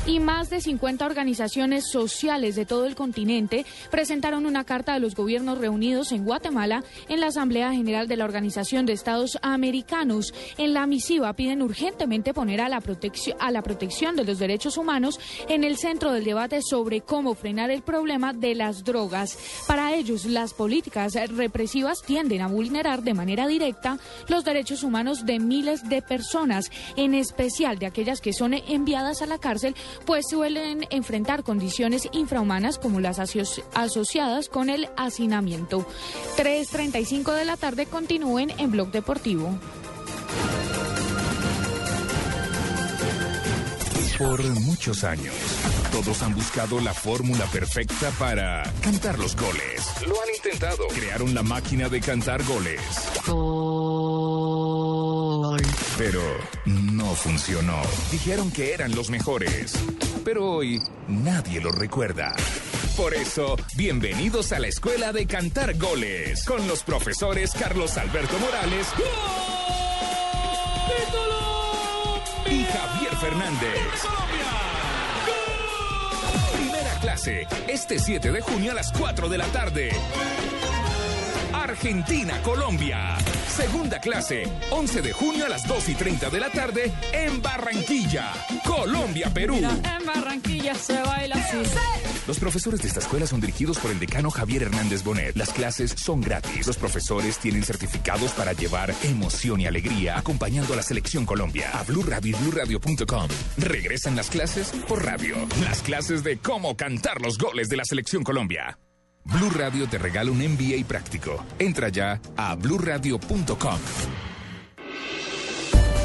y 0.05 0.19
más 0.19 0.49
de 0.49 0.61
50 0.61 1.05
organizaciones 1.05 1.89
sociales 1.89 2.55
de 2.55 2.65
todo 2.65 2.85
el 2.85 2.95
continente 2.95 3.65
presentaron 3.89 4.45
una 4.45 4.63
carta 4.63 4.93
a 4.93 4.99
los 4.99 5.15
gobiernos 5.15 5.57
reunidos 5.57 6.11
en 6.11 6.25
Guatemala 6.25 6.83
en 7.09 7.19
la 7.19 7.27
Asamblea 7.27 7.71
General 7.71 8.07
de 8.07 8.15
la 8.15 8.25
Organización 8.25 8.85
de 8.85 8.93
Estados 8.93 9.37
Americanos. 9.41 10.33
En 10.57 10.73
la 10.73 10.85
misiva 10.85 11.33
piden 11.33 11.61
urgentemente 11.61 12.33
poner 12.33 12.61
a 12.61 12.69
la, 12.69 12.81
a 13.39 13.51
la 13.51 13.61
protección 13.63 14.15
de 14.15 14.25
los 14.25 14.37
derechos 14.37 14.77
humanos 14.77 15.19
en 15.49 15.63
el 15.63 15.77
centro 15.77 16.11
del 16.11 16.23
debate 16.23 16.61
sobre 16.61 17.01
cómo 17.01 17.33
frenar 17.33 17.71
el 17.71 17.81
problema 17.81 18.33
de 18.33 18.53
las 18.53 18.83
drogas. 18.83 19.37
Para 19.67 19.95
ellos, 19.95 20.25
las 20.25 20.53
políticas 20.53 21.13
represivas 21.29 22.03
tienden 22.03 22.41
a 22.41 22.47
vulnerar 22.47 23.01
de 23.01 23.13
manera 23.13 23.47
directa 23.47 23.97
los 24.27 24.43
derechos 24.43 24.83
humanos 24.83 25.25
de 25.25 25.39
miles 25.39 25.89
de 25.89 26.01
personas, 26.01 26.71
en 26.95 27.15
especial 27.15 27.79
de 27.79 27.87
aquellas 27.87 28.21
que 28.21 28.33
son 28.33 28.53
enviadas 28.53 29.21
a 29.21 29.25
la 29.25 29.39
cárcel 29.39 29.75
pues 30.05 30.25
suelen 30.29 30.85
enfrentar 30.89 31.43
condiciones 31.43 32.07
infrahumanas 32.11 32.77
como 32.79 32.99
las 32.99 33.19
aso- 33.19 33.63
asociadas 33.73 34.49
con 34.49 34.69
el 34.69 34.89
hacinamiento. 34.97 35.85
3.35 36.37 37.33
de 37.33 37.45
la 37.45 37.57
tarde 37.57 37.85
continúen 37.85 38.51
en 38.57 38.71
Blog 38.71 38.91
Deportivo. 38.91 39.49
Por 44.17 44.41
muchos 44.61 45.03
años, 45.03 45.35
todos 45.91 46.21
han 46.23 46.33
buscado 46.33 46.79
la 46.79 46.93
fórmula 46.93 47.43
perfecta 47.47 48.09
para 48.17 48.63
cantar 48.81 49.19
los 49.19 49.35
goles. 49.35 49.83
Lo 50.07 50.15
han 50.21 50.29
intentado. 50.33 50.87
Crearon 50.87 51.33
la 51.33 51.43
máquina 51.43 51.89
de 51.89 51.99
cantar 51.99 52.41
goles. 52.45 52.79
Pero 56.05 56.21
no 56.65 57.15
funcionó. 57.15 57.81
Dijeron 58.11 58.51
que 58.51 58.75
eran 58.75 58.93
los 58.95 59.09
mejores. 59.09 59.73
Pero 60.23 60.51
hoy 60.51 60.79
nadie 61.07 61.59
lo 61.59 61.71
recuerda. 61.71 62.35
Por 62.95 63.15
eso, 63.15 63.55
bienvenidos 63.75 64.51
a 64.51 64.59
la 64.59 64.67
Escuela 64.67 65.11
de 65.11 65.25
Cantar 65.25 65.75
Goles 65.79 66.45
con 66.45 66.67
los 66.67 66.83
profesores 66.83 67.53
Carlos 67.59 67.97
Alberto 67.97 68.37
Morales 68.37 68.87
y 72.51 72.63
Javier 72.65 73.15
Fernández. 73.19 73.89
Clase, 77.01 77.47
este 77.67 77.97
7 77.97 78.31
de 78.31 78.41
junio 78.41 78.73
a 78.73 78.75
las 78.75 78.91
4 78.91 79.27
de 79.27 79.37
la 79.39 79.47
tarde. 79.47 79.89
Argentina, 81.51 82.39
Colombia. 82.43 83.17
Segunda 83.47 83.99
clase, 83.99 84.43
11 84.71 85.01
de 85.01 85.13
junio 85.13 85.45
a 85.45 85.49
las 85.49 85.67
2 85.67 85.89
y 85.89 85.95
30 85.95 86.29
de 86.29 86.39
la 86.39 86.49
tarde 86.49 86.93
en 87.13 87.41
Barranquilla, 87.41 88.31
Colombia, 88.65 89.29
Perú. 89.33 89.55
en 89.55 90.05
Barranquilla 90.05 90.75
se 90.75 91.01
baila 91.01 91.35
así. 91.35 91.57
Los 92.27 92.39
profesores 92.39 92.81
de 92.81 92.87
esta 92.87 92.99
escuela 92.99 93.27
son 93.27 93.39
dirigidos 93.39 93.77
por 93.77 93.91
el 93.91 93.99
decano 93.99 94.31
Javier 94.31 94.63
Hernández 94.63 95.03
Bonet. 95.03 95.35
Las 95.37 95.51
clases 95.51 95.91
son 95.95 96.21
gratis. 96.21 96.65
Los 96.65 96.77
profesores 96.77 97.37
tienen 97.37 97.63
certificados 97.63 98.31
para 98.31 98.53
llevar 98.53 98.93
emoción 99.03 99.61
y 99.61 99.67
alegría 99.67 100.17
acompañando 100.17 100.73
a 100.73 100.77
la 100.77 100.83
selección 100.83 101.25
Colombia. 101.25 101.69
A 101.73 101.83
Blue 101.83 102.03
Radio 102.03 102.35
y 102.35 102.41
BlueRadio.com. 102.43 103.27
Regresan 103.57 104.15
las 104.15 104.29
clases 104.29 104.71
por 104.87 105.05
radio. 105.05 105.35
Las 105.63 105.81
clases 105.81 106.23
de 106.23 106.37
cómo 106.37 106.75
cantar 106.75 107.21
los 107.21 107.37
goles 107.37 107.69
de 107.69 107.77
la 107.77 107.85
selección 107.85 108.23
Colombia. 108.23 108.77
Blue 109.25 109.49
Radio 109.49 109.87
te 109.87 109.97
regala 109.97 110.31
un 110.31 110.37
MBA 110.37 110.87
práctico. 110.87 111.43
Entra 111.59 111.89
ya 111.89 112.21
a 112.37 112.55
BlueRadio.com. 112.55 113.79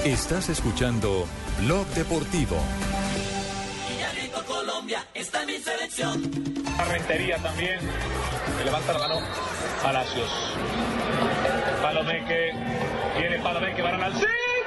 Estás 0.05 0.49
escuchando 0.49 1.27
Blog 1.61 1.87
Deportivo. 1.89 2.57
Colombia, 4.47 5.07
está 5.15 5.45
mi 5.45 5.59
selección. 5.59 6.23
La 6.77 6.85
rentería 6.85 7.37
también. 7.39 7.79
Se 8.59 8.65
levanta 8.65 8.93
la 8.95 8.99
mano. 8.99 9.21
Palacios. 9.83 10.31
Palomeque. 11.83 12.53
Viene 13.19 13.39
Palomeque. 13.41 13.83
Van 13.83 14.03
al 14.03 14.13
simple 14.13 14.60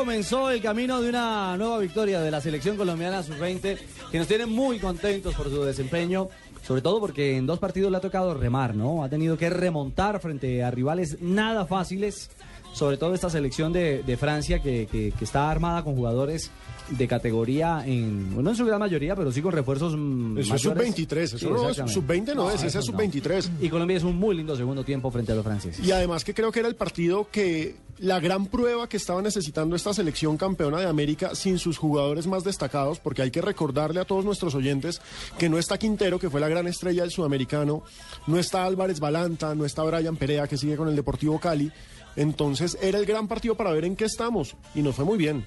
comenzó 0.00 0.50
el 0.50 0.62
camino 0.62 1.02
de 1.02 1.10
una 1.10 1.58
nueva 1.58 1.76
victoria 1.76 2.22
de 2.22 2.30
la 2.30 2.40
selección 2.40 2.78
colombiana 2.78 3.22
sub-20, 3.22 3.78
que 4.10 4.18
nos 4.18 4.26
tiene 4.26 4.46
muy 4.46 4.78
contentos 4.78 5.34
por 5.34 5.50
su 5.50 5.62
desempeño, 5.62 6.30
sobre 6.62 6.80
todo 6.80 7.00
porque 7.00 7.36
en 7.36 7.44
dos 7.44 7.58
partidos 7.58 7.90
le 7.90 7.98
ha 7.98 8.00
tocado 8.00 8.32
remar, 8.32 8.74
¿no? 8.74 9.04
Ha 9.04 9.10
tenido 9.10 9.36
que 9.36 9.50
remontar 9.50 10.18
frente 10.18 10.64
a 10.64 10.70
rivales 10.70 11.20
nada 11.20 11.66
fáciles, 11.66 12.30
sobre 12.72 12.96
todo 12.96 13.12
esta 13.12 13.28
selección 13.28 13.74
de, 13.74 14.16
Francia 14.18 14.62
que 14.62 15.12
está 15.20 15.50
armada 15.50 15.84
con 15.84 15.94
jugadores 15.96 16.50
de 16.90 17.06
categoría 17.08 17.84
en, 17.86 18.34
bueno, 18.34 18.50
en 18.50 18.56
su 18.56 18.64
gran 18.64 18.80
mayoría, 18.80 19.14
pero 19.14 19.30
sí 19.30 19.40
con 19.40 19.52
refuerzos 19.52 19.94
mm, 19.96 20.38
Eso 20.38 20.54
es 20.56 20.64
mayores. 20.66 20.94
sub-23, 20.94 21.16
eso 21.18 21.38
Sí, 21.38 21.46
no 21.46 21.68
es 21.70 21.78
exactamente. 21.78 21.94
sub-20 21.94 22.34
no, 22.34 22.50
es, 22.50 22.56
ese 22.56 22.66
es 22.66 22.74
no. 22.76 22.82
sub-23. 22.82 23.50
Y 23.60 23.68
Colombia 23.68 23.96
es 23.96 24.02
un 24.02 24.16
muy 24.16 24.34
lindo 24.36 24.56
segundo 24.56 24.82
tiempo 24.84 25.10
frente 25.10 25.32
a 25.32 25.34
los 25.36 25.44
franceses. 25.44 25.84
Y 25.86 25.92
además 25.92 26.24
que 26.24 26.34
creo 26.34 26.50
que 26.50 26.58
era 26.60 26.68
el 26.68 26.74
partido 26.76 27.28
que 27.30 27.76
la 27.98 28.18
gran 28.18 28.46
prueba 28.46 28.88
que 28.88 28.96
estaba 28.96 29.20
necesitando 29.22 29.76
esta 29.76 29.92
selección 29.94 30.36
campeona 30.36 30.78
de 30.80 30.86
América 30.86 31.34
sin 31.34 31.58
sus 31.58 31.78
jugadores 31.78 32.26
más 32.26 32.44
destacados, 32.44 32.98
porque 32.98 33.22
hay 33.22 33.30
que 33.30 33.42
recordarle 33.42 34.00
a 34.00 34.04
todos 34.04 34.24
nuestros 34.24 34.54
oyentes 34.54 35.00
que 35.38 35.48
no 35.48 35.58
está 35.58 35.78
Quintero, 35.78 36.18
que 36.18 36.30
fue 36.30 36.40
la 36.40 36.48
gran 36.48 36.66
estrella 36.66 37.02
del 37.02 37.10
sudamericano, 37.10 37.82
no 38.26 38.38
está 38.38 38.64
Álvarez 38.64 38.98
Balanta, 39.00 39.54
no 39.54 39.64
está 39.64 39.82
Brian 39.84 40.16
Perea, 40.16 40.48
que 40.48 40.56
sigue 40.56 40.76
con 40.76 40.88
el 40.88 40.96
Deportivo 40.96 41.38
Cali. 41.38 41.70
Entonces 42.16 42.76
era 42.82 42.98
el 42.98 43.06
gran 43.06 43.28
partido 43.28 43.54
para 43.54 43.70
ver 43.70 43.84
en 43.84 43.94
qué 43.96 44.04
estamos 44.06 44.56
y 44.74 44.82
nos 44.82 44.96
fue 44.96 45.04
muy 45.04 45.16
bien. 45.16 45.46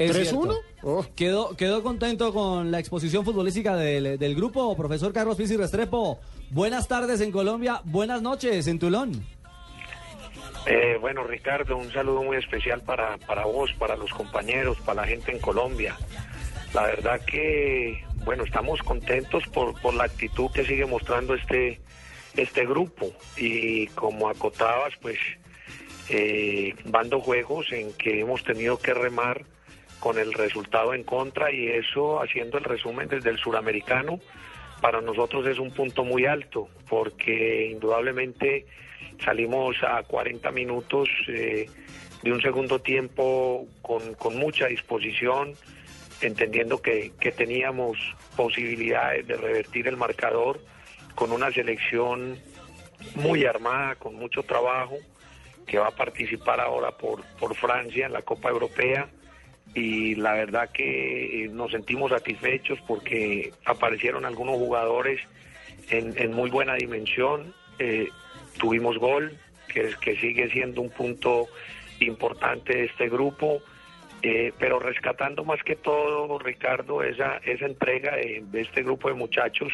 Es 0.00 0.16
3-1. 0.16 0.22
cierto. 0.80 1.14
Quedó, 1.14 1.54
quedó 1.58 1.82
contento 1.82 2.32
con 2.32 2.70
la 2.70 2.78
exposición 2.78 3.22
futbolística 3.22 3.76
del, 3.76 4.18
del 4.18 4.34
grupo, 4.34 4.74
profesor 4.74 5.12
Carlos 5.12 5.36
Pizzi 5.36 5.58
Restrepo. 5.58 6.18
Buenas 6.48 6.88
tardes 6.88 7.20
en 7.20 7.30
Colombia, 7.30 7.82
buenas 7.84 8.22
noches 8.22 8.66
en 8.66 8.78
Tulón. 8.78 9.22
Eh, 10.64 10.96
bueno, 10.98 11.24
Ricardo, 11.24 11.76
un 11.76 11.92
saludo 11.92 12.22
muy 12.22 12.38
especial 12.38 12.80
para, 12.80 13.18
para 13.18 13.44
vos, 13.44 13.74
para 13.74 13.94
los 13.94 14.10
compañeros, 14.10 14.78
para 14.86 15.02
la 15.02 15.06
gente 15.06 15.32
en 15.32 15.38
Colombia. 15.38 15.94
La 16.72 16.84
verdad 16.84 17.20
que, 17.26 18.02
bueno, 18.24 18.44
estamos 18.44 18.80
contentos 18.80 19.44
por, 19.52 19.78
por 19.82 19.92
la 19.92 20.04
actitud 20.04 20.50
que 20.50 20.64
sigue 20.64 20.86
mostrando 20.86 21.34
este, 21.34 21.78
este 22.38 22.64
grupo. 22.64 23.12
Y 23.36 23.88
como 23.88 24.30
acotabas, 24.30 24.94
pues 25.02 25.18
eh, 26.08 26.74
van 26.86 27.10
dos 27.10 27.22
juegos 27.22 27.70
en 27.72 27.92
que 27.92 28.20
hemos 28.20 28.42
tenido 28.44 28.78
que 28.78 28.94
remar 28.94 29.44
con 30.00 30.18
el 30.18 30.32
resultado 30.32 30.94
en 30.94 31.04
contra 31.04 31.52
y 31.52 31.68
eso, 31.68 32.20
haciendo 32.20 32.58
el 32.58 32.64
resumen 32.64 33.08
desde 33.08 33.30
el 33.30 33.38
suramericano, 33.38 34.18
para 34.80 35.00
nosotros 35.02 35.46
es 35.46 35.58
un 35.58 35.72
punto 35.72 36.04
muy 36.04 36.24
alto, 36.24 36.68
porque 36.88 37.68
indudablemente 37.70 38.66
salimos 39.22 39.76
a 39.82 40.02
40 40.02 40.50
minutos 40.52 41.08
eh, 41.28 41.66
de 42.22 42.32
un 42.32 42.40
segundo 42.40 42.80
tiempo 42.80 43.66
con, 43.82 44.14
con 44.14 44.36
mucha 44.36 44.66
disposición, 44.66 45.52
entendiendo 46.22 46.80
que, 46.80 47.12
que 47.20 47.30
teníamos 47.30 47.98
posibilidades 48.36 49.26
de 49.26 49.36
revertir 49.36 49.86
el 49.86 49.98
marcador 49.98 50.60
con 51.14 51.30
una 51.30 51.52
selección 51.52 52.38
muy 53.16 53.44
armada, 53.44 53.96
con 53.96 54.14
mucho 54.14 54.42
trabajo, 54.42 54.96
que 55.66 55.78
va 55.78 55.88
a 55.88 55.94
participar 55.94 56.58
ahora 56.58 56.90
por, 56.92 57.22
por 57.38 57.54
Francia 57.54 58.06
en 58.06 58.12
la 58.14 58.22
Copa 58.22 58.48
Europea 58.48 59.08
y 59.74 60.16
la 60.16 60.32
verdad 60.32 60.70
que 60.70 61.44
eh, 61.44 61.48
nos 61.48 61.70
sentimos 61.70 62.10
satisfechos 62.10 62.78
porque 62.86 63.52
aparecieron 63.64 64.24
algunos 64.24 64.56
jugadores 64.56 65.20
en, 65.90 66.32
muy 66.32 66.50
buena 66.50 66.74
dimensión. 66.74 67.54
Eh, 67.78 68.08
tuvimos 68.58 68.98
gol, 68.98 69.36
que, 69.68 69.82
es, 69.82 69.96
que 69.96 70.16
sigue 70.16 70.50
siendo 70.50 70.80
un 70.80 70.90
punto 70.90 71.48
importante 72.00 72.76
de 72.76 72.84
este 72.86 73.08
grupo, 73.08 73.62
eh, 74.22 74.52
pero 74.58 74.78
rescatando 74.78 75.44
más 75.44 75.62
que 75.62 75.76
todo, 75.76 76.38
Ricardo, 76.38 77.02
esa, 77.02 77.38
esa 77.38 77.66
entrega 77.66 78.16
de, 78.16 78.44
este 78.54 78.82
grupo 78.82 79.08
de 79.08 79.14
muchachos 79.14 79.72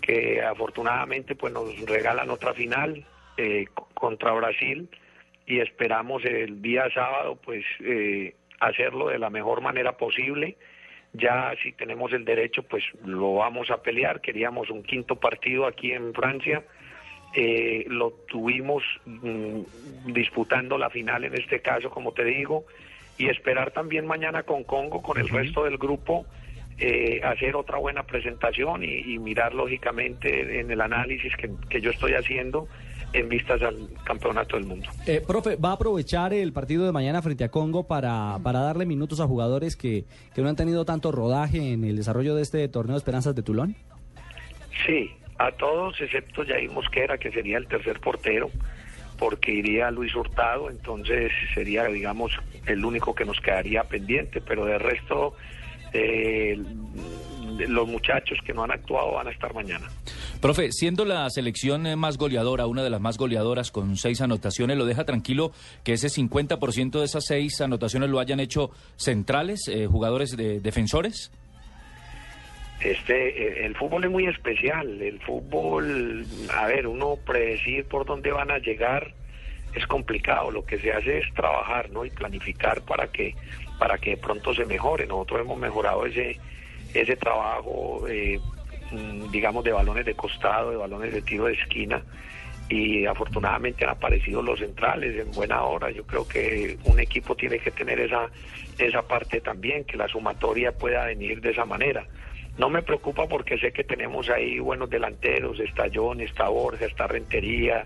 que 0.00 0.42
afortunadamente 0.42 1.34
pues 1.34 1.52
nos 1.52 1.78
regalan 1.82 2.30
otra 2.30 2.54
final 2.54 3.04
contra 3.94 4.32
Brasil 4.32 4.88
y 5.46 5.60
esperamos 5.60 6.24
el 6.24 6.60
día 6.60 6.88
sábado 6.92 7.36
pues 7.36 7.64
eh, 7.80 8.34
hacerlo 8.60 9.08
de 9.08 9.18
la 9.18 9.30
mejor 9.30 9.60
manera 9.60 9.96
posible. 9.96 10.56
Ya 11.12 11.54
si 11.62 11.72
tenemos 11.72 12.12
el 12.12 12.24
derecho 12.24 12.62
pues 12.62 12.84
lo 13.04 13.34
vamos 13.34 13.70
a 13.70 13.82
pelear. 13.82 14.20
Queríamos 14.20 14.70
un 14.70 14.82
quinto 14.82 15.16
partido 15.16 15.66
aquí 15.66 15.92
en 15.92 16.12
Francia. 16.12 16.64
Eh, 17.34 17.84
lo 17.88 18.12
tuvimos 18.28 18.82
mm, 19.04 20.12
disputando 20.12 20.78
la 20.78 20.90
final 20.90 21.24
en 21.24 21.34
este 21.34 21.60
caso, 21.60 21.90
como 21.90 22.12
te 22.12 22.24
digo, 22.24 22.64
y 23.18 23.28
esperar 23.28 23.72
también 23.72 24.06
mañana 24.06 24.42
con 24.42 24.64
Congo, 24.64 25.02
con 25.02 25.18
el 25.18 25.28
resto 25.28 25.64
del 25.64 25.76
grupo, 25.76 26.26
eh, 26.78 27.20
hacer 27.24 27.56
otra 27.56 27.78
buena 27.78 28.04
presentación 28.04 28.84
y, 28.84 29.14
y 29.14 29.18
mirar 29.18 29.54
lógicamente 29.54 30.60
en 30.60 30.70
el 30.70 30.80
análisis 30.80 31.34
que, 31.36 31.50
que 31.68 31.80
yo 31.80 31.90
estoy 31.90 32.12
haciendo 32.12 32.68
en 33.12 33.28
vistas 33.28 33.62
al 33.62 33.88
campeonato 34.04 34.56
del 34.56 34.66
mundo. 34.66 34.88
Eh, 35.06 35.22
profe, 35.26 35.56
¿va 35.56 35.70
a 35.70 35.72
aprovechar 35.72 36.34
el 36.34 36.52
partido 36.52 36.84
de 36.84 36.92
mañana 36.92 37.22
frente 37.22 37.44
a 37.44 37.50
Congo 37.50 37.86
para, 37.86 38.38
para 38.42 38.60
darle 38.60 38.86
minutos 38.86 39.20
a 39.20 39.26
jugadores 39.26 39.76
que, 39.76 40.04
que 40.34 40.42
no 40.42 40.48
han 40.48 40.56
tenido 40.56 40.84
tanto 40.84 41.12
rodaje 41.12 41.72
en 41.72 41.84
el 41.84 41.96
desarrollo 41.96 42.34
de 42.34 42.42
este 42.42 42.68
torneo 42.68 42.94
de 42.94 42.98
Esperanzas 42.98 43.34
de 43.34 43.42
Tulón? 43.42 43.76
Sí, 44.84 45.10
a 45.38 45.52
todos 45.52 46.00
excepto 46.00 46.44
Jair 46.46 46.70
Mosquera, 46.70 47.18
que 47.18 47.30
sería 47.30 47.58
el 47.58 47.66
tercer 47.66 48.00
portero, 48.00 48.50
porque 49.18 49.52
iría 49.52 49.90
Luis 49.90 50.14
Hurtado, 50.14 50.70
entonces 50.70 51.32
sería, 51.54 51.84
digamos, 51.84 52.32
el 52.66 52.84
único 52.84 53.14
que 53.14 53.24
nos 53.24 53.40
quedaría 53.40 53.84
pendiente, 53.84 54.40
pero 54.40 54.66
de 54.66 54.78
resto, 54.78 55.34
eh, 55.92 56.62
los 57.68 57.88
muchachos 57.88 58.38
que 58.44 58.52
no 58.52 58.64
han 58.64 58.70
actuado 58.70 59.12
van 59.12 59.28
a 59.28 59.30
estar 59.30 59.54
mañana. 59.54 59.88
Profe, 60.40 60.72
siendo 60.72 61.04
la 61.04 61.28
selección 61.30 61.86
eh, 61.86 61.96
más 61.96 62.18
goleadora, 62.18 62.66
una 62.66 62.82
de 62.82 62.90
las 62.90 63.00
más 63.00 63.18
goleadoras 63.18 63.70
con 63.70 63.96
seis 63.96 64.20
anotaciones, 64.20 64.76
¿lo 64.76 64.84
deja 64.84 65.04
tranquilo 65.04 65.52
que 65.84 65.94
ese 65.94 66.08
50% 66.08 66.98
de 66.98 67.04
esas 67.04 67.24
seis 67.24 67.60
anotaciones 67.60 68.10
lo 68.10 68.20
hayan 68.20 68.40
hecho 68.40 68.70
centrales, 68.96 69.68
eh, 69.68 69.86
jugadores 69.86 70.36
de, 70.36 70.60
defensores? 70.60 71.30
Este, 72.80 73.62
eh, 73.62 73.66
el 73.66 73.74
fútbol 73.74 74.04
es 74.04 74.10
muy 74.10 74.26
especial. 74.26 75.00
El 75.00 75.20
fútbol, 75.20 76.26
a 76.54 76.66
ver, 76.66 76.86
uno 76.86 77.16
predecir 77.24 77.84
por 77.86 78.04
dónde 78.04 78.30
van 78.30 78.50
a 78.50 78.58
llegar 78.58 79.14
es 79.74 79.86
complicado. 79.86 80.50
Lo 80.50 80.64
que 80.64 80.78
se 80.78 80.92
hace 80.92 81.18
es 81.18 81.34
trabajar, 81.34 81.90
¿no? 81.90 82.04
Y 82.04 82.10
planificar 82.10 82.82
para 82.82 83.08
que, 83.08 83.34
para 83.78 83.98
que 83.98 84.10
de 84.10 84.16
pronto 84.18 84.54
se 84.54 84.66
mejore. 84.66 85.06
Nosotros 85.06 85.40
hemos 85.40 85.58
mejorado 85.58 86.04
ese, 86.06 86.38
ese 87.00 87.16
trabajo, 87.16 88.06
eh, 88.08 88.40
mm, 88.90 89.30
digamos, 89.30 89.64
de 89.64 89.72
balones 89.72 90.04
de 90.04 90.14
costado, 90.14 90.70
de 90.70 90.76
balones 90.76 91.12
de 91.12 91.22
tiro 91.22 91.46
de 91.46 91.54
esquina. 91.54 92.02
Y 92.68 93.06
afortunadamente 93.06 93.84
han 93.84 93.90
aparecido 93.90 94.42
los 94.42 94.58
centrales 94.58 95.16
en 95.16 95.30
buena 95.32 95.62
hora. 95.62 95.90
Yo 95.90 96.04
creo 96.04 96.26
que 96.26 96.76
un 96.84 96.98
equipo 96.98 97.36
tiene 97.36 97.60
que 97.60 97.70
tener 97.70 98.00
esa, 98.00 98.28
esa 98.78 99.02
parte 99.02 99.40
también, 99.40 99.84
que 99.84 99.96
la 99.96 100.08
sumatoria 100.08 100.72
pueda 100.72 101.04
venir 101.04 101.40
de 101.40 101.50
esa 101.50 101.64
manera. 101.64 102.04
No 102.58 102.70
me 102.70 102.82
preocupa 102.82 103.28
porque 103.28 103.58
sé 103.58 103.72
que 103.72 103.84
tenemos 103.84 104.30
ahí 104.30 104.58
buenos 104.58 104.88
delanteros, 104.88 105.60
está 105.60 105.84
John, 105.92 106.22
está 106.22 106.48
Borja, 106.48 106.86
está 106.86 107.06
Rentería, 107.06 107.84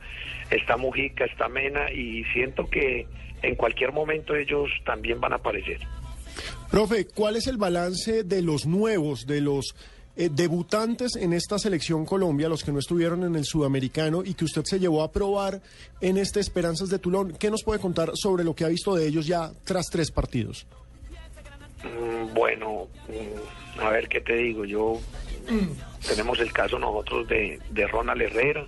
está 0.48 0.76
Mujica, 0.76 1.24
está 1.24 1.48
Mena 1.48 1.90
y 1.90 2.24
siento 2.32 2.70
que 2.70 3.06
en 3.42 3.56
cualquier 3.56 3.92
momento 3.92 4.36
ellos 4.36 4.70
también 4.84 5.20
van 5.20 5.32
a 5.32 5.36
aparecer. 5.36 5.80
Profe, 6.70 7.06
¿cuál 7.06 7.36
es 7.36 7.46
el 7.48 7.56
balance 7.56 8.22
de 8.22 8.42
los 8.42 8.64
nuevos, 8.66 9.26
de 9.26 9.40
los 9.40 9.74
eh, 10.16 10.28
debutantes 10.30 11.16
en 11.16 11.32
esta 11.32 11.58
selección 11.58 12.04
Colombia, 12.06 12.48
los 12.48 12.62
que 12.62 12.70
no 12.70 12.78
estuvieron 12.78 13.24
en 13.24 13.34
el 13.34 13.44
sudamericano 13.44 14.22
y 14.24 14.34
que 14.34 14.44
usted 14.44 14.62
se 14.64 14.78
llevó 14.78 15.02
a 15.02 15.10
probar 15.10 15.60
en 16.00 16.16
este 16.16 16.38
Esperanzas 16.38 16.88
de 16.88 17.00
Tulón? 17.00 17.32
¿Qué 17.32 17.50
nos 17.50 17.64
puede 17.64 17.80
contar 17.80 18.12
sobre 18.14 18.44
lo 18.44 18.54
que 18.54 18.64
ha 18.64 18.68
visto 18.68 18.94
de 18.94 19.06
ellos 19.06 19.26
ya 19.26 19.50
tras 19.64 19.86
tres 19.90 20.12
partidos? 20.12 20.66
Mm, 21.82 22.34
Bueno, 22.34 22.86
mm, 23.08 23.80
a 23.80 23.90
ver 23.90 24.08
qué 24.08 24.20
te 24.20 24.36
digo, 24.36 24.64
yo 24.64 25.00
tenemos 26.06 26.38
el 26.38 26.52
caso 26.52 26.78
nosotros 26.78 27.26
de, 27.26 27.58
de 27.70 27.86
Ronald 27.88 28.22
Herrera, 28.22 28.64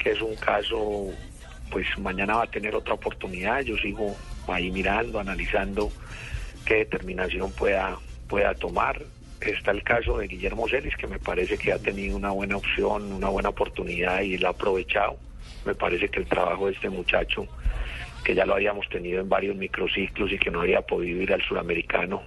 que 0.00 0.10
es 0.10 0.20
un 0.20 0.34
caso, 0.34 1.06
pues 1.70 1.86
mañana 1.98 2.36
va 2.36 2.42
a 2.44 2.50
tener 2.50 2.74
otra 2.74 2.94
oportunidad, 2.94 3.60
yo 3.60 3.76
sigo 3.76 4.16
ahí 4.48 4.70
mirando, 4.72 5.20
analizando 5.20 5.92
qué 6.68 6.74
determinación 6.76 7.50
pueda, 7.52 7.96
pueda 8.28 8.52
tomar. 8.54 9.00
Está 9.40 9.70
el 9.70 9.82
caso 9.82 10.18
de 10.18 10.26
Guillermo 10.26 10.68
Celis, 10.68 10.94
que 10.96 11.06
me 11.06 11.18
parece 11.18 11.56
que 11.56 11.72
ha 11.72 11.78
tenido 11.78 12.14
una 12.14 12.30
buena 12.30 12.58
opción, 12.58 13.10
una 13.10 13.30
buena 13.30 13.48
oportunidad 13.48 14.20
y 14.20 14.36
la 14.36 14.48
ha 14.48 14.50
aprovechado. 14.50 15.16
Me 15.64 15.74
parece 15.74 16.10
que 16.10 16.20
el 16.20 16.26
trabajo 16.26 16.66
de 16.66 16.72
este 16.72 16.90
muchacho, 16.90 17.46
que 18.22 18.34
ya 18.34 18.44
lo 18.44 18.54
habíamos 18.54 18.86
tenido 18.90 19.18
en 19.22 19.30
varios 19.30 19.56
microciclos 19.56 20.30
y 20.30 20.38
que 20.38 20.50
no 20.50 20.60
había 20.60 20.82
podido 20.82 21.22
ir 21.22 21.32
al 21.32 21.40
suramericano, 21.40 22.22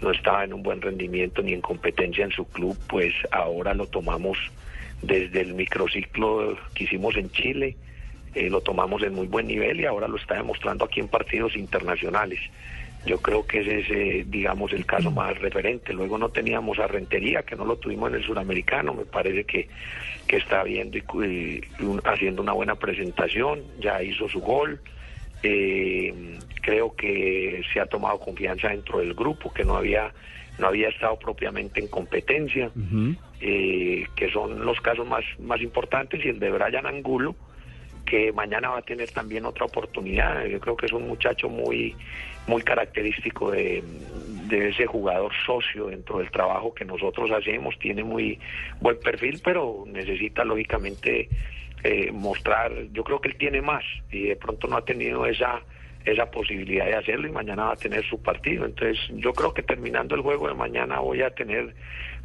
no 0.00 0.10
estaba 0.10 0.42
en 0.42 0.54
un 0.54 0.64
buen 0.64 0.82
rendimiento 0.82 1.40
ni 1.40 1.52
en 1.52 1.60
competencia 1.60 2.24
en 2.24 2.32
su 2.32 2.44
club, 2.46 2.76
pues 2.88 3.14
ahora 3.30 3.74
lo 3.74 3.86
tomamos 3.86 4.38
desde 5.02 5.40
el 5.40 5.54
microciclo 5.54 6.56
que 6.74 6.84
hicimos 6.84 7.16
en 7.16 7.30
Chile 7.30 7.76
eh, 8.34 8.48
lo 8.48 8.62
tomamos 8.62 9.02
en 9.02 9.14
muy 9.14 9.26
buen 9.26 9.46
nivel 9.46 9.80
y 9.80 9.84
ahora 9.84 10.08
lo 10.08 10.16
está 10.16 10.36
demostrando 10.36 10.86
aquí 10.86 11.00
en 11.00 11.08
partidos 11.08 11.54
internacionales. 11.54 12.40
Yo 13.04 13.18
creo 13.18 13.44
que 13.46 13.60
ese 13.60 13.80
es, 13.80 13.90
eh, 13.90 14.24
digamos, 14.28 14.72
el 14.72 14.86
caso 14.86 15.10
más 15.10 15.36
referente. 15.40 15.92
Luego 15.92 16.18
no 16.18 16.28
teníamos 16.28 16.78
a 16.78 16.86
Rentería, 16.86 17.42
que 17.42 17.56
no 17.56 17.64
lo 17.64 17.76
tuvimos 17.76 18.10
en 18.10 18.16
el 18.16 18.24
suramericano. 18.24 18.94
Me 18.94 19.04
parece 19.04 19.44
que, 19.44 19.68
que 20.28 20.36
está 20.36 20.62
viendo 20.62 20.96
y, 20.98 21.02
y 21.80 21.82
un- 21.82 22.00
haciendo 22.04 22.42
una 22.42 22.52
buena 22.52 22.76
presentación. 22.76 23.60
Ya 23.80 24.02
hizo 24.02 24.28
su 24.28 24.40
gol. 24.40 24.80
Eh, 25.42 26.38
creo 26.62 26.94
que 26.94 27.62
se 27.72 27.80
ha 27.80 27.86
tomado 27.86 28.20
confianza 28.20 28.68
dentro 28.68 29.00
del 29.00 29.14
grupo, 29.14 29.52
que 29.52 29.64
no 29.64 29.76
había, 29.76 30.12
no 30.58 30.68
había 30.68 30.88
estado 30.88 31.18
propiamente 31.18 31.80
en 31.80 31.88
competencia 31.88 32.70
eh, 33.40 34.06
que 34.14 34.30
son 34.30 34.64
los 34.64 34.80
casos 34.80 35.04
más, 35.06 35.24
más 35.40 35.60
importantes, 35.60 36.24
y 36.24 36.28
el 36.28 36.38
de 36.38 36.50
Brian 36.52 36.86
Angulo, 36.86 37.34
que 38.06 38.30
mañana 38.32 38.68
va 38.70 38.78
a 38.78 38.82
tener 38.82 39.10
también 39.10 39.44
otra 39.44 39.66
oportunidad. 39.66 40.44
Yo 40.46 40.60
creo 40.60 40.76
que 40.76 40.86
es 40.86 40.92
un 40.92 41.08
muchacho 41.08 41.48
muy, 41.48 41.96
muy 42.46 42.62
característico 42.62 43.50
de, 43.50 43.82
de 44.48 44.68
ese 44.68 44.86
jugador 44.86 45.32
socio 45.46 45.86
dentro 45.86 46.18
del 46.18 46.30
trabajo 46.30 46.74
que 46.74 46.84
nosotros 46.84 47.30
hacemos. 47.30 47.78
Tiene 47.78 48.04
muy 48.04 48.38
buen 48.80 48.98
perfil, 48.98 49.40
pero 49.42 49.84
necesita 49.86 50.44
lógicamente 50.44 51.28
eh, 51.84 52.12
mostrar, 52.12 52.72
yo 52.92 53.02
creo 53.02 53.20
que 53.20 53.28
él 53.28 53.36
tiene 53.36 53.60
más 53.60 53.82
y 54.10 54.28
de 54.28 54.36
pronto 54.36 54.68
no 54.68 54.76
ha 54.76 54.84
tenido 54.84 55.26
esa 55.26 55.62
esa 56.04 56.26
posibilidad 56.26 56.86
de 56.86 56.96
hacerlo 56.96 57.28
y 57.28 57.30
mañana 57.30 57.66
va 57.66 57.72
a 57.74 57.76
tener 57.76 58.04
su 58.08 58.20
partido. 58.20 58.64
Entonces 58.64 58.98
yo 59.14 59.32
creo 59.32 59.54
que 59.54 59.62
terminando 59.62 60.16
el 60.16 60.22
juego 60.22 60.48
de 60.48 60.54
mañana 60.54 60.98
voy 60.98 61.22
a 61.22 61.30
tener 61.30 61.74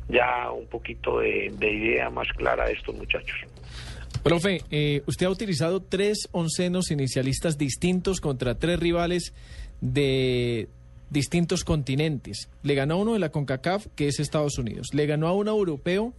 ya 0.10 0.50
un 0.52 0.68
poquito 0.68 1.20
de, 1.20 1.54
de 1.58 1.72
idea 1.72 2.10
más 2.10 2.28
clara 2.30 2.66
de 2.66 2.74
estos 2.74 2.96
muchachos. 2.96 3.38
Profe, 4.24 4.62
eh, 4.72 5.04
usted 5.06 5.26
ha 5.26 5.30
utilizado 5.30 5.82
tres 5.82 6.28
oncenos 6.32 6.92
inicialistas 6.92 7.58
distintos 7.58 8.20
contra 8.20 8.56
tres 8.56 8.80
rivales 8.80 9.34
de 9.82 10.68
distintos 11.10 11.64
continentes. 11.64 12.50
Le 12.64 12.76
ganó 12.76 12.96
a 12.96 12.98
uno 12.98 13.14
de 13.14 13.20
la 13.20 13.30
CONCACAF, 13.30 13.88
que 13.96 14.08
es 14.08 14.20
Estados 14.20 14.58
Unidos. 14.58 14.88
Le 14.94 15.06
ganó 15.06 15.28
a 15.28 15.34
uno 15.34 15.52
europeo, 15.52 16.14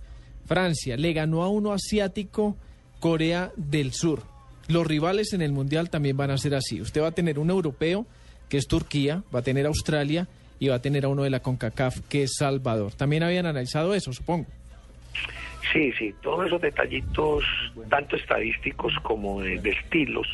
Francia. 0.47 0.97
Le 0.97 1.13
ganó 1.13 1.43
a 1.43 1.49
uno 1.49 1.73
asiático, 1.73 2.57
Corea 3.01 3.53
del 3.57 3.93
Sur. 3.93 4.23
Los 4.69 4.87
rivales 4.87 5.33
en 5.33 5.43
el 5.43 5.53
Mundial 5.53 5.91
también 5.91 6.17
van 6.17 6.31
a 6.31 6.39
ser 6.39 6.55
así. 6.55 6.81
Usted 6.81 7.03
va 7.03 7.09
a 7.09 7.13
tener 7.13 7.39
un 7.39 7.51
europeo, 7.51 8.07
que 8.49 8.59
es 8.59 8.67
Turquía, 8.67 9.23
va 9.35 9.41
a 9.41 9.43
tener 9.43 9.67
Australia 9.67 10.29
y 10.59 10.69
va 10.69 10.77
a 10.77 10.83
tener 10.83 11.05
a 11.05 11.09
uno 11.09 11.23
de 11.23 11.31
la 11.31 11.41
CONCACAF, 11.41 12.01
que 12.09 12.25
es 12.25 12.35
Salvador. 12.37 12.93
También 12.93 13.23
habían 13.23 13.47
analizado 13.47 13.95
eso, 13.95 14.13
supongo. 14.13 14.47
Sí, 15.73 15.93
sí, 15.99 16.15
todos 16.23 16.47
esos 16.47 16.61
detallitos, 16.61 17.45
tanto 17.91 18.17
estadísticos 18.17 18.95
como 19.03 19.43
de, 19.43 19.57
estilos, 19.57 20.27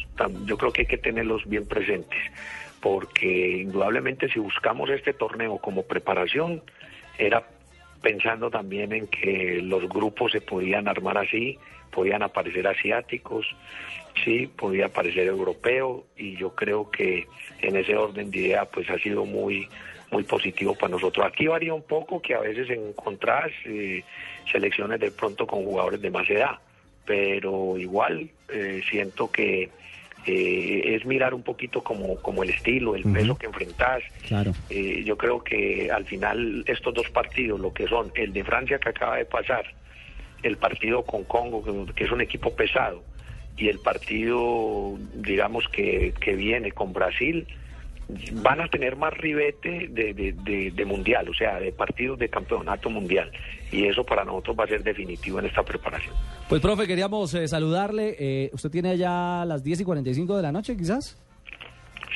yo 0.44 0.56
creo 0.56 0.72
que 0.72 0.82
hay 0.82 0.86
que 0.86 0.98
tenerlos 0.98 1.42
bien 1.48 1.66
presentes, 1.66 2.18
porque 2.84 3.62
indudablemente 3.62 4.28
si 4.28 4.38
buscamos 4.38 4.90
este 4.90 5.14
torneo 5.14 5.56
como 5.56 5.84
preparación, 5.84 6.60
era 7.16 7.42
pensando 8.02 8.50
también 8.50 8.92
en 8.92 9.06
que 9.06 9.62
los 9.62 9.88
grupos 9.88 10.32
se 10.32 10.42
podían 10.42 10.86
armar 10.86 11.16
así, 11.16 11.58
podían 11.90 12.22
aparecer 12.22 12.66
asiáticos, 12.66 13.46
sí, 14.22 14.48
podía 14.48 14.86
aparecer 14.86 15.26
europeo, 15.28 16.04
y 16.14 16.36
yo 16.36 16.54
creo 16.54 16.90
que 16.90 17.26
en 17.62 17.76
ese 17.76 17.96
orden 17.96 18.30
de 18.30 18.38
idea 18.40 18.66
pues 18.66 18.90
ha 18.90 18.98
sido 18.98 19.24
muy 19.24 19.66
muy 20.10 20.24
positivo 20.24 20.74
para 20.74 20.90
nosotros. 20.90 21.26
Aquí 21.26 21.46
varía 21.46 21.72
un 21.72 21.84
poco 21.84 22.20
que 22.20 22.34
a 22.34 22.40
veces 22.40 22.68
encontrás 22.68 23.50
eh, 23.64 24.04
selecciones 24.52 25.00
de 25.00 25.10
pronto 25.10 25.46
con 25.46 25.64
jugadores 25.64 26.02
de 26.02 26.10
más 26.10 26.28
edad, 26.28 26.58
pero 27.06 27.78
igual 27.78 28.28
eh, 28.50 28.82
siento 28.90 29.32
que 29.32 29.70
eh, 30.26 30.94
es 30.96 31.04
mirar 31.04 31.34
un 31.34 31.42
poquito 31.42 31.82
como, 31.82 32.16
como 32.22 32.42
el 32.42 32.50
estilo, 32.50 32.94
el 32.94 33.04
peso 33.04 33.36
que 33.36 33.46
enfrentás. 33.46 34.02
Claro. 34.26 34.54
Eh, 34.70 35.02
yo 35.04 35.16
creo 35.16 35.42
que 35.44 35.90
al 35.92 36.06
final 36.06 36.64
estos 36.66 36.94
dos 36.94 37.08
partidos, 37.10 37.60
lo 37.60 37.72
que 37.72 37.86
son 37.86 38.10
el 38.14 38.32
de 38.32 38.44
Francia 38.44 38.78
que 38.78 38.88
acaba 38.88 39.16
de 39.18 39.26
pasar, 39.26 39.64
el 40.42 40.56
partido 40.58 41.04
con 41.04 41.24
Congo, 41.24 41.62
que- 41.64 41.92
que 41.94 42.04
es 42.04 42.10
un 42.10 42.20
equipo 42.20 42.54
pesado, 42.54 43.04
y 43.56 43.68
el 43.68 43.78
partido, 43.80 44.96
digamos, 45.14 45.68
que, 45.68 46.12
que 46.20 46.34
viene 46.34 46.72
con 46.72 46.92
Brasil, 46.92 47.46
van 48.42 48.60
a 48.60 48.68
tener 48.68 48.96
más 48.96 49.12
ribete 49.14 49.88
de, 49.90 50.12
de, 50.14 50.32
de- 50.44 50.70
de 50.74 50.84
mundial, 50.84 51.28
o 51.28 51.34
sea, 51.34 51.58
de 51.58 51.72
partidos 51.72 52.18
de 52.18 52.28
campeonato 52.28 52.90
mundial. 52.90 53.30
Y 53.72 53.84
eso 53.86 54.04
para 54.04 54.24
nosotros 54.24 54.56
va 54.58 54.64
a 54.64 54.68
ser 54.68 54.82
definitivo 54.82 55.38
en 55.40 55.46
esta 55.46 55.62
preparación. 55.62 56.14
Pues, 56.48 56.60
profe, 56.60 56.86
queríamos 56.86 57.32
eh, 57.34 57.48
saludarle. 57.48 58.14
Eh, 58.18 58.50
¿Usted 58.52 58.70
tiene 58.70 58.96
ya 58.96 59.44
las 59.46 59.64
10 59.64 59.80
y 59.80 59.84
45 59.84 60.36
de 60.36 60.42
la 60.42 60.52
noche, 60.52 60.76
quizás? 60.76 61.18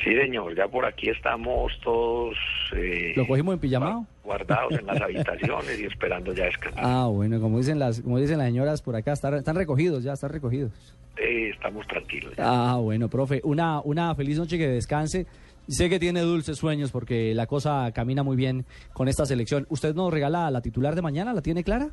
Sí, 0.03 0.15
señor, 0.15 0.55
ya 0.55 0.65
por 0.69 0.85
aquí 0.85 1.09
estamos 1.09 1.73
todos 1.83 2.37
eh, 2.73 3.11
¿Lo 3.17 3.27
cogimos 3.27 3.55
en 3.55 3.59
pijamao? 3.59 4.05
guardados 4.23 4.71
en 4.79 4.85
las 4.85 5.01
habitaciones 5.01 5.77
y 5.81 5.85
esperando 5.85 6.31
ya 6.33 6.45
descansar. 6.45 6.83
Ah, 6.85 7.07
bueno, 7.07 7.41
como 7.41 7.57
dicen 7.57 7.79
las, 7.79 7.99
como 7.99 8.17
dicen 8.19 8.37
las 8.37 8.47
señoras 8.47 8.81
por 8.81 8.95
acá, 8.95 9.11
están, 9.11 9.33
están 9.33 9.55
recogidos 9.57 10.03
ya, 10.03 10.13
están 10.13 10.29
recogidos. 10.29 10.71
Eh, 11.17 11.49
estamos 11.49 11.85
tranquilos. 11.87 12.33
ya. 12.37 12.43
Ah, 12.45 12.77
bueno, 12.77 13.09
profe, 13.09 13.41
una, 13.43 13.81
una 13.81 14.15
feliz 14.15 14.37
noche 14.37 14.57
que 14.57 14.67
descanse. 14.69 15.25
Sé 15.69 15.87
que 15.87 15.99
tiene 15.99 16.21
dulces 16.21 16.57
sueños 16.57 16.91
porque 16.91 17.33
la 17.35 17.45
cosa 17.45 17.91
camina 17.93 18.23
muy 18.23 18.35
bien 18.35 18.65
con 18.93 19.07
esta 19.07 19.25
selección. 19.25 19.67
¿Usted 19.69 19.93
nos 19.93 20.11
regala 20.11 20.49
la 20.49 20.61
titular 20.61 20.95
de 20.95 21.03
mañana? 21.03 21.33
¿La 21.33 21.41
tiene 21.41 21.63
clara? 21.63 21.89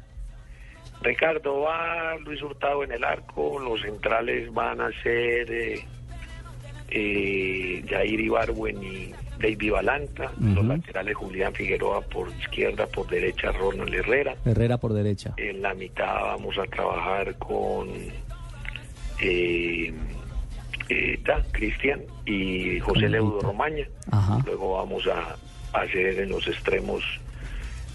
Ricardo 1.02 1.60
va 1.60 2.16
Luis 2.24 2.42
Hurtado 2.42 2.82
en 2.84 2.92
el 2.92 3.04
arco, 3.04 3.58
los 3.58 3.82
centrales 3.82 4.52
van 4.52 4.80
a 4.80 4.90
ser 5.02 5.52
eh, 5.52 5.86
eh, 6.90 7.84
Jair 7.86 8.20
Ibarwen 8.20 8.82
y 8.82 9.12
David 9.38 9.72
Balanta, 9.72 10.32
los 10.40 10.64
laterales 10.64 11.14
Julián 11.14 11.52
Figueroa 11.52 12.00
por 12.00 12.30
izquierda, 12.40 12.86
por 12.86 13.06
derecha 13.08 13.52
Ronald 13.52 13.92
Herrera. 13.92 14.34
Herrera 14.46 14.78
por 14.78 14.94
derecha. 14.94 15.34
En 15.36 15.60
la 15.60 15.74
mitad 15.74 16.14
vamos 16.22 16.56
a 16.58 16.64
trabajar 16.64 17.36
con 17.36 17.88
eh, 19.20 19.92
eh, 20.88 21.18
ta, 21.24 21.42
Cristian 21.52 22.02
y 22.24 22.78
José 22.80 23.08
Leudo 23.08 23.40
Romaña. 23.40 23.86
Ajá. 24.10 24.38
Luego 24.46 24.74
vamos 24.74 25.04
a 25.06 25.36
hacer 25.78 26.20
en 26.20 26.30
los 26.30 26.46
extremos, 26.46 27.02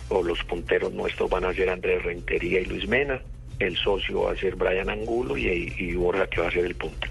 o 0.09 0.21
los 0.23 0.43
punteros 0.43 0.91
nuestros 0.93 1.29
van 1.29 1.45
a 1.45 1.53
ser 1.53 1.69
Andrés 1.69 2.03
Rentería 2.03 2.59
y 2.59 2.65
Luis 2.65 2.87
Mena. 2.87 3.21
El 3.59 3.77
socio 3.77 4.23
va 4.23 4.31
a 4.31 4.35
ser 4.35 4.55
Brian 4.55 4.89
Angulo 4.89 5.37
y, 5.37 5.73
y 5.77 5.93
Borja 5.93 6.27
que 6.27 6.41
va 6.41 6.47
a 6.47 6.51
ser 6.51 6.65
el 6.65 6.75
punto. 6.75 7.07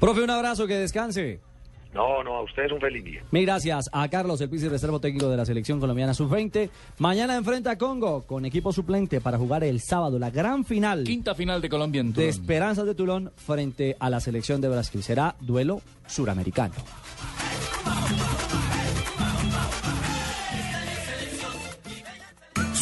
Profe, 0.00 0.22
un 0.22 0.30
abrazo, 0.30 0.66
que 0.66 0.74
descanse. 0.76 1.40
No, 1.92 2.22
no, 2.22 2.36
a 2.36 2.42
ustedes 2.42 2.70
un 2.72 2.80
feliz 2.80 3.04
día. 3.04 3.22
Mil 3.30 3.44
gracias 3.44 3.90
a 3.92 4.08
Carlos, 4.08 4.40
el 4.40 4.48
piso 4.48 4.66
y 4.66 4.68
reservo 4.68 5.00
técnico 5.00 5.28
de 5.28 5.36
la 5.36 5.44
selección 5.44 5.80
colombiana 5.80 6.14
sub-20. 6.14 6.70
Mañana 6.98 7.36
enfrenta 7.36 7.72
a 7.72 7.78
Congo 7.78 8.22
con 8.22 8.44
equipo 8.44 8.72
suplente 8.72 9.20
para 9.20 9.38
jugar 9.38 9.64
el 9.64 9.80
sábado 9.80 10.18
la 10.18 10.30
gran 10.30 10.64
final. 10.64 11.04
Quinta 11.04 11.34
final 11.34 11.60
de 11.60 11.68
Colombia 11.68 12.00
en 12.00 12.12
de. 12.12 12.28
Esperanzas 12.28 12.86
de 12.86 12.94
Tulón 12.94 13.32
frente 13.36 13.96
a 13.98 14.08
la 14.08 14.20
selección 14.20 14.60
de 14.60 14.68
Brasil. 14.68 15.02
Será 15.02 15.34
duelo 15.40 15.80
suramericano. 16.06 16.74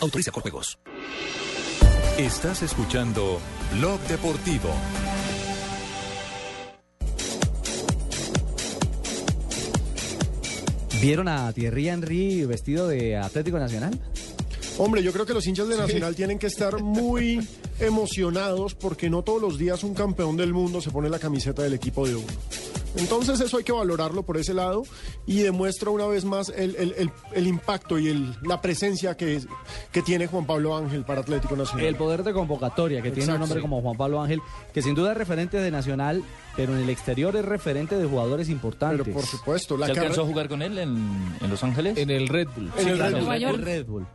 Autoriza 0.00 0.30
con 0.30 0.42
juegos. 0.42 0.78
Estás 2.18 2.62
escuchando 2.62 3.40
Blog 3.78 4.00
Deportivo. 4.02 4.70
¿Vieron 11.00 11.28
a 11.28 11.52
Thierry 11.52 11.88
Henry 11.88 12.44
vestido 12.44 12.88
de 12.88 13.16
Atlético 13.16 13.58
Nacional? 13.58 13.98
Hombre, 14.78 15.02
yo 15.02 15.12
creo 15.12 15.26
que 15.26 15.34
los 15.34 15.46
hinchas 15.46 15.68
de 15.68 15.76
Nacional 15.76 16.14
tienen 16.14 16.38
que 16.38 16.46
estar 16.46 16.80
muy 16.82 17.46
emocionados 17.80 18.74
porque 18.74 19.10
no 19.10 19.22
todos 19.22 19.40
los 19.40 19.58
días 19.58 19.82
un 19.82 19.94
campeón 19.94 20.36
del 20.36 20.52
mundo 20.52 20.80
se 20.80 20.90
pone 20.90 21.08
la 21.08 21.18
camiseta 21.18 21.62
del 21.62 21.74
equipo 21.74 22.06
de 22.06 22.16
uno. 22.16 22.26
Entonces 22.96 23.40
eso 23.40 23.58
hay 23.58 23.64
que 23.64 23.72
valorarlo 23.72 24.22
por 24.22 24.36
ese 24.38 24.54
lado 24.54 24.82
y 25.26 25.38
demuestra 25.40 25.90
una 25.90 26.06
vez 26.06 26.24
más 26.24 26.48
el, 26.48 26.74
el- 26.76 26.94
el- 26.96 27.10
el 27.32 27.46
impacto 27.46 27.98
y 27.98 28.08
el- 28.08 28.34
la 28.42 28.60
presencia 28.60 29.16
que, 29.16 29.40
que 29.92 30.02
tiene 30.02 30.26
Juan 30.26 30.46
Pablo 30.46 30.76
Ángel 30.76 31.04
para 31.04 31.20
Atlético 31.20 31.54
Nacional. 31.56 31.86
El 31.86 31.96
poder 31.96 32.22
de 32.24 32.32
convocatoria 32.32 33.02
que 33.02 33.10
tiene 33.10 33.24
un 33.24 33.30
Exacto. 33.36 33.44
hombre 33.44 33.60
como 33.60 33.82
Juan 33.82 33.96
Pablo 33.96 34.20
Ángel, 34.22 34.40
que 34.72 34.82
sin 34.82 34.94
duda 34.94 35.12
es 35.12 35.18
referente 35.18 35.58
de 35.58 35.70
Nacional, 35.70 36.22
pero 36.56 36.72
en 36.74 36.80
el 36.80 36.90
exterior 36.90 37.36
es 37.36 37.44
referente 37.44 37.96
de 37.96 38.06
jugadores 38.06 38.48
importantes. 38.48 39.02
Pero 39.04 39.14
por 39.14 39.26
supuesto, 39.26 39.76
¿Se 39.78 39.84
alcanzó 39.84 40.22
a 40.22 40.26
jugar 40.26 40.48
con 40.48 40.62
él 40.62 40.78
en, 40.78 41.36
en 41.40 41.50
Los 41.50 41.62
Ángeles? 41.62 41.96
En 41.98 42.10
el 42.10 42.26
Red 42.28 42.48
Bull. 42.56 42.70
En 42.78 42.88
el 42.88 43.46
Bull. 43.46 43.62
Red 43.62 43.86
Bull. 43.86 44.06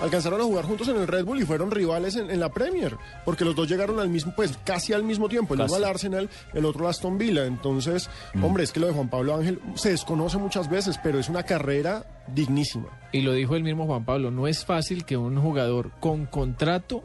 Alcanzaron 0.00 0.40
a 0.40 0.44
jugar 0.44 0.64
juntos 0.64 0.88
en 0.88 0.96
el 0.96 1.06
Red 1.06 1.24
Bull 1.24 1.40
y 1.40 1.44
fueron 1.44 1.70
rivales 1.70 2.16
en, 2.16 2.30
en 2.30 2.40
la 2.40 2.48
Premier, 2.48 2.96
porque 3.24 3.44
los 3.44 3.54
dos 3.54 3.68
llegaron 3.68 4.00
al 4.00 4.08
mismo, 4.08 4.32
pues 4.34 4.58
casi 4.64 4.92
al 4.92 5.02
mismo 5.02 5.28
tiempo, 5.28 5.54
el 5.54 5.60
uno 5.60 5.74
al 5.74 5.84
Arsenal, 5.84 6.30
el 6.54 6.64
otro 6.64 6.84
al 6.84 6.90
Aston 6.90 7.18
Villa. 7.18 7.44
Entonces, 7.44 8.08
hombre, 8.42 8.64
es 8.64 8.72
que 8.72 8.80
lo 8.80 8.86
de 8.86 8.94
Juan 8.94 9.10
Pablo 9.10 9.34
Ángel 9.34 9.60
se 9.74 9.90
desconoce 9.90 10.38
muchas 10.38 10.70
veces, 10.70 10.98
pero 11.02 11.18
es 11.18 11.28
una 11.28 11.42
carrera 11.42 12.24
dignísima. 12.28 12.88
Y 13.12 13.22
lo 13.22 13.32
dijo 13.32 13.56
el 13.56 13.62
mismo 13.62 13.86
Juan 13.86 14.04
Pablo, 14.04 14.30
no 14.30 14.46
es 14.46 14.64
fácil 14.64 15.04
que 15.04 15.16
un 15.16 15.40
jugador 15.40 15.90
con 16.00 16.26
contrato 16.26 17.04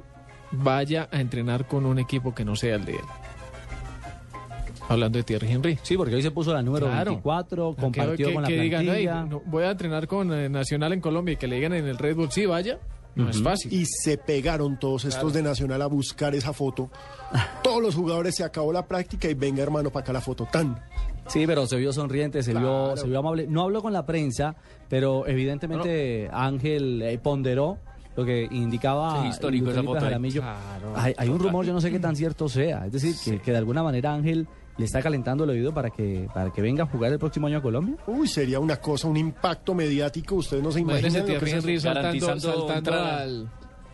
vaya 0.52 1.10
a 1.12 1.20
entrenar 1.20 1.68
con 1.68 1.86
un 1.86 1.99
equipo 1.99 2.34
que 2.34 2.45
no 2.45 2.56
sea 2.56 2.76
el 2.76 2.86
de 2.86 2.94
él. 2.94 3.06
Hablando 4.88 5.18
de 5.18 5.24
Thierry 5.24 5.52
Henry. 5.52 5.80
Sí, 5.82 5.98
porque 5.98 6.16
hoy 6.16 6.22
se 6.22 6.32
puso 6.32 6.53
la 6.53 6.62
número 6.62 6.86
Claro. 6.88 7.12
24, 7.12 7.76
Que- 7.76 7.82
compartió 7.82 8.28
que, 8.28 8.34
con 8.34 8.44
la 8.44 8.48
que 8.49 8.60
digan, 8.62 8.84
plantilla. 8.86 9.22
"Ay, 9.24 9.30
no, 9.30 9.41
voy 9.45 9.64
a 9.64 9.72
entrenar 9.72 10.07
con 10.07 10.32
eh, 10.34 10.48
Nacional 10.49 10.94
en 10.94 11.02
Colombia 11.02 11.34
y 11.34 11.38
que 11.38 11.48
le 11.48 11.56
digan 11.56 11.74
en 11.74 11.88
el 11.88 11.98
Red 11.98 12.16
Bull, 12.16 12.32
sí, 12.32 12.45
vaya. 12.45 12.78
No 13.16 13.30
es 13.30 13.38
Ujú. 13.38 13.45
fácil. 13.45 13.74
Y 13.74 13.86
se 13.86 14.18
pegaron 14.18 14.78
todos 14.78 15.06
estos 15.06 15.32
de 15.34 15.41
Nacional 15.41 15.82
a 15.82 15.88
buscar 15.88 16.36
esa 16.36 16.52
foto. 16.53 16.90
Todos 17.64 17.82
los 17.82 17.95
jugadores 17.95 18.36
se 18.36 18.44
acabó 18.44 18.74
la 18.74 18.86
práctica 18.86 19.30
y 19.30 19.34
venga 19.34 19.64
hermano 19.64 19.90
para 19.90 20.03
acá 20.03 20.14
la 20.14 20.20
foto. 20.22 20.45
Tan. 20.52 20.78
Sí, 21.28 21.48
pero 21.48 21.66
se 21.66 21.78
vio 21.78 21.91
sonriente, 21.94 22.44
se 22.44 22.53
vio, 22.53 22.95
se 22.98 23.07
vio 23.07 23.20
amable. 23.20 23.48
No 23.48 23.62
habló 23.64 23.82
con 23.82 23.94
la 23.94 24.06
prensa, 24.06 24.56
pero 24.90 25.26
evidentemente 25.28 26.30
Ángel 26.32 27.02
eh, 27.02 27.18
ponderó 27.18 27.78
lo 28.18 28.26
que 28.26 28.48
indicaba 28.52 29.22
Sí, 29.24 29.28
histórico 29.30 29.72
esa 29.72 29.82
foto. 29.82 29.99
Jaramillo. 30.02 30.41
Claro. 30.41 30.94
hay, 30.95 31.14
hay 31.18 31.30
un 31.30 31.40
rumor, 31.40 31.66
yo 31.66 31.74
no 31.74 31.82
sé 31.82 31.90
qué 31.91 31.99
tan 31.99 32.16
cierto 32.18 32.48
sea. 32.49 32.86
Es 32.86 32.91
decir, 32.91 33.16
que, 33.24 33.40
que 33.41 33.52
de 33.52 33.57
alguna 33.57 33.82
manera 33.82 34.14
Ángel 34.14 34.45
le 34.77 34.85
está 34.85 35.02
calentando 35.02 35.43
el 35.45 35.52
oído 35.52 35.73
para 35.73 35.89
que, 35.89 36.27
para 36.34 36.52
que 36.52 36.61
venga 36.61 36.84
a 36.84 36.88
jugar 36.88 37.11
el 37.11 37.19
próximo 37.19 37.47
año 37.47 37.60
a 37.60 37.61
Colombia. 37.61 37.95
Uy, 38.07 38.27
sería 38.27 38.60
una 38.60 38.77
cosa, 38.77 39.07
un 39.07 39.18
impacto 39.18 39.73
mediático. 39.73 40.35
Ustedes 40.35 40.64
no 40.64 40.72
se 40.72 40.81
imaginan 40.81 41.22
lo 41.22 41.39
que 41.39 41.73
es 41.73 41.81
saltando, 41.81 42.39
saltando. 42.39 43.49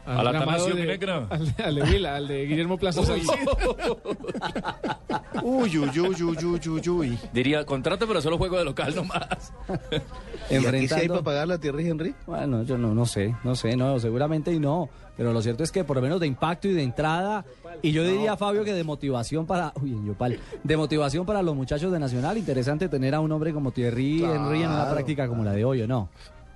Al, 0.06 0.20
A 0.20 0.24
la 0.24 0.30
Atanasio 0.40 0.76
de- 0.76 0.86
Negra. 0.86 1.28
Al, 1.30 1.56
al 1.64 1.76
de 1.76 1.82
Vila, 1.92 2.16
al 2.16 2.28
de 2.28 2.46
Guillermo 2.46 2.78
Plaza. 2.78 3.02
Uy, 5.44 5.78
uy, 5.78 5.90
uy, 6.00 6.24
uy, 6.24 6.38
uy, 6.46 6.70
uy, 6.70 6.90
uy. 6.90 7.20
Diría, 7.34 7.66
contrato, 7.66 8.08
pero 8.08 8.22
solo 8.22 8.38
juego 8.38 8.58
de 8.58 8.66
local 8.66 8.94
nomás. 8.96 9.54
¿Y 9.70 9.76
aquí 9.76 9.80
sí 9.80 9.86
hay 10.50 10.58
Enfrentando- 10.58 11.08
para 11.14 11.24
pagarle 11.24 11.54
a 11.56 11.58
Thierry 11.58 11.88
Henry? 11.90 12.16
Bueno, 12.28 12.64
yo 12.64 12.78
no, 12.78 12.94
no 12.94 13.06
sé, 13.06 13.36
no 13.44 13.56
sé, 13.56 13.76
no, 13.76 14.00
seguramente 14.00 14.52
y 14.54 14.60
no. 14.60 14.90
Pero 15.18 15.34
lo 15.34 15.42
cierto 15.42 15.64
es 15.64 15.72
que 15.72 15.84
por 15.84 15.98
lo 15.98 16.02
menos 16.02 16.20
de 16.20 16.28
impacto 16.28 16.68
y 16.68 16.74
de 16.74 16.84
entrada, 16.84 17.46
y 17.82 17.92
yo 17.92 18.04
diría, 18.04 18.38
Fabio, 18.38 18.64
que 18.64 18.74
de 18.74 18.84
motivación 18.84 19.46
para, 19.46 19.74
uy, 19.82 19.92
en 19.92 20.06
Yopal, 20.06 20.40
de 20.64 20.78
motivación 20.78 21.26
para 21.26 21.42
los 21.42 21.56
muchachos 21.56 21.92
de 21.92 22.00
Nacional, 22.00 22.38
interesante 22.38 22.90
tener 22.90 23.16
a 23.16 23.20
un 23.20 23.32
hombre 23.32 23.54
como 23.54 23.72
Thierry 23.72 24.24
Henry 24.24 24.62
en 24.64 24.68
una 24.70 24.76
Claro. 24.82 24.94
práctica 24.94 25.28
como 25.28 25.44
la 25.44 25.52
de 25.54 25.66
hoy, 25.66 25.82
¿o 25.82 25.88
no? 25.88 26.10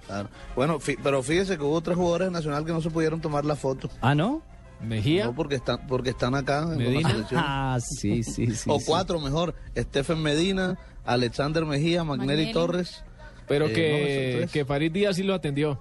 Claro. 0.07 0.29
Bueno, 0.55 0.79
pero 1.03 1.23
fíjese 1.23 1.57
que 1.57 1.63
hubo 1.63 1.81
tres 1.81 1.97
jugadores 1.97 2.27
de 2.27 2.31
Nacional 2.31 2.65
que 2.65 2.71
no 2.71 2.81
se 2.81 2.89
pudieron 2.89 3.21
tomar 3.21 3.45
la 3.45 3.55
foto. 3.55 3.89
Ah, 4.01 4.13
¿no? 4.15 4.41
Mejía. 4.81 5.25
No, 5.25 5.35
porque 5.35 5.55
están, 5.55 5.87
porque 5.87 6.11
están 6.11 6.35
acá 6.35 6.63
en 6.63 6.77
Medina. 6.77 7.01
la 7.01 7.09
selección. 7.09 7.41
Ah, 7.45 7.77
sí, 7.81 8.23
sí, 8.23 8.53
sí. 8.53 8.69
o 8.69 8.79
sí. 8.79 8.85
cuatro 8.87 9.19
mejor. 9.19 9.55
Stephen 9.75 10.21
Medina, 10.21 10.77
Alexander 11.05 11.65
Mejía, 11.65 12.03
Magnelli. 12.03 12.51
Torres. 12.51 13.03
Pero 13.47 13.67
Eh, 13.67 13.73
que, 13.73 14.49
que 14.51 14.65
Farid 14.65 14.91
Díaz 14.91 15.15
sí 15.15 15.23
lo 15.23 15.33
atendió. 15.33 15.79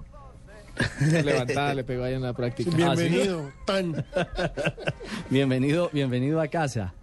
Levantada, 1.23 1.73
le 1.73 1.83
pegó 1.83 2.03
ahí 2.03 2.13
en 2.13 2.21
la 2.21 2.33
práctica. 2.33 2.69
Bienvenido, 2.75 3.51
tan. 3.65 4.05
Bienvenido, 5.29 5.89
bienvenido 5.93 6.41
a 6.41 6.47
casa. 6.47 6.93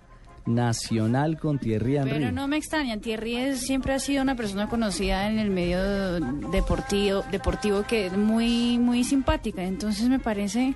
Nacional 0.46 1.38
con 1.38 1.58
Thierry 1.58 1.96
Henry. 1.96 2.10
Pero 2.12 2.32
no 2.32 2.48
me 2.48 2.56
extraña, 2.56 2.96
Thierry 2.98 3.36
es- 3.36 3.60
siempre 3.60 3.92
ha 3.94 3.98
sido 3.98 4.22
una 4.22 4.34
persona 4.34 4.68
conocida 4.68 5.28
en 5.30 5.38
el 5.38 5.50
medio 5.50 5.80
deportivo, 6.50 7.22
deportivo 7.30 7.82
que 7.84 8.06
es 8.06 8.16
muy, 8.16 8.78
muy 8.78 9.04
simpática. 9.04 9.62
Entonces 9.62 10.08
me 10.08 10.18
parece, 10.18 10.74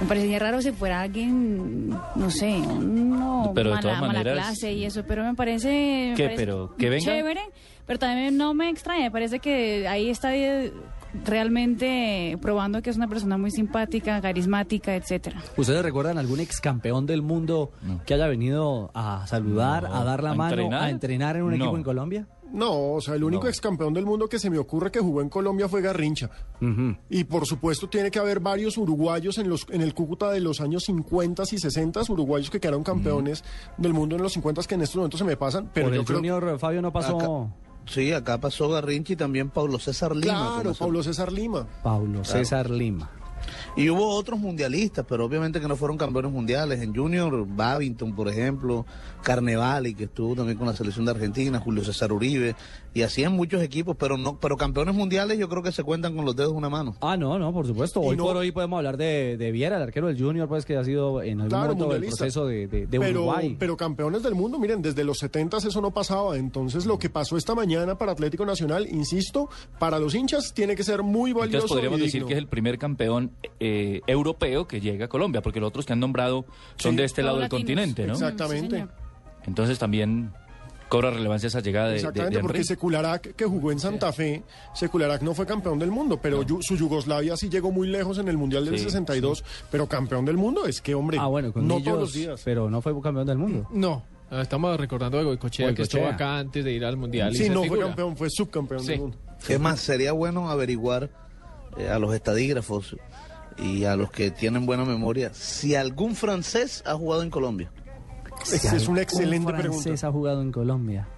me 0.00 0.06
parecería 0.06 0.38
raro 0.38 0.62
si 0.62 0.70
fuera 0.72 1.02
alguien, 1.02 1.90
no 1.90 2.30
sé, 2.30 2.56
uno 2.56 3.52
Pero 3.54 3.74
de 3.74 3.80
todas 3.82 4.00
mala 4.00 4.12
maneras- 4.14 4.46
clase 4.46 4.72
y 4.72 4.84
eso. 4.84 5.04
Pero 5.06 5.24
me 5.24 5.34
parece, 5.34 6.08
me 6.10 6.14
¿Qué? 6.16 6.24
parece 6.24 6.42
Pero, 6.42 6.74
¿que 6.76 6.88
venga? 6.88 7.04
chévere. 7.04 7.40
Pero 7.86 7.98
también 7.98 8.36
no 8.36 8.52
me 8.54 8.68
extraña, 8.68 9.04
me 9.04 9.10
parece 9.10 9.38
que 9.38 9.88
ahí 9.88 10.10
está 10.10 10.30
realmente 11.24 12.36
probando 12.40 12.82
que 12.82 12.90
es 12.90 12.96
una 12.96 13.08
persona 13.08 13.38
muy 13.38 13.50
simpática, 13.50 14.20
carismática, 14.20 14.94
etcétera. 14.96 15.42
¿Ustedes 15.56 15.82
recuerdan 15.82 16.18
algún 16.18 16.40
ex 16.40 16.60
campeón 16.60 17.06
del 17.06 17.22
mundo 17.22 17.70
que 18.06 18.14
haya 18.14 18.26
venido 18.26 18.90
a 18.94 19.26
saludar, 19.26 19.84
No. 19.84 19.94
a 19.94 20.04
dar 20.04 20.22
la 20.22 20.30
¿A 20.30 20.34
mano, 20.34 20.50
entrenar? 20.54 20.82
a 20.82 20.90
entrenar 20.90 21.36
en 21.36 21.42
un 21.42 21.50
No. 21.50 21.56
equipo 21.56 21.76
en 21.76 21.82
Colombia? 21.82 22.26
No, 22.50 22.92
o 22.94 23.00
sea, 23.02 23.14
el 23.14 23.24
único 23.24 23.42
No. 23.42 23.48
ex 23.50 23.60
campeón 23.60 23.92
del 23.92 24.06
mundo 24.06 24.26
que 24.26 24.38
se 24.38 24.48
me 24.48 24.56
ocurre 24.58 24.90
que 24.90 25.00
jugó 25.00 25.20
en 25.20 25.28
Colombia 25.28 25.68
fue 25.68 25.82
Garrincha. 25.82 26.30
Y 27.10 27.24
por 27.24 27.44
supuesto 27.46 27.88
tiene 27.88 28.10
que 28.10 28.18
haber 28.18 28.40
varios 28.40 28.78
uruguayos 28.78 29.36
en 29.38 29.50
los 29.50 29.66
en 29.70 29.82
el 29.82 29.92
Cúcuta 29.94 30.30
de 30.30 30.40
los 30.40 30.60
años 30.62 30.84
50 30.84 31.42
y 31.52 31.58
60, 31.58 32.00
uruguayos 32.08 32.48
que 32.50 32.58
quedaron 32.58 32.82
campeones 32.82 33.44
del 33.76 33.92
mundo 33.92 34.16
en 34.16 34.22
los 34.22 34.32
50 34.32 34.62
que 34.66 34.74
en 34.76 34.80
estos 34.82 34.96
momentos 34.96 35.18
se 35.18 35.24
me 35.26 35.36
pasan, 35.36 35.70
pero 35.74 35.88
Por 35.88 35.94
yo 35.94 36.00
el 36.00 36.06
creo 36.06 36.18
Junior, 36.18 36.58
Fabio, 36.58 36.80
no 36.80 36.90
pasó 36.92 37.16
Acá- 37.18 37.54
Sí, 37.88 38.12
acá 38.12 38.38
pasó 38.38 38.68
Garrincha 38.68 39.14
y 39.14 39.16
también 39.16 39.50
Pablo 39.50 39.78
César 39.78 40.14
Lima. 40.14 40.60
Claro, 40.60 40.74
Pablo 40.74 41.02
César 41.02 41.32
Lima. 41.32 41.66
Paulo 41.82 42.24
César 42.24 42.68
Lima. 42.70 43.10
Y 43.76 43.88
hubo 43.88 44.08
otros 44.08 44.38
mundialistas, 44.38 45.06
pero 45.08 45.24
obviamente 45.24 45.60
que 45.60 45.68
no 45.68 45.76
fueron 45.76 45.96
campeones 45.96 46.32
mundiales. 46.32 46.82
En 46.82 46.94
Junior, 46.94 47.46
Babington, 47.46 48.14
por 48.14 48.28
ejemplo, 48.28 48.84
Carnevali, 49.22 49.94
que 49.94 50.04
estuvo 50.04 50.34
también 50.34 50.58
con 50.58 50.66
la 50.66 50.74
selección 50.76 51.06
de 51.06 51.12
Argentina, 51.12 51.60
Julio 51.60 51.84
César 51.84 52.12
Uribe, 52.12 52.56
y 52.94 53.02
así 53.02 53.22
en 53.22 53.32
muchos 53.32 53.62
equipos, 53.62 53.96
pero 53.98 54.16
no, 54.16 54.38
pero 54.40 54.56
campeones 54.56 54.94
mundiales 54.94 55.38
yo 55.38 55.48
creo 55.48 55.62
que 55.62 55.70
se 55.72 55.82
cuentan 55.84 56.16
con 56.16 56.24
los 56.24 56.34
dedos 56.34 56.52
de 56.52 56.58
una 56.58 56.68
mano. 56.68 56.96
Ah, 57.00 57.16
no, 57.16 57.38
no, 57.38 57.52
por 57.52 57.66
supuesto. 57.66 58.02
Y 58.02 58.06
Hoy 58.08 58.16
no- 58.16 58.24
por 58.24 58.36
hoy 58.36 58.50
podemos 58.50 58.78
hablar 58.78 58.96
de, 58.96 59.36
de 59.36 59.52
Viera, 59.52 59.76
el 59.76 59.82
arquero 59.82 60.08
del 60.08 60.18
Junior, 60.20 60.48
pues 60.48 60.64
que 60.64 60.76
ha 60.76 60.84
sido 60.84 61.22
en 61.22 61.40
algún 61.40 61.48
Claro, 61.48 61.64
momento 61.74 61.84
del 61.84 61.92
mundialista. 62.00 62.24
proceso 62.24 62.46
de, 62.46 62.66
de- 62.66 62.86
de 62.86 62.98
pero, 63.00 63.20
Uruguay. 63.22 63.56
pero 63.58 63.76
campeones 63.76 64.22
del 64.22 64.34
mundo, 64.34 64.58
miren, 64.58 64.82
desde 64.82 65.04
los 65.04 65.18
70 65.18 65.58
eso 65.58 65.80
no 65.80 65.90
pasaba. 65.92 66.36
Entonces, 66.36 66.86
lo 66.86 66.98
que 66.98 67.10
pasó 67.10 67.36
esta 67.36 67.54
mañana 67.54 67.96
para 67.98 68.12
Atlético 68.12 68.44
Nacional, 68.46 68.86
insisto, 68.90 69.48
para 69.78 69.98
los 69.98 70.14
hinchas 70.14 70.52
tiene 70.54 70.74
que 70.74 70.82
ser 70.84 71.02
muy 71.02 71.32
valioso. 71.32 71.56
Entonces 71.66 71.70
podríamos 71.74 71.98
y 72.00 72.02
decir 72.02 72.14
digno. 72.20 72.28
que 72.28 72.34
es 72.34 72.38
el 72.38 72.46
primer 72.48 72.78
campeón 72.78 73.30
eh, 73.60 74.00
europeo 74.06 74.66
que 74.66 74.80
llega 74.80 75.04
a 75.04 75.08
Colombia, 75.08 75.42
porque 75.42 75.60
los 75.60 75.68
otros 75.68 75.84
que 75.86 75.92
han 75.92 76.00
nombrado 76.00 76.46
son 76.76 76.92
Sí. 76.92 76.96
de 76.96 77.04
este 77.04 77.22
lado 77.22 77.38
del 77.38 77.48
continente, 77.48 78.06
¿no? 78.06 78.14
Exactamente. 78.14 78.86
Entonces 79.46 79.78
también 79.78 80.32
cobra 80.88 81.10
relevancia 81.10 81.46
esa 81.48 81.60
llegada 81.60 81.86
de, 81.88 81.92
de- 81.92 81.98
Exactamente, 81.98 82.36
de 82.36 82.42
porque 82.42 82.58
Henry. 82.58 82.66
Secularac, 82.68 83.34
que 83.34 83.44
jugó 83.44 83.72
en 83.72 83.78
Santa 83.80 84.12
Fe, 84.12 84.42
Secularac 84.74 85.22
no 85.22 85.34
fue 85.34 85.46
campeón 85.46 85.78
del 85.78 85.90
mundo, 85.90 86.18
pero 86.20 86.42
yu- 86.42 86.60
su 86.62 86.76
Yugoslavia 86.76 87.36
sí 87.36 87.48
llegó 87.48 87.70
muy 87.70 87.88
lejos 87.88 88.18
en 88.18 88.28
el 88.28 88.36
Mundial 88.38 88.64
del 88.64 88.78
Sí, 88.78 88.84
62, 88.84 89.44
pero 89.70 89.86
campeón 89.86 90.24
del 90.24 90.36
mundo 90.36 90.66
es 90.66 90.80
que, 90.80 90.94
hombre, 90.94 91.18
ah, 91.20 91.26
bueno, 91.26 91.52
con 91.52 91.66
no 91.66 91.74
ellos, 91.74 91.84
todos 91.84 92.00
los 92.00 92.12
días. 92.14 92.40
pero 92.44 92.70
no 92.70 92.80
fue 92.80 92.92
campeón 93.02 93.26
del 93.26 93.38
mundo. 93.38 93.68
No, 93.72 94.02
ah, 94.30 94.40
estamos 94.42 94.78
recordando 94.78 95.18
a 95.18 95.22
Goicochea, 95.22 95.74
que 95.74 95.82
estuvo 95.82 96.06
acá 96.06 96.38
antes 96.38 96.64
de 96.64 96.72
ir 96.72 96.84
al 96.84 96.96
Mundial. 96.96 97.32
y 97.34 97.36
Sí, 97.38 97.44
se 97.44 97.50
no 97.50 97.60
fue 97.60 97.68
figura. 97.70 97.86
campeón, 97.88 98.16
fue 98.16 98.28
subcampeón 98.30 98.80
Sí. 98.80 98.88
del 98.88 99.00
mundo. 99.00 99.18
Es 99.48 99.60
más, 99.60 99.80
sería 99.80 100.12
bueno 100.12 100.50
averiguar 100.50 101.10
eh, 101.76 101.88
a 101.88 101.98
los 101.98 102.14
estadígrafos 102.14 102.96
y 103.58 103.84
a 103.84 103.94
los 103.94 104.10
que 104.10 104.30
tienen 104.30 104.66
buena 104.66 104.84
memoria 104.84 105.30
si 105.34 105.74
algún 105.74 106.14
francés 106.16 106.82
ha 106.86 106.94
jugado 106.94 107.22
en 107.22 107.30
Colombia. 107.30 107.70
Esa 108.42 108.76
es 108.76 108.88
una 108.88 109.02
excelente 109.02 109.52
francés 109.52 109.82
pregunta. 109.82 110.06
ha 110.06 110.12
jugado 110.12 110.42
en 110.42 110.52
Colombia? 110.52 111.08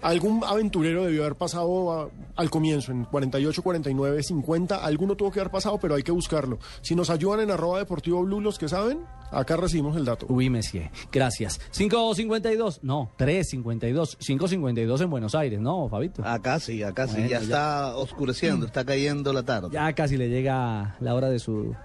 Algún 0.00 0.42
aventurero 0.42 1.04
debió 1.04 1.22
haber 1.22 1.36
pasado 1.36 1.92
a- 1.92 2.10
al 2.34 2.50
comienzo, 2.50 2.90
en 2.90 3.04
48, 3.04 3.62
49, 3.62 4.22
50. 4.22 4.76
Alguno 4.84 5.16
tuvo 5.16 5.30
que 5.30 5.38
haber 5.38 5.52
pasado, 5.52 5.78
pero 5.78 5.94
hay 5.94 6.02
que 6.02 6.10
buscarlo. 6.10 6.58
Si 6.80 6.96
nos 6.96 7.08
ayudan 7.10 7.40
en 7.40 7.50
arroba 7.52 7.78
deportivo 7.78 8.22
blue 8.24 8.40
los 8.40 8.58
que 8.58 8.68
saben, 8.68 9.00
acá 9.30 9.56
recibimos 9.56 9.96
el 9.96 10.04
dato. 10.04 10.26
Uy, 10.28 10.50
Messier. 10.50 10.90
Gracias. 11.12 11.60
5.52. 11.72 12.80
No, 12.82 13.12
3.52. 13.16 14.16
5.52 14.18 15.00
en 15.02 15.10
Buenos 15.10 15.34
Aires, 15.36 15.60
¿no, 15.60 15.88
Fabito? 15.88 16.24
Acá 16.26 16.58
sí, 16.58 16.82
acá 16.82 17.06
sí. 17.06 17.12
Bueno, 17.14 17.28
ya 17.28 17.38
ya. 17.38 17.42
está 17.44 17.96
oscureciendo, 17.96 18.66
está 18.66 18.84
cayendo 18.84 19.32
la 19.32 19.44
tarde. 19.44 19.68
Ya 19.72 19.92
casi 19.92 20.16
le 20.16 20.28
llega 20.30 20.96
la 21.00 21.14
hora 21.14 21.28
de 21.28 21.38
su 21.38 21.76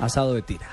asado 0.00 0.34
de 0.34 0.42
tira. 0.42 0.66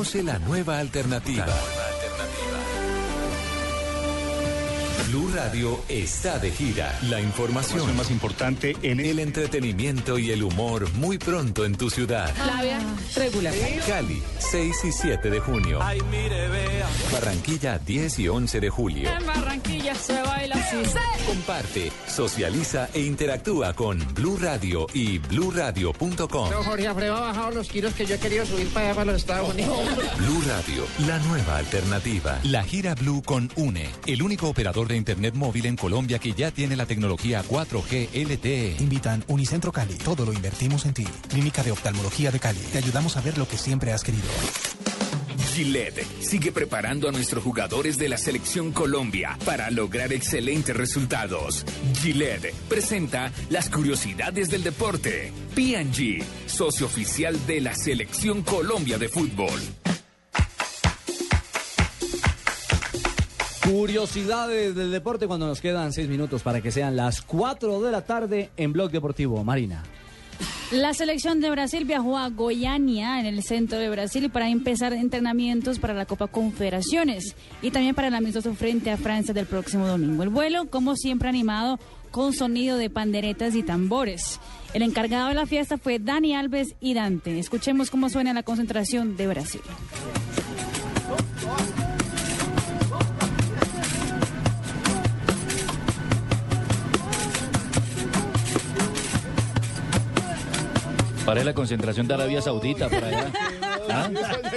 Conoce 0.00 0.22
la 0.22 0.38
nueva 0.38 0.78
alternativa. 0.78 1.89
Blue 5.10 5.28
Radio 5.34 5.80
está 5.88 6.38
de 6.38 6.52
gira. 6.52 6.96
La 7.08 7.20
información 7.20 7.96
más 7.96 8.12
importante 8.12 8.76
en 8.82 9.00
el 9.00 9.18
entretenimiento 9.18 10.20
y 10.20 10.30
el 10.30 10.44
humor 10.44 10.88
muy 10.94 11.18
pronto 11.18 11.64
en 11.64 11.74
tu 11.74 11.90
ciudad. 11.90 12.32
Flavia, 12.32 12.78
regular. 13.16 13.52
Cali, 13.88 14.22
6 14.38 14.76
y 14.84 14.92
7 14.92 15.30
de 15.30 15.40
junio. 15.40 15.80
Ay, 15.82 15.98
mire, 16.12 16.48
vea. 16.48 16.88
Barranquilla, 17.12 17.78
10 17.78 18.20
y 18.20 18.28
11 18.28 18.60
de 18.60 18.70
julio. 18.70 19.10
En 19.10 19.26
Barranquilla 19.26 19.96
se 19.96 20.22
baila 20.22 20.54
así. 20.54 20.76
Comparte, 21.26 21.90
socializa 22.06 22.88
e 22.94 23.00
interactúa 23.00 23.72
con 23.72 23.98
Blue 24.14 24.38
Radio 24.40 24.86
y 24.94 25.18
bluradio.com. 25.18 26.48
Pero 26.50 26.62
Jorge 26.62 26.86
Alfredo 26.86 27.16
ha 27.16 27.20
bajado 27.20 27.50
los 27.50 27.68
kilos 27.68 27.94
que 27.94 28.06
yo 28.06 28.14
he 28.14 28.18
querido 28.18 28.46
subir 28.46 28.68
para 28.68 28.86
allá, 28.86 28.94
para 28.94 29.12
los 29.12 29.20
Estados 29.22 29.52
Unidos. 29.52 29.76
Blue 30.18 30.42
Radio, 30.46 30.84
la 31.08 31.18
nueva 31.18 31.56
alternativa. 31.56 32.38
La 32.44 32.62
gira 32.62 32.94
Blue 32.94 33.22
con 33.24 33.50
UNE, 33.56 33.90
el 34.06 34.22
único 34.22 34.48
operador 34.48 34.86
de 34.86 34.99
Internet 35.00 35.34
móvil 35.34 35.66
en 35.66 35.76
Colombia 35.76 36.18
que 36.18 36.32
ya 36.32 36.52
tiene 36.52 36.76
la 36.76 36.86
tecnología 36.86 37.42
4G 37.42 38.10
LTE. 38.14 38.76
Invitan 38.78 39.24
Unicentro 39.26 39.72
Cali. 39.72 39.94
Todo 39.94 40.24
lo 40.24 40.32
invertimos 40.32 40.86
en 40.86 40.94
ti. 40.94 41.06
Clínica 41.28 41.62
de 41.62 41.72
oftalmología 41.72 42.30
de 42.30 42.38
Cali. 42.38 42.60
Te 42.72 42.78
ayudamos 42.78 43.16
a 43.16 43.20
ver 43.20 43.36
lo 43.36 43.48
que 43.48 43.56
siempre 43.56 43.92
has 43.92 44.04
querido. 44.04 44.28
Gillette 45.54 46.06
sigue 46.20 46.52
preparando 46.52 47.08
a 47.08 47.12
nuestros 47.12 47.42
jugadores 47.42 47.98
de 47.98 48.08
la 48.08 48.16
selección 48.16 48.72
Colombia 48.72 49.36
para 49.44 49.70
lograr 49.70 50.12
excelentes 50.12 50.76
resultados. 50.76 51.64
Gillette 52.00 52.54
presenta 52.68 53.32
las 53.48 53.68
curiosidades 53.68 54.48
del 54.48 54.62
deporte. 54.62 55.32
P&G, 55.56 56.22
socio 56.46 56.86
oficial 56.86 57.36
de 57.46 57.60
la 57.60 57.74
selección 57.74 58.42
Colombia 58.42 58.96
de 58.96 59.08
fútbol. 59.08 59.60
Curiosidades 63.64 64.74
del 64.74 64.90
deporte 64.90 65.26
cuando 65.26 65.46
nos 65.46 65.60
quedan 65.60 65.92
seis 65.92 66.08
minutos 66.08 66.42
para 66.42 66.60
que 66.60 66.70
sean 66.70 66.96
las 66.96 67.20
4 67.20 67.80
de 67.82 67.92
la 67.92 68.02
tarde 68.02 68.50
en 68.56 68.72
Blog 68.72 68.90
Deportivo. 68.90 69.44
Marina. 69.44 69.82
La 70.70 70.94
selección 70.94 71.40
de 71.40 71.50
Brasil 71.50 71.84
viajó 71.84 72.16
a 72.16 72.28
Goiânia, 72.28 73.18
en 73.18 73.26
el 73.26 73.42
centro 73.42 73.78
de 73.78 73.90
Brasil, 73.90 74.30
para 74.30 74.48
empezar 74.48 74.92
entrenamientos 74.92 75.78
para 75.78 75.94
la 75.94 76.06
Copa 76.06 76.28
Confederaciones 76.28 77.34
y 77.60 77.70
también 77.70 77.94
para 77.94 78.08
el 78.08 78.14
amistoso 78.14 78.54
frente 78.54 78.90
a 78.90 78.96
Francia 78.96 79.34
del 79.34 79.46
próximo 79.46 79.86
domingo. 79.86 80.22
El 80.22 80.28
vuelo, 80.28 80.66
como 80.70 80.94
siempre, 80.96 81.28
animado 81.28 81.78
con 82.12 82.32
sonido 82.32 82.76
de 82.78 82.88
panderetas 82.88 83.54
y 83.56 83.62
tambores. 83.62 84.40
El 84.72 84.82
encargado 84.82 85.28
de 85.28 85.34
la 85.34 85.46
fiesta 85.46 85.76
fue 85.76 85.98
Dani 85.98 86.34
Alves 86.34 86.76
y 86.80 86.94
Dante. 86.94 87.38
Escuchemos 87.38 87.90
cómo 87.90 88.08
suena 88.08 88.32
la 88.32 88.42
concentración 88.44 89.16
de 89.16 89.26
Brasil. 89.26 89.62
Parece 101.30 101.44
la 101.46 101.54
concentración 101.54 102.08
de 102.08 102.14
Arabia 102.14 102.42
Saudita 102.42 102.88
por 102.88 103.04
allá. 103.04 103.30
¿Ah? 103.92 104.08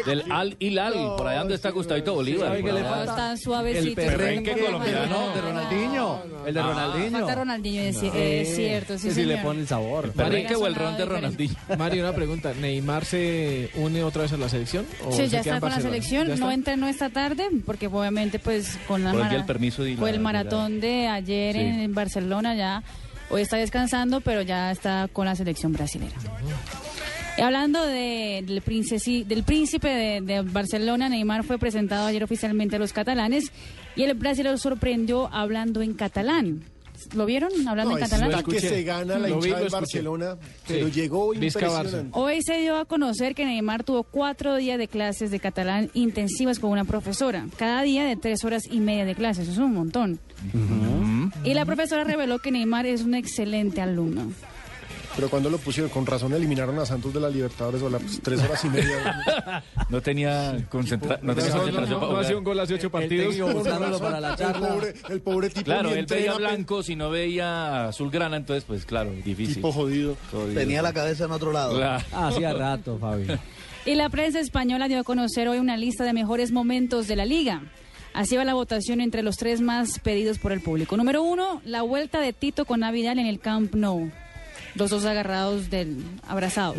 Del 0.05 0.23
Al 0.31 0.55
Hilal, 0.59 0.93
por 1.17 1.27
allá 1.27 1.39
donde 1.39 1.55
está 1.55 1.69
Gustavito 1.69 2.13
Bolívar. 2.13 2.49
¿Sabe 2.49 2.63
qué 2.63 2.71
le 2.73 2.83
falta? 2.83 3.37
Suavecito. 3.37 4.01
El 4.01 4.07
perrenque 4.07 4.51
colombiano 4.57 5.33
de 5.35 5.41
Ronaldinho. 5.41 6.19
El 6.45 6.53
de 6.53 6.59
Ah. 6.59 6.63
Ronaldinho. 6.67 7.17
Falta 7.19 7.35
Ronaldinho, 7.35 7.81
es, 7.81 7.97
cierto, 8.55 8.97
sí, 8.97 9.11
sí 9.11 9.23
le 9.23 9.37
pone 9.37 9.61
el 9.61 9.67
sabor. 9.67 10.05
¿El 10.05 10.11
perrenque 10.11 10.55
o 10.55 10.65
el 10.67 10.75
ron 10.75 10.97
de 10.97 11.05
Ronaldinho? 11.05 11.55
Mario, 11.77 12.03
una 12.03 12.13
pregunta. 12.13 12.53
¿Neymar 12.59 13.05
se 13.05 13.69
une 13.75 14.03
otra 14.03 14.23
vez 14.23 14.33
a 14.33 14.37
la 14.37 14.49
selección? 14.49 14.85
o 15.05 15.11
Sí, 15.11 15.17
se 15.23 15.29
ya 15.29 15.39
está 15.41 15.59
con 15.59 15.69
la 15.69 15.79
selección, 15.79 16.39
no 16.39 16.51
entrenó 16.51 16.87
esta 16.87 17.09
tarde, 17.09 17.47
porque 17.65 17.87
obviamente 17.87 18.39
pues 18.39 18.77
con 18.87 19.03
la 19.03 19.11
Por 19.11 19.21
aquí 19.21 19.29
mara- 19.29 19.39
el 19.41 19.45
permiso 19.45 19.83
de 19.83 19.95
fue 19.95 20.09
el 20.09 20.19
maratón 20.19 20.79
de 20.79 21.07
ayer 21.07 21.53
Sí. 21.55 21.59
en 21.61 21.93
Barcelona 21.93 22.55
ya, 22.55 22.83
hoy 23.33 23.41
está 23.41 23.57
descansando, 23.57 24.21
pero 24.21 24.41
ya 24.41 24.71
está 24.71 25.07
con 25.11 25.25
la 25.25 25.35
selección 25.35 25.73
brasilera. 25.73 26.15
Hablando 27.41 27.83
de- 27.85 28.43
del, 28.45 28.63
princesi- 28.63 29.25
del 29.25 29.43
príncipe 29.43 30.21
de, 30.21 30.41
Barcelona, 30.43 31.09
Neymar 31.09 31.43
fue 31.43 31.57
presentado 31.57 32.05
ayer 32.05 32.23
oficialmente 32.23 32.75
a 32.75 32.79
los 32.79 32.93
catalanes 32.93 33.51
y 33.95 34.03
el 34.03 34.13
brasileño 34.13 34.57
sorprendió 34.57 35.33
hablando 35.33 35.81
en 35.81 35.93
catalán. 35.95 36.63
¿Lo 37.15 37.25
vieron 37.25 37.51
hablando 37.67 37.91
No, 37.91 37.97
en 37.97 38.03
catalán? 38.03 38.29
verdad 38.29 38.45
que 38.45 38.59
se 38.59 38.83
gana 38.83 39.17
la 39.19 39.29
hinchada 39.29 39.57
escuché. 39.57 39.69
Barcelona, 39.75 40.37
pero 40.67 40.87
Sí. 40.87 40.93
llegó 40.93 41.33
impresionante. 41.33 42.07
Hoy 42.11 42.41
se 42.41 42.57
dio 42.59 42.77
a 42.77 42.85
conocer 42.85 43.35
que 43.35 43.45
Neymar 43.45 43.83
tuvo 43.83 44.03
cuatro 44.03 44.55
días 44.55 44.77
de 44.77 44.87
clases 44.87 45.29
de 45.31 45.39
catalán 45.39 45.89
intensivas 45.93 46.59
con 46.59 46.71
una 46.71 46.85
profesora. 46.85 47.45
Cada 47.57 47.81
día 47.81 48.05
de 48.05 48.15
tres 48.15 48.43
horas 48.45 48.63
y 48.69 48.79
media 48.79 49.05
de 49.05 49.15
clases, 49.15 49.43
eso 49.47 49.51
es 49.53 49.57
un 49.67 49.73
montón. 49.73 50.19
Y 51.43 51.53
la 51.53 51.65
profesora 51.65 52.03
reveló 52.03 52.39
que 52.39 52.51
Neymar 52.51 52.85
es 52.85 53.01
un 53.03 53.15
excelente 53.15 53.81
alumno. 53.81 54.31
Pero 55.15 55.29
cuando 55.29 55.49
lo 55.49 55.59
pusieron, 55.59 55.91
con 55.91 56.05
razón 56.07 56.33
eliminaron 56.33 56.77
a 56.79 56.85
Santos 56.87 57.13
de 57.13 57.19
la 57.19 57.29
Libertadores 57.29 57.81
o 57.83 57.89
las 57.89 58.01
tres 58.23 58.41
horas 58.41 58.63
y 58.65 58.69
media. 58.69 59.63
No 59.89 60.01
tenía, 60.01 60.57
concentra 60.69 61.19
no 61.21 61.35
tenía 61.35 61.51
No, 61.51 61.57
no, 61.57 61.61
concentración 61.63 61.89
no, 61.91 61.99
para 61.99 62.13
no 62.13 62.19
hacía 62.19 62.37
un 62.37 62.43
gol 62.43 62.59
hace 62.59 62.73
ocho 62.73 62.89
partidos. 62.89 63.37
buscándolo 63.53 63.99
para 63.99 64.19
la 64.19 64.31
el, 64.31 64.35
charla. 64.37 64.67
pobre, 64.69 64.93
el 65.09 65.21
pobre 65.21 65.49
tipo 65.49 65.65
Claro, 65.65 65.89
él 65.93 66.05
veía 66.07 66.33
blanco, 66.33 66.81
si 66.81 66.95
no 66.95 67.11
veía 67.11 67.89
azulgrana, 67.89 68.37
entonces 68.37 68.63
pues 68.65 68.85
claro, 68.85 69.11
difícil. 69.23 69.55
tipo 69.55 69.71
jodido. 69.71 70.17
Jodido. 70.31 70.59
Tenía 70.59 70.81
la 70.81 70.93
cabeza 70.93 71.25
en 71.25 71.31
otro 71.31 71.51
lado. 71.51 71.75
Claro. 71.75 72.03
Hacía 72.11 72.53
rato, 72.53 72.97
Fabi. 72.97 73.27
Y 73.85 73.95
la 73.95 74.09
prensa 74.09 74.39
española 74.39 74.87
dio 74.87 74.97
a 74.99 75.03
conocer 75.03 75.47
hoy 75.49 75.59
una 75.59 75.75
lista 75.75 76.05
de 76.05 76.13
mejores 76.13 76.51
momentos 76.53 77.05
de 77.07 77.17
la 77.17 77.25
liga. 77.25 77.61
Así 78.13 78.37
va 78.37 78.45
la 78.45 78.53
votación 78.53 79.01
entre 79.01 79.23
los 79.23 79.35
tres 79.35 79.59
más 79.59 79.99
pedidos 79.99 80.39
por 80.39 80.53
el 80.53 80.61
público. 80.61 80.95
Número 80.95 81.21
uno, 81.21 81.61
la 81.65 81.81
vuelta 81.81 82.21
de 82.21 82.31
Tito 82.31 82.63
con 82.63 82.79
Navidad 82.79 83.17
en 83.17 83.25
el 83.27 83.39
Camp 83.39 83.75
Nou. 83.75 84.09
Los 84.75 84.89
dos 84.89 85.05
agarrados 85.05 85.69
del 85.69 86.03
abrazados. 86.27 86.77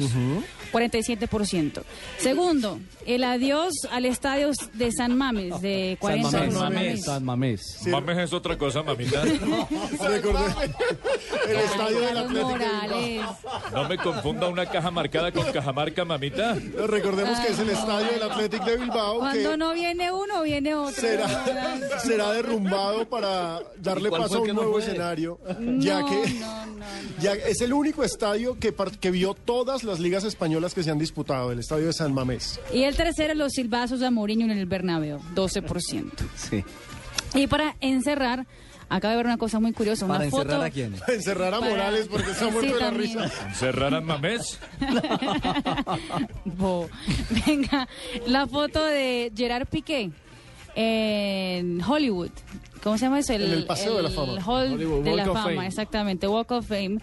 47%. 0.73 1.83
Segundo, 2.19 2.81
el 3.07 3.25
adiós 3.25 3.73
al 3.91 4.05
estadio 4.07 4.51
de 4.75 4.93
San 4.93 5.17
Mames 5.17 5.61
de 5.61 5.97
40 6.01 6.31
San 6.31 6.53
San 6.53 6.55
Mamés. 6.63 6.75
Mames. 6.75 7.05
San 7.05 7.25
Mamés. 7.25 7.87
Mames 7.87 8.19
es 8.19 8.33
otra 8.33 8.57
cosa, 8.59 8.83
mamita. 8.83 9.23
Recordé 10.09 10.45
el 11.49 11.57
estadio 11.57 12.01
del 12.01 12.15
Carlos 12.15 12.25
Atlético. 12.25 12.35
de 12.35 12.35
Bilbao. 12.35 12.51
Morales. 12.51 13.27
No 13.73 13.89
me 13.89 13.99
confunda 13.99 14.49
una 14.49 14.67
caja 14.67 14.91
marcada 14.91 15.33
con 15.33 15.51
cajamarca, 15.53 16.05
mamita. 16.05 16.55
Recordemos 16.87 17.39
que 17.41 17.53
es 17.53 17.59
el 17.59 17.71
estadio 17.71 18.13
del 18.13 18.23
Atlético 18.23 18.65
de 18.67 18.77
Bilbao 18.79 19.19
Cuando 19.19 19.51
que 19.51 19.57
no 19.57 19.73
viene 19.75 20.13
uno, 20.13 20.43
viene 20.43 20.75
otro. 20.75 20.95
será, 21.01 21.45
será 22.03 22.33
derrumbado 22.33 23.09
para 23.09 23.61
darle 23.77 24.09
¿Y 24.09 24.11
cuál 24.11 24.23
paso 24.23 24.37
a 24.39 24.41
un 24.41 24.47
no 24.49 24.55
nuevo 24.55 24.73
fue? 24.73 24.83
escenario, 24.83 25.39
ya 25.79 26.01
No, 26.01 26.07
que 26.09 26.31
no, 26.41 26.67
no, 26.67 26.85
ya 27.21 27.33
es 27.35 27.61
el 27.61 27.73
único 27.73 28.05
estadio 28.05 28.59
que, 28.59 28.75
que 29.01 29.11
vio 29.11 29.35
todas 29.35 29.85
las 29.85 29.99
ligas 30.01 30.25
españolas 30.25 30.75
que 30.75 30.83
se 30.83 30.91
han 30.91 30.99
disputado, 30.99 31.53
el 31.53 31.59
estadio 31.59 31.87
de 31.87 31.93
San 31.93 32.13
Mamés. 32.13 32.61
Y 32.73 32.83
el 32.85 32.94
tercero, 32.95 33.35
los 33.35 33.53
silbazos 33.53 34.01
de 34.01 34.11
Mourinho 34.11 34.45
en 34.45 34.53
el 34.59 34.67
Bernabéu, 34.67 35.21
12%. 35.35 36.11
Sí. 36.37 36.65
Y 37.35 37.47
para 37.47 37.77
encerrar, 37.81 38.47
acabo 38.89 39.11
de 39.13 39.17
ver 39.17 39.27
una 39.27 39.39
cosa 39.39 39.59
muy 39.61 39.73
curiosa, 39.73 40.05
una 40.05 40.19
¿Para 40.19 40.31
foto... 40.31 40.43
encerrar 40.43 40.65
a 40.67 40.71
quién? 40.71 40.95
Encerrar 41.09 41.55
a 41.55 41.59
Para- 41.61 41.71
Morales 41.71 42.07
porque 42.11 42.31
está 42.31 42.45
muerto 42.51 42.61
Sí, 42.61 42.67
de 42.75 42.81
la 42.81 42.87
también. 42.87 43.19
risa. 43.19 43.55
Cerrar 43.55 43.95
a 43.95 44.01
Mamés. 44.01 44.59
Bo. 46.45 46.89
Venga, 47.47 47.89
la 48.27 48.47
foto 48.47 48.85
de 48.85 49.33
Gerard 49.37 49.67
Piqué 49.69 50.11
en 50.75 51.81
Hollywood. 51.83 52.31
¿Cómo 52.83 52.99
se 52.99 53.07
llama 53.07 53.21
eso? 53.21 53.33
En 53.33 53.43
el 53.43 53.65
Paseo 53.65 53.97
de 53.97 54.03
la 54.03 54.11
Fama. 54.11 54.35
Hall 54.45 54.73
Hollywood 54.75 55.05
de 55.05 55.11
Walk 55.11 55.17
la 55.19 55.25
Fama, 55.27 55.43
Fame. 55.45 55.67
exactamente, 55.67 56.29
Walk 56.29 56.51
of 56.51 56.67
Fame. 56.67 56.99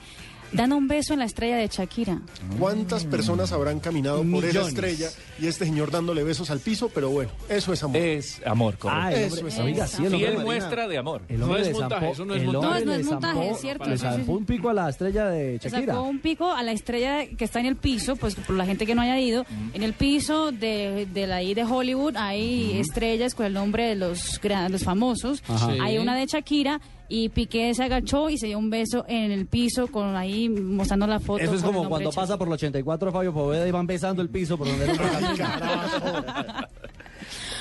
Dando 0.53 0.75
un 0.77 0.87
beso 0.87 1.13
en 1.13 1.19
la 1.19 1.25
estrella 1.25 1.57
de 1.57 1.67
Shakira. 1.67 2.19
¿Cuántas 2.59 3.05
personas 3.05 3.51
habrán 3.51 3.79
caminado 3.79 4.17
por 4.23 4.43
esa 4.45 4.59
Millones. 4.65 4.67
estrella 4.73 5.09
y 5.39 5.47
este 5.47 5.65
señor 5.65 5.91
dándole 5.91 6.23
besos 6.23 6.49
al 6.51 6.59
piso? 6.59 6.89
Pero 6.93 7.09
bueno, 7.09 7.31
eso 7.49 7.73
es 7.73 7.83
amor. 7.83 7.97
Es 7.97 8.41
amor, 8.45 8.77
correcto. 8.77 9.01
Ah, 9.03 9.11
Eso 9.13 9.47
es 9.47 9.57
amor. 9.59 9.87
sí, 9.87 10.03
el 10.05 10.09
Fiel 10.11 10.37
le- 10.37 10.43
muestra 10.43 10.87
de 10.87 10.97
amor. 10.97 11.21
El 11.29 11.39
No 11.39 11.45
hombre 11.45 11.61
es 11.61 11.67
le 11.67 11.73
montaje, 11.73 12.09
eso 12.11 12.25
no 12.25 12.35
es 12.35 12.41
el 12.41 12.47
montaje. 12.51 12.79
No, 12.79 12.85
no 12.85 12.91
le 12.95 12.99
es 13.01 13.05
montaje, 13.05 13.49
es 13.49 13.59
cierto, 13.61 13.85
Le 13.89 13.97
sí. 13.97 14.05
un 14.27 14.45
pico 14.45 14.69
a 14.69 14.73
la 14.73 14.89
estrella 14.89 15.27
de 15.29 15.51
Le 15.53 15.57
Shakira. 15.59 15.93
sacó 15.93 16.03
un 16.03 16.19
pico 16.19 16.51
a 16.51 16.63
la 16.63 16.71
estrella 16.71 17.25
que 17.27 17.45
está 17.45 17.59
en 17.59 17.65
el 17.67 17.75
piso, 17.77 18.15
pues 18.15 18.35
por 18.35 18.55
la 18.55 18.65
gente 18.65 18.85
que 18.85 18.95
no 18.95 19.01
haya 19.01 19.19
ido, 19.19 19.45
en 19.73 19.83
el 19.83 19.93
piso 19.93 20.51
de, 20.51 21.07
de 21.13 21.27
la 21.27 21.41
I 21.43 21.53
de 21.53 21.63
Hollywood 21.63 22.15
hay 22.17 22.77
estrellas 22.79 23.35
con 23.35 23.45
el 23.45 23.53
nombre 23.53 23.87
de 23.87 23.95
los, 23.95 24.39
los 24.69 24.83
famosos. 24.83 25.43
Ajá. 25.47 25.71
Hay 25.81 25.97
una 25.97 26.15
de 26.15 26.25
Shakira 26.25 26.81
y 27.13 27.27
Piqué 27.29 27.73
se 27.75 27.83
agachó 27.83 28.29
y 28.29 28.37
se 28.37 28.47
dio 28.47 28.57
un 28.57 28.69
beso 28.69 29.03
en 29.07 29.31
el 29.31 29.45
piso 29.45 29.87
con 29.87 30.15
ahí 30.15 30.47
mostrando 30.47 31.05
la 31.07 31.19
foto. 31.19 31.43
Eso 31.43 31.55
es 31.55 31.61
el 31.61 31.65
como 31.67 31.89
cuando 31.89 32.09
pasa 32.11 32.37
por 32.37 32.47
los 32.47 32.55
84 32.55 33.11
Fabio 33.11 33.33
Poveda 33.33 33.67
y 33.67 33.71
van 33.71 33.85
besando 33.85 34.21
el 34.21 34.29
piso 34.29 34.57
por 34.57 34.67
donde 34.67 34.85
camino. 34.97 35.45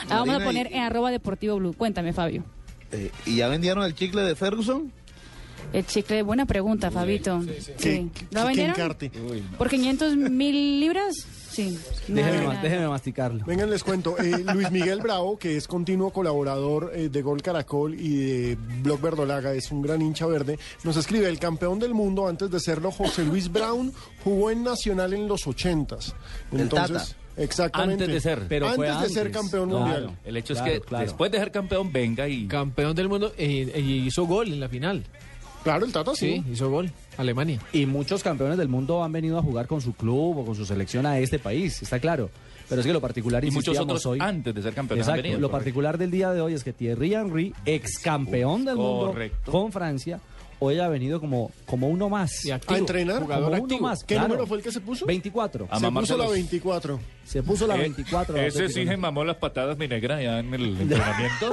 La 0.08 0.16
vamos 0.16 0.40
a 0.40 0.44
poner 0.44 0.70
y- 0.70 0.74
en 0.74 0.82
arroba 0.82 1.10
deportivo 1.10 1.56
blue. 1.56 1.72
Cuéntame, 1.74 2.12
Fabio. 2.12 2.44
Eh, 2.92 3.10
¿Y 3.26 3.36
ya 3.36 3.48
vendieron 3.48 3.84
el 3.84 3.94
chicle 3.94 4.22
de 4.22 4.34
Ferguson? 4.34 4.92
El 5.72 5.86
chicle, 5.86 6.22
buena 6.22 6.46
pregunta, 6.46 6.90
Fabito. 6.90 7.42
Sí. 7.42 7.72
¿Qué- 7.78 8.08
¿Lo 8.32 8.40
qué 8.40 8.46
vendieron? 8.46 8.96
¿Por 9.58 9.68
500 9.68 10.16
mil 10.16 10.80
libras? 10.80 11.14
Sí. 11.50 11.78
Déjeme, 12.06 12.82
ma- 12.84 12.88
masticarlo. 12.90 13.44
Vengan, 13.44 13.68
les 13.70 13.82
cuento. 13.82 14.16
eh, 14.18 14.44
Luis 14.54 14.70
Miguel 14.70 15.00
Bravo, 15.00 15.36
que 15.38 15.56
es 15.56 15.66
continuo 15.66 16.10
colaborador 16.12 16.92
eh, 16.94 17.08
de 17.08 17.22
Gol 17.22 17.42
Caracol 17.42 17.94
y 17.94 18.16
de 18.18 18.58
Blog 18.82 19.00
Verdolaga, 19.00 19.52
es 19.54 19.70
un 19.72 19.82
gran 19.82 20.00
hincha 20.00 20.26
verde, 20.26 20.58
nos 20.84 20.96
escribe, 20.96 21.28
el 21.28 21.38
campeón 21.38 21.78
del 21.78 21.92
mundo 21.94 22.28
antes 22.28 22.50
de 22.50 22.60
serlo, 22.60 22.90
José 22.92 23.24
Luis 23.24 23.50
Brown, 23.50 23.92
jugó 24.22 24.50
en 24.50 24.62
Nacional 24.62 25.12
en 25.12 25.26
los 25.26 25.46
ochentas. 25.46 26.14
Entonces, 26.52 27.16
exactamente. 27.36 28.04
Antes 28.04 28.14
de 28.14 28.20
ser. 28.20 28.46
Pero 28.48 28.66
antes, 28.66 28.76
fue 28.76 28.86
de 28.86 29.08
ser 29.08 29.26
antes. 29.26 29.40
campeón 29.40 29.68
Claro. 29.70 29.84
mundial. 29.84 30.18
El 30.24 30.36
hecho 30.36 30.54
Claro, 30.54 30.70
es 30.70 30.80
que 30.80 30.86
claro. 30.86 31.04
después 31.04 31.30
de 31.32 31.38
ser 31.38 31.50
campeón, 31.50 31.92
venga 31.92 32.28
y. 32.28 32.46
Campeón 32.46 32.94
del 32.94 33.08
mundo 33.08 33.32
eh, 33.36 33.72
y 33.76 34.06
hizo 34.06 34.24
gol 34.26 34.48
en 34.52 34.60
la 34.60 34.68
final. 34.68 35.04
Claro, 35.62 35.84
el 35.84 35.92
Tata 35.92 36.14
sí. 36.14 36.42
Sí, 36.46 36.52
hizo 36.52 36.70
gol. 36.70 36.90
Alemania. 37.18 37.58
Y 37.72 37.84
muchos 37.86 38.22
campeones 38.22 38.56
del 38.56 38.68
mundo 38.68 39.04
han 39.04 39.12
venido 39.12 39.38
a 39.38 39.42
jugar 39.42 39.66
con 39.66 39.80
su 39.80 39.92
club 39.92 40.38
o 40.38 40.44
con 40.44 40.54
su 40.54 40.64
selección 40.64 41.04
a 41.06 41.18
este 41.18 41.38
país, 41.38 41.82
está 41.82 41.98
claro. 41.98 42.30
Pero 42.68 42.80
es 42.82 42.86
que 42.86 42.92
lo 42.92 43.00
particular 43.00 43.44
Y 43.44 43.50
muchos 43.50 43.76
otros 43.78 44.06
hoy. 44.06 44.18
antes 44.22 44.54
de 44.54 44.62
ser 44.62 44.72
campeones 44.74 45.06
han 45.08 45.14
Exacto. 45.14 45.22
venido, 45.22 45.40
lo 45.40 45.48
correcto. 45.48 45.58
particular 45.64 45.98
del 45.98 46.10
día 46.12 46.30
de 46.32 46.40
hoy 46.40 46.54
es 46.54 46.62
que 46.64 46.72
Thierry 46.72 47.14
Henry, 47.14 47.52
ex 47.66 47.98
campeón 47.98 48.64
del 48.64 48.76
mundo 48.76 49.12
con 49.44 49.72
Francia, 49.72 50.20
hoy 50.60 50.78
ha 50.78 50.86
venido 50.88 51.18
como, 51.20 51.50
como 51.66 51.88
uno 51.88 52.08
más. 52.08 52.44
Y 52.44 52.52
activo. 52.52 52.74
¿A 52.74 52.78
entrenar? 52.78 53.20
Jugador 53.22 53.44
Como 53.46 53.56
uno 53.56 53.64
activo. 53.64 53.80
más. 53.88 54.04
¿Qué 54.04 54.14
claro. 54.14 54.28
número 54.28 54.46
fue 54.46 54.58
el 54.58 54.62
que 54.62 54.70
se 54.70 54.80
puso? 54.80 55.04
24. 55.06 55.66
A 55.70 55.80
se 55.80 55.90
puso 55.90 56.16
la 56.16 56.24
los- 56.24 56.32
24. 56.32 57.00
Se 57.24 57.42
puso 57.42 57.66
la 57.66 57.76
Eh, 57.76 57.80
24. 57.80 58.36
la 58.36 58.46
Ese 58.46 58.68
sí 58.68 58.84
se 58.86 58.96
mamó 58.96 59.24
las 59.24 59.36
patadas, 59.36 59.76
mi 59.78 59.86
negra, 59.88 60.16
allá 60.16 60.38
en 60.38 60.54
el 60.54 60.76
entrenamiento. 60.80 61.50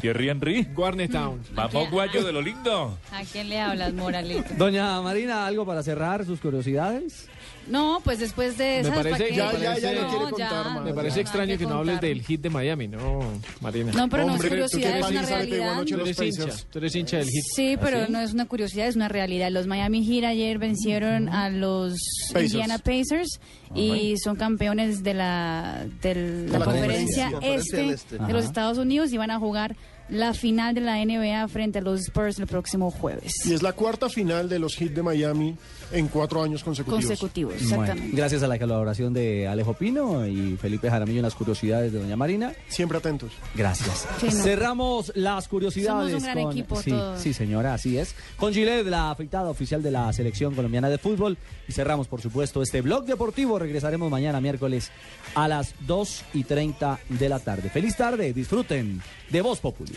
Thierry 0.00 0.28
Henry. 0.28 0.68
Warner 0.76 1.10
Town. 1.10 1.40
Mamó 1.54 1.88
guayo 1.90 2.22
de 2.24 2.32
lo 2.32 2.40
lindo. 2.42 2.98
¿A 3.12 3.22
quién 3.24 3.48
le 3.48 3.60
hablas, 3.60 3.92
Moralito? 3.92 4.44
Doña 4.56 5.00
Marina, 5.00 5.46
¿algo 5.46 5.64
para 5.66 5.82
cerrar 5.82 6.24
sus 6.24 6.40
curiosidades? 6.40 7.28
No, 7.68 8.00
pues 8.04 8.18
después 8.18 8.58
de 8.58 8.64
Me 8.64 8.80
esas... 8.80 8.94
parece- 8.96 9.10
¿pa' 9.10 9.16
qué? 9.30 9.34
ya, 9.36 9.52
ya, 9.58 9.78
ya 9.78 9.92
No, 9.94 10.02
no 10.02 10.08
quiere 10.08 10.24
contar 10.30 10.64
más. 10.74 10.84
Me 10.84 10.94
parece 10.94 11.16
ya, 11.16 11.22
extraño 11.22 11.56
que 11.58 11.66
no 11.66 11.74
hables 11.78 12.00
del 12.00 12.22
hit 12.22 12.40
de 12.40 12.50
Miami, 12.50 12.88
no, 12.88 13.20
Marina. 13.60 13.92
No, 13.92 14.08
pero 14.08 14.24
no 14.24 14.34
es 14.34 14.34
Hombre, 14.34 14.48
¿tú 14.48 14.54
qué 14.54 14.60
curiosidad, 14.78 14.98
es 14.98 15.10
una 15.10 15.22
realidad. 15.22 15.84
Tú 15.84 15.96
los 15.96 16.08
eres 16.08 16.20
hincha, 16.36 16.56
tú 16.70 16.78
eres 16.78 16.94
hincha 16.94 17.16
del 17.18 17.28
hit. 17.28 17.42
Sí, 17.54 17.76
pero 17.80 17.98
¿Ah, 18.02 18.06
sí? 18.06 18.12
no 18.12 18.20
es 18.20 18.32
una 18.34 18.46
curiosidad, 18.46 18.86
es 18.88 18.96
una 18.96 19.08
realidad. 19.08 19.50
Los 19.50 19.66
Miami 19.66 20.04
Heat 20.04 20.24
ayer 20.24 20.58
vencieron 20.58 21.28
a 21.28 21.50
los 21.50 21.96
Pacers. 22.32 22.52
Indiana 22.52 22.78
Pacers 22.78 23.40
y 23.74 24.14
son 24.18 24.36
campeones 24.36 25.02
de 25.02 25.14
la, 25.14 25.86
del- 26.02 26.50
la 26.52 26.58
la 26.60 26.64
conferencia, 26.64 27.30
este, 27.42 27.76
del 27.76 27.90
este. 27.90 28.18
de 28.18 28.32
los. 28.32 28.44
Estados 28.44 28.78
Unidos 28.78 29.12
y 29.12 29.16
van 29.16 29.30
a 29.30 29.38
jugar 29.38 29.74
la 30.10 30.34
final 30.34 30.74
de 30.74 30.82
la 30.82 31.02
NBA 31.02 31.48
frente 31.48 31.78
a 31.78 31.82
los 31.82 32.00
Spurs 32.02 32.38
el 32.38 32.46
próximo 32.46 32.90
jueves. 32.90 33.32
Y 33.46 33.54
es 33.54 33.62
la 33.62 33.72
cuarta 33.72 34.08
final 34.10 34.48
de 34.50 34.58
los 34.58 34.76
Heat 34.76 34.92
de 34.92 35.02
Miami 35.02 35.56
en 35.92 36.08
cuatro 36.08 36.42
años 36.42 36.62
consecutivos. 36.64 37.04
Consecutivos, 37.04 37.54
Bueno, 37.60 37.82
exactamente. 37.82 38.16
gracias 38.16 38.42
a 38.42 38.48
la 38.48 38.58
colaboración 38.58 39.12
de 39.12 39.46
Alejo 39.48 39.74
Pino 39.74 40.26
y 40.26 40.56
Felipe 40.56 40.90
Jaramillo 40.90 41.18
en 41.18 41.24
las 41.24 41.34
curiosidades 41.34 41.92
de 41.92 42.00
Doña 42.00 42.16
Marina. 42.16 42.52
Siempre 42.68 42.98
atentos. 42.98 43.32
Gracias. 43.54 44.06
Sí, 44.20 44.26
no. 44.26 44.32
Cerramos 44.32 45.12
las 45.14 45.48
curiosidades. 45.48 46.10
Somos 46.12 46.22
un 46.22 46.32
gran 46.32 46.42
con- 46.44 46.52
equipo 46.52 46.82
sí, 46.82 46.90
todos. 46.90 47.20
sí, 47.20 47.32
señora, 47.32 47.74
así 47.74 47.98
es. 47.98 48.14
Con 48.36 48.52
Gillette, 48.52 48.86
la 48.86 49.10
afeitada 49.10 49.50
oficial 49.50 49.82
de 49.82 49.90
la 49.90 50.12
selección 50.12 50.54
colombiana 50.54 50.88
de 50.88 50.98
fútbol. 50.98 51.36
Y 51.68 51.72
cerramos, 51.72 52.08
por 52.08 52.20
supuesto, 52.20 52.62
este 52.62 52.80
blog 52.80 53.04
deportivo. 53.04 53.58
Regresaremos 53.58 54.10
mañana, 54.10 54.40
miércoles, 54.40 54.90
a 55.34 55.48
las 55.48 55.74
2 55.86 56.24
y 56.34 56.44
30 56.44 56.98
de 57.08 57.28
la 57.28 57.38
tarde. 57.40 57.70
Feliz 57.70 57.96
tarde, 57.96 58.32
disfruten 58.32 59.00
de 59.30 59.40
Voz 59.42 59.60
Populi. 59.60 59.92